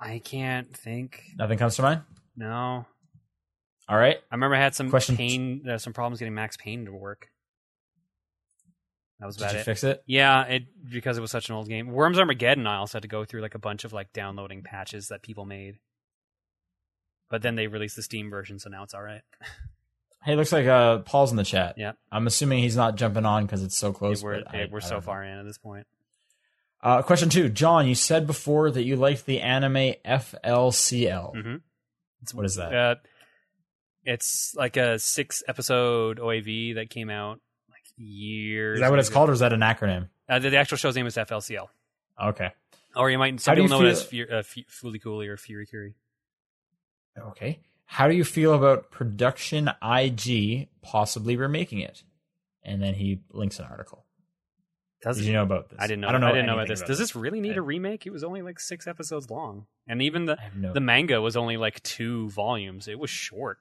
I 0.00 0.18
can't 0.18 0.74
think. 0.76 1.22
Nothing 1.36 1.58
comes 1.58 1.76
to 1.76 1.82
mind. 1.82 2.02
No, 2.36 2.86
All 3.88 3.98
right. 3.98 4.16
I 4.30 4.34
remember 4.34 4.56
I 4.56 4.60
had 4.60 4.74
some 4.74 4.88
Question- 4.90 5.16
pain, 5.16 5.68
uh, 5.68 5.76
some 5.76 5.92
problems 5.92 6.18
getting 6.18 6.34
Max 6.34 6.56
Payne 6.56 6.86
to 6.86 6.92
work. 6.92 7.28
That 9.20 9.26
was 9.26 9.36
Did 9.36 9.42
about 9.44 9.54
you 9.54 9.60
it. 9.60 9.64
fix 9.64 9.84
it? 9.84 10.02
Yeah, 10.06 10.42
it 10.44 10.62
because 10.90 11.18
it 11.18 11.20
was 11.20 11.30
such 11.30 11.48
an 11.50 11.54
old 11.56 11.68
game. 11.68 11.88
Worms 11.88 12.18
Armageddon, 12.18 12.66
I 12.66 12.76
also 12.76 12.96
had 12.98 13.02
to 13.02 13.08
go 13.08 13.24
through 13.24 13.42
like 13.42 13.54
a 13.54 13.58
bunch 13.58 13.84
of 13.84 13.92
like 13.92 14.12
downloading 14.12 14.62
patches 14.62 15.08
that 15.08 15.22
people 15.22 15.44
made. 15.44 15.78
But 17.28 17.42
then 17.42 17.54
they 17.54 17.66
released 17.66 17.96
the 17.96 18.02
Steam 18.02 18.30
version, 18.30 18.58
so 18.58 18.70
now 18.70 18.82
it's 18.82 18.94
all 18.94 19.02
right. 19.02 19.22
Hey, 20.24 20.36
looks 20.36 20.52
like 20.52 20.66
uh, 20.66 20.98
Paul's 20.98 21.30
in 21.32 21.36
the 21.36 21.44
chat. 21.44 21.74
Yeah. 21.76 21.92
I'm 22.10 22.26
assuming 22.26 22.60
he's 22.60 22.76
not 22.76 22.96
jumping 22.96 23.26
on 23.26 23.44
because 23.44 23.62
it's 23.62 23.76
so 23.76 23.92
close. 23.92 24.22
we're 24.22 24.42
but 24.44 24.54
I- 24.54 24.68
we're 24.70 24.78
I 24.78 24.80
so 24.80 24.90
don't 24.90 24.98
know. 24.98 25.00
far 25.06 25.24
in 25.24 25.38
at 25.38 25.44
this 25.44 25.58
point. 25.58 25.86
Uh, 26.80 27.02
question 27.02 27.28
two, 27.28 27.48
John. 27.48 27.86
You 27.86 27.94
said 27.94 28.26
before 28.26 28.70
that 28.70 28.82
you 28.84 28.96
liked 28.96 29.24
the 29.26 29.40
anime 29.40 29.94
FLCL. 30.04 31.32
hmm 31.42 31.56
What 32.32 32.44
is 32.46 32.56
that? 32.56 32.74
Uh, 32.74 32.94
it's 34.04 34.54
like 34.56 34.76
a 34.76 34.98
six 34.98 35.42
episode 35.46 36.18
OAV 36.18 36.74
that 36.74 36.90
came 36.90 37.08
out 37.08 37.40
like 37.70 37.82
years. 37.96 38.76
Is 38.78 38.80
that 38.80 38.90
what 38.90 38.98
it's 38.98 39.08
ago. 39.08 39.14
called, 39.14 39.30
or 39.30 39.32
is 39.32 39.40
that 39.40 39.52
an 39.52 39.60
acronym? 39.60 40.08
Uh, 40.28 40.38
the, 40.40 40.50
the 40.50 40.56
actual 40.56 40.76
show's 40.76 40.96
name 40.96 41.06
is 41.06 41.14
FLCL, 41.16 41.66
Okay. 42.20 42.50
or 42.96 43.10
you 43.10 43.18
might 43.18 43.40
some 43.40 43.52
How 43.56 43.62
people 43.62 43.78
know 43.78 43.86
it 43.86 43.90
as 43.90 44.02
feel- 44.02 44.26
Fu- 44.26 44.34
uh, 44.34 44.42
Fu- 44.42 44.62
Fooly 44.64 45.00
Cooly 45.00 45.28
or 45.28 45.36
Furi 45.36 45.68
Kuri. 45.70 45.94
Okay. 47.16 47.60
How 47.92 48.08
do 48.08 48.14
you 48.14 48.24
feel 48.24 48.54
about 48.54 48.90
production 48.90 49.68
IG 49.82 50.68
possibly 50.80 51.36
remaking 51.36 51.80
it? 51.80 52.02
And 52.64 52.82
then 52.82 52.94
he 52.94 53.20
links 53.30 53.58
an 53.58 53.66
article. 53.66 54.06
Does 55.02 55.18
Did 55.18 55.24
it? 55.24 55.26
you 55.26 55.32
know 55.34 55.42
about 55.42 55.68
this? 55.68 55.78
I 55.78 55.88
didn't 55.88 56.00
know. 56.00 56.08
I 56.08 56.12
don't 56.12 56.22
know. 56.22 56.28
I 56.28 56.32
didn't 56.32 56.46
know 56.46 56.54
about 56.54 56.68
this. 56.68 56.80
Does 56.80 56.98
this 56.98 57.14
really 57.14 57.42
need 57.42 57.52
I- 57.52 57.56
a 57.56 57.60
remake? 57.60 58.06
It 58.06 58.10
was 58.10 58.24
only 58.24 58.40
like 58.40 58.60
six 58.60 58.86
episodes 58.86 59.28
long, 59.28 59.66
and 59.86 60.00
even 60.00 60.24
the 60.24 60.38
no. 60.56 60.72
the 60.72 60.80
manga 60.80 61.20
was 61.20 61.36
only 61.36 61.58
like 61.58 61.82
two 61.82 62.30
volumes. 62.30 62.88
It 62.88 62.98
was 62.98 63.10
short. 63.10 63.58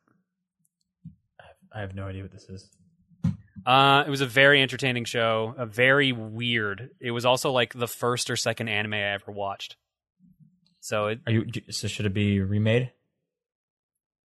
I 1.76 1.82
have 1.82 1.94
no 1.94 2.06
idea 2.06 2.22
what 2.22 2.32
this 2.32 2.48
is. 2.48 2.70
Uh, 3.66 4.06
it 4.08 4.10
was 4.10 4.22
a 4.22 4.26
very 4.26 4.62
entertaining 4.62 5.04
show. 5.04 5.56
A 5.58 5.66
very 5.66 6.14
weird. 6.14 6.92
It 7.02 7.12
was 7.12 7.26
also 7.26 7.52
like 7.52 7.74
the 7.74 7.88
first 7.88 8.30
or 8.30 8.38
second 8.38 8.70
anime 8.70 8.94
I 8.94 9.14
ever 9.14 9.34
watched. 9.34 9.76
So 10.80 11.08
it, 11.08 11.20
Are 11.28 11.34
you? 11.34 11.48
So 11.70 11.90
should 11.90 12.06
it 12.06 12.14
be 12.14 12.40
remade? 12.40 12.92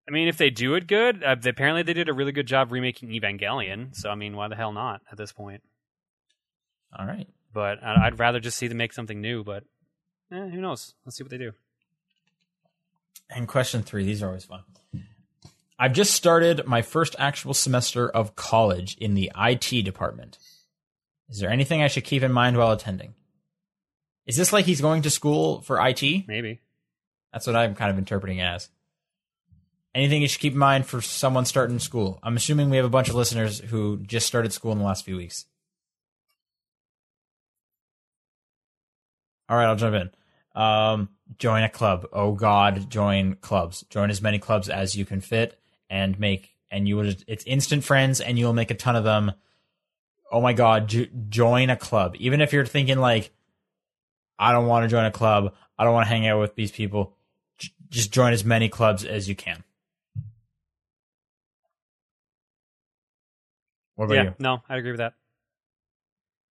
I 0.09 0.13
mean, 0.13 0.29
if 0.29 0.37
they 0.39 0.51
do 0.51 0.75
it 0.75 0.87
good, 0.87 1.23
uh, 1.25 1.35
they- 1.35 1.51
apparently 1.51 1.83
they 1.83 1.93
did 1.93 2.09
a 2.09 2.13
really 2.13 2.33
good 2.33 2.47
job 2.47 2.71
remaking 2.71 3.09
Evangelion. 3.11 3.95
So 3.95 4.11
I 4.11 4.15
mean, 4.15 4.37
why 4.37 4.49
the 4.49 4.57
hell 4.57 4.73
not 4.73 5.03
at 5.11 5.19
this 5.19 5.33
point? 5.33 5.63
All 6.97 7.07
right. 7.07 7.29
But 7.53 7.83
I- 7.83 8.07
I'd 8.07 8.19
rather 8.19 8.39
just 8.41 8.57
see 8.59 8.69
them 8.69 8.79
make 8.79 8.93
something 8.93 9.21
new. 9.21 9.43
But 9.43 9.65
eh, 10.31 10.49
who 10.49 10.61
knows? 10.61 10.95
Let's 11.05 11.17
see 11.17 11.25
what 11.25 11.31
they 11.31 11.39
do. 11.39 11.53
And 13.31 13.49
question 13.49 13.83
three. 13.83 14.05
These 14.05 14.23
are 14.23 14.29
always 14.29 14.45
fun. 14.45 14.63
I've 15.79 15.93
just 15.93 16.15
started 16.15 16.65
my 16.67 16.81
first 16.81 17.17
actual 17.19 17.53
semester 17.53 18.09
of 18.09 18.35
college 18.37 18.97
in 18.99 19.15
the 19.15 19.31
IT 19.37 19.83
department. 19.85 20.39
Is 21.29 21.41
there 21.41 21.51
anything 21.51 21.83
I 21.83 21.89
should 21.89 22.05
keep 22.05 22.23
in 22.23 22.33
mind 22.33 22.57
while 22.57 22.71
attending? 22.71 23.15
Is 24.27 24.37
this 24.37 24.53
like 24.53 24.65
he's 24.65 24.81
going 24.81 25.03
to 25.03 25.11
school 25.11 25.61
for 25.61 25.85
IT? 25.85 26.27
Maybe. 26.29 26.61
That's 27.33 27.47
what 27.47 27.57
I'm 27.57 27.75
kind 27.75 27.91
of 27.91 27.99
interpreting 27.99 28.41
as. 28.41 28.71
Anything 29.97 30.21
you 30.21 30.29
should 30.29 30.43
keep 30.43 30.53
in 30.53 30.59
mind 30.59 30.85
for 30.85 31.01
someone 31.01 31.47
starting 31.47 31.79
school? 31.79 32.19
I'm 32.23 32.37
assuming 32.37 32.69
we 32.69 32.77
have 32.77 32.85
a 32.85 32.91
bunch 32.91 33.09
of 33.09 33.15
listeners 33.15 33.61
who 33.61 33.97
just 33.97 34.27
started 34.27 34.53
school 34.53 34.71
in 34.73 34.79
the 34.79 34.85
last 34.85 35.07
few 35.07 35.17
weeks. 35.17 35.47
All 39.49 39.57
right, 39.57 39.65
I'll 39.65 39.75
jump 39.75 39.95
in. 39.95 40.11
Um, 40.55 41.09
join 41.39 41.63
a 41.63 41.71
club. 41.71 42.07
Oh 42.13 42.33
God, 42.33 42.91
join 42.91 43.37
clubs. 43.37 43.87
Join 43.89 44.11
as 44.11 44.21
many 44.21 44.39
clubs 44.39 44.69
as 44.69 44.95
you 44.95 45.07
can 45.07 45.23
fit, 45.23 45.59
and 45.89 46.21
make 46.21 46.57
and 46.71 46.87
you 46.87 46.99
will. 46.99 47.15
It's 47.27 47.45
instant 47.45 47.83
friends, 47.83 48.21
and 48.21 48.39
you'll 48.39 48.53
make 48.53 48.71
a 48.71 48.75
ton 48.75 48.97
of 48.97 49.05
them. 49.05 49.33
Oh 50.31 50.43
my 50.43 50.53
God, 50.53 50.89
jo- 50.89 51.07
join 51.31 51.71
a 51.71 51.77
club. 51.77 52.17
Even 52.19 52.43
if 52.43 52.53
you're 52.53 52.67
thinking 52.67 52.99
like, 52.99 53.31
I 54.39 54.53
don't 54.53 54.67
want 54.67 54.85
to 54.85 54.89
join 54.89 55.07
a 55.07 55.11
club. 55.11 55.55
I 55.79 55.85
don't 55.85 55.95
want 55.95 56.05
to 56.05 56.11
hang 56.11 56.27
out 56.27 56.39
with 56.39 56.55
these 56.55 56.71
people. 56.71 57.17
J- 57.57 57.71
just 57.89 58.13
join 58.13 58.35
as 58.35 58.45
many 58.45 58.69
clubs 58.69 59.03
as 59.03 59.27
you 59.27 59.35
can. 59.35 59.63
What 63.97 64.07
about 64.07 64.15
yeah, 64.15 64.23
you? 64.25 64.35
no, 64.39 64.63
I 64.69 64.77
agree 64.77 64.93
with 64.93 64.99
that. 64.99 65.15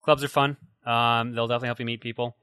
Clubs 0.03 0.25
are 0.25 0.29
fun. 0.29 0.57
Um, 0.85 1.33
they'll 1.35 1.47
definitely 1.47 1.69
help 1.69 1.81
you 1.81 1.87
meet 1.87 2.01
people. 2.01 2.37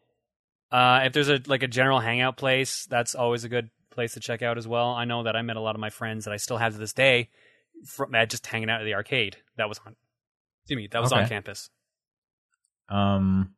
Uh, 0.72 1.02
if 1.04 1.14
there's 1.14 1.30
a 1.30 1.42
like 1.48 1.64
a 1.64 1.68
general 1.68 2.00
hangout 2.00 2.38
place, 2.38 2.86
that's 2.86 3.14
always 3.14 3.44
a 3.44 3.50
good 3.50 3.70
place 3.90 4.14
to 4.14 4.20
check 4.20 4.42
out 4.42 4.58
as 4.58 4.68
well. 4.68 4.90
I 4.90 5.06
know 5.06 5.24
that 5.24 5.36
I 5.36 5.42
met 5.42 5.58
a 5.58 5.62
lot 5.62 5.76
of 5.76 5.82
my 5.82 5.90
friends 5.90 6.26
that 6.26 6.32
I 6.32 6.38
still 6.38 6.58
have 6.58 6.74
to 6.74 6.80
this 6.80 6.94
day 6.94 7.30
from 7.86 8.16
uh, 8.16 8.26
just 8.26 8.46
hanging 8.48 8.70
out 8.70 8.82
at 8.82 8.86
the 8.86 8.94
arcade. 8.94 9.38
That 9.58 9.68
was 9.68 9.80
on, 9.86 9.96
excuse 10.64 10.78
me, 10.78 10.88
that 10.92 11.02
was 11.02 11.12
on 11.12 11.28
campus. 11.28 11.70
Um, 12.90 13.54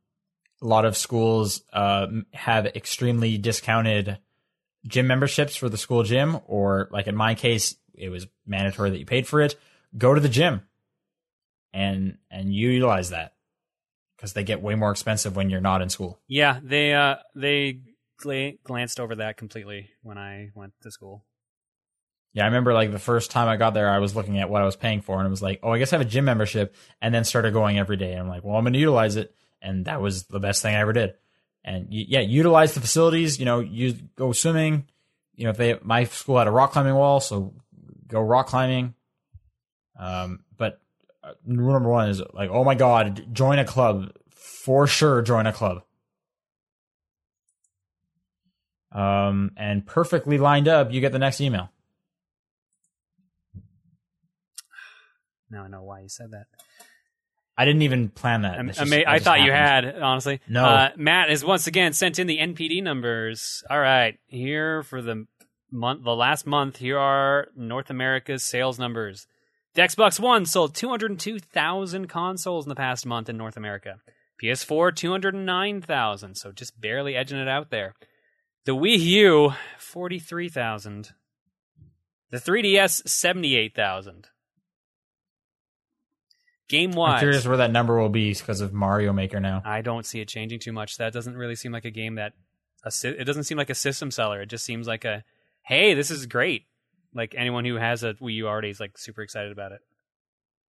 a 0.61 0.65
lot 0.65 0.85
of 0.85 0.97
schools 0.97 1.63
uh, 1.71 2.07
have 2.33 2.65
extremely 2.67 3.37
discounted 3.37 4.17
gym 4.87 5.07
memberships 5.07 5.55
for 5.55 5.69
the 5.69 5.77
school 5.77 6.03
gym, 6.03 6.39
or 6.45 6.89
like 6.91 7.07
in 7.07 7.15
my 7.15 7.35
case, 7.35 7.75
it 7.93 8.09
was 8.09 8.27
mandatory 8.45 8.89
that 8.89 8.99
you 8.99 9.05
paid 9.05 9.27
for 9.27 9.41
it. 9.41 9.55
Go 9.97 10.13
to 10.13 10.21
the 10.21 10.29
gym 10.29 10.61
and 11.73 12.17
and 12.29 12.53
you 12.53 12.69
utilize 12.69 13.09
that 13.09 13.33
because 14.15 14.33
they 14.33 14.43
get 14.43 14.61
way 14.61 14.75
more 14.75 14.91
expensive 14.91 15.35
when 15.35 15.49
you're 15.49 15.61
not 15.61 15.81
in 15.81 15.89
school. 15.89 16.19
Yeah, 16.27 16.59
they 16.63 16.93
uh 16.93 17.15
they 17.35 17.81
gla- 18.17 18.53
glanced 18.63 18.99
over 18.99 19.15
that 19.15 19.37
completely 19.37 19.89
when 20.01 20.17
I 20.17 20.51
went 20.55 20.73
to 20.81 20.91
school. 20.91 21.25
Yeah, 22.33 22.43
I 22.43 22.45
remember 22.47 22.73
like 22.73 22.91
the 22.91 22.99
first 22.99 23.29
time 23.31 23.47
I 23.47 23.57
got 23.57 23.73
there, 23.73 23.89
I 23.89 23.99
was 23.99 24.15
looking 24.15 24.39
at 24.39 24.49
what 24.49 24.61
I 24.61 24.65
was 24.65 24.75
paying 24.75 25.01
for, 25.01 25.19
and 25.19 25.27
it 25.27 25.29
was 25.29 25.41
like, 25.41 25.59
oh, 25.61 25.71
I 25.71 25.77
guess 25.77 25.93
I 25.93 25.97
have 25.97 26.05
a 26.05 26.09
gym 26.09 26.25
membership, 26.25 26.75
and 27.01 27.13
then 27.13 27.25
started 27.25 27.53
going 27.53 27.77
every 27.77 27.97
day. 27.97 28.11
And 28.13 28.21
I'm 28.21 28.27
like, 28.27 28.43
well, 28.43 28.55
I'm 28.55 28.63
going 28.63 28.73
to 28.73 28.79
utilize 28.79 29.17
it, 29.17 29.35
and 29.61 29.85
that 29.85 30.01
was 30.01 30.23
the 30.23 30.39
best 30.39 30.61
thing 30.61 30.75
I 30.75 30.79
ever 30.79 30.93
did. 30.93 31.13
And 31.63 31.85
y- 31.91 32.05
yeah, 32.07 32.21
utilize 32.21 32.73
the 32.73 32.81
facilities. 32.81 33.39
You 33.39 33.45
know, 33.45 33.59
you 33.59 33.93
go 34.15 34.31
swimming. 34.31 34.87
You 35.35 35.43
know, 35.45 35.51
if 35.51 35.57
they 35.57 35.77
my 35.83 36.05
school 36.05 36.37
had 36.37 36.47
a 36.47 36.51
rock 36.51 36.71
climbing 36.71 36.95
wall, 36.95 37.19
so 37.19 37.53
go 38.07 38.19
rock 38.19 38.47
climbing. 38.47 38.95
Um, 39.99 40.43
rule 41.45 41.73
number 41.73 41.89
one 41.89 42.09
is 42.09 42.21
like, 42.33 42.49
oh 42.49 42.63
my 42.63 42.75
god, 42.75 43.27
join 43.33 43.59
a 43.59 43.65
club 43.65 44.11
for 44.31 44.87
sure. 44.87 45.21
Join 45.21 45.47
a 45.47 45.53
club. 45.53 45.83
Um, 48.91 49.51
and 49.57 49.85
perfectly 49.85 50.37
lined 50.37 50.67
up, 50.67 50.91
you 50.91 51.01
get 51.01 51.11
the 51.11 51.19
next 51.19 51.41
email. 51.41 51.69
Now 55.49 55.63
I 55.63 55.67
know 55.67 55.83
why 55.83 56.01
you 56.01 56.09
said 56.09 56.31
that. 56.31 56.45
I 57.57 57.65
didn't 57.65 57.83
even 57.83 58.09
plan 58.09 58.41
that. 58.41 58.57
I, 58.57 58.61
I 58.61 58.65
just- 58.67 58.89
may- 58.89 59.05
I 59.05 59.15
just 59.15 59.25
thought 59.25 59.41
you 59.41 59.51
had, 59.51 59.85
honestly. 59.99 60.41
No. 60.47 60.65
Uh, 60.65 60.89
Matt 60.97 61.29
has 61.29 61.45
once 61.45 61.67
again 61.67 61.93
sent 61.93 62.17
in 62.17 62.25
the 62.27 62.39
NPD 62.39 62.81
numbers. 62.81 63.63
All 63.69 63.79
right, 63.79 64.17
here 64.25 64.81
for 64.83 65.01
the 65.03 65.27
month, 65.71 66.03
the 66.03 66.15
last 66.15 66.47
month. 66.47 66.77
Here 66.77 66.97
are 66.97 67.47
North 67.55 67.89
America's 67.91 68.43
sales 68.43 68.79
numbers. 68.79 69.27
The 69.75 69.81
Xbox 69.81 70.19
One 70.19 70.45
sold 70.45 70.75
202,000 70.75 72.07
consoles 72.07 72.65
in 72.65 72.69
the 72.69 72.75
past 72.75 73.05
month 73.05 73.27
in 73.27 73.37
North 73.37 73.57
America. 73.57 73.99
PS4 74.41 74.95
209,000, 74.95 76.35
so 76.35 76.51
just 76.51 76.79
barely 76.79 77.15
edging 77.15 77.39
it 77.39 77.47
out 77.47 77.71
there. 77.71 77.95
The 78.65 78.75
Wii 78.75 78.99
U 78.99 79.53
43,000. 79.79 81.11
The 82.29 82.37
3DS 82.37 83.07
78,000. 83.07 84.27
Game 86.69 86.97
I'm 86.97 87.19
curious 87.19 87.45
where 87.45 87.57
that 87.57 87.71
number 87.71 87.99
will 87.99 88.09
be 88.09 88.33
because 88.33 88.61
of 88.61 88.73
Mario 88.73 89.13
Maker 89.13 89.39
now. 89.39 89.61
I 89.65 89.81
don't 89.81 90.05
see 90.05 90.21
it 90.21 90.27
changing 90.27 90.59
too 90.59 90.71
much. 90.71 90.97
That 90.97 91.13
doesn't 91.13 91.37
really 91.37 91.55
seem 91.55 91.71
like 91.71 91.85
a 91.85 91.91
game 91.91 92.15
that 92.15 92.33
a 92.83 92.91
it 93.03 93.25
doesn't 93.25 93.43
seem 93.43 93.57
like 93.57 93.69
a 93.69 93.75
system 93.75 94.11
seller. 94.11 94.41
It 94.41 94.49
just 94.49 94.65
seems 94.65 94.87
like 94.87 95.05
a 95.05 95.23
hey, 95.61 95.93
this 95.93 96.09
is 96.09 96.25
great. 96.25 96.65
Like 97.13 97.35
anyone 97.37 97.65
who 97.65 97.75
has 97.75 98.03
a 98.03 98.13
Wii 98.15 98.35
U 98.35 98.47
already 98.47 98.69
is 98.69 98.79
like 98.79 98.97
super 98.97 99.21
excited 99.21 99.51
about 99.51 99.71
it. 99.71 99.81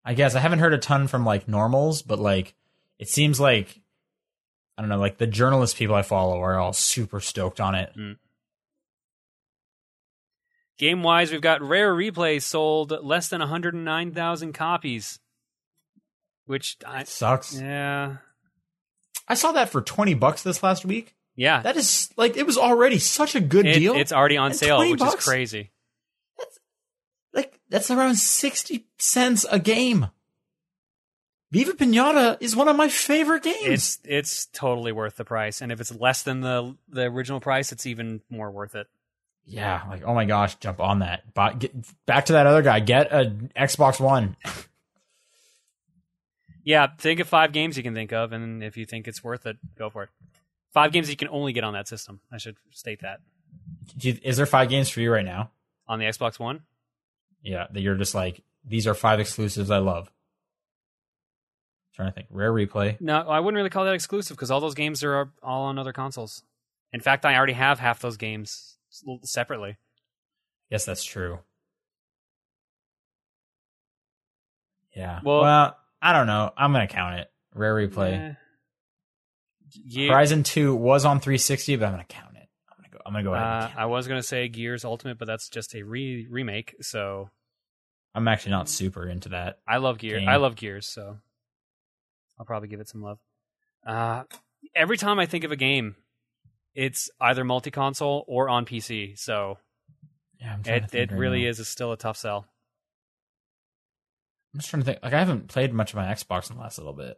I 0.04 0.14
guess 0.14 0.34
I 0.34 0.40
haven't 0.40 0.58
heard 0.58 0.74
a 0.74 0.78
ton 0.78 1.06
from 1.08 1.24
like 1.24 1.48
normals, 1.48 2.02
but 2.02 2.18
like 2.18 2.54
it 2.98 3.08
seems 3.08 3.40
like 3.40 3.80
I 4.76 4.82
don't 4.82 4.88
know, 4.88 4.98
like 4.98 5.18
the 5.18 5.26
journalist 5.26 5.76
people 5.76 5.94
I 5.94 6.02
follow 6.02 6.40
are 6.42 6.58
all 6.58 6.72
super 6.72 7.20
stoked 7.20 7.60
on 7.60 7.74
it. 7.74 7.92
Mm. 7.96 8.16
Game 10.76 11.02
wise, 11.02 11.30
we've 11.30 11.40
got 11.40 11.62
Rare 11.62 11.94
Replay 11.94 12.42
sold 12.42 12.90
less 13.02 13.28
than 13.28 13.40
109,000 13.40 14.52
copies, 14.52 15.20
which 16.46 16.76
I 16.86 17.04
sucks. 17.04 17.58
yeah 17.60 18.16
I 19.28 19.34
saw 19.34 19.52
that 19.52 19.70
for 19.70 19.80
twenty 19.80 20.12
bucks 20.14 20.42
this 20.42 20.62
last 20.62 20.84
week. 20.84 21.14
Yeah, 21.36 21.62
That 21.62 21.76
is 21.76 22.10
like 22.16 22.36
it 22.36 22.44
was 22.46 22.58
already 22.58 22.98
such 22.98 23.34
a 23.34 23.40
good 23.40 23.66
It- 23.66 23.74
deal. 23.78 23.94
it's 23.94 24.12
already 24.12 24.36
on 24.36 24.50
And 24.50 24.56
sale, 24.58 24.78
which 24.80 24.98
bucks? 25.00 25.14
is 25.22 25.24
crazy. 25.24 25.70
That's 27.74 27.90
around 27.90 28.14
60 28.14 28.86
cents 28.98 29.44
a 29.50 29.58
game. 29.58 30.06
Viva 31.50 31.72
Pinata 31.72 32.36
is 32.40 32.54
one 32.54 32.68
of 32.68 32.76
my 32.76 32.88
favorite 32.88 33.42
games. 33.42 33.58
It's 33.64 33.98
it's 34.04 34.46
totally 34.46 34.92
worth 34.92 35.16
the 35.16 35.24
price, 35.24 35.60
and 35.60 35.72
if 35.72 35.80
it's 35.80 35.92
less 35.92 36.22
than 36.22 36.40
the 36.40 36.76
the 36.88 37.02
original 37.02 37.40
price, 37.40 37.72
it's 37.72 37.84
even 37.86 38.20
more 38.30 38.50
worth 38.50 38.74
it. 38.76 38.86
yeah, 39.44 39.82
like 39.88 40.02
oh 40.04 40.14
my 40.14 40.24
gosh, 40.24 40.54
jump 40.56 40.78
on 40.80 41.00
that. 41.00 41.34
But 41.34 41.58
get, 41.58 41.74
back 42.06 42.26
to 42.26 42.34
that 42.34 42.46
other 42.46 42.62
guy. 42.62 42.78
Get 42.80 43.12
a 43.12 43.26
Xbox 43.56 43.98
One. 44.00 44.36
Yeah, 46.62 46.86
think 46.96 47.20
of 47.20 47.28
five 47.28 47.52
games 47.52 47.76
you 47.76 47.82
can 47.82 47.94
think 47.94 48.12
of, 48.12 48.32
and 48.32 48.62
if 48.62 48.76
you 48.76 48.86
think 48.86 49.06
it's 49.06 49.22
worth 49.22 49.46
it, 49.46 49.58
go 49.76 49.90
for 49.90 50.04
it. 50.04 50.08
Five 50.72 50.92
games 50.92 51.10
you 51.10 51.16
can 51.16 51.28
only 51.28 51.52
get 51.52 51.62
on 51.64 51.74
that 51.74 51.86
system. 51.88 52.20
I 52.32 52.38
should 52.38 52.56
state 52.70 53.00
that 53.02 53.20
you- 54.00 54.18
Is 54.22 54.36
there 54.38 54.46
five 54.46 54.68
games 54.68 54.88
for 54.88 55.00
you 55.00 55.12
right 55.12 55.24
now? 55.24 55.50
on 55.86 55.98
the 55.98 56.06
Xbox 56.06 56.38
One. 56.38 56.62
Yeah, 57.44 57.66
that 57.70 57.80
you're 57.80 57.94
just 57.94 58.14
like 58.14 58.42
these 58.64 58.86
are 58.88 58.94
five 58.94 59.20
exclusives 59.20 59.70
I 59.70 59.78
love. 59.78 60.10
trying 61.94 62.08
to 62.08 62.14
think. 62.14 62.26
Rare 62.30 62.52
replay. 62.52 63.00
No, 63.00 63.18
I 63.20 63.38
wouldn't 63.38 63.56
really 63.56 63.70
call 63.70 63.84
that 63.84 63.94
exclusive 63.94 64.36
because 64.36 64.50
all 64.50 64.58
those 64.60 64.74
games 64.74 65.04
are 65.04 65.30
all 65.42 65.64
on 65.66 65.78
other 65.78 65.92
consoles. 65.92 66.42
In 66.92 67.00
fact, 67.00 67.24
I 67.24 67.36
already 67.36 67.52
have 67.52 67.78
half 67.78 68.00
those 68.00 68.16
games 68.16 68.76
separately. 69.22 69.76
Yes, 70.70 70.84
that's 70.84 71.04
true. 71.04 71.38
Yeah. 74.96 75.20
Well- 75.22 75.42
Well, 75.42 75.76
I 76.00 76.12
don't 76.12 76.26
know. 76.26 76.52
I'm 76.56 76.72
gonna 76.72 76.86
count 76.86 77.20
it. 77.20 77.30
Rare 77.54 77.74
replay. 77.74 78.36
Ge- 79.88 80.08
Horizon 80.08 80.42
Two 80.44 80.74
was 80.74 81.04
on 81.04 81.20
360, 81.20 81.76
but 81.76 81.86
I'm 81.86 81.92
gonna 81.92 82.04
count 82.04 82.23
it. 82.23 82.23
I'm 83.06 83.12
gonna 83.12 83.22
go. 83.24 83.34
I'm 83.34 83.40
gonna 83.40 83.60
go 83.60 83.64
ahead. 83.66 83.76
uh. 83.76 83.80
I 83.80 83.86
was 83.86 84.08
gonna 84.08 84.22
say 84.22 84.48
Gears 84.48 84.84
Ultimate, 84.84 85.18
but 85.18 85.26
that's 85.26 85.48
just 85.48 85.74
a 85.74 85.82
re- 85.82 86.26
remake. 86.30 86.74
So 86.80 87.28
I'm 88.14 88.26
actually 88.28 88.52
not 88.52 88.68
super 88.68 89.06
into 89.08 89.30
that. 89.30 89.58
I 89.66 89.76
love 89.78 89.98
Gears. 89.98 90.24
I 90.26 90.36
love 90.36 90.56
Gears, 90.56 90.86
so 90.86 91.18
I'll 92.38 92.46
probably 92.46 92.68
give 92.68 92.80
it 92.80 92.88
some 92.88 93.02
love. 93.02 93.18
Uh, 93.86 94.24
every 94.74 94.96
time 94.96 95.18
I 95.18 95.26
think 95.26 95.44
of 95.44 95.52
a 95.52 95.56
game, 95.56 95.96
it's 96.74 97.10
either 97.20 97.44
multi-console 97.44 98.24
or 98.26 98.48
on 98.48 98.64
PC. 98.64 99.18
So 99.18 99.58
Yeah, 100.40 100.54
I'm 100.54 100.62
trying 100.62 100.86
to 100.86 100.96
it 100.96 101.02
it 101.02 101.10
right 101.12 101.18
really 101.18 101.42
now. 101.44 101.50
is 101.50 101.60
a, 101.60 101.64
still 101.64 101.92
a 101.92 101.96
tough 101.96 102.16
sell. 102.16 102.46
I'm 104.54 104.60
just 104.60 104.70
trying 104.70 104.82
to 104.82 104.86
think. 104.86 105.00
Like 105.02 105.12
I 105.12 105.18
haven't 105.18 105.48
played 105.48 105.72
much 105.74 105.90
of 105.92 105.96
my 105.96 106.04
Xbox 106.06 106.48
in 106.50 106.56
the 106.56 106.62
last 106.62 106.78
little 106.78 106.92
bit. 106.94 107.16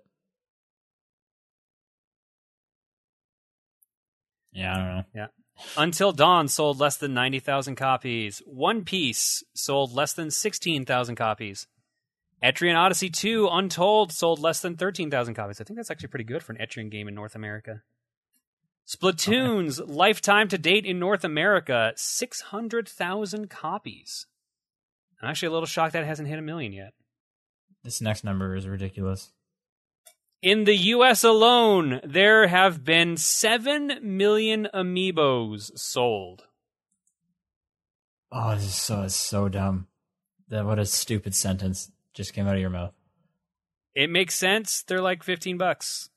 Yeah, 4.52 4.72
I 4.72 4.76
don't 4.78 4.86
know. 5.14 5.26
Until 5.76 6.12
Dawn 6.12 6.48
sold 6.48 6.80
less 6.80 6.96
than 6.96 7.14
90,000 7.14 7.76
copies. 7.76 8.42
One 8.46 8.84
Piece 8.84 9.42
sold 9.54 9.92
less 9.92 10.12
than 10.12 10.30
16,000 10.30 11.16
copies. 11.16 11.66
Etrian 12.42 12.76
Odyssey 12.76 13.08
2 13.08 13.48
Untold 13.50 14.12
sold 14.12 14.38
less 14.38 14.60
than 14.60 14.76
13,000 14.76 15.34
copies. 15.34 15.60
I 15.60 15.64
think 15.64 15.76
that's 15.76 15.90
actually 15.90 16.08
pretty 16.08 16.24
good 16.24 16.42
for 16.42 16.52
an 16.52 16.58
Etrian 16.58 16.90
game 16.90 17.08
in 17.08 17.14
North 17.14 17.34
America. 17.34 17.82
Splatoon's 18.86 19.80
lifetime 19.80 20.46
to 20.48 20.58
date 20.58 20.86
in 20.86 20.98
North 20.98 21.24
America 21.24 21.92
600,000 21.96 23.50
copies. 23.50 24.26
I'm 25.20 25.30
actually 25.30 25.48
a 25.48 25.52
little 25.52 25.66
shocked 25.66 25.94
that 25.94 26.04
it 26.04 26.06
hasn't 26.06 26.28
hit 26.28 26.38
a 26.38 26.42
million 26.42 26.72
yet. 26.72 26.92
This 27.82 28.00
next 28.00 28.22
number 28.22 28.54
is 28.54 28.68
ridiculous. 28.68 29.30
In 30.42 30.64
the 30.64 30.76
US 30.76 31.24
alone, 31.24 32.00
there 32.04 32.46
have 32.46 32.84
been 32.84 33.16
7 33.16 33.98
million 34.02 34.68
amiibos 34.74 35.76
sold. 35.78 36.44
Oh, 38.30 38.54
this 38.54 38.64
is 38.64 38.74
so 38.74 39.02
it's 39.02 39.14
so 39.14 39.48
dumb. 39.48 39.86
That 40.48 40.66
what 40.66 40.78
a 40.78 40.86
stupid 40.86 41.34
sentence 41.34 41.90
just 42.12 42.34
came 42.34 42.46
out 42.46 42.54
of 42.54 42.60
your 42.60 42.70
mouth. 42.70 42.92
It 43.94 44.10
makes 44.10 44.34
sense. 44.34 44.82
They're 44.82 45.00
like 45.00 45.22
15 45.22 45.56
bucks. 45.56 46.10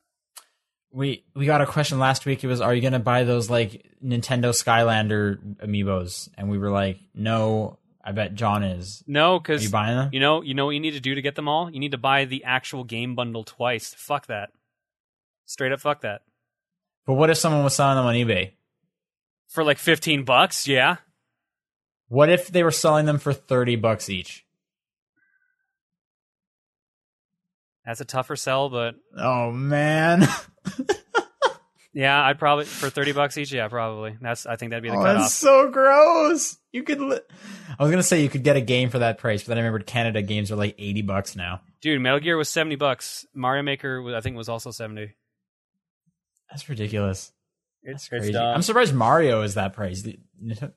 We 0.91 1.23
we 1.35 1.45
got 1.45 1.61
a 1.61 1.65
question 1.65 1.99
last 1.99 2.25
week. 2.25 2.43
It 2.43 2.47
was, 2.47 2.61
"Are 2.61 2.73
you 2.73 2.81
gonna 2.81 2.99
buy 2.99 3.23
those 3.23 3.49
like 3.49 3.95
Nintendo 4.03 4.49
Skylander 4.51 5.57
amiibos?" 5.57 6.29
And 6.35 6.49
we 6.49 6.57
were 6.57 6.71
like, 6.71 6.99
"No." 7.13 7.77
I 8.10 8.11
bet 8.11 8.34
John 8.34 8.64
is. 8.64 9.03
No, 9.06 9.38
because 9.40 9.64
you 9.64 9.69
buying 9.69 9.95
them? 9.95 10.10
you 10.11 10.19
know, 10.19 10.41
you 10.41 10.56
know 10.56 10.65
what 10.65 10.72
you 10.72 10.80
need 10.80 10.94
to 10.95 10.99
do 10.99 11.14
to 11.14 11.22
get 11.22 11.36
them 11.36 11.48
all. 11.48 11.69
You 11.69 11.80
need 11.80 11.91
to 11.91 11.98
buy 11.99 12.26
the 12.26 12.44
actual 12.44 12.84
game 12.84 13.14
bundle 13.14 13.44
twice. 13.44 13.94
Fuck 13.95 14.26
that. 14.26 14.49
Straight 15.45 15.72
up, 15.72 15.80
fuck 15.80 16.02
that. 16.02 16.22
But 17.06 17.14
what 17.14 17.30
if 17.30 17.38
someone 17.38 17.64
was 17.64 17.76
selling 17.76 17.98
them 17.98 18.07
on 18.07 18.15
eBay? 18.15 18.53
For 19.48 19.64
like 19.64 19.77
15 19.77 20.23
bucks, 20.23 20.68
yeah. 20.68 20.95
What 22.07 22.30
if 22.30 22.48
they 22.48 22.64
were 22.64 22.72
selling 22.72 23.06
them 23.06 23.19
for 23.19 23.31
thirty 23.31 23.76
bucks 23.76 24.10
each? 24.10 24.44
That's 27.86 28.02
a 28.02 28.06
tougher 28.06 28.36
sell, 28.36 28.69
but 28.69 28.95
Oh 29.15 29.52
man, 29.52 30.27
yeah, 31.93 32.21
I'd 32.23 32.39
probably 32.39 32.65
for 32.65 32.89
30 32.89 33.13
bucks 33.13 33.37
each. 33.37 33.51
Yeah, 33.51 33.67
probably. 33.67 34.15
That's 34.21 34.45
I 34.45 34.55
think 34.55 34.71
that'd 34.71 34.83
be 34.83 34.89
the 34.89 34.95
oh, 34.95 35.03
cutoff. 35.03 35.21
that's 35.23 35.33
so 35.33 35.69
gross. 35.69 36.57
You 36.71 36.83
could. 36.83 37.01
Li- 37.01 37.19
I 37.77 37.83
was 37.83 37.91
gonna 37.91 38.03
say 38.03 38.21
you 38.21 38.29
could 38.29 38.43
get 38.43 38.55
a 38.55 38.61
game 38.61 38.89
for 38.89 38.99
that 38.99 39.17
price, 39.17 39.43
but 39.43 39.49
then 39.49 39.57
I 39.57 39.61
remembered 39.61 39.87
Canada 39.87 40.21
games 40.21 40.51
are 40.51 40.55
like 40.55 40.75
eighty 40.77 41.01
bucks 41.01 41.35
now. 41.35 41.61
Dude, 41.81 42.01
Metal 42.01 42.19
Gear 42.19 42.35
was 42.35 42.49
70 42.49 42.75
bucks. 42.75 43.25
Mario 43.33 43.63
Maker, 43.63 44.01
was- 44.01 44.13
I 44.13 44.19
think, 44.19 44.35
was 44.35 44.49
also 44.49 44.69
70. 44.69 45.15
That's 46.49 46.67
ridiculous. 46.67 47.31
It's, 47.83 48.09
Crazy. 48.09 48.29
it's. 48.29 48.37
I'm 48.37 48.61
surprised 48.61 48.93
Mario 48.93 49.41
is 49.43 49.53
that 49.53 49.71
price. 49.73 50.01
The 50.01 50.19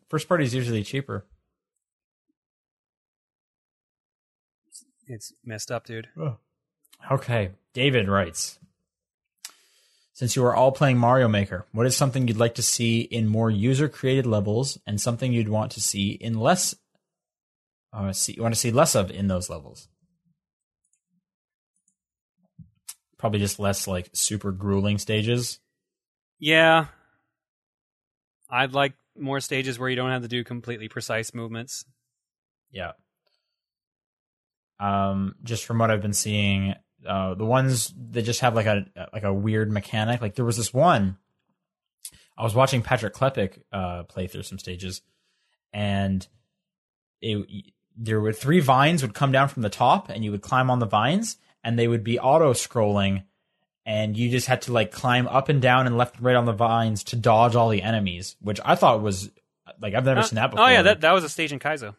first 0.08 0.28
party 0.28 0.44
is 0.44 0.54
usually 0.54 0.84
cheaper. 0.84 1.26
It's 5.08 5.32
messed 5.44 5.72
up, 5.72 5.84
dude. 5.86 6.08
Okay, 7.10 7.50
David 7.74 8.08
writes. 8.08 8.58
Since 10.22 10.36
you 10.36 10.44
are 10.44 10.54
all 10.54 10.70
playing 10.70 10.98
Mario 10.98 11.26
Maker, 11.26 11.66
what 11.72 11.84
is 11.84 11.96
something 11.96 12.28
you'd 12.28 12.36
like 12.36 12.54
to 12.54 12.62
see 12.62 13.00
in 13.00 13.26
more 13.26 13.50
user-created 13.50 14.24
levels, 14.24 14.78
and 14.86 15.00
something 15.00 15.32
you'd 15.32 15.48
want 15.48 15.72
to 15.72 15.80
see 15.80 16.10
in 16.10 16.38
less? 16.38 16.76
Uh, 17.92 18.12
see, 18.12 18.34
you 18.34 18.40
want 18.40 18.54
to 18.54 18.60
see 18.60 18.70
less 18.70 18.94
of 18.94 19.10
in 19.10 19.26
those 19.26 19.50
levels? 19.50 19.88
Probably 23.18 23.40
just 23.40 23.58
less 23.58 23.88
like 23.88 24.10
super 24.12 24.52
grueling 24.52 24.98
stages. 24.98 25.58
Yeah. 26.38 26.86
I'd 28.48 28.74
like 28.74 28.92
more 29.18 29.40
stages 29.40 29.76
where 29.76 29.88
you 29.88 29.96
don't 29.96 30.12
have 30.12 30.22
to 30.22 30.28
do 30.28 30.44
completely 30.44 30.86
precise 30.86 31.34
movements. 31.34 31.84
Yeah. 32.70 32.92
Um, 34.78 35.34
just 35.42 35.64
from 35.64 35.80
what 35.80 35.90
I've 35.90 36.00
been 36.00 36.12
seeing, 36.12 36.76
uh, 37.06 37.34
the 37.34 37.44
ones 37.44 37.92
that 38.10 38.22
just 38.22 38.40
have 38.40 38.54
like 38.54 38.66
a 38.66 38.86
like 39.12 39.22
a 39.24 39.32
weird 39.32 39.70
mechanic. 39.70 40.20
Like 40.20 40.34
there 40.34 40.44
was 40.44 40.56
this 40.56 40.72
one. 40.74 41.16
I 42.36 42.44
was 42.44 42.54
watching 42.54 42.82
Patrick 42.82 43.14
Klepek 43.14 43.58
uh, 43.72 44.04
play 44.04 44.26
through 44.26 44.42
some 44.44 44.58
stages, 44.58 45.02
and 45.72 46.26
it 47.20 47.46
there 47.96 48.20
were 48.20 48.32
three 48.32 48.60
vines 48.60 49.02
would 49.02 49.14
come 49.14 49.32
down 49.32 49.48
from 49.48 49.62
the 49.62 49.68
top, 49.70 50.08
and 50.08 50.24
you 50.24 50.30
would 50.30 50.42
climb 50.42 50.70
on 50.70 50.78
the 50.78 50.86
vines, 50.86 51.36
and 51.62 51.78
they 51.78 51.86
would 51.88 52.02
be 52.02 52.18
auto 52.18 52.52
scrolling, 52.54 53.24
and 53.84 54.16
you 54.16 54.30
just 54.30 54.46
had 54.46 54.62
to 54.62 54.72
like 54.72 54.90
climb 54.92 55.26
up 55.28 55.48
and 55.48 55.60
down 55.60 55.86
and 55.86 55.98
left 55.98 56.16
and 56.16 56.24
right 56.24 56.36
on 56.36 56.46
the 56.46 56.52
vines 56.52 57.04
to 57.04 57.16
dodge 57.16 57.54
all 57.54 57.68
the 57.68 57.82
enemies, 57.82 58.36
which 58.40 58.60
I 58.64 58.74
thought 58.76 59.02
was 59.02 59.30
like 59.80 59.94
I've 59.94 60.04
never 60.04 60.20
Uh, 60.20 60.24
seen 60.24 60.36
that 60.36 60.50
before. 60.50 60.66
Oh 60.66 60.68
yeah, 60.70 60.82
that 60.82 61.02
that 61.02 61.12
was 61.12 61.24
a 61.24 61.28
stage 61.28 61.52
in 61.52 61.58
Kaizo. 61.58 61.94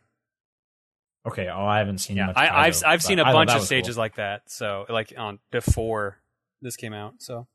Okay, 1.25 1.47
oh, 1.47 1.65
I 1.65 1.77
haven't 1.79 1.99
seen 1.99 2.17
Yeah, 2.17 2.27
much. 2.27 2.37
I, 2.37 2.65
I've 2.67 2.83
I've 2.85 3.01
seen 3.03 3.19
a 3.19 3.23
bunch 3.23 3.51
of 3.51 3.61
stages 3.61 3.95
cool. 3.95 4.01
like 4.03 4.15
that. 4.15 4.49
So 4.51 4.85
like 4.89 5.13
on 5.17 5.39
before 5.51 6.17
this 6.61 6.75
came 6.75 6.93
out. 6.93 7.15
So 7.19 7.47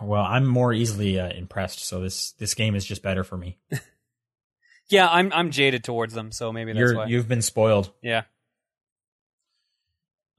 Well, 0.00 0.22
I'm 0.24 0.46
more 0.46 0.72
easily 0.72 1.18
uh, 1.18 1.30
impressed, 1.30 1.80
so 1.80 2.00
this 2.00 2.32
this 2.32 2.54
game 2.54 2.74
is 2.74 2.84
just 2.84 3.02
better 3.02 3.22
for 3.24 3.36
me. 3.36 3.58
yeah, 4.88 5.08
I'm 5.08 5.32
I'm 5.32 5.50
jaded 5.50 5.84
towards 5.84 6.12
them. 6.14 6.32
So 6.32 6.52
maybe 6.52 6.72
that's 6.72 6.80
You're 6.80 6.96
why. 6.96 7.06
you've 7.06 7.28
been 7.28 7.42
spoiled. 7.42 7.92
yeah. 8.02 8.22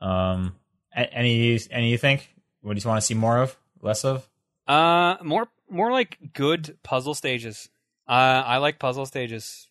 Um, 0.01 0.55
any 0.93 1.59
any 1.71 1.91
you 1.91 1.97
think? 1.97 2.29
What 2.61 2.75
do 2.75 2.81
you 2.83 2.89
want 2.89 3.01
to 3.01 3.05
see 3.05 3.13
more 3.13 3.37
of? 3.37 3.57
Less 3.81 4.03
of? 4.03 4.27
Uh, 4.67 5.15
more 5.23 5.47
more 5.69 5.91
like 5.91 6.17
good 6.33 6.77
puzzle 6.83 7.13
stages. 7.13 7.69
Uh, 8.07 8.43
I 8.45 8.57
like 8.57 8.79
puzzle 8.79 9.05
stages. 9.05 9.67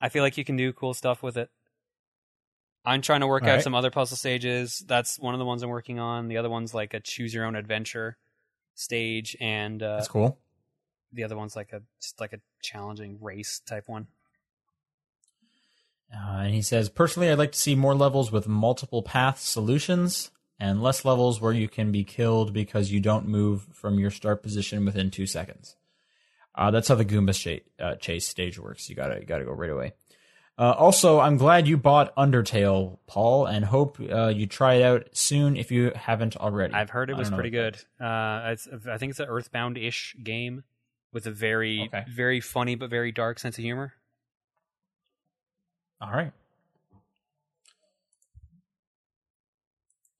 I 0.00 0.08
feel 0.08 0.22
like 0.22 0.38
you 0.38 0.44
can 0.44 0.56
do 0.56 0.72
cool 0.72 0.94
stuff 0.94 1.22
with 1.22 1.36
it. 1.36 1.50
I'm 2.84 3.02
trying 3.02 3.20
to 3.20 3.26
work 3.26 3.42
out 3.42 3.50
Alright. 3.50 3.64
some 3.64 3.74
other 3.74 3.90
puzzle 3.90 4.16
stages. 4.16 4.82
That's 4.86 5.18
one 5.18 5.34
of 5.34 5.38
the 5.38 5.44
ones 5.44 5.62
I'm 5.62 5.68
working 5.68 5.98
on. 5.98 6.28
The 6.28 6.38
other 6.38 6.48
one's 6.48 6.72
like 6.72 6.94
a 6.94 7.00
choose 7.00 7.34
your 7.34 7.44
own 7.44 7.54
adventure 7.54 8.16
stage, 8.74 9.36
and 9.38 9.82
uh, 9.82 9.96
That's 9.96 10.08
cool. 10.08 10.38
the 11.12 11.24
other 11.24 11.36
one's 11.36 11.54
like 11.54 11.72
a 11.72 11.82
just 12.00 12.20
like 12.20 12.32
a 12.32 12.40
challenging 12.62 13.18
race 13.20 13.60
type 13.66 13.84
one. 13.86 14.06
Uh, 16.12 16.40
and 16.40 16.54
he 16.54 16.62
says, 16.62 16.88
personally, 16.88 17.30
I'd 17.30 17.38
like 17.38 17.52
to 17.52 17.58
see 17.58 17.74
more 17.74 17.94
levels 17.94 18.32
with 18.32 18.48
multiple 18.48 19.02
path 19.02 19.38
solutions 19.38 20.30
and 20.58 20.82
less 20.82 21.04
levels 21.04 21.40
where 21.40 21.52
you 21.52 21.68
can 21.68 21.92
be 21.92 22.02
killed 22.02 22.52
because 22.52 22.90
you 22.90 22.98
don't 22.98 23.28
move 23.28 23.66
from 23.72 23.98
your 23.98 24.10
start 24.10 24.42
position 24.42 24.84
within 24.84 25.10
two 25.10 25.26
seconds. 25.26 25.76
Uh, 26.54 26.70
that's 26.70 26.88
how 26.88 26.94
the 26.94 27.04
Goomba 27.04 27.34
chase, 27.34 27.62
uh, 27.78 27.94
chase 27.96 28.26
stage 28.28 28.58
works. 28.58 28.88
You 28.90 28.96
gotta 28.96 29.20
you 29.20 29.26
gotta 29.26 29.44
go 29.44 29.52
right 29.52 29.70
away. 29.70 29.92
Uh, 30.58 30.72
also, 30.76 31.20
I'm 31.20 31.38
glad 31.38 31.66
you 31.66 31.78
bought 31.78 32.14
Undertale, 32.16 32.98
Paul, 33.06 33.46
and 33.46 33.64
hope 33.64 33.98
uh, 33.98 34.28
you 34.28 34.46
try 34.46 34.74
it 34.74 34.82
out 34.82 35.08
soon 35.12 35.56
if 35.56 35.70
you 35.72 35.90
haven't 35.94 36.36
already. 36.36 36.74
I've 36.74 36.90
heard 36.90 37.08
it 37.08 37.16
was 37.16 37.30
pretty 37.30 37.48
good. 37.48 37.76
Uh, 37.98 38.42
it's, 38.52 38.68
I 38.86 38.98
think 38.98 39.10
it's 39.10 39.20
an 39.20 39.28
Earthbound-ish 39.28 40.16
game 40.22 40.64
with 41.14 41.26
a 41.26 41.30
very, 41.30 41.84
Okay. 41.86 42.04
very 42.14 42.40
funny 42.40 42.74
but 42.74 42.90
very 42.90 43.10
dark 43.10 43.38
sense 43.38 43.56
of 43.56 43.64
humor. 43.64 43.94
All 45.98 46.10
right. 46.10 46.32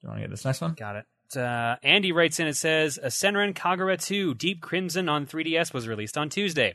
Do 0.01 0.05
you 0.05 0.09
want 0.09 0.19
to 0.20 0.23
get 0.23 0.31
this 0.31 0.44
next 0.47 0.62
one? 0.62 0.73
Got 0.73 0.97
it. 0.97 1.05
Uh, 1.36 1.77
Andy 1.82 2.12
writes 2.12 2.40
in 2.40 2.47
and 2.47 2.57
says, 2.57 2.98
"A 3.02 3.07
Senran 3.09 3.55
Kagura 3.55 4.02
2 4.02 4.35
Deep 4.35 4.61
Crimson 4.61 5.09
on 5.09 5.27
3DS 5.27 5.73
was 5.73 5.89
released 5.89 6.19
on 6.19 6.28
Tuesday. 6.28 6.74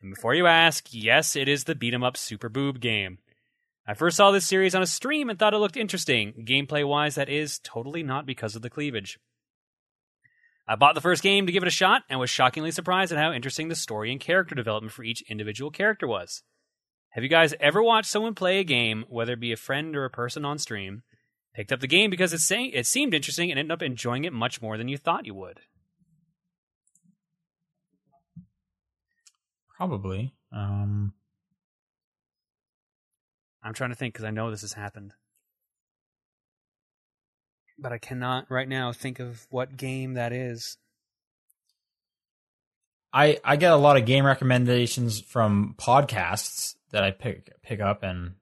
And 0.00 0.14
before 0.14 0.34
you 0.34 0.46
ask, 0.46 0.88
yes, 0.90 1.34
it 1.34 1.48
is 1.48 1.64
the 1.64 1.74
beat 1.74 1.94
'em 1.94 2.04
up 2.04 2.16
Super 2.16 2.48
Boob 2.48 2.80
game. 2.80 3.18
I 3.86 3.94
first 3.94 4.16
saw 4.16 4.30
this 4.30 4.46
series 4.46 4.74
on 4.74 4.82
a 4.82 4.86
stream 4.86 5.30
and 5.30 5.38
thought 5.38 5.54
it 5.54 5.58
looked 5.58 5.76
interesting. 5.76 6.44
Gameplay 6.46 6.86
wise, 6.86 7.14
that 7.14 7.28
is 7.28 7.58
totally 7.60 8.02
not 8.02 8.26
because 8.26 8.54
of 8.54 8.62
the 8.62 8.70
cleavage. 8.70 9.18
I 10.66 10.76
bought 10.76 10.94
the 10.94 11.00
first 11.00 11.22
game 11.22 11.46
to 11.46 11.52
give 11.52 11.62
it 11.62 11.68
a 11.68 11.70
shot 11.70 12.02
and 12.10 12.20
was 12.20 12.28
shockingly 12.28 12.70
surprised 12.70 13.10
at 13.10 13.18
how 13.18 13.32
interesting 13.32 13.68
the 13.68 13.74
story 13.74 14.12
and 14.12 14.20
character 14.20 14.54
development 14.54 14.92
for 14.92 15.02
each 15.02 15.22
individual 15.22 15.70
character 15.70 16.06
was. 16.06 16.42
Have 17.12 17.24
you 17.24 17.30
guys 17.30 17.54
ever 17.58 17.82
watched 17.82 18.10
someone 18.10 18.34
play 18.34 18.58
a 18.58 18.64
game, 18.64 19.06
whether 19.08 19.32
it 19.32 19.40
be 19.40 19.52
a 19.52 19.56
friend 19.56 19.96
or 19.96 20.04
a 20.04 20.10
person 20.10 20.44
on 20.44 20.58
stream, 20.58 21.02
picked 21.58 21.72
up 21.72 21.80
the 21.80 21.88
game 21.88 22.08
because 22.08 22.32
it, 22.32 22.38
say, 22.38 22.66
it 22.66 22.86
seemed 22.86 23.12
interesting 23.12 23.50
and 23.50 23.58
ended 23.58 23.72
up 23.72 23.82
enjoying 23.82 24.22
it 24.22 24.32
much 24.32 24.62
more 24.62 24.78
than 24.78 24.86
you 24.86 24.96
thought 24.96 25.26
you 25.26 25.34
would? 25.34 25.58
Probably. 29.76 30.34
Um, 30.52 31.14
I'm 33.60 33.74
trying 33.74 33.90
to 33.90 33.96
think 33.96 34.14
because 34.14 34.24
I 34.24 34.30
know 34.30 34.52
this 34.52 34.60
has 34.60 34.74
happened. 34.74 35.14
But 37.76 37.90
I 37.90 37.98
cannot 37.98 38.48
right 38.48 38.68
now 38.68 38.92
think 38.92 39.18
of 39.18 39.48
what 39.50 39.76
game 39.76 40.14
that 40.14 40.32
is. 40.32 40.76
I 43.12 43.38
I 43.42 43.56
get 43.56 43.72
a 43.72 43.76
lot 43.76 43.96
of 43.96 44.04
game 44.04 44.24
recommendations 44.24 45.20
from 45.20 45.74
podcasts 45.76 46.76
that 46.92 47.02
I 47.02 47.10
pick 47.10 47.50
pick 47.62 47.80
up, 47.80 48.04
and 48.04 48.34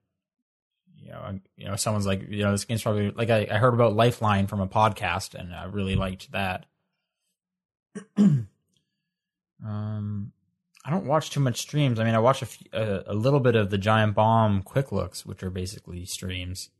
you 1.06 1.12
know, 1.12 1.40
you 1.56 1.68
know, 1.68 1.76
someone's 1.76 2.06
like, 2.06 2.28
you 2.28 2.42
know, 2.42 2.50
this 2.50 2.64
game's 2.64 2.82
probably 2.82 3.12
like 3.12 3.30
I, 3.30 3.46
I 3.48 3.58
heard 3.58 3.74
about 3.74 3.94
Lifeline 3.94 4.48
from 4.48 4.60
a 4.60 4.66
podcast, 4.66 5.34
and 5.34 5.54
I 5.54 5.64
really 5.64 5.94
liked 5.94 6.32
that. 6.32 6.66
um, 8.16 8.48
I 10.84 10.90
don't 10.90 11.06
watch 11.06 11.30
too 11.30 11.38
much 11.38 11.60
streams. 11.60 12.00
I 12.00 12.04
mean, 12.04 12.14
I 12.14 12.18
watch 12.18 12.42
a, 12.42 12.46
few, 12.46 12.66
a, 12.72 13.04
a 13.06 13.14
little 13.14 13.38
bit 13.38 13.54
of 13.54 13.70
the 13.70 13.78
Giant 13.78 14.16
Bomb 14.16 14.62
quick 14.62 14.90
looks, 14.90 15.24
which 15.24 15.44
are 15.44 15.50
basically 15.50 16.04
streams 16.06 16.70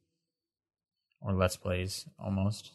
or 1.21 1.33
let's 1.33 1.57
plays 1.57 2.07
almost. 2.19 2.73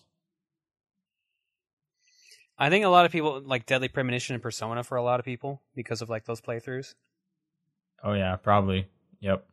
I 2.58 2.70
think 2.70 2.86
a 2.86 2.90
lot 2.90 3.06
of 3.06 3.12
people 3.12 3.42
like 3.44 3.66
Deadly 3.66 3.90
Premonition 3.90 4.36
and 4.36 4.42
Persona 4.42 4.84
for 4.84 4.96
a 4.96 5.04
lot 5.04 5.20
of 5.20 5.26
people 5.26 5.62
because 5.76 6.02
of 6.02 6.10
like 6.10 6.26
those 6.26 6.40
playthroughs. 6.40 6.94
Oh 8.04 8.14
yeah, 8.14 8.38
probably. 8.38 8.88
Yep. 9.20 9.46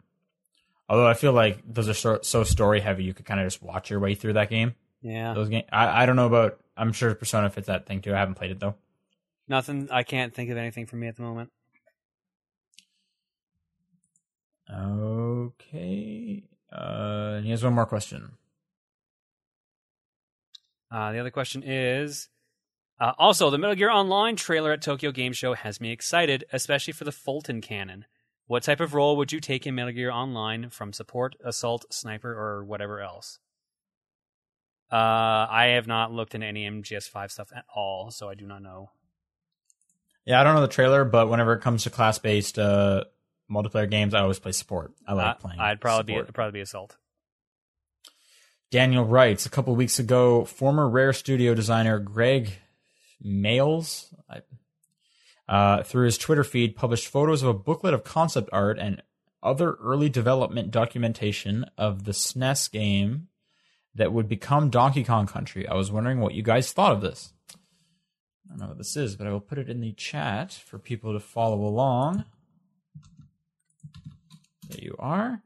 Although 0.89 1.07
I 1.07 1.15
feel 1.15 1.33
like 1.33 1.63
those 1.67 1.89
are 1.89 1.95
so, 1.95 2.21
so 2.23 2.45
story 2.45 2.81
heavy, 2.81 3.05
you 3.05 3.13
could 3.13 3.27
kind 3.27 3.41
of 3.41 3.47
just 3.47 3.63
watch 3.63 3.91
your 3.91 4.01
way 4.01 4.15
through 4.15 4.35
that 4.35 4.49
game. 4.49 4.75
Yeah. 5.03 5.35
Those 5.35 5.49
game, 5.49 5.65
I, 5.71 6.03
I 6.03 6.07
don't 6.07 6.17
know 6.17 6.27
about. 6.27 6.61
I'm 6.77 6.93
sure 6.93 7.15
Persona 7.15 7.51
fits 7.51 7.67
that 7.67 7.87
thing 7.87 8.01
too. 8.01 8.15
I 8.15 8.19
haven't 8.19 8.35
played 8.37 8.51
it 8.51 8.61
though. 8.61 8.75
Nothing 9.49 9.89
I 9.91 10.03
can't 10.03 10.35
think 10.35 10.51
of 10.51 10.57
anything 10.57 10.87
for 10.87 10.97
me 10.97 11.09
at 11.09 11.17
the 11.17 11.23
moment. 11.23 11.51
Okay. 14.73 16.45
Uh, 16.73 17.41
he 17.41 17.51
has 17.51 17.65
one 17.65 17.75
more 17.75 17.87
question. 17.87 18.33
Uh, 20.91 21.13
the 21.13 21.19
other 21.19 21.31
question 21.31 21.63
is 21.63 22.29
uh, 23.01 23.13
also 23.19 23.51
the 23.51 23.59
Metal 23.59 23.77
Gear 23.77 23.91
Online 23.91 24.37
trailer 24.37 24.73
at 24.73 24.83
Tokyo 24.83 25.11
Game 25.13 25.33
Show 25.33 25.55
has 25.55 25.81
me 25.81 25.91
excited, 25.93 26.45
especially 26.53 26.93
for 26.93 27.05
the 27.05 27.13
Fulton 27.13 27.61
cannon. 27.61 28.05
What 28.49 28.63
type 28.65 28.81
of 28.81 28.95
role 28.95 29.17
would 29.19 29.31
you 29.31 29.41
take 29.41 29.67
in 29.67 29.75
Metal 29.75 29.93
Gear 29.93 30.11
Online 30.11 30.71
from 30.71 30.93
support, 30.93 31.37
assault, 31.45 31.85
sniper, 31.91 32.33
or 32.33 32.65
whatever 32.65 33.01
else? 33.01 33.39
Uh, 34.91 34.97
I 35.51 35.73
have 35.75 35.87
not 35.87 36.13
looked 36.13 36.35
into 36.35 36.47
any 36.47 36.69
MGS5 36.69 37.31
stuff 37.31 37.51
at 37.55 37.67
all, 37.75 38.11
so 38.11 38.29
I 38.29 38.35
do 38.35 38.47
not 38.47 38.63
know. 38.63 38.91
Yeah, 40.25 40.41
I 40.41 40.45
don't 40.45 40.55
know 40.55 40.63
the 40.63 40.69
trailer, 40.69 41.05
but 41.05 41.29
whenever 41.29 41.53
it 41.53 41.61
comes 41.61 41.83
to 41.85 41.91
class 41.91 42.19
based 42.19 42.59
uh, 42.59 43.05
multiplayer 43.51 43.89
games, 43.91 44.15
I 44.15 44.21
always 44.21 44.39
play 44.39 44.53
support. 44.53 44.93
I 45.07 45.13
like 45.13 45.27
Uh, 45.27 45.35
playing. 45.35 45.61
I'd 45.61 45.81
probably 45.81 46.15
support. 46.15 46.27
be 46.29 46.33
probably 46.33 46.53
be 46.59 46.63
assault. 46.63 46.97
Daniel 48.71 49.05
writes 49.05 49.45
a 49.47 49.51
couple 49.51 49.75
weeks 49.77 49.99
ago, 49.99 50.45
former 50.47 50.89
Rare 50.89 51.13
Studio 51.13 51.55
designer 51.55 51.99
Gregg 51.99 52.53
Mayles, 53.25 54.13
I- 54.31 54.41
uh, 55.49 55.83
through 55.83 56.05
his 56.05 56.19
Twitter 56.19 56.45
feed, 56.45 56.77
published 56.77 57.09
photos 57.09 57.43
of 57.43 57.49
a 57.49 57.55
booklet 57.55 57.95
of 57.95 58.05
concept 58.05 58.51
art 58.53 58.79
and 58.79 59.03
other 59.43 59.75
early 59.75 60.09
development 60.09 60.71
documentation 60.71 61.65
of 61.79 62.05
the 62.05 62.13
SNES 62.13 62.71
game 62.71 63.29
that 63.95 64.13
would 64.13 64.29
become 64.29 64.71
Donkey 64.71 65.05
Kong 65.05 65.27
Country. 65.27 65.67
I 65.67 65.75
was 65.75 65.91
wondering 65.91 66.21
what 66.21 66.35
you 66.35 66.43
guys 66.43 66.73
thought 66.73 66.93
of 66.93 67.01
this. 67.01 67.33
I 67.55 68.51
don't 68.51 68.61
know 68.61 68.69
what 68.69 68.79
this 68.79 68.97
is, 68.97 69.17
but 69.17 69.27
I 69.27 69.33
will 69.33 69.41
put 69.41 69.59
it 69.59 69.69
in 69.69 69.81
the 69.81 69.93
chat 69.93 70.53
for 70.53 70.79
people 70.79 71.13
to 71.13 71.21
follow 71.21 71.61
along. 71.61 72.25
There 74.69 74.81
you 74.83 74.97
are. 74.99 75.43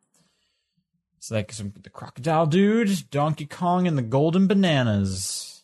It's 1.17 1.31
like 1.31 1.53
some 1.53 1.73
the 1.81 1.91
crocodile 1.91 2.47
dude, 2.47 3.11
Donkey 3.11 3.47
Kong, 3.47 3.87
and 3.87 3.97
the 3.97 4.03
golden 4.03 4.49
bananas. 4.49 5.63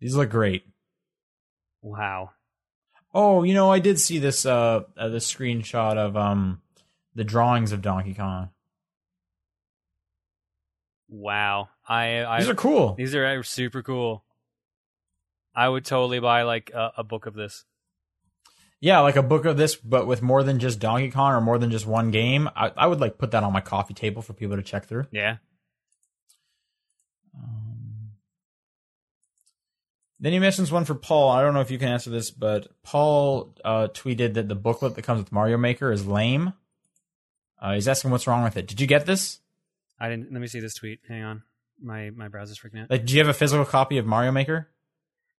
These 0.00 0.14
look 0.14 0.30
great. 0.30 0.64
Wow. 1.82 2.30
Oh, 3.14 3.44
you 3.44 3.54
know, 3.54 3.70
I 3.70 3.78
did 3.78 4.00
see 4.00 4.18
this 4.18 4.44
uh, 4.44 4.82
uh 4.96 5.08
this 5.08 5.32
screenshot 5.32 5.96
of 5.96 6.16
um 6.16 6.60
the 7.14 7.24
drawings 7.24 7.72
of 7.72 7.80
Donkey 7.80 8.14
Kong. 8.14 8.50
Wow. 11.08 11.68
I, 11.88 12.24
I 12.24 12.40
These 12.40 12.48
are 12.48 12.54
cool. 12.54 12.94
these 12.94 13.14
are 13.14 13.42
super 13.44 13.82
cool. 13.82 14.24
I 15.54 15.68
would 15.68 15.84
totally 15.84 16.18
buy 16.18 16.42
like 16.42 16.72
a, 16.74 16.92
a 16.98 17.04
book 17.04 17.26
of 17.26 17.34
this. 17.34 17.64
Yeah, 18.80 19.00
like 19.00 19.16
a 19.16 19.22
book 19.22 19.44
of 19.44 19.56
this, 19.56 19.76
but 19.76 20.06
with 20.06 20.20
more 20.20 20.42
than 20.42 20.58
just 20.58 20.78
Donkey 20.78 21.10
Kong 21.10 21.32
or 21.32 21.40
more 21.40 21.58
than 21.58 21.70
just 21.70 21.86
one 21.86 22.10
game. 22.10 22.50
I, 22.56 22.72
I 22.76 22.86
would 22.86 23.00
like 23.00 23.16
put 23.16 23.30
that 23.30 23.42
on 23.44 23.52
my 23.52 23.60
coffee 23.60 23.94
table 23.94 24.20
for 24.20 24.32
people 24.32 24.56
to 24.56 24.62
check 24.62 24.86
through. 24.86 25.06
Yeah. 25.10 25.36
Then 30.24 30.32
he 30.32 30.38
mentions 30.38 30.72
one 30.72 30.86
for 30.86 30.94
Paul. 30.94 31.30
I 31.30 31.42
don't 31.42 31.52
know 31.52 31.60
if 31.60 31.70
you 31.70 31.78
can 31.78 31.88
answer 31.88 32.08
this, 32.08 32.30
but 32.30 32.68
Paul 32.82 33.54
uh, 33.64 33.88
tweeted 33.88 34.34
that 34.34 34.48
the 34.48 34.54
booklet 34.54 34.94
that 34.94 35.02
comes 35.02 35.18
with 35.18 35.30
Mario 35.32 35.58
Maker 35.58 35.92
is 35.92 36.06
lame. 36.06 36.54
Uh, 37.60 37.74
he's 37.74 37.86
asking 37.88 38.10
what's 38.10 38.26
wrong 38.26 38.42
with 38.42 38.56
it. 38.56 38.66
Did 38.66 38.80
you 38.80 38.86
get 38.86 39.04
this? 39.04 39.40
I 40.00 40.08
didn't. 40.08 40.32
Let 40.32 40.40
me 40.40 40.46
see 40.46 40.60
this 40.60 40.74
tweet. 40.74 41.00
Hang 41.08 41.22
on. 41.22 41.42
My 41.80 42.10
my 42.10 42.28
browser's 42.28 42.58
freaking 42.58 42.82
out. 42.82 42.90
Like, 42.90 43.04
do 43.04 43.12
you 43.12 43.18
have 43.20 43.28
a 43.28 43.34
physical 43.34 43.64
copy 43.66 43.98
of 43.98 44.06
Mario 44.06 44.32
Maker? 44.32 44.68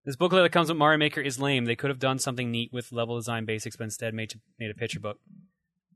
This 0.05 0.17
booklet 0.17 0.43
that 0.43 0.53
comes 0.53 0.69
with 0.69 0.77
Mario 0.77 0.99
Maker 0.99 1.23
is 1.23 1.39
lame. 1.41 1.65
They 1.65 1.77
could 1.77 1.89
have 1.89 1.99
done 1.99 2.19
something 2.19 2.51
neat 2.51 2.71
with 2.73 2.93
level 2.93 3.17
design 3.17 3.47
basics, 3.47 3.77
but 3.77 3.85
instead 3.85 4.13
made 4.13 4.35
made 4.59 4.71
a 4.71 4.75
picture 4.75 5.01
book. 5.01 5.19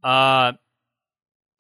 Uh, 0.03 0.53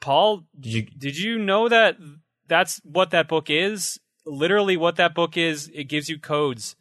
Paul, 0.00 0.44
Did 0.58 0.72
you? 0.72 0.82
did 0.82 1.18
you 1.18 1.38
know 1.38 1.68
that 1.68 1.98
that's 2.46 2.80
what 2.84 3.10
that 3.10 3.28
book 3.28 3.50
is? 3.50 3.98
Literally, 4.24 4.76
what 4.76 4.96
that 4.96 5.14
book 5.14 5.36
is, 5.36 5.70
it 5.74 5.84
gives 5.84 6.08
you 6.08 6.18
codes. 6.18 6.76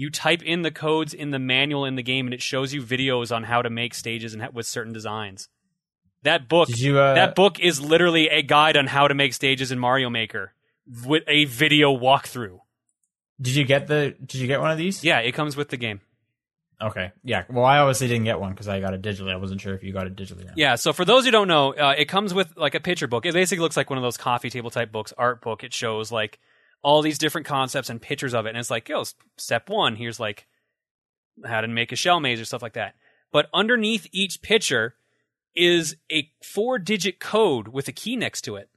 You 0.00 0.08
type 0.08 0.42
in 0.42 0.62
the 0.62 0.70
codes 0.70 1.12
in 1.12 1.30
the 1.30 1.38
manual 1.38 1.84
in 1.84 1.94
the 1.94 2.02
game, 2.02 2.26
and 2.26 2.32
it 2.32 2.40
shows 2.40 2.72
you 2.72 2.82
videos 2.82 3.36
on 3.36 3.42
how 3.42 3.60
to 3.60 3.68
make 3.68 3.92
stages 3.92 4.32
and 4.32 4.42
ha- 4.42 4.48
with 4.50 4.66
certain 4.66 4.94
designs. 4.94 5.50
That 6.22 6.48
book, 6.48 6.70
you? 6.74 6.98
Uh, 6.98 7.12
that 7.12 7.34
book 7.34 7.60
is 7.60 7.82
literally 7.82 8.30
a 8.30 8.40
guide 8.40 8.78
on 8.78 8.86
how 8.86 9.08
to 9.08 9.14
make 9.14 9.34
stages 9.34 9.70
in 9.70 9.78
Mario 9.78 10.08
Maker 10.08 10.54
with 11.06 11.24
a 11.28 11.44
video 11.44 11.94
walkthrough. 11.94 12.60
Did 13.42 13.54
you 13.54 13.64
get 13.66 13.88
the? 13.88 14.14
Did 14.24 14.36
you 14.36 14.46
get 14.46 14.62
one 14.62 14.70
of 14.70 14.78
these? 14.78 15.04
Yeah, 15.04 15.18
it 15.18 15.32
comes 15.32 15.54
with 15.54 15.68
the 15.68 15.76
game. 15.76 16.00
Okay. 16.80 17.12
Yeah. 17.22 17.44
Well, 17.50 17.66
I 17.66 17.76
obviously 17.76 18.08
didn't 18.08 18.24
get 18.24 18.40
one 18.40 18.52
because 18.52 18.68
I 18.68 18.80
got 18.80 18.94
it 18.94 19.02
digitally. 19.02 19.32
I 19.32 19.36
wasn't 19.36 19.60
sure 19.60 19.74
if 19.74 19.82
you 19.82 19.92
got 19.92 20.06
it 20.06 20.16
digitally. 20.16 20.44
Or 20.44 20.46
not. 20.46 20.56
Yeah, 20.56 20.76
so 20.76 20.94
for 20.94 21.04
those 21.04 21.26
who 21.26 21.30
don't 21.30 21.46
know, 21.46 21.74
uh, 21.74 21.94
it 21.98 22.06
comes 22.06 22.32
with 22.32 22.56
like 22.56 22.74
a 22.74 22.80
picture 22.80 23.06
book. 23.06 23.26
It 23.26 23.34
basically 23.34 23.60
looks 23.60 23.76
like 23.76 23.90
one 23.90 23.98
of 23.98 24.02
those 24.02 24.16
coffee 24.16 24.48
table 24.48 24.70
type 24.70 24.90
books, 24.90 25.12
art 25.18 25.42
book. 25.42 25.62
It 25.62 25.74
shows 25.74 26.10
like 26.10 26.38
all 26.82 27.02
these 27.02 27.18
different 27.18 27.46
concepts 27.46 27.90
and 27.90 28.00
pictures 28.00 28.34
of 28.34 28.46
it, 28.46 28.50
and 28.50 28.58
it's 28.58 28.70
like, 28.70 28.88
yo, 28.88 29.04
step 29.36 29.68
one, 29.68 29.96
here's 29.96 30.20
like 30.20 30.46
how 31.44 31.60
to 31.60 31.68
make 31.68 31.92
a 31.92 31.96
shell 31.96 32.20
maze 32.20 32.40
or 32.40 32.44
stuff 32.44 32.62
like 32.62 32.74
that. 32.74 32.94
But 33.32 33.48
underneath 33.54 34.06
each 34.12 34.42
picture 34.42 34.94
is 35.54 35.96
a 36.10 36.30
four 36.42 36.78
digit 36.78 37.20
code 37.20 37.68
with 37.68 37.88
a 37.88 37.92
key 37.92 38.16
next 38.16 38.42
to 38.42 38.56
it. 38.56 38.68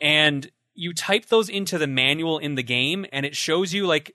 And 0.00 0.50
you 0.74 0.92
type 0.92 1.26
those 1.26 1.48
into 1.48 1.78
the 1.78 1.86
manual 1.86 2.38
in 2.38 2.54
the 2.54 2.62
game, 2.62 3.06
and 3.12 3.24
it 3.24 3.34
shows 3.34 3.72
you 3.72 3.86
like 3.86 4.14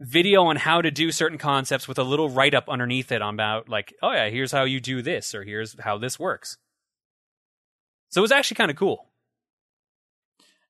video 0.00 0.44
on 0.44 0.56
how 0.56 0.82
to 0.82 0.90
do 0.90 1.12
certain 1.12 1.38
concepts 1.38 1.86
with 1.86 1.98
a 1.98 2.02
little 2.02 2.28
write 2.28 2.54
up 2.54 2.68
underneath 2.68 3.12
it 3.12 3.22
on 3.22 3.34
about 3.34 3.68
like, 3.68 3.94
oh 4.02 4.12
yeah, 4.12 4.28
here's 4.28 4.52
how 4.52 4.64
you 4.64 4.80
do 4.80 5.02
this, 5.02 5.34
or 5.34 5.44
here's 5.44 5.78
how 5.80 5.98
this 5.98 6.18
works. 6.18 6.58
So 8.08 8.20
it 8.20 8.22
was 8.22 8.32
actually 8.32 8.56
kind 8.56 8.70
of 8.70 8.76
cool. 8.76 9.08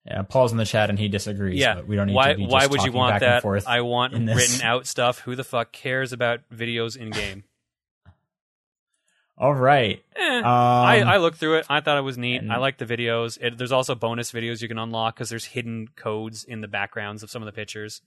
Yeah, 0.06 0.22
Paul's 0.22 0.52
in 0.52 0.58
the 0.58 0.66
chat 0.66 0.90
and 0.90 0.98
he 0.98 1.08
disagrees. 1.08 1.58
Yeah, 1.58 1.76
but 1.76 1.86
we 1.86 1.96
don't 1.96 2.08
need 2.08 2.14
why 2.14 2.32
to 2.32 2.38
be 2.38 2.46
why 2.46 2.66
would 2.66 2.82
you 2.82 2.92
want 2.92 3.14
back 3.14 3.22
and 3.22 3.32
that? 3.32 3.42
forth. 3.42 3.66
I 3.66 3.80
want 3.80 4.12
written 4.12 4.60
out 4.62 4.86
stuff. 4.86 5.20
Who 5.20 5.34
the 5.34 5.44
fuck 5.44 5.72
cares 5.72 6.12
about 6.12 6.40
videos 6.52 6.96
in 6.96 7.10
game? 7.10 7.44
All 9.38 9.54
right. 9.54 10.02
Eh, 10.14 10.38
Um, 10.38 10.44
I, 10.44 11.00
I 11.02 11.16
looked 11.16 11.38
through 11.38 11.56
it. 11.58 11.66
I 11.68 11.80
thought 11.80 11.98
it 11.98 12.02
was 12.02 12.16
neat. 12.16 12.36
and- 12.36 12.52
I 12.52 12.58
like 12.58 12.78
the 12.78 12.86
videos. 12.86 13.36
It, 13.40 13.58
there's 13.58 13.72
also 13.72 13.94
bonus 13.94 14.30
videos 14.30 14.62
you 14.62 14.68
can 14.68 14.78
unlock 14.78 15.16
because 15.16 15.28
there's 15.28 15.46
hidden 15.46 15.88
codes 15.96 16.44
in 16.44 16.60
the 16.60 16.68
backgrounds 16.68 17.22
of 17.22 17.30
some 17.30 17.42
of 17.42 17.46
the 17.46 17.52
pictures. 17.52 18.00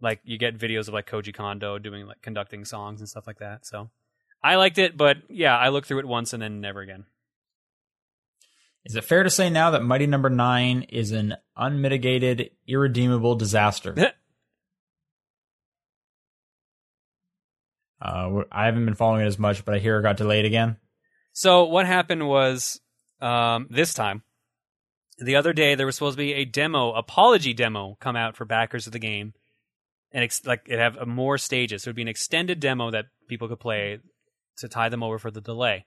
Like 0.00 0.20
you 0.24 0.38
get 0.38 0.56
videos 0.58 0.88
of 0.88 0.94
like 0.94 1.08
Koji 1.10 1.34
Kondo 1.34 1.78
doing 1.78 2.06
like 2.06 2.22
conducting 2.22 2.64
songs 2.64 3.00
and 3.00 3.08
stuff 3.08 3.26
like 3.26 3.38
that. 3.40 3.66
So 3.66 3.90
I 4.42 4.56
liked 4.56 4.78
it, 4.78 4.96
but 4.96 5.18
yeah, 5.28 5.56
I 5.56 5.68
looked 5.68 5.88
through 5.88 6.00
it 6.00 6.06
once 6.06 6.32
and 6.32 6.42
then 6.42 6.60
never 6.60 6.80
again. 6.80 7.04
Is 8.84 8.96
it 8.96 9.04
fair 9.04 9.22
to 9.22 9.30
say 9.30 9.48
now 9.48 9.70
that 9.70 9.82
Mighty 9.82 10.06
Number 10.06 10.28
Nine 10.28 10.82
is 10.82 11.12
an 11.12 11.36
unmitigated, 11.56 12.50
irredeemable 12.66 13.34
disaster? 13.34 13.94
uh, 18.04 18.42
I 18.52 18.66
haven't 18.66 18.84
been 18.84 18.94
following 18.94 19.22
it 19.22 19.28
as 19.28 19.38
much, 19.38 19.64
but 19.64 19.74
I 19.74 19.78
hear 19.78 19.98
it 19.98 20.02
got 20.02 20.18
delayed 20.18 20.44
again. 20.44 20.76
So 21.32 21.64
what 21.64 21.86
happened 21.86 22.28
was 22.28 22.80
um, 23.20 23.66
this 23.70 23.94
time, 23.94 24.22
the 25.18 25.36
other 25.36 25.54
day 25.54 25.74
there 25.74 25.86
was 25.86 25.94
supposed 25.96 26.18
to 26.18 26.22
be 26.22 26.34
a 26.34 26.44
demo, 26.44 26.92
apology 26.92 27.54
demo, 27.54 27.96
come 28.00 28.16
out 28.16 28.36
for 28.36 28.44
backers 28.44 28.86
of 28.86 28.92
the 28.92 28.98
game, 28.98 29.32
and 30.12 30.24
ex- 30.24 30.44
like 30.44 30.66
it 30.66 30.78
have 30.78 31.06
more 31.06 31.38
stages. 31.38 31.82
So 31.82 31.88
it'd 31.88 31.96
be 31.96 32.02
an 32.02 32.08
extended 32.08 32.60
demo 32.60 32.90
that 32.90 33.06
people 33.28 33.48
could 33.48 33.60
play 33.60 33.98
to 34.58 34.68
tie 34.68 34.90
them 34.90 35.02
over 35.02 35.18
for 35.18 35.30
the 35.30 35.40
delay. 35.40 35.86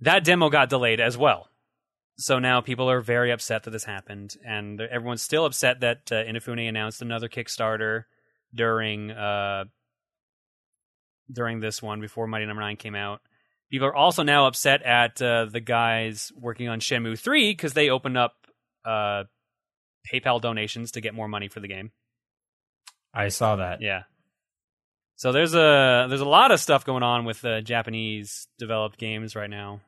That 0.00 0.24
demo 0.24 0.48
got 0.48 0.70
delayed 0.70 1.00
as 1.00 1.18
well. 1.18 1.48
So 2.18 2.40
now 2.40 2.60
people 2.60 2.90
are 2.90 3.00
very 3.00 3.30
upset 3.30 3.62
that 3.62 3.70
this 3.70 3.84
happened, 3.84 4.36
and 4.44 4.80
everyone's 4.80 5.22
still 5.22 5.44
upset 5.44 5.80
that 5.80 6.10
uh, 6.10 6.16
Inafune 6.16 6.68
announced 6.68 7.00
another 7.00 7.28
Kickstarter 7.28 8.04
during 8.52 9.12
uh, 9.12 9.64
during 11.30 11.60
this 11.60 11.80
one 11.80 12.00
before 12.00 12.26
Mighty 12.26 12.46
Number 12.46 12.62
Nine 12.62 12.76
came 12.76 12.96
out. 12.96 13.20
People 13.70 13.86
are 13.86 13.94
also 13.94 14.24
now 14.24 14.46
upset 14.46 14.82
at 14.82 15.22
uh, 15.22 15.44
the 15.44 15.60
guys 15.60 16.32
working 16.34 16.68
on 16.68 16.80
Shenmue 16.80 17.18
3 17.18 17.52
because 17.52 17.74
they 17.74 17.90
opened 17.90 18.16
up 18.16 18.34
uh, 18.84 19.24
PayPal 20.10 20.40
donations 20.40 20.92
to 20.92 21.00
get 21.00 21.14
more 21.14 21.28
money 21.28 21.48
for 21.48 21.60
the 21.60 21.68
game. 21.68 21.92
I 23.12 23.28
saw 23.28 23.56
that. 23.56 23.82
Yeah. 23.82 24.04
So 25.16 25.32
there's 25.32 25.54
a 25.54 26.06
there's 26.08 26.20
a 26.20 26.28
lot 26.28 26.50
of 26.50 26.60
stuff 26.60 26.84
going 26.84 27.02
on 27.02 27.24
with 27.24 27.44
uh, 27.44 27.60
Japanese 27.60 28.48
developed 28.58 28.98
games 28.98 29.36
right 29.36 29.50
now, 29.50 29.82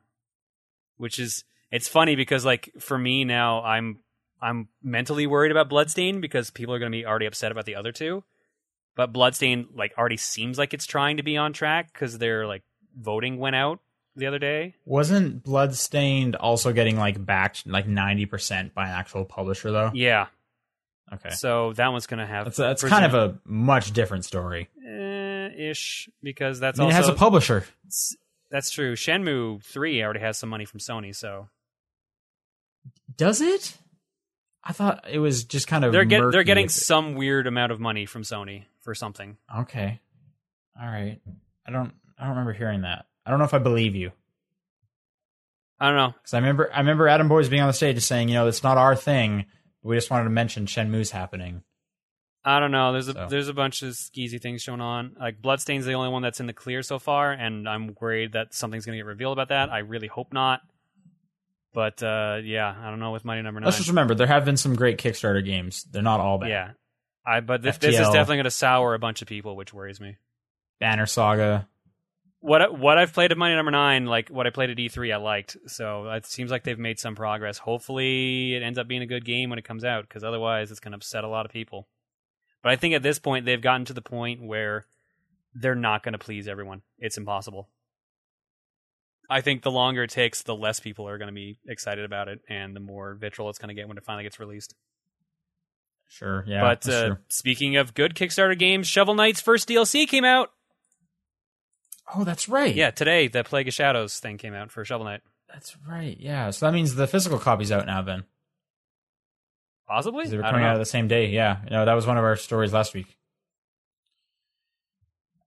which 0.97 1.19
is 1.19 1.43
it's 1.71 1.87
funny 1.87 2.15
because 2.15 2.43
like 2.45 2.71
for 2.79 2.97
me 2.97 3.23
now 3.23 3.63
I'm 3.63 3.99
I'm 4.41 4.67
mentally 4.83 5.27
worried 5.27 5.51
about 5.51 5.69
Bloodstain 5.69 6.19
because 6.21 6.49
people 6.49 6.73
are 6.73 6.79
going 6.79 6.91
to 6.91 6.95
be 6.97 7.05
already 7.05 7.27
upset 7.27 7.51
about 7.51 7.65
the 7.65 7.75
other 7.75 7.91
two, 7.91 8.23
but 8.95 9.13
Bloodstain 9.13 9.67
like 9.75 9.93
already 9.97 10.17
seems 10.17 10.57
like 10.57 10.73
it's 10.73 10.85
trying 10.85 11.17
to 11.17 11.23
be 11.23 11.37
on 11.37 11.53
track 11.53 11.93
because 11.93 12.17
their 12.17 12.45
like 12.47 12.63
voting 12.99 13.37
went 13.37 13.55
out 13.55 13.79
the 14.15 14.27
other 14.27 14.39
day. 14.39 14.75
Wasn't 14.85 15.43
Bloodstained 15.43 16.35
also 16.35 16.73
getting 16.73 16.97
like 16.97 17.23
backed 17.25 17.65
like 17.67 17.87
ninety 17.87 18.25
percent 18.25 18.73
by 18.73 18.85
an 18.87 18.91
actual 18.95 19.25
publisher 19.25 19.71
though? 19.71 19.91
Yeah, 19.93 20.27
Okay, 21.13 21.29
so 21.29 21.73
that 21.73 21.89
one's 21.89 22.07
going 22.07 22.19
to 22.19 22.25
have 22.25 22.45
that's 22.45 22.57
that's 22.57 22.83
kind 22.83 23.05
of 23.05 23.13
a 23.13 23.37
much 23.45 23.91
different 23.91 24.25
story. 24.25 24.69
eh, 24.87 25.49
ish 25.69 26.09
because 26.23 26.59
that's 26.59 26.79
I 26.79 26.83
mean, 26.83 26.91
it 26.91 26.95
also 26.95 27.07
has 27.07 27.15
a 27.15 27.17
publisher. 27.19 27.65
that's 28.49 28.69
true. 28.71 28.95
Shenmue 28.95 29.61
three 29.63 30.01
already 30.01 30.21
has 30.21 30.37
some 30.37 30.49
money 30.49 30.65
from 30.65 30.79
Sony, 30.79 31.15
so. 31.15 31.47
Does 33.15 33.41
it? 33.41 33.77
I 34.63 34.73
thought 34.73 35.05
it 35.09 35.19
was 35.19 35.43
just 35.43 35.67
kind 35.67 35.83
of 35.83 35.91
they're 35.91 36.05
get, 36.05 36.31
they're 36.31 36.43
getting 36.43 36.69
some 36.69 37.15
weird 37.15 37.47
amount 37.47 37.71
of 37.71 37.79
money 37.79 38.05
from 38.05 38.21
Sony 38.21 38.65
for 38.81 38.93
something. 38.93 39.37
Okay. 39.59 39.99
All 40.79 40.87
right. 40.87 41.19
I 41.65 41.71
don't 41.71 41.93
I 42.17 42.23
don't 42.23 42.31
remember 42.31 42.53
hearing 42.53 42.81
that. 42.81 43.05
I 43.25 43.31
don't 43.31 43.39
know 43.39 43.45
if 43.45 43.53
I 43.53 43.59
believe 43.59 43.95
you. 43.95 44.11
I 45.79 45.87
don't 45.87 45.95
know. 45.95 46.13
Cuz 46.23 46.33
I 46.33 46.37
remember 46.37 46.69
I 46.73 46.79
remember 46.79 47.07
Adam 47.07 47.27
Boyes 47.27 47.49
being 47.49 47.61
on 47.61 47.67
the 47.67 47.73
stage 47.73 47.95
just 47.95 48.07
saying, 48.07 48.29
you 48.29 48.35
know, 48.35 48.47
it's 48.47 48.63
not 48.63 48.77
our 48.77 48.95
thing. 48.95 49.45
We 49.81 49.95
just 49.95 50.11
wanted 50.11 50.25
to 50.25 50.29
mention 50.29 50.67
Shenmue's 50.67 51.11
happening. 51.11 51.63
I 52.43 52.59
don't 52.59 52.71
know. 52.71 52.91
There's 52.91 53.07
a 53.07 53.13
So. 53.13 53.27
there's 53.29 53.47
a 53.47 53.53
bunch 53.53 53.81
of 53.81 53.93
skeezy 53.93 54.41
things 54.41 54.65
going 54.65 54.81
on. 54.81 55.15
Like 55.19 55.41
Bloodstain's 55.41 55.85
the 55.85 55.93
only 55.93 56.09
one 56.09 56.21
that's 56.21 56.39
in 56.39 56.47
the 56.47 56.53
clear 56.53 56.81
so 56.81 56.97
far, 56.99 57.31
and 57.31 57.67
I'm 57.67 57.95
worried 57.99 58.33
that 58.33 58.53
something's 58.53 58.85
going 58.85 58.97
to 58.97 58.99
get 58.99 59.05
revealed 59.07 59.33
about 59.33 59.49
that. 59.49 59.71
I 59.71 59.79
really 59.79 60.07
hope 60.07 60.33
not. 60.33 60.61
But 61.73 62.03
uh, 62.03 62.39
yeah, 62.43 62.75
I 62.77 62.89
don't 62.89 62.99
know 62.99 63.11
with 63.11 63.23
Mighty 63.23 63.41
Number 63.41 63.59
Nine. 63.59 63.65
Let's 63.65 63.77
just 63.77 63.89
remember 63.89 64.13
there 64.13 64.27
have 64.27 64.45
been 64.45 64.57
some 64.57 64.75
great 64.75 64.97
Kickstarter 64.97 65.43
games. 65.43 65.83
They're 65.83 66.01
not 66.01 66.19
all 66.19 66.37
bad. 66.37 66.49
yeah, 66.49 66.71
I 67.25 67.39
but 67.39 67.61
this, 67.61 67.77
this 67.77 67.95
is 67.95 68.07
definitely 68.07 68.37
going 68.37 68.43
to 68.45 68.51
sour 68.51 68.93
a 68.93 68.99
bunch 68.99 69.21
of 69.21 69.27
people, 69.27 69.55
which 69.55 69.73
worries 69.73 70.01
me. 70.01 70.17
Banner 70.79 71.05
Saga. 71.05 71.67
What 72.41 72.77
what 72.77 72.97
I've 72.97 73.13
played 73.13 73.31
at 73.31 73.37
Mighty 73.37 73.55
Number 73.55 73.71
Nine, 73.71 74.05
like 74.05 74.29
what 74.29 74.47
I 74.47 74.49
played 74.49 74.71
at 74.71 74.77
E3, 74.77 75.13
I 75.13 75.17
liked. 75.17 75.55
So 75.67 76.09
it 76.09 76.25
seems 76.25 76.51
like 76.51 76.63
they've 76.63 76.77
made 76.79 76.99
some 76.99 77.15
progress. 77.15 77.57
Hopefully, 77.59 78.55
it 78.55 78.63
ends 78.63 78.79
up 78.79 78.87
being 78.87 79.03
a 79.03 79.07
good 79.07 79.23
game 79.23 79.49
when 79.49 79.59
it 79.59 79.65
comes 79.65 79.85
out, 79.85 80.07
because 80.07 80.23
otherwise, 80.23 80.71
it's 80.71 80.79
going 80.79 80.91
to 80.91 80.97
upset 80.97 81.23
a 81.23 81.27
lot 81.29 81.45
of 81.45 81.51
people. 81.51 81.87
But 82.63 82.71
I 82.71 82.75
think 82.75 82.95
at 82.95 83.03
this 83.03 83.19
point, 83.19 83.45
they've 83.45 83.61
gotten 83.61 83.85
to 83.85 83.93
the 83.93 84.01
point 84.01 84.41
where 84.41 84.85
they're 85.53 85.75
not 85.75 86.03
going 86.03 86.13
to 86.13 86.19
please 86.19 86.47
everyone. 86.47 86.81
It's 86.97 87.17
impossible. 87.17 87.69
I 89.29 89.41
think 89.41 89.61
the 89.61 89.71
longer 89.71 90.03
it 90.03 90.09
takes, 90.09 90.43
the 90.43 90.55
less 90.55 90.79
people 90.79 91.07
are 91.07 91.17
going 91.17 91.29
to 91.29 91.33
be 91.33 91.57
excited 91.67 92.03
about 92.05 92.27
it, 92.27 92.39
and 92.49 92.75
the 92.75 92.79
more 92.79 93.15
vitriol 93.15 93.49
it's 93.49 93.59
going 93.59 93.69
to 93.69 93.73
get 93.73 93.87
when 93.87 93.97
it 93.97 94.03
finally 94.03 94.23
gets 94.23 94.39
released. 94.39 94.75
Sure. 96.07 96.43
Yeah. 96.45 96.61
but 96.61 96.89
uh, 96.89 97.15
speaking 97.29 97.77
of 97.77 97.93
good 97.93 98.15
Kickstarter 98.15 98.57
games, 98.59 98.87
Shovel 98.87 99.15
Knight's 99.15 99.39
first 99.39 99.69
DLC 99.69 100.05
came 100.07 100.25
out. 100.25 100.51
Oh, 102.13 102.25
that's 102.25 102.49
right. 102.49 102.75
Yeah, 102.75 102.91
today 102.91 103.29
the 103.29 103.45
Plague 103.45 103.69
of 103.69 103.73
Shadows 103.73 104.19
thing 104.19 104.37
came 104.37 104.53
out 104.53 104.71
for 104.71 104.83
Shovel 104.83 105.05
Knight. 105.05 105.21
That's 105.47 105.77
right. 105.87 106.17
Yeah. 106.19 106.49
So 106.49 106.65
that 106.65 106.73
means 106.73 106.95
the 106.95 107.07
physical 107.07 107.39
copy's 107.39 107.71
out 107.71 107.85
now 107.85 108.01
then. 108.01 108.25
Possibly. 109.87 110.25
They 110.25 110.37
were 110.37 110.43
coming 110.43 110.63
out 110.63 110.77
the 110.77 110.85
same 110.85 111.07
day. 111.07 111.27
Yeah. 111.27 111.59
You 111.63 111.69
know, 111.71 111.85
that 111.85 111.93
was 111.93 112.07
one 112.07 112.17
of 112.17 112.23
our 112.23 112.35
stories 112.35 112.73
last 112.73 112.93
week. 112.93 113.17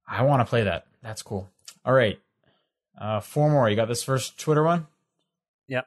I 0.06 0.22
want 0.22 0.40
to 0.40 0.44
play 0.44 0.64
that. 0.64 0.86
That's 1.02 1.22
cool. 1.22 1.50
All 1.84 1.92
right. 1.92 2.18
Uh, 2.98 3.20
four 3.20 3.50
more. 3.50 3.68
You 3.68 3.76
got 3.76 3.88
this 3.88 4.02
first 4.02 4.38
Twitter 4.38 4.62
one? 4.62 4.86
Yep. 5.68 5.86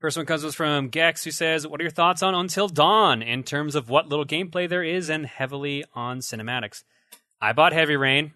First 0.00 0.16
one 0.16 0.26
comes 0.26 0.54
from 0.54 0.88
Gex, 0.88 1.22
who 1.24 1.30
says, 1.30 1.66
"What 1.66 1.80
are 1.80 1.84
your 1.84 1.90
thoughts 1.90 2.22
on 2.22 2.34
Until 2.34 2.68
Dawn 2.68 3.22
in 3.22 3.44
terms 3.44 3.74
of 3.74 3.88
what 3.88 4.08
little 4.08 4.24
gameplay 4.24 4.68
there 4.68 4.82
is 4.82 5.08
and 5.08 5.26
heavily 5.26 5.84
on 5.94 6.18
cinematics?" 6.18 6.82
I 7.40 7.52
bought 7.52 7.72
Heavy 7.72 7.96
Rain. 7.96 8.32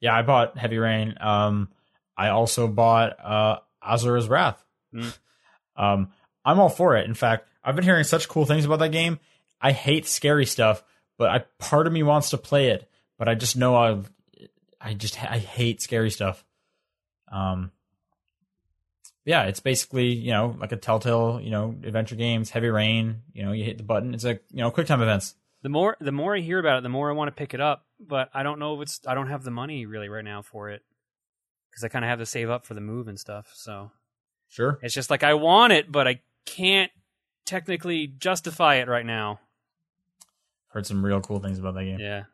Yeah, 0.00 0.16
I 0.16 0.22
bought 0.22 0.58
Heavy 0.58 0.78
Rain. 0.78 1.14
Um, 1.20 1.68
I 2.16 2.28
also 2.28 2.68
bought 2.68 3.16
uh, 3.24 3.58
Asura's 3.82 4.28
Wrath. 4.28 4.64
Mm. 4.94 5.16
Um, 5.76 6.12
I'm 6.44 6.60
all 6.60 6.68
for 6.68 6.94
it. 6.94 7.04
In 7.04 7.14
fact, 7.14 7.48
I've 7.64 7.74
been 7.74 7.84
hearing 7.84 8.04
such 8.04 8.28
cool 8.28 8.46
things 8.46 8.64
about 8.64 8.78
that 8.78 8.92
game. 8.92 9.18
I 9.60 9.72
hate 9.72 10.06
scary 10.06 10.46
stuff, 10.46 10.84
but 11.18 11.30
I 11.30 11.38
part 11.58 11.88
of 11.88 11.92
me 11.92 12.04
wants 12.04 12.30
to 12.30 12.38
play 12.38 12.68
it. 12.68 12.88
But 13.18 13.28
I 13.28 13.34
just 13.34 13.56
know 13.56 13.74
I, 13.74 13.98
I 14.84 14.92
just 14.94 15.22
I 15.22 15.38
hate 15.38 15.80
scary 15.80 16.10
stuff. 16.10 16.44
Um, 17.32 17.72
yeah, 19.24 19.44
it's 19.44 19.60
basically 19.60 20.08
you 20.08 20.30
know 20.32 20.54
like 20.60 20.72
a 20.72 20.76
Telltale 20.76 21.40
you 21.42 21.50
know 21.50 21.74
adventure 21.82 22.16
games. 22.16 22.50
Heavy 22.50 22.68
Rain. 22.68 23.22
You 23.32 23.44
know, 23.44 23.52
you 23.52 23.64
hit 23.64 23.78
the 23.78 23.84
button. 23.84 24.12
It's 24.14 24.24
like 24.24 24.44
you 24.50 24.58
know 24.58 24.70
quick 24.70 24.86
time 24.86 25.00
events. 25.00 25.34
The 25.62 25.70
more 25.70 25.96
the 26.00 26.12
more 26.12 26.36
I 26.36 26.40
hear 26.40 26.58
about 26.58 26.78
it, 26.78 26.82
the 26.82 26.90
more 26.90 27.08
I 27.08 27.14
want 27.14 27.28
to 27.28 27.32
pick 27.32 27.54
it 27.54 27.60
up. 27.60 27.86
But 27.98 28.28
I 28.34 28.42
don't 28.42 28.58
know 28.58 28.74
if 28.76 28.82
it's 28.82 29.00
I 29.06 29.14
don't 29.14 29.30
have 29.30 29.44
the 29.44 29.50
money 29.50 29.86
really 29.86 30.10
right 30.10 30.24
now 30.24 30.42
for 30.42 30.68
it 30.68 30.82
because 31.70 31.82
I 31.84 31.88
kind 31.88 32.04
of 32.04 32.10
have 32.10 32.18
to 32.18 32.26
save 32.26 32.50
up 32.50 32.66
for 32.66 32.74
the 32.74 32.82
move 32.82 33.08
and 33.08 33.18
stuff. 33.18 33.50
So 33.54 33.90
Sure. 34.48 34.78
it's 34.82 34.94
just 34.94 35.08
like 35.10 35.22
I 35.24 35.34
want 35.34 35.72
it, 35.72 35.90
but 35.90 36.06
I 36.06 36.20
can't 36.44 36.92
technically 37.46 38.06
justify 38.06 38.76
it 38.76 38.88
right 38.88 39.06
now. 39.06 39.40
Heard 40.68 40.86
some 40.86 41.04
real 41.04 41.20
cool 41.20 41.40
things 41.40 41.58
about 41.58 41.74
that 41.74 41.84
game. 41.84 41.98
Yeah. 41.98 42.24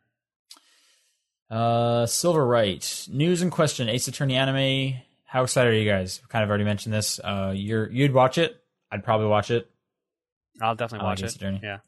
Uh, 1.50 2.06
Silver 2.06 2.46
Right. 2.46 3.06
News 3.10 3.42
and 3.42 3.50
question. 3.50 3.88
Ace 3.88 4.06
Attorney 4.08 4.36
anime. 4.36 5.00
How 5.24 5.42
excited 5.42 5.72
are 5.72 5.76
you 5.76 5.88
guys? 5.88 6.20
Kind 6.28 6.42
of 6.44 6.48
already 6.48 6.64
mentioned 6.64 6.92
this. 6.94 7.18
Uh, 7.22 7.52
you're 7.54 7.90
you'd 7.90 8.12
watch 8.12 8.38
it. 8.38 8.62
I'd 8.90 9.04
probably 9.04 9.26
watch 9.26 9.50
it. 9.50 9.70
I'll 10.60 10.74
definitely 10.74 11.06
like 11.06 11.12
watch 11.18 11.22
Ace 11.24 11.32
it. 11.34 11.36
Attorney. 11.36 11.60
Yeah. 11.62 11.78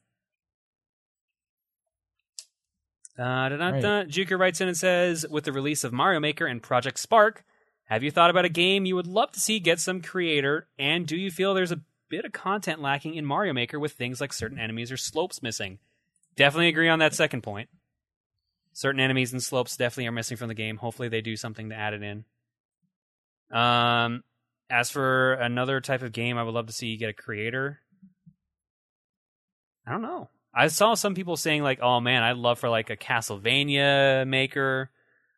Uh, 3.18 3.48
da, 3.50 3.56
da, 3.56 3.68
Right. 3.68 3.82
da. 3.82 4.04
Juker 4.04 4.38
writes 4.38 4.60
in 4.60 4.68
and 4.68 4.76
says, 4.76 5.26
with 5.28 5.44
the 5.44 5.52
release 5.52 5.84
of 5.84 5.92
Mario 5.92 6.18
Maker 6.18 6.46
and 6.46 6.62
Project 6.62 6.98
Spark, 6.98 7.44
have 7.84 8.02
you 8.02 8.10
thought 8.10 8.30
about 8.30 8.44
a 8.46 8.48
game 8.48 8.86
you 8.86 8.94
would 8.96 9.06
love 9.06 9.32
to 9.32 9.40
see 9.40 9.60
get 9.60 9.80
some 9.80 10.00
creator? 10.00 10.66
And 10.78 11.06
do 11.06 11.16
you 11.16 11.30
feel 11.30 11.52
there's 11.52 11.72
a 11.72 11.80
bit 12.12 12.24
of 12.26 12.32
content 12.32 12.80
lacking 12.82 13.14
in 13.14 13.24
Mario 13.24 13.54
Maker 13.54 13.80
with 13.80 13.92
things 13.92 14.20
like 14.20 14.34
certain 14.34 14.58
enemies 14.58 14.92
or 14.92 14.98
slopes 14.98 15.42
missing. 15.42 15.78
Definitely 16.36 16.68
agree 16.68 16.90
on 16.90 16.98
that 16.98 17.14
second 17.14 17.42
point. 17.42 17.70
Certain 18.72 19.00
enemies 19.00 19.32
and 19.32 19.42
slopes 19.42 19.76
definitely 19.76 20.06
are 20.06 20.12
missing 20.12 20.36
from 20.36 20.48
the 20.48 20.54
game. 20.54 20.76
Hopefully, 20.76 21.08
they 21.08 21.20
do 21.20 21.36
something 21.36 21.68
to 21.70 21.74
add 21.74 21.94
it 21.94 22.02
in. 22.02 22.24
Um, 23.56 24.24
as 24.70 24.90
for 24.90 25.34
another 25.34 25.80
type 25.80 26.02
of 26.02 26.12
game, 26.12 26.38
I 26.38 26.42
would 26.42 26.54
love 26.54 26.66
to 26.66 26.72
see 26.72 26.86
you 26.86 26.98
get 26.98 27.10
a 27.10 27.14
creator. 27.14 27.80
I 29.86 29.92
don't 29.92 30.02
know. 30.02 30.30
I 30.54 30.68
saw 30.68 30.94
some 30.94 31.14
people 31.14 31.36
saying 31.36 31.62
like, 31.62 31.80
"Oh 31.82 32.00
man, 32.00 32.22
I'd 32.22 32.36
love 32.36 32.58
for 32.58 32.68
like 32.68 32.90
a 32.90 32.96
Castlevania 32.96 34.26
maker, 34.26 34.90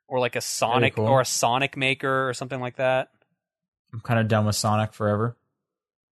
or 0.07 0.21
like 0.21 0.37
a 0.37 0.41
Sonic 0.41 0.97
cool. 0.97 1.07
or 1.07 1.21
a 1.21 1.25
Sonic 1.25 1.77
maker 1.77 2.29
or 2.29 2.35
something 2.35 2.61
like 2.61 2.77
that." 2.77 3.09
I'm 3.93 4.01
kind 4.01 4.21
of 4.21 4.29
done 4.29 4.47
with 4.47 4.57
Sonic 4.57 4.93
forever. 4.93 5.37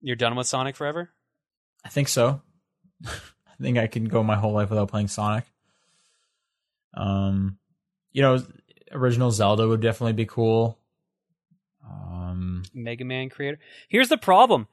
You're 0.01 0.15
done 0.15 0.35
with 0.35 0.47
Sonic 0.47 0.75
forever. 0.75 1.09
I 1.83 1.89
think 1.89 2.07
so. 2.07 2.41
I 3.05 3.11
think 3.59 3.77
I 3.77 3.87
can 3.87 4.05
go 4.05 4.23
my 4.23 4.35
whole 4.35 4.53
life 4.53 4.69
without 4.69 4.89
playing 4.89 5.07
Sonic. 5.07 5.45
Um, 6.93 7.57
you 8.11 8.21
know, 8.21 8.43
original 8.91 9.31
Zelda 9.31 9.67
would 9.67 9.81
definitely 9.81 10.13
be 10.13 10.25
cool. 10.25 10.77
Um, 11.89 12.63
Mega 12.73 13.05
Man 13.05 13.29
creator. 13.29 13.59
Here's 13.89 14.09
the 14.09 14.17
problem. 14.17 14.67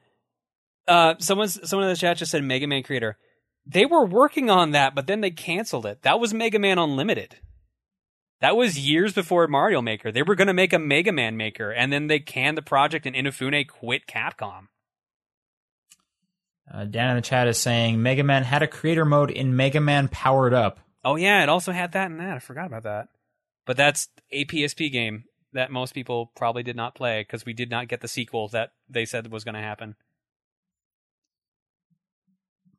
Uh, 0.86 1.14
someone's 1.18 1.68
someone 1.68 1.88
in 1.88 1.92
the 1.92 1.98
chat 1.98 2.16
just 2.16 2.30
said 2.30 2.42
Mega 2.42 2.66
Man 2.66 2.82
creator. 2.82 3.16
They 3.66 3.84
were 3.84 4.04
working 4.06 4.48
on 4.50 4.70
that, 4.70 4.94
but 4.94 5.06
then 5.06 5.20
they 5.20 5.30
canceled 5.30 5.84
it. 5.86 6.02
That 6.02 6.18
was 6.20 6.32
Mega 6.32 6.58
Man 6.58 6.78
Unlimited. 6.78 7.36
That 8.40 8.56
was 8.56 8.78
years 8.78 9.12
before 9.12 9.46
Mario 9.48 9.82
Maker. 9.82 10.12
They 10.12 10.22
were 10.22 10.36
going 10.36 10.46
to 10.46 10.54
make 10.54 10.72
a 10.72 10.78
Mega 10.78 11.12
Man 11.12 11.36
Maker, 11.36 11.70
and 11.70 11.92
then 11.92 12.06
they 12.06 12.20
canned 12.20 12.56
the 12.56 12.62
project, 12.62 13.04
and 13.04 13.16
Inafune 13.16 13.66
quit 13.68 14.06
Capcom. 14.06 14.68
uh, 16.72 16.84
Dan 16.84 17.10
in 17.10 17.16
the 17.16 17.22
chat 17.22 17.48
is 17.48 17.58
saying 17.58 18.00
Mega 18.00 18.22
Man 18.22 18.44
had 18.44 18.62
a 18.62 18.68
creator 18.68 19.04
mode 19.04 19.30
in 19.30 19.56
Mega 19.56 19.80
Man 19.80 20.08
Powered 20.08 20.54
Up. 20.54 20.80
Oh 21.04 21.16
yeah, 21.16 21.42
it 21.42 21.48
also 21.48 21.72
had 21.72 21.92
that 21.92 22.10
and 22.10 22.20
that. 22.20 22.36
I 22.36 22.38
forgot 22.38 22.66
about 22.66 22.82
that. 22.84 23.08
But 23.66 23.76
that's 23.76 24.08
a 24.30 24.44
PSP 24.44 24.90
game 24.90 25.24
that 25.52 25.70
most 25.70 25.94
people 25.94 26.32
probably 26.36 26.62
did 26.62 26.76
not 26.76 26.94
play 26.94 27.20
because 27.22 27.44
we 27.46 27.52
did 27.52 27.70
not 27.70 27.88
get 27.88 28.00
the 28.00 28.08
sequel 28.08 28.48
that 28.48 28.72
they 28.88 29.04
said 29.04 29.30
was 29.30 29.44
going 29.44 29.54
to 29.54 29.60
happen. 29.60 29.94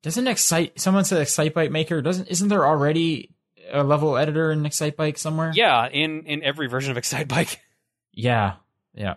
Doesn't 0.01 0.27
Excite? 0.27 0.79
Someone 0.79 1.03
said 1.05 1.25
Excitebike 1.25 1.71
Maker. 1.71 2.01
Doesn't? 2.01 2.27
Isn't 2.27 2.47
there 2.47 2.65
already 2.65 3.35
a 3.71 3.83
level 3.83 4.17
editor 4.17 4.51
in 4.51 4.63
Excitebike 4.63 5.17
somewhere? 5.17 5.51
Yeah, 5.53 5.87
in 5.89 6.23
in 6.25 6.43
every 6.43 6.67
version 6.67 6.91
of 6.95 7.01
Excitebike. 7.01 7.57
Yeah, 8.11 8.55
yeah. 8.95 9.13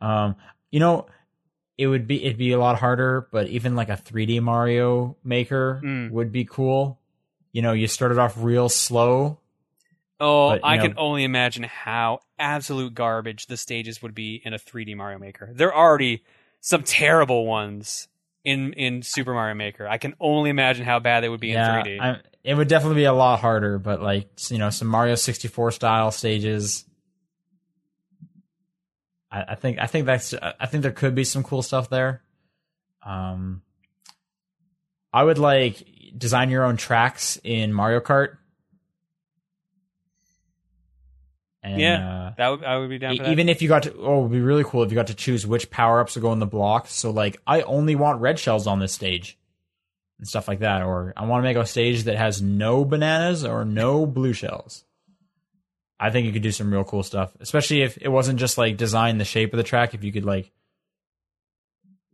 Um, 0.00 0.36
you 0.70 0.78
know, 0.78 1.06
it 1.76 1.88
would 1.88 2.06
be 2.06 2.22
it'd 2.22 2.38
be 2.38 2.52
a 2.52 2.58
lot 2.60 2.78
harder, 2.78 3.26
but 3.32 3.48
even 3.48 3.74
like 3.74 3.88
a 3.88 3.96
3D 3.96 4.40
Mario 4.40 5.16
Maker 5.24 5.80
Mm. 5.82 6.10
would 6.12 6.30
be 6.30 6.44
cool. 6.44 6.99
You 7.52 7.62
know, 7.62 7.72
you 7.72 7.86
started 7.86 8.18
off 8.18 8.34
real 8.36 8.68
slow. 8.68 9.38
Oh, 10.20 10.50
But, 10.50 10.60
I 10.62 10.76
know- 10.76 10.82
can 10.82 10.94
only 10.98 11.24
imagine 11.24 11.62
how 11.64 12.20
absolute 12.38 12.94
garbage 12.94 13.46
the 13.46 13.56
stages 13.56 14.02
would 14.02 14.14
be 14.14 14.40
in 14.44 14.52
a 14.52 14.58
3D 14.58 14.94
Mario 14.94 15.18
Maker. 15.18 15.50
There 15.52 15.72
are 15.72 15.88
already 15.88 16.24
some 16.60 16.82
terrible 16.82 17.46
ones 17.46 18.08
in 18.44 18.72
in 18.74 19.02
Super 19.02 19.32
Mario 19.32 19.54
Maker. 19.54 19.88
I 19.88 19.98
can 19.98 20.14
only 20.20 20.50
imagine 20.50 20.84
how 20.84 20.98
bad 20.98 21.22
they 21.22 21.28
would 21.28 21.40
be 21.40 21.48
yeah, 21.48 21.78
in 21.78 21.84
3D. 21.84 22.00
I, 22.00 22.20
it 22.44 22.54
would 22.54 22.68
definitely 22.68 22.96
be 22.96 23.04
a 23.04 23.12
lot 23.12 23.40
harder, 23.40 23.78
but 23.78 24.02
like 24.02 24.28
you 24.50 24.58
know, 24.58 24.70
some 24.70 24.88
Mario 24.88 25.14
64 25.14 25.72
style 25.72 26.10
stages. 26.10 26.84
I, 29.30 29.42
I 29.48 29.54
think 29.54 29.78
I 29.78 29.86
think 29.86 30.06
that's 30.06 30.34
I 30.34 30.66
think 30.66 30.82
there 30.82 30.92
could 30.92 31.14
be 31.14 31.24
some 31.24 31.42
cool 31.42 31.62
stuff 31.62 31.88
there. 31.90 32.22
Um, 33.02 33.62
I 35.12 35.24
would 35.24 35.38
like 35.38 35.82
design 36.16 36.50
your 36.50 36.64
own 36.64 36.76
tracks 36.76 37.40
in 37.42 37.72
Mario 37.72 38.00
Kart. 38.00 38.36
And, 41.62 41.80
Yeah, 41.80 42.32
that 42.38 42.48
would 42.48 42.64
I 42.64 42.78
would 42.78 42.88
be 42.88 42.96
uh, 42.96 42.98
down 43.00 43.16
for 43.16 43.22
that. 43.24 43.32
even 43.32 43.48
if 43.48 43.60
you 43.60 43.68
got 43.68 43.82
to, 43.84 43.94
oh, 43.98 44.20
it 44.20 44.22
would 44.22 44.32
be 44.32 44.40
really 44.40 44.64
cool 44.64 44.82
if 44.82 44.90
you 44.90 44.94
got 44.94 45.08
to 45.08 45.14
choose 45.14 45.46
which 45.46 45.70
power 45.70 46.00
ups 46.00 46.14
to 46.14 46.20
go 46.20 46.32
in 46.32 46.38
the 46.38 46.46
block. 46.46 46.86
So, 46.88 47.10
like, 47.10 47.40
I 47.46 47.62
only 47.62 47.94
want 47.96 48.20
red 48.20 48.38
shells 48.38 48.66
on 48.66 48.78
this 48.78 48.92
stage 48.92 49.38
and 50.18 50.26
stuff 50.26 50.48
like 50.48 50.60
that. 50.60 50.82
Or 50.82 51.12
I 51.16 51.26
want 51.26 51.42
to 51.42 51.44
make 51.44 51.56
a 51.56 51.66
stage 51.66 52.04
that 52.04 52.16
has 52.16 52.40
no 52.40 52.84
bananas 52.84 53.44
or 53.44 53.64
no 53.64 54.06
blue 54.06 54.32
shells. 54.32 54.84
I 55.98 56.10
think 56.10 56.26
you 56.26 56.32
could 56.32 56.42
do 56.42 56.52
some 56.52 56.72
real 56.72 56.84
cool 56.84 57.02
stuff, 57.02 57.30
especially 57.40 57.82
if 57.82 57.98
it 58.00 58.08
wasn't 58.08 58.38
just 58.38 58.56
like 58.56 58.78
design 58.78 59.18
the 59.18 59.24
shape 59.26 59.52
of 59.52 59.58
the 59.58 59.62
track. 59.62 59.92
If 59.92 60.02
you 60.02 60.12
could 60.12 60.24
like 60.24 60.50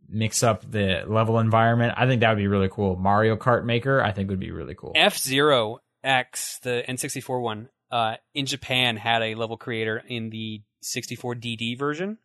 mix 0.09 0.43
up 0.43 0.69
the 0.69 1.03
level 1.07 1.39
environment, 1.39 1.93
I 1.97 2.05
think 2.07 2.21
that 2.21 2.29
would 2.29 2.37
be 2.37 2.47
really 2.47 2.69
cool. 2.69 2.95
Mario 2.95 3.35
Kart 3.35 3.65
Maker, 3.65 4.01
I 4.01 4.11
think 4.11 4.29
would 4.29 4.39
be 4.39 4.51
really 4.51 4.75
cool. 4.75 4.93
F 4.95 5.17
Zero 5.17 5.79
X, 6.03 6.59
the 6.63 6.83
N64 6.87 7.41
one, 7.41 7.69
uh, 7.91 8.15
in 8.33 8.45
Japan 8.45 8.97
had 8.97 9.21
a 9.21 9.35
level 9.35 9.57
creator 9.57 10.01
in 10.07 10.29
the 10.29 10.61
64 10.81 11.35
DD 11.35 11.77
version. 11.77 12.17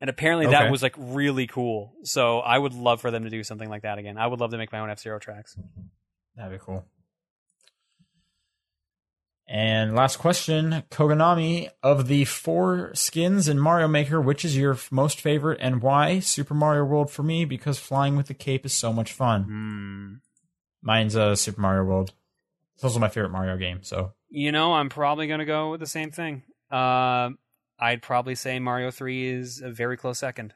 And 0.00 0.10
apparently 0.10 0.46
that 0.46 0.62
Okay. 0.62 0.70
was 0.70 0.82
like 0.82 0.94
really 0.98 1.46
cool. 1.46 1.92
So 2.02 2.40
I 2.40 2.58
would 2.58 2.74
love 2.74 3.00
for 3.00 3.10
them 3.10 3.22
to 3.24 3.30
do 3.30 3.44
something 3.44 3.68
like 3.68 3.82
that 3.82 3.98
again. 3.98 4.18
I 4.18 4.26
would 4.26 4.40
love 4.40 4.50
to 4.50 4.58
make 4.58 4.72
my 4.72 4.80
own 4.80 4.90
F 4.90 4.98
Zero 4.98 5.18
tracks. 5.20 5.56
That'd 6.36 6.58
be 6.58 6.64
cool. 6.64 6.84
And 9.48 9.94
last 9.94 10.16
question, 10.18 10.84
Koganami, 10.90 11.68
of 11.82 12.06
the 12.08 12.24
four 12.24 12.90
skins 12.94 13.48
in 13.48 13.58
Mario 13.58 13.88
Maker, 13.88 14.20
which 14.20 14.44
is 14.44 14.56
your 14.56 14.78
most 14.90 15.20
favorite 15.20 15.58
and 15.60 15.82
why? 15.82 16.20
Super 16.20 16.54
Mario 16.54 16.84
World 16.84 17.10
for 17.10 17.22
me 17.22 17.44
because 17.44 17.78
flying 17.78 18.16
with 18.16 18.28
the 18.28 18.34
cape 18.34 18.64
is 18.64 18.72
so 18.72 18.92
much 18.92 19.12
fun. 19.12 19.42
Hmm. 19.42 20.12
Mine's 20.80 21.16
uh, 21.16 21.36
Super 21.36 21.60
Mario 21.60 21.84
World. 21.84 22.12
It's 22.74 22.84
also 22.84 22.98
my 22.98 23.08
favorite 23.08 23.30
Mario 23.30 23.56
game. 23.56 23.80
So 23.82 24.12
You 24.30 24.52
know, 24.52 24.72
I'm 24.74 24.88
probably 24.88 25.26
going 25.26 25.40
to 25.40 25.44
go 25.44 25.70
with 25.70 25.80
the 25.80 25.86
same 25.86 26.10
thing. 26.10 26.42
Uh, 26.70 27.30
I'd 27.78 28.00
probably 28.00 28.34
say 28.34 28.58
Mario 28.58 28.90
3 28.90 29.26
is 29.26 29.60
a 29.60 29.70
very 29.70 29.96
close 29.96 30.18
second. 30.18 30.54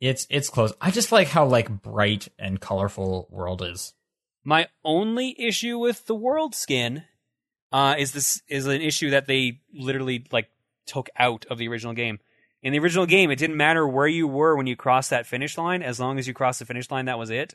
it's 0.00 0.26
it's 0.28 0.50
close. 0.50 0.72
I 0.80 0.90
just 0.90 1.12
like 1.12 1.28
how 1.28 1.46
like 1.46 1.82
bright 1.82 2.28
and 2.38 2.60
colorful 2.60 3.28
World 3.30 3.62
is. 3.62 3.94
My 4.44 4.68
only 4.84 5.34
issue 5.40 5.78
with 5.78 6.06
the 6.06 6.14
world 6.14 6.54
skin 6.54 7.04
uh, 7.74 7.96
is 7.98 8.12
this 8.12 8.40
is 8.48 8.66
an 8.66 8.80
issue 8.80 9.10
that 9.10 9.26
they 9.26 9.60
literally 9.74 10.24
like 10.30 10.48
took 10.86 11.08
out 11.18 11.44
of 11.50 11.58
the 11.58 11.66
original 11.68 11.92
game. 11.92 12.20
In 12.62 12.72
the 12.72 12.78
original 12.78 13.04
game, 13.04 13.30
it 13.30 13.36
didn't 13.36 13.56
matter 13.56 13.86
where 13.86 14.06
you 14.06 14.28
were 14.28 14.56
when 14.56 14.66
you 14.66 14.76
crossed 14.76 15.10
that 15.10 15.26
finish 15.26 15.58
line, 15.58 15.82
as 15.82 15.98
long 15.98 16.18
as 16.18 16.26
you 16.28 16.32
crossed 16.32 16.60
the 16.60 16.64
finish 16.64 16.88
line, 16.90 17.06
that 17.06 17.18
was 17.18 17.28
it. 17.30 17.54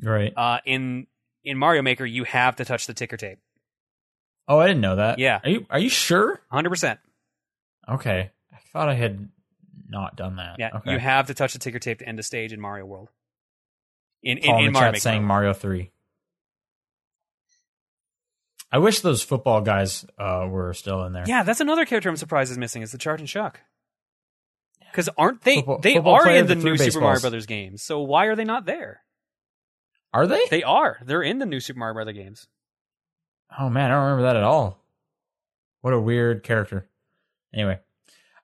Right. 0.00 0.32
Uh, 0.36 0.58
in 0.64 1.08
in 1.42 1.58
Mario 1.58 1.82
Maker, 1.82 2.06
you 2.06 2.24
have 2.24 2.56
to 2.56 2.64
touch 2.64 2.86
the 2.86 2.94
ticker 2.94 3.16
tape. 3.16 3.38
Oh, 4.46 4.58
I 4.58 4.66
didn't 4.68 4.82
know 4.82 4.96
that. 4.96 5.18
Yeah. 5.18 5.40
Are 5.42 5.50
you 5.50 5.66
are 5.68 5.78
you 5.80 5.88
sure? 5.88 6.40
Hundred 6.50 6.70
percent. 6.70 7.00
Okay. 7.88 8.30
I 8.52 8.56
thought 8.72 8.88
I 8.88 8.94
had 8.94 9.28
not 9.88 10.16
done 10.16 10.36
that. 10.36 10.56
Yeah, 10.58 10.70
Okay. 10.76 10.92
you 10.92 10.98
have 10.98 11.26
to 11.26 11.34
touch 11.34 11.52
the 11.54 11.58
ticker 11.58 11.78
tape 11.78 11.98
to 11.98 12.08
end 12.08 12.18
a 12.18 12.22
stage 12.22 12.52
in 12.52 12.60
Mario 12.60 12.86
World. 12.86 13.10
In 14.22 14.38
in, 14.38 14.44
Paul 14.44 14.58
in 14.60 14.64
in 14.66 14.72
Mario 14.72 14.92
Maker. 14.92 15.00
saying 15.00 15.24
Mario 15.24 15.52
Three. 15.52 15.90
I 18.72 18.78
wish 18.78 19.00
those 19.00 19.22
football 19.22 19.60
guys 19.60 20.04
uh, 20.18 20.46
were 20.50 20.72
still 20.74 21.04
in 21.04 21.12
there. 21.12 21.24
Yeah, 21.26 21.42
that's 21.44 21.60
another 21.60 21.84
character 21.84 22.08
I'm 22.08 22.16
surprised 22.16 22.50
is 22.50 22.58
missing 22.58 22.82
is 22.82 22.90
the 22.92 22.98
Chargin' 22.98 23.26
Chuck. 23.28 23.60
Because 24.90 25.08
aren't 25.16 25.42
they? 25.42 25.56
Football- 25.56 25.78
they 25.78 25.94
football 25.94 26.14
are 26.14 26.30
in 26.30 26.46
the 26.46 26.54
new 26.54 26.76
Super 26.76 27.00
Mario. 27.00 27.20
Brothers 27.20 27.46
games. 27.46 27.82
So 27.82 28.00
why 28.00 28.26
are 28.26 28.36
they 28.36 28.44
not 28.44 28.64
there? 28.64 29.00
Are 30.12 30.26
they? 30.26 30.42
They 30.50 30.62
are. 30.62 30.98
They're 31.04 31.22
in 31.22 31.38
the 31.38 31.46
new 31.46 31.58
Super 31.60 31.78
Mario 31.80 31.94
Brothers 31.94 32.14
games. 32.16 32.46
Oh 33.58 33.68
man, 33.68 33.90
I 33.90 33.94
don't 33.94 34.04
remember 34.04 34.22
that 34.22 34.36
at 34.36 34.44
all. 34.44 34.80
What 35.80 35.92
a 35.92 36.00
weird 36.00 36.42
character. 36.44 36.88
Anyway, 37.52 37.78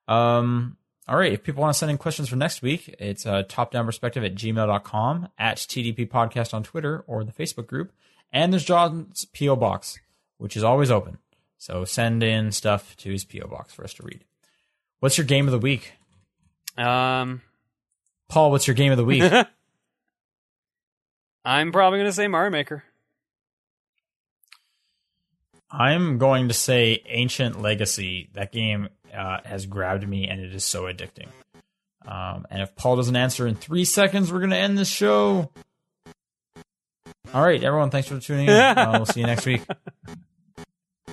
um, 0.09 0.77
all 1.09 1.17
right. 1.17 1.33
If 1.33 1.43
people 1.43 1.63
want 1.63 1.73
to 1.75 1.79
send 1.79 1.91
in 1.91 1.99
questions 1.99 2.29
for 2.29 2.37
next 2.37 2.63
week, 2.63 2.95
it's 2.99 3.25
uh, 3.27 3.45
top 3.49 3.71
down 3.73 3.87
perspective 3.87 4.23
at 4.25 4.35
gmail.com, 4.35 5.29
at 5.39 5.57
TDP 5.59 6.09
podcast 6.09 6.53
on 6.53 6.63
Twitter 6.63 7.03
or 7.07 7.25
the 7.25 7.33
Facebook 7.33 7.67
group. 7.67 7.93
And 8.33 8.53
there's 8.53 8.65
John's 8.65 9.25
P.O. 9.33 9.57
Box, 9.57 9.99
which 10.41 10.57
is 10.57 10.65
always 10.65 10.91
open. 10.91 11.19
So 11.59 11.85
send 11.85 12.23
in 12.23 12.53
stuff 12.53 12.97
to 12.99 13.11
his 13.11 13.25
P.O. 13.25 13.47
Box 13.47 13.75
for 13.75 13.85
us 13.85 13.93
to 13.95 14.03
read. 14.03 14.25
What's 15.01 15.19
your 15.19 15.27
game 15.27 15.47
of 15.47 15.53
the 15.53 15.59
week? 15.59 15.93
Um, 16.79 17.43
Paul, 18.29 18.51
what's 18.51 18.67
your 18.67 18.75
game 18.75 18.91
of 18.91 18.99
the 18.99 19.05
week? 19.05 19.31
I'm 21.45 21.73
probably 21.73 21.99
gonna 21.99 22.13
say 22.13 22.29
Mario 22.29 22.51
Maker. 22.51 22.85
I'm 25.71 26.19
going 26.19 26.49
to 26.49 26.55
say 26.55 27.03
Ancient 27.07 27.61
Legacy. 27.61 28.31
That 28.33 28.51
game 28.51 28.89
uh, 29.15 29.39
has 29.45 29.67
grabbed 29.67 30.09
me, 30.09 30.27
and 30.27 30.41
it 30.41 30.55
is 30.55 30.65
so 30.65 30.85
addicting. 30.85 31.29
Um, 32.05 32.47
and 32.51 32.63
if 32.63 32.75
Paul 32.75 32.97
doesn't 32.97 33.15
answer 33.15 33.47
in 33.47 33.55
three 33.55 33.85
seconds, 33.85 34.33
we're 34.33 34.41
going 34.41 34.51
to 34.51 34.57
end 34.57 34.77
this 34.77 34.89
show. 34.89 35.53
All 37.33 37.45
right, 37.45 37.63
everyone, 37.63 37.91
thanks 37.91 38.09
for 38.09 38.19
tuning 38.19 38.49
in. 38.49 38.55
Uh, 38.57 38.95
we'll 38.95 39.07
see 39.07 39.21
you 39.21 39.27
next 39.27 39.47
week 39.47 39.63